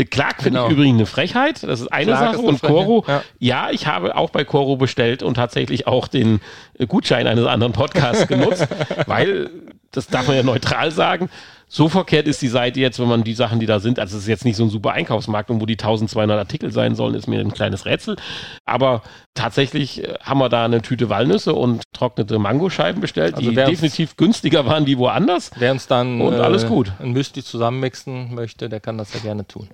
Clark 0.10 0.44
finde 0.44 0.60
genau. 0.60 0.68
ich 0.68 0.74
übrigens 0.74 0.98
eine 0.98 1.06
Frechheit. 1.06 1.64
Das 1.64 1.82
ist 1.82 1.92
eine 1.92 2.12
Clark 2.12 2.36
Sache. 2.36 2.44
Ist 2.44 2.50
und 2.50 2.62
Coro, 2.62 3.06
ja. 3.08 3.24
ja, 3.40 3.70
ich 3.72 3.88
habe 3.88 4.16
auch 4.16 4.30
bei 4.30 4.44
Coro 4.44 4.78
bestellt 4.78 5.24
und 5.24 5.36
tatsächlich 5.36 5.88
auch 5.88 6.08
den 6.08 6.42
Gutschein 6.88 7.28
eines 7.28 7.46
anderen 7.46 7.74
Podcasts 7.74 8.28
genutzt, 8.28 8.68
weil 9.08 9.50
das 9.92 10.08
darf 10.08 10.28
man 10.28 10.36
ja 10.36 10.44
neutral 10.44 10.92
sagen 10.92 11.30
so 11.74 11.90
verkehrt 11.90 12.28
ist 12.28 12.40
die 12.44 12.50
Seite 12.50 12.80
jetzt, 12.80 13.00
wenn 13.00 13.08
man 13.08 13.24
die 13.24 13.34
Sachen, 13.34 13.60
die 13.60 13.66
da 13.66 13.80
sind, 13.80 13.98
also 13.98 14.16
es 14.16 14.24
ist 14.24 14.30
jetzt 14.30 14.46
nicht 14.46 14.58
so 14.58 14.64
ein 14.64 14.70
super 14.70 14.92
Einkaufsmarkt 14.92 15.50
und 15.50 15.60
wo 15.60 15.66
die 15.66 15.74
1200 15.74 16.38
Artikel 16.38 16.72
sein 16.72 16.94
sollen, 16.94 17.16
ist 17.16 17.26
mir 17.26 17.40
ein 17.40 17.52
kleines 17.52 17.88
Rätsel. 17.88 18.16
Aber 18.64 19.02
tatsächlich 19.34 20.04
äh, 20.04 20.14
haben 20.22 20.38
wir 20.38 20.50
da 20.50 20.66
eine 20.66 20.84
Tüte 20.84 21.10
Walnüsse 21.10 21.56
und 21.56 21.82
trocknete 21.92 22.38
Mangoscheiben 22.38 23.02
bestellt, 23.02 23.34
also 23.34 23.50
die 23.50 23.56
definitiv 23.56 24.18
günstiger 24.18 24.68
waren 24.68 24.86
wie 24.86 25.00
woanders. 25.00 25.50
Wer 25.58 25.72
uns 25.72 25.88
dann 25.88 26.22
und 26.22 26.36
alles 26.36 26.66
äh, 26.66 26.68
gut. 26.68 26.92
ein 27.00 27.12
Müsli 27.12 27.44
zusammenmixen 27.44 28.36
möchte, 28.36 28.70
der 28.70 28.80
kann 28.80 29.00
das 29.00 29.12
ja 29.16 29.22
gerne 29.22 29.48
tun. 29.48 29.68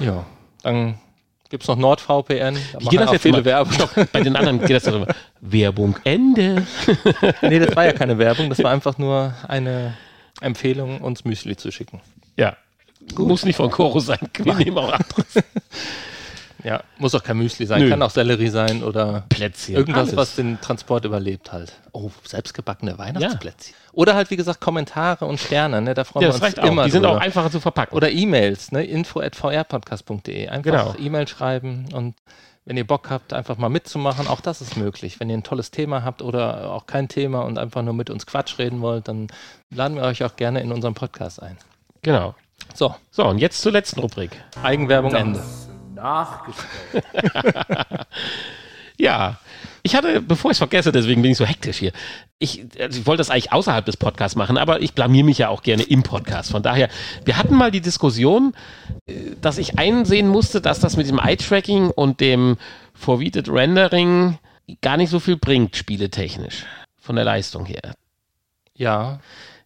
Ja, 0.00 0.26
dann 0.62 0.98
Gibt 1.48 1.64
es 1.64 1.68
noch 1.68 1.76
NordVPN? 1.76 2.58
Da 2.74 2.78
geht 2.90 3.00
das 3.00 3.10
jetzt 3.10 3.22
viele 3.22 3.44
Werbung? 3.44 3.72
Stopp, 3.72 3.90
bei 4.12 4.20
den 4.20 4.36
anderen 4.36 4.60
geht 4.60 4.76
das 4.76 4.82
doch 4.84 4.94
immer. 4.94 5.06
Werbung 5.40 5.96
Ende. 6.04 6.64
nee, 7.40 7.58
das 7.58 7.74
war 7.74 7.86
ja 7.86 7.92
keine 7.92 8.18
Werbung, 8.18 8.50
das 8.50 8.62
war 8.62 8.70
einfach 8.70 8.98
nur 8.98 9.34
eine 9.48 9.94
Empfehlung, 10.40 11.00
uns 11.00 11.24
Müsli 11.24 11.56
zu 11.56 11.70
schicken. 11.70 12.00
Ja. 12.36 12.56
Gut. 13.14 13.28
Muss 13.28 13.44
nicht 13.44 13.56
von 13.56 13.70
Koro 13.70 14.00
sein. 14.00 14.18
Wir 14.38 14.54
nehmen 14.54 14.78
auch 14.78 14.92
anderes. 14.92 15.26
Ja, 16.64 16.82
muss 16.98 17.14
auch 17.14 17.22
kein 17.22 17.38
Müsli 17.38 17.66
sein, 17.66 17.82
Nö. 17.82 17.90
kann 17.90 18.02
auch 18.02 18.10
Sellerie 18.10 18.48
sein 18.48 18.82
oder 18.82 19.24
Plätzchen. 19.28 19.76
Irgendwas, 19.76 20.08
alles. 20.08 20.16
was 20.16 20.36
den 20.36 20.60
Transport 20.60 21.04
überlebt 21.04 21.52
halt. 21.52 21.72
Oh, 21.92 22.10
selbstgebackene 22.24 22.98
Weihnachtsplätzchen. 22.98 23.74
Ja. 23.74 23.90
Oder 23.92 24.14
halt, 24.14 24.30
wie 24.30 24.36
gesagt, 24.36 24.60
Kommentare 24.60 25.24
und 25.24 25.40
Sterne, 25.40 25.80
ne? 25.80 25.94
Da 25.94 26.04
freuen 26.04 26.26
ja, 26.26 26.38
wir 26.38 26.42
uns 26.42 26.54
immer. 26.54 26.84
Die 26.84 26.90
sind 26.90 27.06
auch 27.06 27.16
einfacher 27.16 27.50
zu 27.50 27.60
verpacken. 27.60 27.96
Oder 27.96 28.10
E-Mails, 28.10 28.72
ne? 28.72 28.84
info 28.84 29.20
at 29.20 29.36
vrpodcast.de. 29.36 30.48
Einfach 30.48 30.94
genau. 30.94 30.94
E-Mail 30.98 31.26
schreiben 31.26 31.86
und 31.92 32.14
wenn 32.64 32.76
ihr 32.76 32.86
Bock 32.86 33.10
habt, 33.10 33.32
einfach 33.32 33.56
mal 33.56 33.68
mitzumachen, 33.68 34.26
auch 34.26 34.40
das 34.40 34.60
ist 34.60 34.76
möglich. 34.76 35.18
Wenn 35.18 35.30
ihr 35.30 35.36
ein 35.36 35.42
tolles 35.42 35.70
Thema 35.70 36.04
habt 36.04 36.22
oder 36.22 36.70
auch 36.70 36.86
kein 36.86 37.08
Thema 37.08 37.40
und 37.40 37.58
einfach 37.58 37.82
nur 37.82 37.94
mit 37.94 38.10
uns 38.10 38.26
Quatsch 38.26 38.58
reden 38.58 38.80
wollt, 38.80 39.08
dann 39.08 39.28
laden 39.70 39.96
wir 39.96 40.04
euch 40.04 40.22
auch 40.24 40.36
gerne 40.36 40.60
in 40.60 40.72
unseren 40.72 40.94
Podcast 40.94 41.42
ein. 41.42 41.56
Genau. 42.02 42.34
So. 42.74 42.94
So, 43.10 43.26
und 43.26 43.38
jetzt 43.38 43.62
zur 43.62 43.72
letzten 43.72 44.00
Rubrik. 44.00 44.30
Eigenwerbung 44.62 45.12
das 45.12 45.20
Ende. 45.20 45.42
Nachgestellt. 45.94 47.04
ja, 48.98 49.38
ich 49.82 49.94
hatte, 49.94 50.20
bevor 50.20 50.50
ich 50.50 50.56
es 50.56 50.58
vergesse, 50.58 50.92
deswegen 50.92 51.22
bin 51.22 51.32
ich 51.32 51.36
so 51.36 51.44
hektisch 51.44 51.78
hier. 51.78 51.92
Ich, 52.38 52.64
also 52.78 53.00
ich 53.00 53.06
wollte 53.06 53.18
das 53.20 53.30
eigentlich 53.30 53.52
außerhalb 53.52 53.84
des 53.84 53.96
Podcasts 53.96 54.36
machen, 54.36 54.58
aber 54.58 54.80
ich 54.82 54.94
blamier 54.94 55.24
mich 55.24 55.38
ja 55.38 55.48
auch 55.48 55.62
gerne 55.62 55.82
im 55.82 56.02
Podcast. 56.02 56.50
Von 56.50 56.62
daher, 56.62 56.88
wir 57.24 57.38
hatten 57.38 57.54
mal 57.54 57.70
die 57.70 57.80
Diskussion, 57.80 58.54
äh, 59.06 59.12
dass 59.40 59.58
ich 59.58 59.78
einsehen 59.78 60.28
musste, 60.28 60.60
dass 60.60 60.80
das 60.80 60.96
mit 60.96 61.08
dem 61.08 61.18
Eye-Tracking 61.18 61.90
und 61.90 62.20
dem 62.20 62.56
Forwarded 62.94 63.48
Rendering 63.48 64.38
gar 64.82 64.96
nicht 64.96 65.10
so 65.10 65.20
viel 65.20 65.36
bringt, 65.36 65.76
spieletechnisch. 65.76 66.64
Von 66.98 67.16
der 67.16 67.24
Leistung 67.24 67.64
her. 67.64 67.94
Ja. 68.74 69.20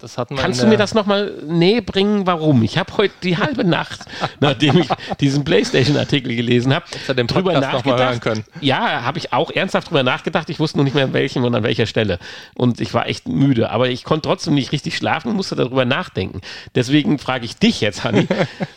Das 0.05 0.18
hatten 0.18 0.36
Kannst 0.36 0.62
du 0.62 0.66
mir 0.66 0.76
das 0.76 0.92
nochmal 0.92 1.32
näher 1.46 1.80
bringen, 1.80 2.26
warum? 2.26 2.62
Ich 2.62 2.76
habe 2.76 2.94
heute 2.98 3.14
die 3.22 3.38
halbe 3.38 3.64
Nacht, 3.64 4.00
nachdem 4.38 4.80
ich 4.80 4.88
diesen 5.18 5.44
PlayStation-Artikel 5.44 6.36
gelesen 6.36 6.74
habe, 6.74 6.84
drüber 7.26 7.59
nachgedacht. 7.59 8.20
Können. 8.20 8.44
Ja, 8.61 9.02
habe 9.05 9.16
ich 9.16 9.32
auch 9.32 9.50
ernsthaft 9.50 9.88
drüber 9.88 10.02
nachgedacht. 10.02 10.50
Ich 10.50 10.61
wusste 10.61 10.76
noch 10.76 10.84
nicht 10.84 10.92
mehr, 10.92 11.05
an 11.05 11.14
welchem 11.14 11.42
und 11.44 11.55
an 11.55 11.62
welcher 11.62 11.86
Stelle. 11.86 12.18
Und 12.55 12.82
ich 12.82 12.92
war 12.92 13.09
echt 13.09 13.28
müde. 13.28 13.70
Aber 13.70 13.88
ich 13.88 14.05
konnte 14.05 14.28
trotzdem 14.28 14.52
nicht 14.52 14.72
richtig 14.72 14.94
schlafen 14.94 15.28
und 15.30 15.36
musste 15.36 15.57
darüber 15.57 15.86
nachdenken. 15.86 16.42
Deswegen 16.74 17.18
frage 17.18 17.46
ich 17.46 17.57
dich 17.57 17.80
jetzt, 17.80 18.05
Hanni, 18.05 18.28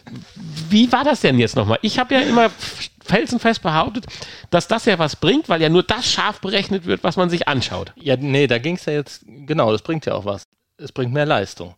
wie 0.70 0.94
war 0.94 1.04
das 1.04 1.20
denn 1.20 1.40
jetzt 1.40 1.58
nochmal? 1.58 1.80
Ich 1.82 2.00
habe 2.00 2.16
ja 2.16 2.22
immer 2.22 2.52
felsenfest 3.04 3.62
behauptet, 3.62 4.06
dass 4.50 4.70
das 4.70 4.86
ja 4.86 4.98
was 4.98 5.18
bringt, 5.18 5.50
weil 5.50 5.62
ja 5.62 5.68
nur 5.68 5.84
das 5.84 6.10
scharf 6.10 6.40
berechnet 6.40 6.86
wird, 6.86 7.04
was 7.04 7.18
man 7.18 7.30
sich 7.30 7.50
anschaut. 7.50 7.92
Ja, 7.98 8.16
nee, 8.16 8.48
da 8.48 8.60
ging 8.60 8.76
es 8.76 8.86
ja 8.86 8.94
jetzt, 8.94 9.26
genau, 9.28 9.74
das 9.74 9.82
bringt 9.82 10.06
ja 10.06 10.14
auch 10.14 10.24
was 10.24 10.44
es 10.78 10.92
bringt 10.92 11.14
mehr 11.14 11.26
Leistung. 11.26 11.76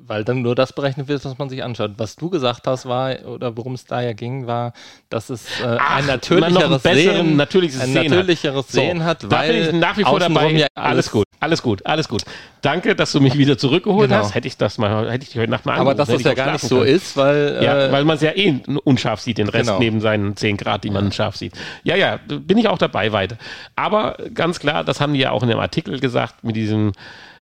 Weil 0.00 0.22
dann 0.22 0.42
nur 0.42 0.54
das 0.54 0.72
berechnet 0.72 1.08
wird, 1.08 1.24
was 1.24 1.38
man 1.38 1.48
sich 1.48 1.64
anschaut. 1.64 1.94
Was 1.96 2.14
du 2.14 2.30
gesagt 2.30 2.68
hast, 2.68 2.86
war, 2.86 3.16
oder 3.26 3.56
worum 3.56 3.74
es 3.74 3.84
da 3.84 4.00
ja 4.00 4.12
ging, 4.12 4.46
war, 4.46 4.72
dass 5.10 5.28
es 5.28 5.60
äh, 5.60 5.76
Ach, 5.76 5.96
ein 5.96 6.06
natürlicheres 6.06 6.84
Sehen, 6.84 7.34
natürliches 7.34 7.80
ein 7.80 7.94
natürlicheres 7.94 8.68
Sehen 8.68 9.02
hat, 9.02 9.22
so, 9.22 9.30
weil 9.32 9.48
da 9.48 9.66
bin 9.66 9.74
ich 9.74 9.80
nach 9.80 9.96
wie 9.98 10.04
vor 10.04 10.20
dabei. 10.20 10.52
Ja 10.52 10.68
alles 10.76 11.10
gut, 11.10 11.26
alles 11.40 11.62
gut, 11.62 11.84
alles 11.84 12.08
gut. 12.08 12.22
Danke, 12.62 12.94
dass 12.94 13.10
du 13.10 13.20
mich 13.20 13.36
wieder 13.36 13.58
zurückgeholt 13.58 14.08
genau. 14.08 14.22
hast. 14.22 14.36
Hätte 14.36 14.46
ich 14.46 14.56
das 14.56 14.78
mal, 14.78 15.10
hätte 15.10 15.26
ich 15.28 15.36
heute 15.36 15.50
Nacht 15.50 15.66
mal 15.66 15.76
Aber 15.76 15.96
dass 15.96 16.08
das 16.08 16.22
ja 16.22 16.34
gar 16.34 16.52
nicht 16.52 16.64
so 16.64 16.78
können. 16.78 16.94
ist, 16.94 17.16
weil. 17.16 17.58
Ja, 17.60 17.86
äh, 17.86 17.92
weil 17.92 18.04
man 18.04 18.14
es 18.14 18.22
ja 18.22 18.30
eh 18.36 18.62
unscharf 18.84 19.20
sieht, 19.20 19.38
den 19.38 19.48
Rest 19.48 19.66
genau. 19.66 19.80
neben 19.80 20.00
seinen 20.00 20.36
10 20.36 20.58
Grad, 20.58 20.84
die 20.84 20.90
man 20.90 21.10
scharf 21.10 21.36
sieht. 21.36 21.54
Ja, 21.82 21.96
ja, 21.96 22.20
bin 22.28 22.56
ich 22.56 22.68
auch 22.68 22.78
dabei 22.78 23.10
weiter. 23.10 23.36
Aber 23.74 24.16
ganz 24.32 24.60
klar, 24.60 24.84
das 24.84 25.00
haben 25.00 25.14
die 25.14 25.20
ja 25.20 25.32
auch 25.32 25.42
in 25.42 25.48
dem 25.48 25.58
Artikel 25.58 25.98
gesagt, 25.98 26.44
mit 26.44 26.54
diesem 26.54 26.92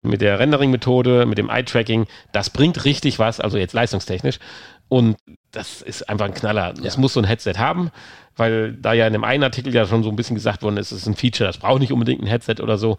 mit 0.06 0.22
der 0.22 0.40
Rendering-Methode, 0.40 1.26
mit 1.26 1.38
dem 1.38 1.50
Eye-Tracking, 1.50 2.08
das 2.32 2.50
bringt 2.50 2.86
richtig 2.86 3.20
was, 3.20 3.40
also 3.40 3.58
jetzt 3.58 3.74
leistungstechnisch. 3.74 4.40
Und 4.88 5.18
das 5.52 5.82
ist 5.82 6.10
einfach 6.10 6.26
ein 6.26 6.34
Knaller. 6.34 6.74
Das 6.74 6.96
ja. 6.96 7.02
muss 7.02 7.14
so 7.14 7.20
ein 7.20 7.26
Headset 7.26 7.54
haben, 7.58 7.92
weil 8.36 8.74
da 8.74 8.94
ja 8.94 9.08
in 9.08 9.14
dem 9.14 9.24
einen 9.24 9.44
Artikel 9.44 9.74
ja 9.74 9.88
schon 9.88 10.04
so 10.04 10.10
ein 10.10 10.16
bisschen 10.16 10.36
gesagt 10.36 10.62
worden 10.64 10.78
ist, 10.78 10.92
es 10.92 11.02
ist 11.02 11.08
ein 11.08 11.16
Feature, 11.16 11.48
das 11.48 11.58
braucht 11.58 11.80
nicht 11.80 11.92
unbedingt 11.92 12.22
ein 12.22 12.28
Headset 12.28 12.56
oder 12.62 12.78
so. 12.78 12.98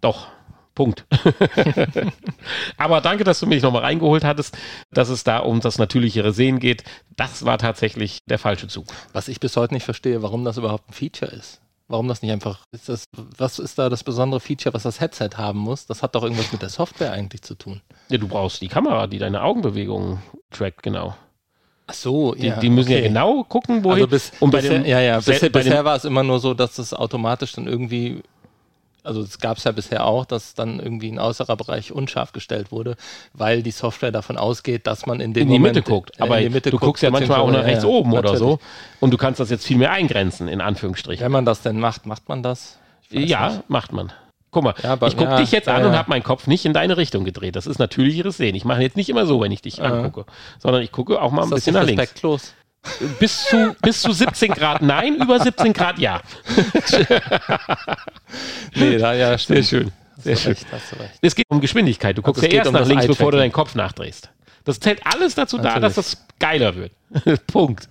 Doch, 0.00 0.28
Punkt. 0.74 1.04
Aber 2.76 3.00
danke, 3.00 3.24
dass 3.24 3.40
du 3.40 3.46
mich 3.46 3.62
nochmal 3.62 3.82
reingeholt 3.82 4.24
hattest, 4.24 4.56
dass 4.90 5.08
es 5.08 5.22
da 5.24 5.38
um 5.38 5.60
das 5.60 5.78
natürlichere 5.78 6.32
Sehen 6.32 6.58
geht. 6.58 6.84
Das 7.16 7.44
war 7.44 7.58
tatsächlich 7.58 8.18
der 8.26 8.38
falsche 8.38 8.68
Zug. 8.68 8.86
Was 9.12 9.28
ich 9.28 9.38
bis 9.38 9.56
heute 9.56 9.74
nicht 9.74 9.84
verstehe, 9.84 10.22
warum 10.22 10.44
das 10.44 10.56
überhaupt 10.56 10.88
ein 10.88 10.94
Feature 10.94 11.30
ist. 11.30 11.61
Warum 11.92 12.08
das 12.08 12.22
nicht 12.22 12.32
einfach, 12.32 12.60
ist 12.72 12.88
das, 12.88 13.04
was 13.36 13.58
ist 13.58 13.78
da 13.78 13.90
das 13.90 14.02
besondere 14.02 14.40
Feature, 14.40 14.72
was 14.72 14.84
das 14.84 14.98
Headset 14.98 15.28
haben 15.36 15.58
muss? 15.58 15.84
Das 15.84 16.02
hat 16.02 16.14
doch 16.14 16.22
irgendwas 16.22 16.50
mit 16.50 16.62
der 16.62 16.70
Software 16.70 17.12
eigentlich 17.12 17.42
zu 17.42 17.54
tun. 17.54 17.82
Ja, 18.08 18.16
du 18.16 18.28
brauchst 18.28 18.62
die 18.62 18.68
Kamera, 18.68 19.06
die 19.06 19.18
deine 19.18 19.42
Augenbewegungen 19.42 20.22
trackt, 20.50 20.82
genau. 20.82 21.14
Ach 21.86 21.92
so, 21.92 22.34
die, 22.34 22.46
ja. 22.46 22.56
Die 22.60 22.70
müssen 22.70 22.88
okay. 22.88 23.02
ja 23.02 23.08
genau 23.08 23.44
gucken, 23.44 23.84
wohin. 23.84 24.04
Also 24.04 24.06
bis, 24.06 24.32
und 24.40 24.52
bei 24.52 24.62
bisher, 24.62 24.78
dem, 24.78 24.86
ja, 24.86 25.00
ja, 25.00 25.20
bisher, 25.20 25.50
bisher 25.50 25.84
war 25.84 25.96
es 25.96 26.06
immer 26.06 26.22
nur 26.22 26.40
so, 26.40 26.54
dass 26.54 26.78
es 26.78 26.94
automatisch 26.94 27.52
dann 27.52 27.66
irgendwie 27.66 28.22
also 29.04 29.22
es 29.22 29.38
gab 29.38 29.58
es 29.58 29.64
ja 29.64 29.72
bisher 29.72 30.06
auch, 30.06 30.24
dass 30.24 30.54
dann 30.54 30.80
irgendwie 30.80 31.10
ein 31.10 31.18
äußerer 31.18 31.56
Bereich 31.56 31.92
unscharf 31.92 32.32
gestellt 32.32 32.72
wurde, 32.72 32.96
weil 33.32 33.62
die 33.62 33.70
Software 33.70 34.12
davon 34.12 34.36
ausgeht, 34.36 34.86
dass 34.86 35.06
man 35.06 35.20
in, 35.20 35.32
den 35.32 35.42
in 35.42 35.48
die 35.48 35.58
Moment, 35.58 35.76
Mitte 35.76 35.90
guckt. 35.90 36.18
Äh, 36.18 36.22
Aber 36.22 36.40
Mitte 36.40 36.70
du 36.70 36.76
guckt, 36.76 36.84
guckst 36.84 37.02
ja 37.02 37.10
manchmal 37.10 37.40
auch 37.40 37.50
nach 37.50 37.64
rechts 37.64 37.84
ja, 37.84 37.88
oben 37.88 38.12
oder 38.12 38.36
so 38.36 38.58
und 39.00 39.12
du 39.12 39.16
kannst 39.16 39.40
das 39.40 39.50
jetzt 39.50 39.66
viel 39.66 39.78
mehr 39.78 39.92
eingrenzen, 39.92 40.48
in 40.48 40.60
Anführungsstrichen. 40.60 41.24
Wenn 41.24 41.32
man 41.32 41.44
das 41.44 41.62
denn 41.62 41.80
macht, 41.80 42.06
macht 42.06 42.28
man 42.28 42.42
das? 42.42 42.78
Ja, 43.10 43.48
nicht. 43.48 43.70
macht 43.70 43.92
man. 43.92 44.12
Guck 44.52 44.64
mal, 44.64 44.74
ja, 44.82 44.92
aber, 44.92 45.06
ich 45.06 45.16
gucke 45.16 45.30
ja, 45.30 45.36
dich 45.38 45.50
jetzt 45.50 45.66
an 45.66 45.82
und 45.82 45.96
habe 45.96 46.10
meinen 46.10 46.22
Kopf 46.22 46.46
nicht 46.46 46.66
in 46.66 46.74
deine 46.74 46.98
Richtung 46.98 47.24
gedreht. 47.24 47.56
Das 47.56 47.66
ist 47.66 47.78
natürlicheres 47.78 48.36
Sehen. 48.36 48.54
Ich 48.54 48.66
mache 48.66 48.82
jetzt 48.82 48.96
nicht 48.96 49.08
immer 49.08 49.24
so, 49.24 49.40
wenn 49.40 49.50
ich 49.50 49.62
dich 49.62 49.82
angucke, 49.82 50.26
sondern 50.58 50.82
ich 50.82 50.92
gucke 50.92 51.22
auch 51.22 51.32
mal 51.32 51.44
ein 51.44 51.50
bisschen 51.50 51.72
nach 51.72 51.84
links. 51.84 52.02
Respektlos? 52.02 52.52
Bis 53.20 53.44
zu, 53.44 53.76
bis 53.80 54.02
zu 54.02 54.12
17 54.12 54.52
Grad 54.52 54.82
nein, 54.82 55.16
über 55.16 55.38
17 55.38 55.72
Grad 55.72 55.98
ja. 55.98 56.20
nee, 58.74 58.98
da, 58.98 59.14
ja, 59.14 59.38
stimmt. 59.38 59.64
Sehr 59.64 59.80
schön. 59.80 59.92
Sehr 60.18 60.36
schön. 60.36 60.52
Recht, 60.52 60.66
es 61.20 61.34
geht 61.34 61.46
um 61.48 61.60
Geschwindigkeit. 61.60 62.18
Du 62.18 62.22
guckst 62.22 62.42
ja 62.42 62.48
erst 62.48 62.68
um 62.68 62.74
nach 62.74 62.86
links, 62.86 63.06
bevor 63.06 63.32
du 63.32 63.38
deinen 63.38 63.52
Kopf 63.52 63.74
nachdrehst. 63.74 64.30
Das 64.64 64.80
zählt 64.80 65.00
alles 65.04 65.34
dazu 65.34 65.56
Natürlich. 65.56 65.74
da, 65.74 65.80
dass 65.80 65.94
das 65.94 66.26
geiler 66.38 66.74
wird. 66.74 66.92
Punkt. 67.46 67.88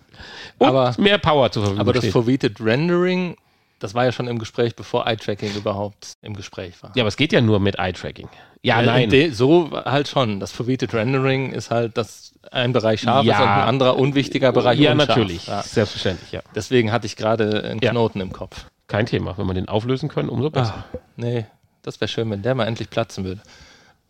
Und 0.57 0.67
aber, 0.67 0.93
mehr 0.97 1.17
Power 1.17 1.51
zur 1.51 1.63
Verfügung 1.63 1.81
Aber 1.81 1.93
das 1.93 2.07
Foveated 2.07 2.61
Rendering 2.61 3.35
das 3.81 3.95
war 3.95 4.05
ja 4.05 4.11
schon 4.11 4.27
im 4.27 4.37
Gespräch, 4.37 4.75
bevor 4.75 5.07
Eye-Tracking 5.07 5.55
überhaupt 5.55 6.13
im 6.21 6.35
Gespräch 6.35 6.81
war. 6.83 6.91
Ja, 6.95 7.01
aber 7.01 7.07
es 7.07 7.17
geht 7.17 7.33
ja 7.33 7.41
nur 7.41 7.59
mit 7.59 7.79
Eye-Tracking. 7.79 8.29
Ja, 8.61 8.79
ja, 8.79 8.85
nein. 8.85 9.33
so 9.33 9.71
halt 9.71 10.07
schon. 10.07 10.39
Das 10.39 10.51
Foveated 10.51 10.93
Rendering 10.93 11.51
ist 11.51 11.71
halt, 11.71 11.97
dass 11.97 12.30
ein 12.49 12.73
Bereich 12.73 13.01
scharf 13.01 13.25
ja. 13.25 13.33
ist 13.35 13.41
und 13.41 13.47
ein 13.47 13.67
anderer 13.67 13.97
unwichtiger 13.97 14.51
Bereich 14.51 14.79
ja, 14.79 14.91
unscharf. 14.91 15.09
Natürlich. 15.09 15.47
Ja, 15.47 15.55
natürlich. 15.57 15.73
Selbstverständlich, 15.73 16.31
ja. 16.31 16.41
Deswegen 16.55 16.91
hatte 16.91 17.05
ich 17.05 17.15
gerade 17.15 17.63
einen 17.63 17.79
Knoten 17.79 18.21
im 18.21 18.31
Kopf. 18.31 18.65
Kein 18.87 19.05
Thema. 19.05 19.37
Wenn 19.37 19.45
wir 19.45 19.53
den 19.53 19.69
auflösen 19.69 20.09
können, 20.09 20.29
umso 20.29 20.49
besser. 20.49 20.85
Ah, 20.93 20.97
nee, 21.15 21.45
das 21.81 22.01
wäre 22.01 22.09
schön, 22.09 22.29
wenn 22.29 22.41
der 22.41 22.55
mal 22.55 22.65
endlich 22.67 22.89
platzen 22.89 23.23
würde. 23.23 23.41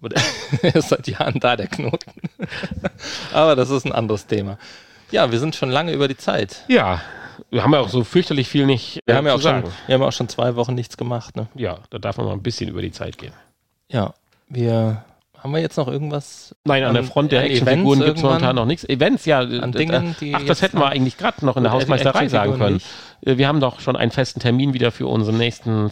er 0.63 0.75
ist 0.75 0.89
seit 0.89 1.07
Jahren 1.07 1.39
da, 1.39 1.55
der 1.55 1.67
Knoten. 1.67 2.11
aber 3.33 3.55
das 3.55 3.69
ist 3.69 3.85
ein 3.85 3.91
anderes 3.91 4.25
Thema. 4.25 4.57
Ja, 5.11 5.31
wir 5.31 5.39
sind 5.39 5.55
schon 5.55 5.69
lange 5.69 5.91
über 5.93 6.07
die 6.07 6.17
Zeit. 6.17 6.63
Ja, 6.67 7.01
wir 7.49 7.63
haben 7.63 7.73
ja 7.73 7.79
auch 7.79 7.89
so 7.89 8.03
fürchterlich 8.03 8.47
viel 8.47 8.65
nicht. 8.65 8.99
Wir, 9.05 9.13
äh, 9.13 9.17
haben, 9.17 9.27
ja 9.27 9.35
auch 9.35 9.41
schon, 9.41 9.63
wir 9.85 9.95
haben 9.95 10.01
auch 10.01 10.11
schon 10.11 10.29
zwei 10.29 10.55
Wochen 10.55 10.73
nichts 10.73 10.97
gemacht. 10.97 11.35
Ne? 11.35 11.47
Ja, 11.53 11.79
da 11.89 11.99
darf 11.99 12.17
man 12.17 12.25
mal 12.25 12.33
ein 12.33 12.41
bisschen 12.41 12.69
über 12.69 12.81
die 12.81 12.91
Zeit 12.91 13.17
gehen. 13.17 13.33
Ja, 13.89 14.13
wir 14.47 15.03
Haben 15.41 15.53
wir 15.53 15.59
jetzt 15.61 15.75
noch 15.77 15.87
irgendwas? 15.87 16.55
Nein, 16.65 16.83
an 16.83 16.93
der 16.93 17.03
Front 17.03 17.31
der 17.31 17.43
Actionfiguren 17.43 17.99
gibt 18.01 18.17
es 18.17 18.23
momentan 18.23 18.55
noch 18.55 18.65
nichts. 18.65 18.83
Events, 18.87 19.25
ja. 19.25 19.41
Äh, 19.41 19.71
Dingen, 19.71 20.15
äh, 20.21 20.33
Ach, 20.35 20.43
das 20.45 20.61
hätten 20.61 20.77
wir 20.77 20.87
eigentlich 20.87 21.17
gerade 21.17 21.43
noch 21.45 21.57
in 21.57 21.63
der 21.63 21.73
Oder 21.73 21.81
Hausmeisterei 21.81 22.27
sagen 22.27 22.57
können. 22.59 22.79
Äh, 23.25 23.37
Wir 23.37 23.47
haben 23.47 23.59
doch 23.59 23.79
schon 23.79 23.95
einen 23.95 24.11
festen 24.11 24.39
Termin 24.39 24.73
wieder 24.75 24.91
für 24.91 25.07
unseren 25.07 25.37
nächsten 25.37 25.89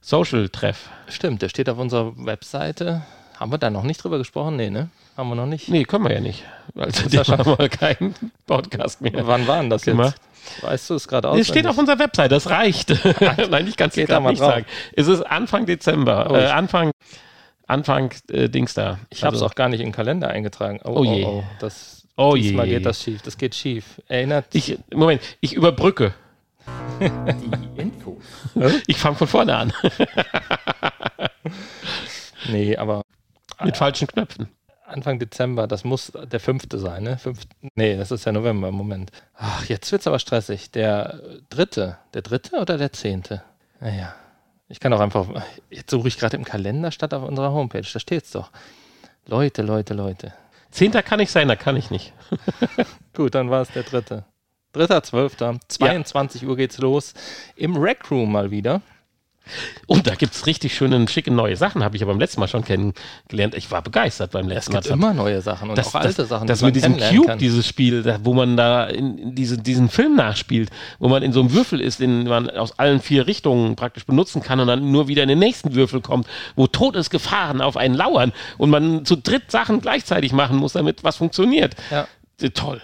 VR-Social-Treff. 0.00 0.88
Stimmt, 1.08 1.42
der 1.42 1.48
steht 1.48 1.68
auf 1.68 1.78
unserer 1.78 2.12
Webseite. 2.16 3.02
Haben 3.38 3.52
wir 3.52 3.58
da 3.58 3.68
noch 3.68 3.82
nicht 3.82 4.02
drüber 4.02 4.16
gesprochen? 4.18 4.56
Nee, 4.56 4.70
ne? 4.70 4.88
Haben 5.16 5.28
wir 5.28 5.34
noch 5.34 5.46
nicht. 5.46 5.68
Nee, 5.68 5.84
können 5.84 6.04
wir 6.04 6.12
ja 6.14 6.20
nicht. 6.20 6.42
Weil 6.74 6.88
ist 6.88 7.12
ja 7.12 7.24
schon- 7.24 7.38
haben 7.38 7.58
wir 7.58 7.68
keinen 7.68 8.14
Podcast 8.46 9.00
mehr. 9.02 9.26
Wann 9.26 9.46
war 9.46 9.60
denn 9.60 9.70
das 9.70 9.86
Immer. 9.86 10.06
jetzt? 10.06 10.20
Weißt 10.62 10.90
du 10.90 10.94
es 10.94 11.08
gerade 11.08 11.28
aus? 11.28 11.38
Es 11.40 11.48
steht 11.48 11.66
auf 11.66 11.76
unserer 11.76 11.98
Website, 11.98 12.30
das 12.32 12.48
reicht. 12.48 12.90
Nein, 13.50 13.66
ich 13.66 13.76
kann 13.76 13.88
es 13.90 13.96
gerade 13.96 14.20
mal 14.22 14.30
nicht 14.30 14.40
drauf. 14.40 14.52
sagen. 14.52 14.66
Es 14.94 15.08
ist 15.08 15.22
Anfang 15.22 15.66
Dezember, 15.66 16.28
Oh, 16.30 16.34
äh, 16.36 16.46
Anfang, 16.46 16.92
Anfang 17.66 18.12
äh, 18.30 18.48
Dings 18.48 18.74
da. 18.74 18.98
Ich 19.10 19.24
habe 19.24 19.34
es 19.36 19.42
Also, 19.42 19.50
auch 19.52 19.54
gar 19.56 19.68
nicht 19.68 19.80
in 19.80 19.86
den 19.88 19.92
Kalender 19.92 20.28
eingetragen. 20.28 20.80
Oh, 20.84 21.00
Oh 21.00 21.04
je. 21.04 21.24
oh, 21.24 21.38
oh. 21.40 21.44
Das, 21.58 22.06
Oh 22.16 22.34
diesmal 22.34 22.66
je. 22.66 22.74
geht 22.76 22.86
das 22.86 23.02
schief. 23.02 23.22
Das 23.22 23.36
geht 23.36 23.54
schief. 23.54 24.00
Erinnert 24.08 24.46
Ich, 24.52 24.78
Moment, 24.94 25.20
ich 25.40 25.52
überbrücke. 25.54 26.14
die 27.00 27.80
Infos. 27.80 28.22
Ich 28.86 28.96
fange 28.98 29.16
von 29.16 29.26
vorne 29.28 29.56
an. 29.56 29.72
Nee, 32.48 32.76
aber 32.76 33.02
Mit 33.64 33.76
falschen 33.76 34.06
Knöpfen. 34.06 34.48
Anfang 34.86 35.18
Dezember, 35.18 35.66
das 35.66 35.82
muss 35.82 36.12
der 36.14 36.38
fünfte 36.38 36.78
sein, 36.78 37.02
ne? 37.02 37.18
Fünft, 37.18 37.48
nee, 37.74 37.96
das 37.96 38.12
ist 38.12 38.24
ja 38.24 38.30
November, 38.30 38.70
Moment. 38.70 39.10
Ach, 39.34 39.64
jetzt 39.64 39.90
wird's 39.90 40.06
aber 40.06 40.20
stressig. 40.20 40.70
Der 40.70 41.20
dritte, 41.50 41.98
der 42.14 42.22
dritte 42.22 42.56
oder 42.60 42.78
der 42.78 42.92
zehnte? 42.92 43.42
Naja, 43.80 44.14
ich 44.68 44.80
kann 44.80 44.92
auch 44.92 45.00
einfach, 45.00 45.28
jetzt 45.70 45.90
suche 45.90 46.08
ich 46.08 46.18
gerade 46.18 46.36
im 46.36 46.44
Kalender 46.44 46.90
statt 46.90 47.14
auf 47.14 47.22
unserer 47.22 47.52
Homepage, 47.52 47.82
da 47.92 47.98
steht's 48.00 48.30
doch. 48.30 48.50
Leute, 49.26 49.62
Leute, 49.62 49.94
Leute. 49.94 50.32
Zehnter 50.70 51.02
kann 51.02 51.20
ich 51.20 51.30
sein, 51.30 51.48
da 51.48 51.56
kann 51.56 51.76
ich 51.76 51.90
nicht. 51.90 52.12
Gut, 53.14 53.34
dann 53.34 53.50
war 53.50 53.62
es 53.62 53.68
der 53.70 53.82
dritte. 53.82 54.24
Dritter, 54.72 55.02
zwölfter, 55.02 55.58
22 55.68 56.46
Uhr 56.46 56.56
geht's 56.56 56.78
los. 56.78 57.14
Im 57.56 57.76
Rec 57.76 58.10
Room 58.10 58.32
mal 58.32 58.50
wieder. 58.50 58.82
Und 59.86 60.06
da 60.06 60.14
gibt 60.14 60.34
es 60.34 60.46
richtig 60.46 60.74
schöne, 60.74 61.06
schicke 61.08 61.30
neue 61.30 61.56
Sachen, 61.56 61.84
habe 61.84 61.96
ich 61.96 62.00
ja 62.00 62.06
beim 62.06 62.18
letzten 62.18 62.40
Mal 62.40 62.48
schon 62.48 62.64
kennengelernt. 62.64 63.54
Ich 63.54 63.70
war 63.70 63.82
begeistert 63.82 64.32
beim 64.32 64.46
Es 64.46 64.54
letzten 64.54 64.72
Mal. 64.72 64.80
gibt 64.80 64.92
immer 64.92 65.14
neue 65.14 65.40
Sachen 65.40 65.70
und 65.70 65.78
das, 65.78 65.88
auch 65.88 65.96
alte 65.96 66.14
das, 66.22 66.28
Sachen, 66.28 66.46
das 66.46 66.62
mit 66.62 66.76
diesem 66.76 66.96
Cube, 66.98 67.26
kann. 67.26 67.38
dieses 67.38 67.66
Spiel, 67.66 68.02
da, 68.02 68.18
wo 68.22 68.34
man 68.34 68.56
da 68.56 68.86
in, 68.86 69.18
in 69.18 69.34
diese, 69.34 69.58
diesen 69.58 69.88
Film 69.88 70.16
nachspielt, 70.16 70.70
wo 70.98 71.08
man 71.08 71.22
in 71.22 71.32
so 71.32 71.40
einem 71.40 71.52
Würfel 71.52 71.80
ist, 71.80 72.00
den 72.00 72.24
man 72.24 72.50
aus 72.50 72.78
allen 72.78 73.00
vier 73.00 73.26
Richtungen 73.26 73.76
praktisch 73.76 74.06
benutzen 74.06 74.42
kann 74.42 74.60
und 74.60 74.66
dann 74.66 74.90
nur 74.90 75.08
wieder 75.08 75.22
in 75.22 75.28
den 75.28 75.38
nächsten 75.38 75.74
Würfel 75.74 76.00
kommt, 76.00 76.26
wo 76.56 76.66
Todesgefahren 76.66 77.60
auf 77.60 77.76
einen 77.76 77.94
lauern 77.94 78.32
und 78.58 78.70
man 78.70 79.04
zu 79.04 79.16
dritt 79.16 79.50
Sachen 79.50 79.80
gleichzeitig 79.80 80.32
machen 80.32 80.56
muss, 80.56 80.72
damit 80.72 81.04
was 81.04 81.16
funktioniert. 81.16 81.76
Ja. 81.90 82.06
Äh, 82.40 82.50
Toll. 82.50 82.82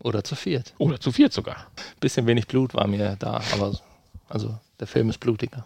Oder 0.00 0.22
zu 0.22 0.34
viert. 0.34 0.74
Oder 0.76 1.00
zu 1.00 1.12
viert 1.12 1.32
sogar. 1.32 1.66
Bisschen 1.98 2.26
wenig 2.26 2.46
Blut 2.46 2.74
war 2.74 2.86
mir 2.86 3.16
da, 3.18 3.40
aber 3.54 3.72
also 4.28 4.54
der 4.78 4.86
Film 4.86 5.08
ist 5.08 5.18
blutiger. 5.18 5.64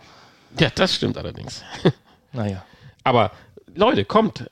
Ja, 0.59 0.71
das 0.75 0.95
stimmt 0.95 1.17
allerdings. 1.19 1.63
Naja. 2.33 2.63
Aber 3.05 3.31
Leute, 3.75 4.05
kommt. 4.05 4.51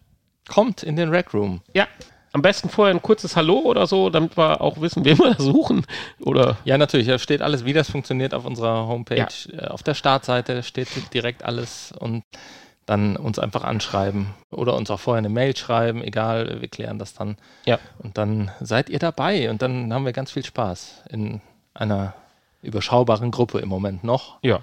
Kommt 0.49 0.83
in 0.83 0.97
den 0.97 1.11
Rec 1.11 1.35
Room. 1.35 1.61
Ja, 1.75 1.87
am 2.33 2.41
besten 2.41 2.71
vorher 2.71 2.95
ein 2.95 3.03
kurzes 3.03 3.37
Hallo 3.37 3.59
oder 3.61 3.87
so, 3.87 4.09
damit 4.09 4.37
wir 4.39 4.61
auch 4.63 4.81
wissen, 4.81 5.05
wen 5.05 5.19
wir 5.19 5.35
da 5.35 5.43
suchen. 5.43 5.85
Oder 6.21 6.57
Ja, 6.65 6.79
natürlich, 6.79 7.07
da 7.07 7.19
steht 7.19 7.43
alles, 7.43 7.65
wie 7.67 7.75
das 7.75 7.91
funktioniert 7.91 8.33
auf 8.33 8.45
unserer 8.47 8.87
Homepage. 8.87 9.27
Äh, 9.53 9.67
Auf 9.67 9.83
der 9.83 9.93
Startseite 9.95 10.63
steht 10.63 10.89
direkt 11.13 11.45
alles 11.45 11.93
und 11.99 12.23
dann 12.87 13.17
uns 13.17 13.39
einfach 13.39 13.65
anschreiben 13.65 14.35
oder 14.51 14.75
uns 14.75 14.91
auch 14.91 15.01
vorher 15.01 15.19
eine 15.19 15.29
Mail 15.29 15.55
schreiben, 15.57 16.03
egal, 16.03 16.61
wir 16.63 16.69
klären 16.69 16.99
das 16.99 17.13
dann. 17.15 17.37
ja. 17.67 17.79
Und 17.99 18.17
dann 18.17 18.51
seid 18.61 18.89
ihr 18.89 19.01
dabei 19.01 19.51
und 19.51 19.61
dann 19.61 19.93
haben 19.93 20.05
wir 20.07 20.13
ganz 20.13 20.31
viel 20.31 20.45
Spaß 20.45 21.03
in 21.11 21.43
einer 21.75 22.15
überschaubaren 22.63 23.31
Gruppe 23.33 23.59
im 23.59 23.69
Moment 23.69 24.03
noch. 24.05 24.39
Ja, 24.43 24.61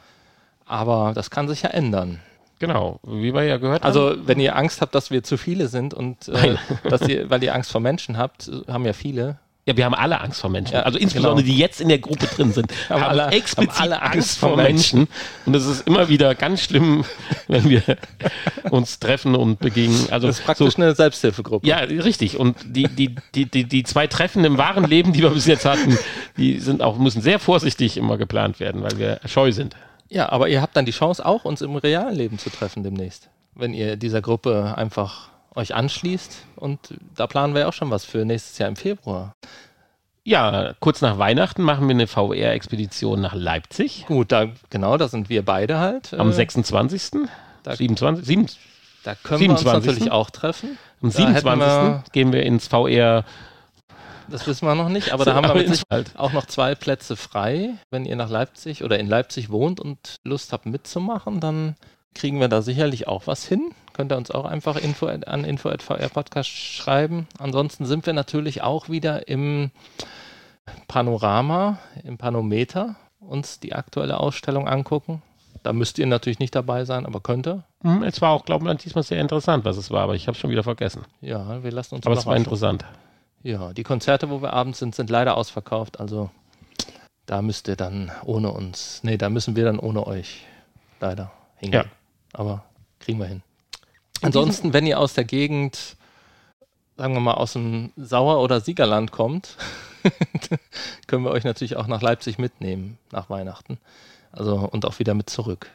Aber 0.73 1.11
das 1.13 1.29
kann 1.29 1.47
sich 1.47 1.61
ja 1.61 1.69
ändern. 1.69 2.19
genau. 2.59 2.99
Wie 3.03 3.33
wir 3.33 3.43
ja 3.43 3.57
gehört 3.57 3.83
haben. 3.83 3.87
Also, 3.87 4.15
wenn 4.25 4.39
ihr 4.39 4.55
Angst 4.55 4.81
habt, 4.81 4.95
dass 4.95 5.11
wir 5.11 5.23
zu 5.23 5.37
viele 5.37 5.67
sind 5.67 5.93
und 5.93 6.27
äh, 6.29 6.55
dass 6.89 7.01
ihr, 7.07 7.29
weil 7.29 7.43
ihr 7.43 7.53
Angst 7.53 7.71
vor 7.71 7.81
Menschen 7.81 8.17
habt, 8.17 8.49
haben 8.67 8.85
ja 8.85 8.93
viele. 8.93 9.37
Ja, 9.65 9.77
wir 9.77 9.85
haben 9.85 9.93
alle 9.95 10.19
Angst 10.19 10.41
vor 10.41 10.49
Menschen. 10.49 10.73
Ja, 10.73 10.81
also 10.81 10.97
insbesondere 10.99 11.41
genau. 11.43 11.53
die 11.55 11.57
jetzt 11.57 11.79
in 11.79 11.87
der 11.87 11.99
Gruppe 11.99 12.25
drin 12.25 12.51
sind, 12.51 12.73
haben, 12.89 13.01
Haben 13.01 13.19
alle- 13.19 13.31
explizit 13.35 13.79
haben 13.79 13.91
alle 13.93 14.01
Angst 14.01 14.37
vor 14.39 14.57
Menschen. 14.57 15.07
Und 15.45 15.55
es 15.55 15.65
ist 15.65 15.87
immer 15.87 16.09
wieder 16.09 16.35
ganz 16.35 16.63
schlimm, 16.63 17.05
wenn 17.47 17.69
wir 17.69 17.81
uns 18.71 18.99
treffen 18.99 19.35
und 19.35 19.59
begegnen. 19.59 20.07
Also 20.11 20.27
Das 20.27 20.39
ist 20.39 20.45
praktisch 20.45 20.73
so, 20.75 20.81
eine 20.81 20.93
Selbsthilfegruppe. 20.95 21.65
ja, 21.65 21.77
richtig. 21.77 22.37
Und 22.37 22.57
die, 22.65 22.89
die, 22.89 23.15
die, 23.35 23.45
die, 23.45 23.63
die 23.63 23.83
zwei 23.83 24.07
Treffen 24.07 24.43
im 24.43 24.57
wahren 24.57 24.83
Leben, 24.83 25.13
die 25.13 25.21
wir 25.21 25.29
bis 25.29 25.45
jetzt 25.45 25.63
hatten, 25.65 25.97
die 26.35 26.59
sind 26.59 26.81
auch, 26.81 26.97
müssen 26.97 27.21
sehr 27.21 27.39
vorsichtig 27.39 27.95
immer 27.95 28.17
geplant 28.17 28.59
werden, 28.59 28.83
weil 28.83 28.97
wir 28.97 29.21
scheu 29.25 29.51
sind. 29.53 29.77
Ja, 30.13 30.29
aber 30.31 30.47
ihr 30.47 30.61
habt 30.61 30.75
dann 30.77 30.85
die 30.85 30.91
Chance, 30.91 31.25
auch 31.25 31.43
uns 31.43 31.61
im 31.61 31.75
realen 31.75 32.15
Leben 32.15 32.37
zu 32.37 32.49
treffen 32.49 32.83
demnächst. 32.83 33.29
Wenn 33.55 33.73
ihr 33.73 33.95
dieser 33.97 34.21
Gruppe 34.21 34.75
einfach 34.77 35.29
euch 35.55 35.75
anschließt. 35.75 36.45
Und 36.55 36.79
da 37.15 37.27
planen 37.27 37.53
wir 37.53 37.61
ja 37.61 37.67
auch 37.67 37.73
schon 37.73 37.91
was 37.91 38.05
für 38.05 38.25
nächstes 38.25 38.57
Jahr 38.57 38.69
im 38.69 38.75
Februar. 38.75 39.35
Ja, 40.23 40.73
kurz 40.79 41.01
nach 41.01 41.17
Weihnachten 41.17 41.61
machen 41.63 41.87
wir 41.87 41.93
eine 41.95 42.07
VR-Expedition 42.07 43.19
nach 43.21 43.33
Leipzig 43.35 44.05
Gut, 44.07 44.31
da, 44.31 44.47
genau, 44.69 44.97
da 44.97 45.09
sind 45.09 45.29
wir 45.29 45.43
beide 45.43 45.79
halt. 45.79 46.13
am 46.13 46.29
äh, 46.29 46.33
26. 46.33 47.27
da, 47.63 47.75
27, 47.75 48.25
7, 48.25 48.45
da 49.03 49.15
können 49.15 49.41
wir 49.41 49.49
uns 49.49 49.59
27.. 49.59 49.85
natürlich 49.91 50.11
auch 50.11 50.29
treffen. 50.29 50.77
am 51.01 51.11
Da 51.11 51.19
hätten 51.19 51.33
27. 51.41 51.59
wir- 51.59 52.03
gehen 52.13 52.31
wir 52.31 52.43
ins 52.43 52.67
VR. 52.67 53.25
Das 54.33 54.47
wissen 54.47 54.65
wir 54.67 54.73
noch 54.75 54.89
nicht, 54.89 55.11
aber 55.13 55.25
da 55.25 55.35
haben 55.35 55.47
wir 55.47 55.53
mit 55.53 55.67
Sicherheit 55.67 55.85
Wald. 55.91 56.11
auch 56.17 56.33
noch 56.33 56.45
zwei 56.47 56.73
Plätze 56.73 57.15
frei. 57.15 57.75
Wenn 57.91 58.03
ihr 58.05 58.15
nach 58.15 58.29
Leipzig 58.31 58.83
oder 58.83 58.97
in 58.97 59.07
Leipzig 59.07 59.51
wohnt 59.51 59.79
und 59.79 60.15
Lust 60.23 60.51
habt 60.53 60.65
mitzumachen, 60.65 61.39
dann 61.39 61.75
kriegen 62.15 62.39
wir 62.39 62.47
da 62.47 62.61
sicherlich 62.63 63.07
auch 63.07 63.27
was 63.27 63.45
hin. 63.45 63.71
Könnt 63.93 64.11
ihr 64.11 64.17
uns 64.17 64.31
auch 64.31 64.45
einfach 64.45 64.75
info 64.77 65.05
at- 65.07 65.27
an 65.27 65.45
info.vrpodcast 65.45 66.49
schreiben. 66.49 67.27
Ansonsten 67.37 67.85
sind 67.85 68.07
wir 68.07 68.13
natürlich 68.13 68.63
auch 68.63 68.89
wieder 68.89 69.27
im 69.27 69.69
Panorama, 70.87 71.77
im 72.03 72.17
Panometer 72.17 72.95
uns 73.19 73.59
die 73.59 73.73
aktuelle 73.73 74.19
Ausstellung 74.19 74.67
angucken. 74.67 75.21
Da 75.61 75.71
müsst 75.73 75.97
ihr 75.99 76.07
natürlich 76.07 76.39
nicht 76.39 76.55
dabei 76.55 76.83
sein, 76.85 77.05
aber 77.05 77.19
könnt 77.21 77.47
ihr. 77.47 77.63
Hm, 77.83 78.03
es 78.03 78.21
war 78.21 78.31
auch, 78.31 78.45
glaube 78.45 78.69
ich, 78.71 78.77
diesmal 78.79 79.03
sehr 79.03 79.21
interessant, 79.21 79.63
was 79.63 79.77
es 79.77 79.91
war, 79.91 80.01
aber 80.01 80.15
ich 80.15 80.27
habe 80.27 80.37
schon 80.37 80.49
wieder 80.49 80.63
vergessen. 80.63 81.03
Ja, 81.21 81.63
wir 81.63 81.71
lassen 81.71 81.95
uns 81.95 82.05
Aber 82.05 82.17
es 82.17 82.25
war 82.25 82.35
interessant. 82.35 82.83
Ja, 83.43 83.73
die 83.73 83.83
Konzerte, 83.83 84.29
wo 84.29 84.41
wir 84.41 84.53
abends 84.53 84.79
sind, 84.79 84.95
sind 84.95 85.09
leider 85.09 85.35
ausverkauft. 85.35 85.99
Also 85.99 86.31
da 87.25 87.41
müsst 87.41 87.67
ihr 87.67 87.75
dann 87.75 88.11
ohne 88.23 88.51
uns, 88.51 89.01
nee, 89.03 89.17
da 89.17 89.29
müssen 89.29 89.55
wir 89.55 89.65
dann 89.65 89.79
ohne 89.79 90.07
euch 90.07 90.45
leider 90.99 91.31
hingehen. 91.57 91.83
Ja. 91.83 91.91
Aber 92.31 92.63
kriegen 92.99 93.19
wir 93.19 93.27
hin. 93.27 93.43
Ansonsten, 94.21 94.71
wenn 94.71 94.87
ihr 94.87 94.97
aus 94.97 95.13
der 95.13 95.25
Gegend, 95.25 95.97
sagen 96.95 97.13
wir 97.13 97.19
mal, 97.19 97.33
aus 97.33 97.53
dem 97.53 97.91
Sauer- 97.97 98.41
oder 98.41 98.61
Siegerland 98.61 99.11
kommt, 99.11 99.57
können 101.07 101.25
wir 101.25 101.31
euch 101.31 101.43
natürlich 101.43 101.75
auch 101.75 101.87
nach 101.87 102.01
Leipzig 102.01 102.37
mitnehmen 102.39 102.97
nach 103.11 103.29
Weihnachten. 103.29 103.77
Also 104.31 104.55
und 104.55 104.85
auch 104.85 104.99
wieder 104.99 105.13
mit 105.13 105.29
zurück. 105.29 105.69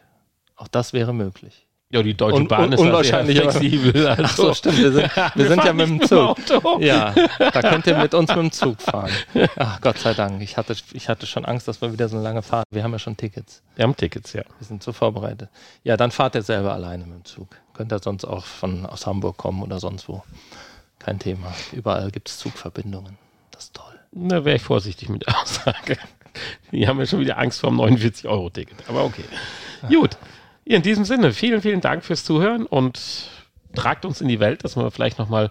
Auch 0.56 0.68
das 0.68 0.94
wäre 0.94 1.12
möglich. 1.12 1.67
Ja, 1.90 2.02
die 2.02 2.14
Deutsche 2.14 2.44
Bahn 2.44 2.64
un- 2.66 2.72
ist 2.72 2.80
unwahrscheinlich, 2.80 3.38
sehr 3.38 3.50
flexibel. 3.50 4.06
Also. 4.08 4.22
Ach 4.26 4.36
so, 4.36 4.54
stimmt. 4.54 4.76
Wir 4.78 4.92
sind, 4.92 5.10
wir 5.34 5.48
sind 5.48 5.64
ja 5.64 5.72
mit 5.72 5.88
dem 5.88 6.02
Zug. 6.02 6.18
Auto. 6.18 6.80
Ja, 6.80 7.14
da 7.38 7.62
könnt 7.62 7.86
ihr 7.86 7.96
mit 7.96 8.12
uns 8.12 8.28
mit 8.28 8.38
dem 8.38 8.52
Zug 8.52 8.80
fahren. 8.82 9.10
Ach, 9.56 9.80
Gott 9.80 9.98
sei 9.98 10.12
Dank. 10.12 10.42
Ich 10.42 10.58
hatte, 10.58 10.76
ich 10.92 11.08
hatte 11.08 11.26
schon 11.26 11.46
Angst, 11.46 11.66
dass 11.66 11.80
wir 11.80 11.90
wieder 11.92 12.08
so 12.10 12.16
eine 12.16 12.24
lange 12.24 12.42
Fahrt. 12.42 12.66
Wir 12.70 12.82
haben 12.84 12.92
ja 12.92 12.98
schon 12.98 13.16
Tickets. 13.16 13.62
Wir 13.74 13.84
haben 13.84 13.96
Tickets, 13.96 14.34
ja. 14.34 14.42
Wir 14.58 14.66
sind 14.66 14.82
so 14.82 14.92
vorbereitet. 14.92 15.48
Ja, 15.82 15.96
dann 15.96 16.10
fahrt 16.10 16.34
ihr 16.34 16.42
selber 16.42 16.74
alleine 16.74 17.06
mit 17.06 17.14
dem 17.14 17.24
Zug. 17.24 17.48
Könnt 17.72 17.90
ihr 17.90 18.00
sonst 18.00 18.24
auch 18.26 18.44
von 18.44 18.84
aus 18.84 19.06
Hamburg 19.06 19.38
kommen 19.38 19.62
oder 19.62 19.80
sonst 19.80 20.08
wo. 20.10 20.22
Kein 20.98 21.18
Thema. 21.18 21.54
Überall 21.72 22.10
gibt 22.10 22.28
es 22.28 22.36
Zugverbindungen. 22.38 23.16
Das 23.50 23.64
ist 23.64 23.74
toll. 23.74 23.94
Da 24.12 24.44
wäre 24.44 24.56
ich 24.56 24.62
vorsichtig 24.62 25.08
mit 25.08 25.26
der 25.26 25.40
Aussage. 25.40 25.96
Die 26.70 26.86
haben 26.86 26.98
ja 26.98 27.06
schon 27.06 27.20
wieder 27.20 27.38
Angst 27.38 27.60
vor 27.60 27.70
dem 27.70 27.80
49-Euro-Ticket. 27.80 28.76
Aber 28.88 29.04
okay. 29.04 29.24
Gut. 29.88 30.18
In 30.68 30.82
diesem 30.82 31.06
Sinne, 31.06 31.32
vielen, 31.32 31.62
vielen 31.62 31.80
Dank 31.80 32.04
fürs 32.04 32.24
Zuhören 32.24 32.66
und 32.66 33.00
tragt 33.74 34.04
uns 34.04 34.20
in 34.20 34.28
die 34.28 34.38
Welt, 34.38 34.64
dass 34.64 34.76
wir 34.76 34.90
vielleicht 34.90 35.18
nochmal 35.18 35.50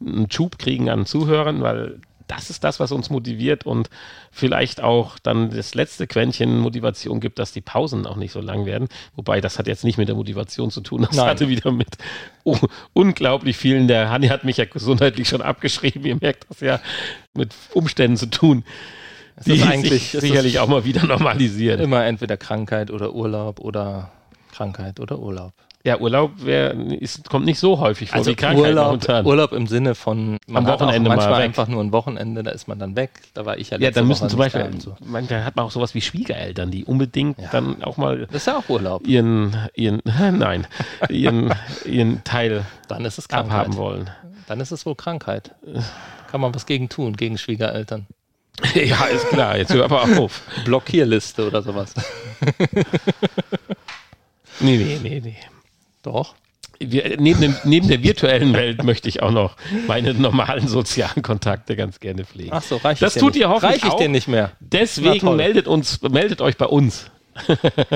einen 0.00 0.28
Schub 0.28 0.58
kriegen 0.58 0.90
an 0.90 1.06
Zuhörern, 1.06 1.62
weil 1.62 2.00
das 2.26 2.50
ist 2.50 2.64
das, 2.64 2.80
was 2.80 2.90
uns 2.90 3.08
motiviert 3.08 3.64
und 3.64 3.88
vielleicht 4.32 4.82
auch 4.82 5.20
dann 5.20 5.50
das 5.50 5.76
letzte 5.76 6.08
Quäntchen 6.08 6.58
Motivation 6.58 7.20
gibt, 7.20 7.38
dass 7.38 7.52
die 7.52 7.60
Pausen 7.60 8.06
auch 8.06 8.16
nicht 8.16 8.32
so 8.32 8.40
lang 8.40 8.66
werden. 8.66 8.88
Wobei, 9.14 9.40
das 9.40 9.60
hat 9.60 9.68
jetzt 9.68 9.84
nicht 9.84 9.98
mit 9.98 10.08
der 10.08 10.16
Motivation 10.16 10.72
zu 10.72 10.80
tun. 10.80 11.02
Das 11.02 11.16
Nein. 11.16 11.28
hatte 11.28 11.48
wieder 11.48 11.70
mit 11.70 11.96
oh, 12.42 12.58
unglaublich 12.92 13.56
vielen, 13.56 13.86
der 13.86 14.10
Hanni 14.10 14.26
hat 14.26 14.42
mich 14.42 14.56
ja 14.56 14.64
gesundheitlich 14.64 15.28
schon 15.28 15.42
abgeschrieben, 15.42 16.04
ihr 16.04 16.18
merkt 16.20 16.46
das 16.48 16.58
ja, 16.58 16.80
mit 17.34 17.54
Umständen 17.72 18.16
zu 18.16 18.26
tun, 18.26 18.64
Es 19.36 19.44
die 19.44 19.52
ist 19.52 19.60
sich 19.60 19.68
eigentlich 19.68 20.14
es 20.14 20.20
sicherlich 20.22 20.58
auch 20.58 20.66
mal 20.66 20.84
wieder 20.84 21.06
normalisieren. 21.06 21.78
immer 21.78 22.04
entweder 22.04 22.36
Krankheit 22.36 22.90
oder 22.90 23.14
Urlaub 23.14 23.60
oder 23.60 24.10
Krankheit 24.56 25.00
oder 25.00 25.18
Urlaub. 25.18 25.52
Ja, 25.84 25.98
Urlaub 26.00 26.32
wär, 26.38 26.72
ist, 26.74 27.28
kommt 27.28 27.44
nicht 27.44 27.60
so 27.60 27.78
häufig 27.78 28.08
vor 28.08 28.18
Also 28.18 28.30
wie 28.32 28.34
Krankheit 28.34 28.70
Urlaub, 28.70 28.86
momentan. 28.86 29.24
Urlaub 29.26 29.52
im 29.52 29.66
Sinne 29.68 29.94
von 29.94 30.36
man 30.48 30.66
Am 30.66 30.72
Wochenende 30.72 31.08
mal 31.10 31.16
manchmal 31.16 31.38
weg. 31.38 31.44
einfach 31.44 31.68
nur 31.68 31.80
ein 31.84 31.92
Wochenende, 31.92 32.42
da 32.42 32.50
ist 32.50 32.66
man 32.66 32.78
dann 32.80 32.96
weg. 32.96 33.10
Da 33.34 33.44
war 33.46 33.56
ich 33.58 33.70
ja 33.70 33.78
Ja, 33.78 33.90
dann 33.92 34.08
müssen 34.08 34.28
zum 34.28 34.38
Beispiel, 34.40 34.62
da 34.68 34.80
so. 34.80 34.96
manchmal 35.04 35.44
hat 35.44 35.54
man 35.54 35.64
auch 35.66 35.70
sowas 35.70 35.94
wie 35.94 36.00
Schwiegereltern, 36.00 36.70
die 36.72 36.84
unbedingt 36.84 37.38
Ja. 37.38 37.48
dann 37.52 37.84
auch 37.84 37.98
mal 37.98 38.26
Das 38.26 38.36
ist 38.36 38.46
ja 38.46 38.56
auch 38.58 38.68
Urlaub. 38.68 39.06
ihren, 39.06 39.56
ihren, 39.74 40.00
nein, 40.38 40.66
ihren, 41.08 41.54
ihren 41.84 42.24
Teil 42.24 42.64
Dann 42.88 43.04
ist 43.04 43.18
es 43.18 43.28
Krankheit. 43.28 43.60
abhaben 43.60 43.76
wollen. 43.76 44.10
Dann 44.48 44.58
ist 44.60 44.72
es 44.72 44.86
wohl 44.86 44.96
Krankheit. 44.96 45.54
Kann 46.30 46.40
man 46.40 46.52
was 46.54 46.66
gegen 46.66 46.88
tun, 46.88 47.14
gegen 47.16 47.38
Schwiegereltern. 47.38 48.06
ja, 48.74 49.04
ist 49.04 49.28
klar, 49.28 49.56
jetzt 49.56 49.72
hör 49.72 49.84
aber 49.84 50.02
auf. 50.18 50.40
Blockierliste 50.64 51.46
oder 51.46 51.62
sowas. 51.62 51.94
Nee, 54.60 54.76
nee, 54.76 54.98
nee, 55.02 55.20
nee. 55.24 55.36
Doch. 56.02 56.34
Wir, 56.78 57.16
neben, 57.18 57.40
dem, 57.40 57.56
neben 57.64 57.88
der 57.88 58.02
virtuellen 58.02 58.52
Welt 58.52 58.84
möchte 58.84 59.08
ich 59.08 59.22
auch 59.22 59.30
noch 59.30 59.56
meine 59.86 60.12
normalen 60.12 60.68
sozialen 60.68 61.22
Kontakte 61.22 61.74
ganz 61.74 62.00
gerne 62.00 62.24
pflegen. 62.26 62.50
Ach 62.52 62.62
so, 62.62 62.76
reicht 62.76 63.00
Das 63.00 63.14
tut 63.14 63.32
nicht. 63.34 63.40
ihr 63.40 63.48
hoffentlich 63.48 63.82
Reich 63.82 63.84
ich 63.88 63.94
auch. 63.94 63.96
dir 63.98 64.08
nicht 64.10 64.28
mehr. 64.28 64.52
Deswegen 64.60 65.36
meldet 65.36 65.66
uns, 65.68 66.02
meldet 66.02 66.40
euch 66.40 66.56
bei 66.56 66.66
uns. 66.66 67.10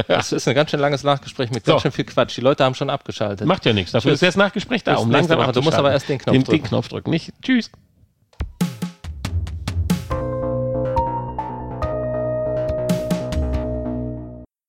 Das 0.07 0.33
ist 0.33 0.47
ein 0.49 0.55
ganz 0.55 0.71
schön 0.71 0.81
langes 0.81 1.03
Nachgespräch 1.03 1.51
mit 1.51 1.65
So. 1.65 1.73
ganz 1.73 1.83
schön 1.83 1.93
viel 1.93 2.05
Quatsch. 2.05 2.37
Die 2.37 2.41
Leute 2.43 2.63
haben 2.65 2.75
schon 2.75 2.91
abgeschaltet. 2.91 3.47
Macht 3.47 3.65
ja 3.65 3.73
nichts. 3.73 3.93
Dafür 3.93 4.11
Tschüss. 4.13 4.23
ist 4.23 4.29
das 4.29 4.37
Nachgespräch 4.37 4.85
da, 4.85 4.97
um 4.97 5.11
langsam. 5.11 5.53
Du 5.53 5.63
musst 5.63 5.79
aber 5.79 5.93
erst 5.93 6.09
den 6.11 6.19
Knopf 6.19 6.33
den, 6.35 6.45
drücken. 6.45 6.63
Den 6.63 6.69
Knopf 6.69 6.89
drücken, 6.89 7.11
nicht? 7.11 7.33
Tschüss. 7.43 7.71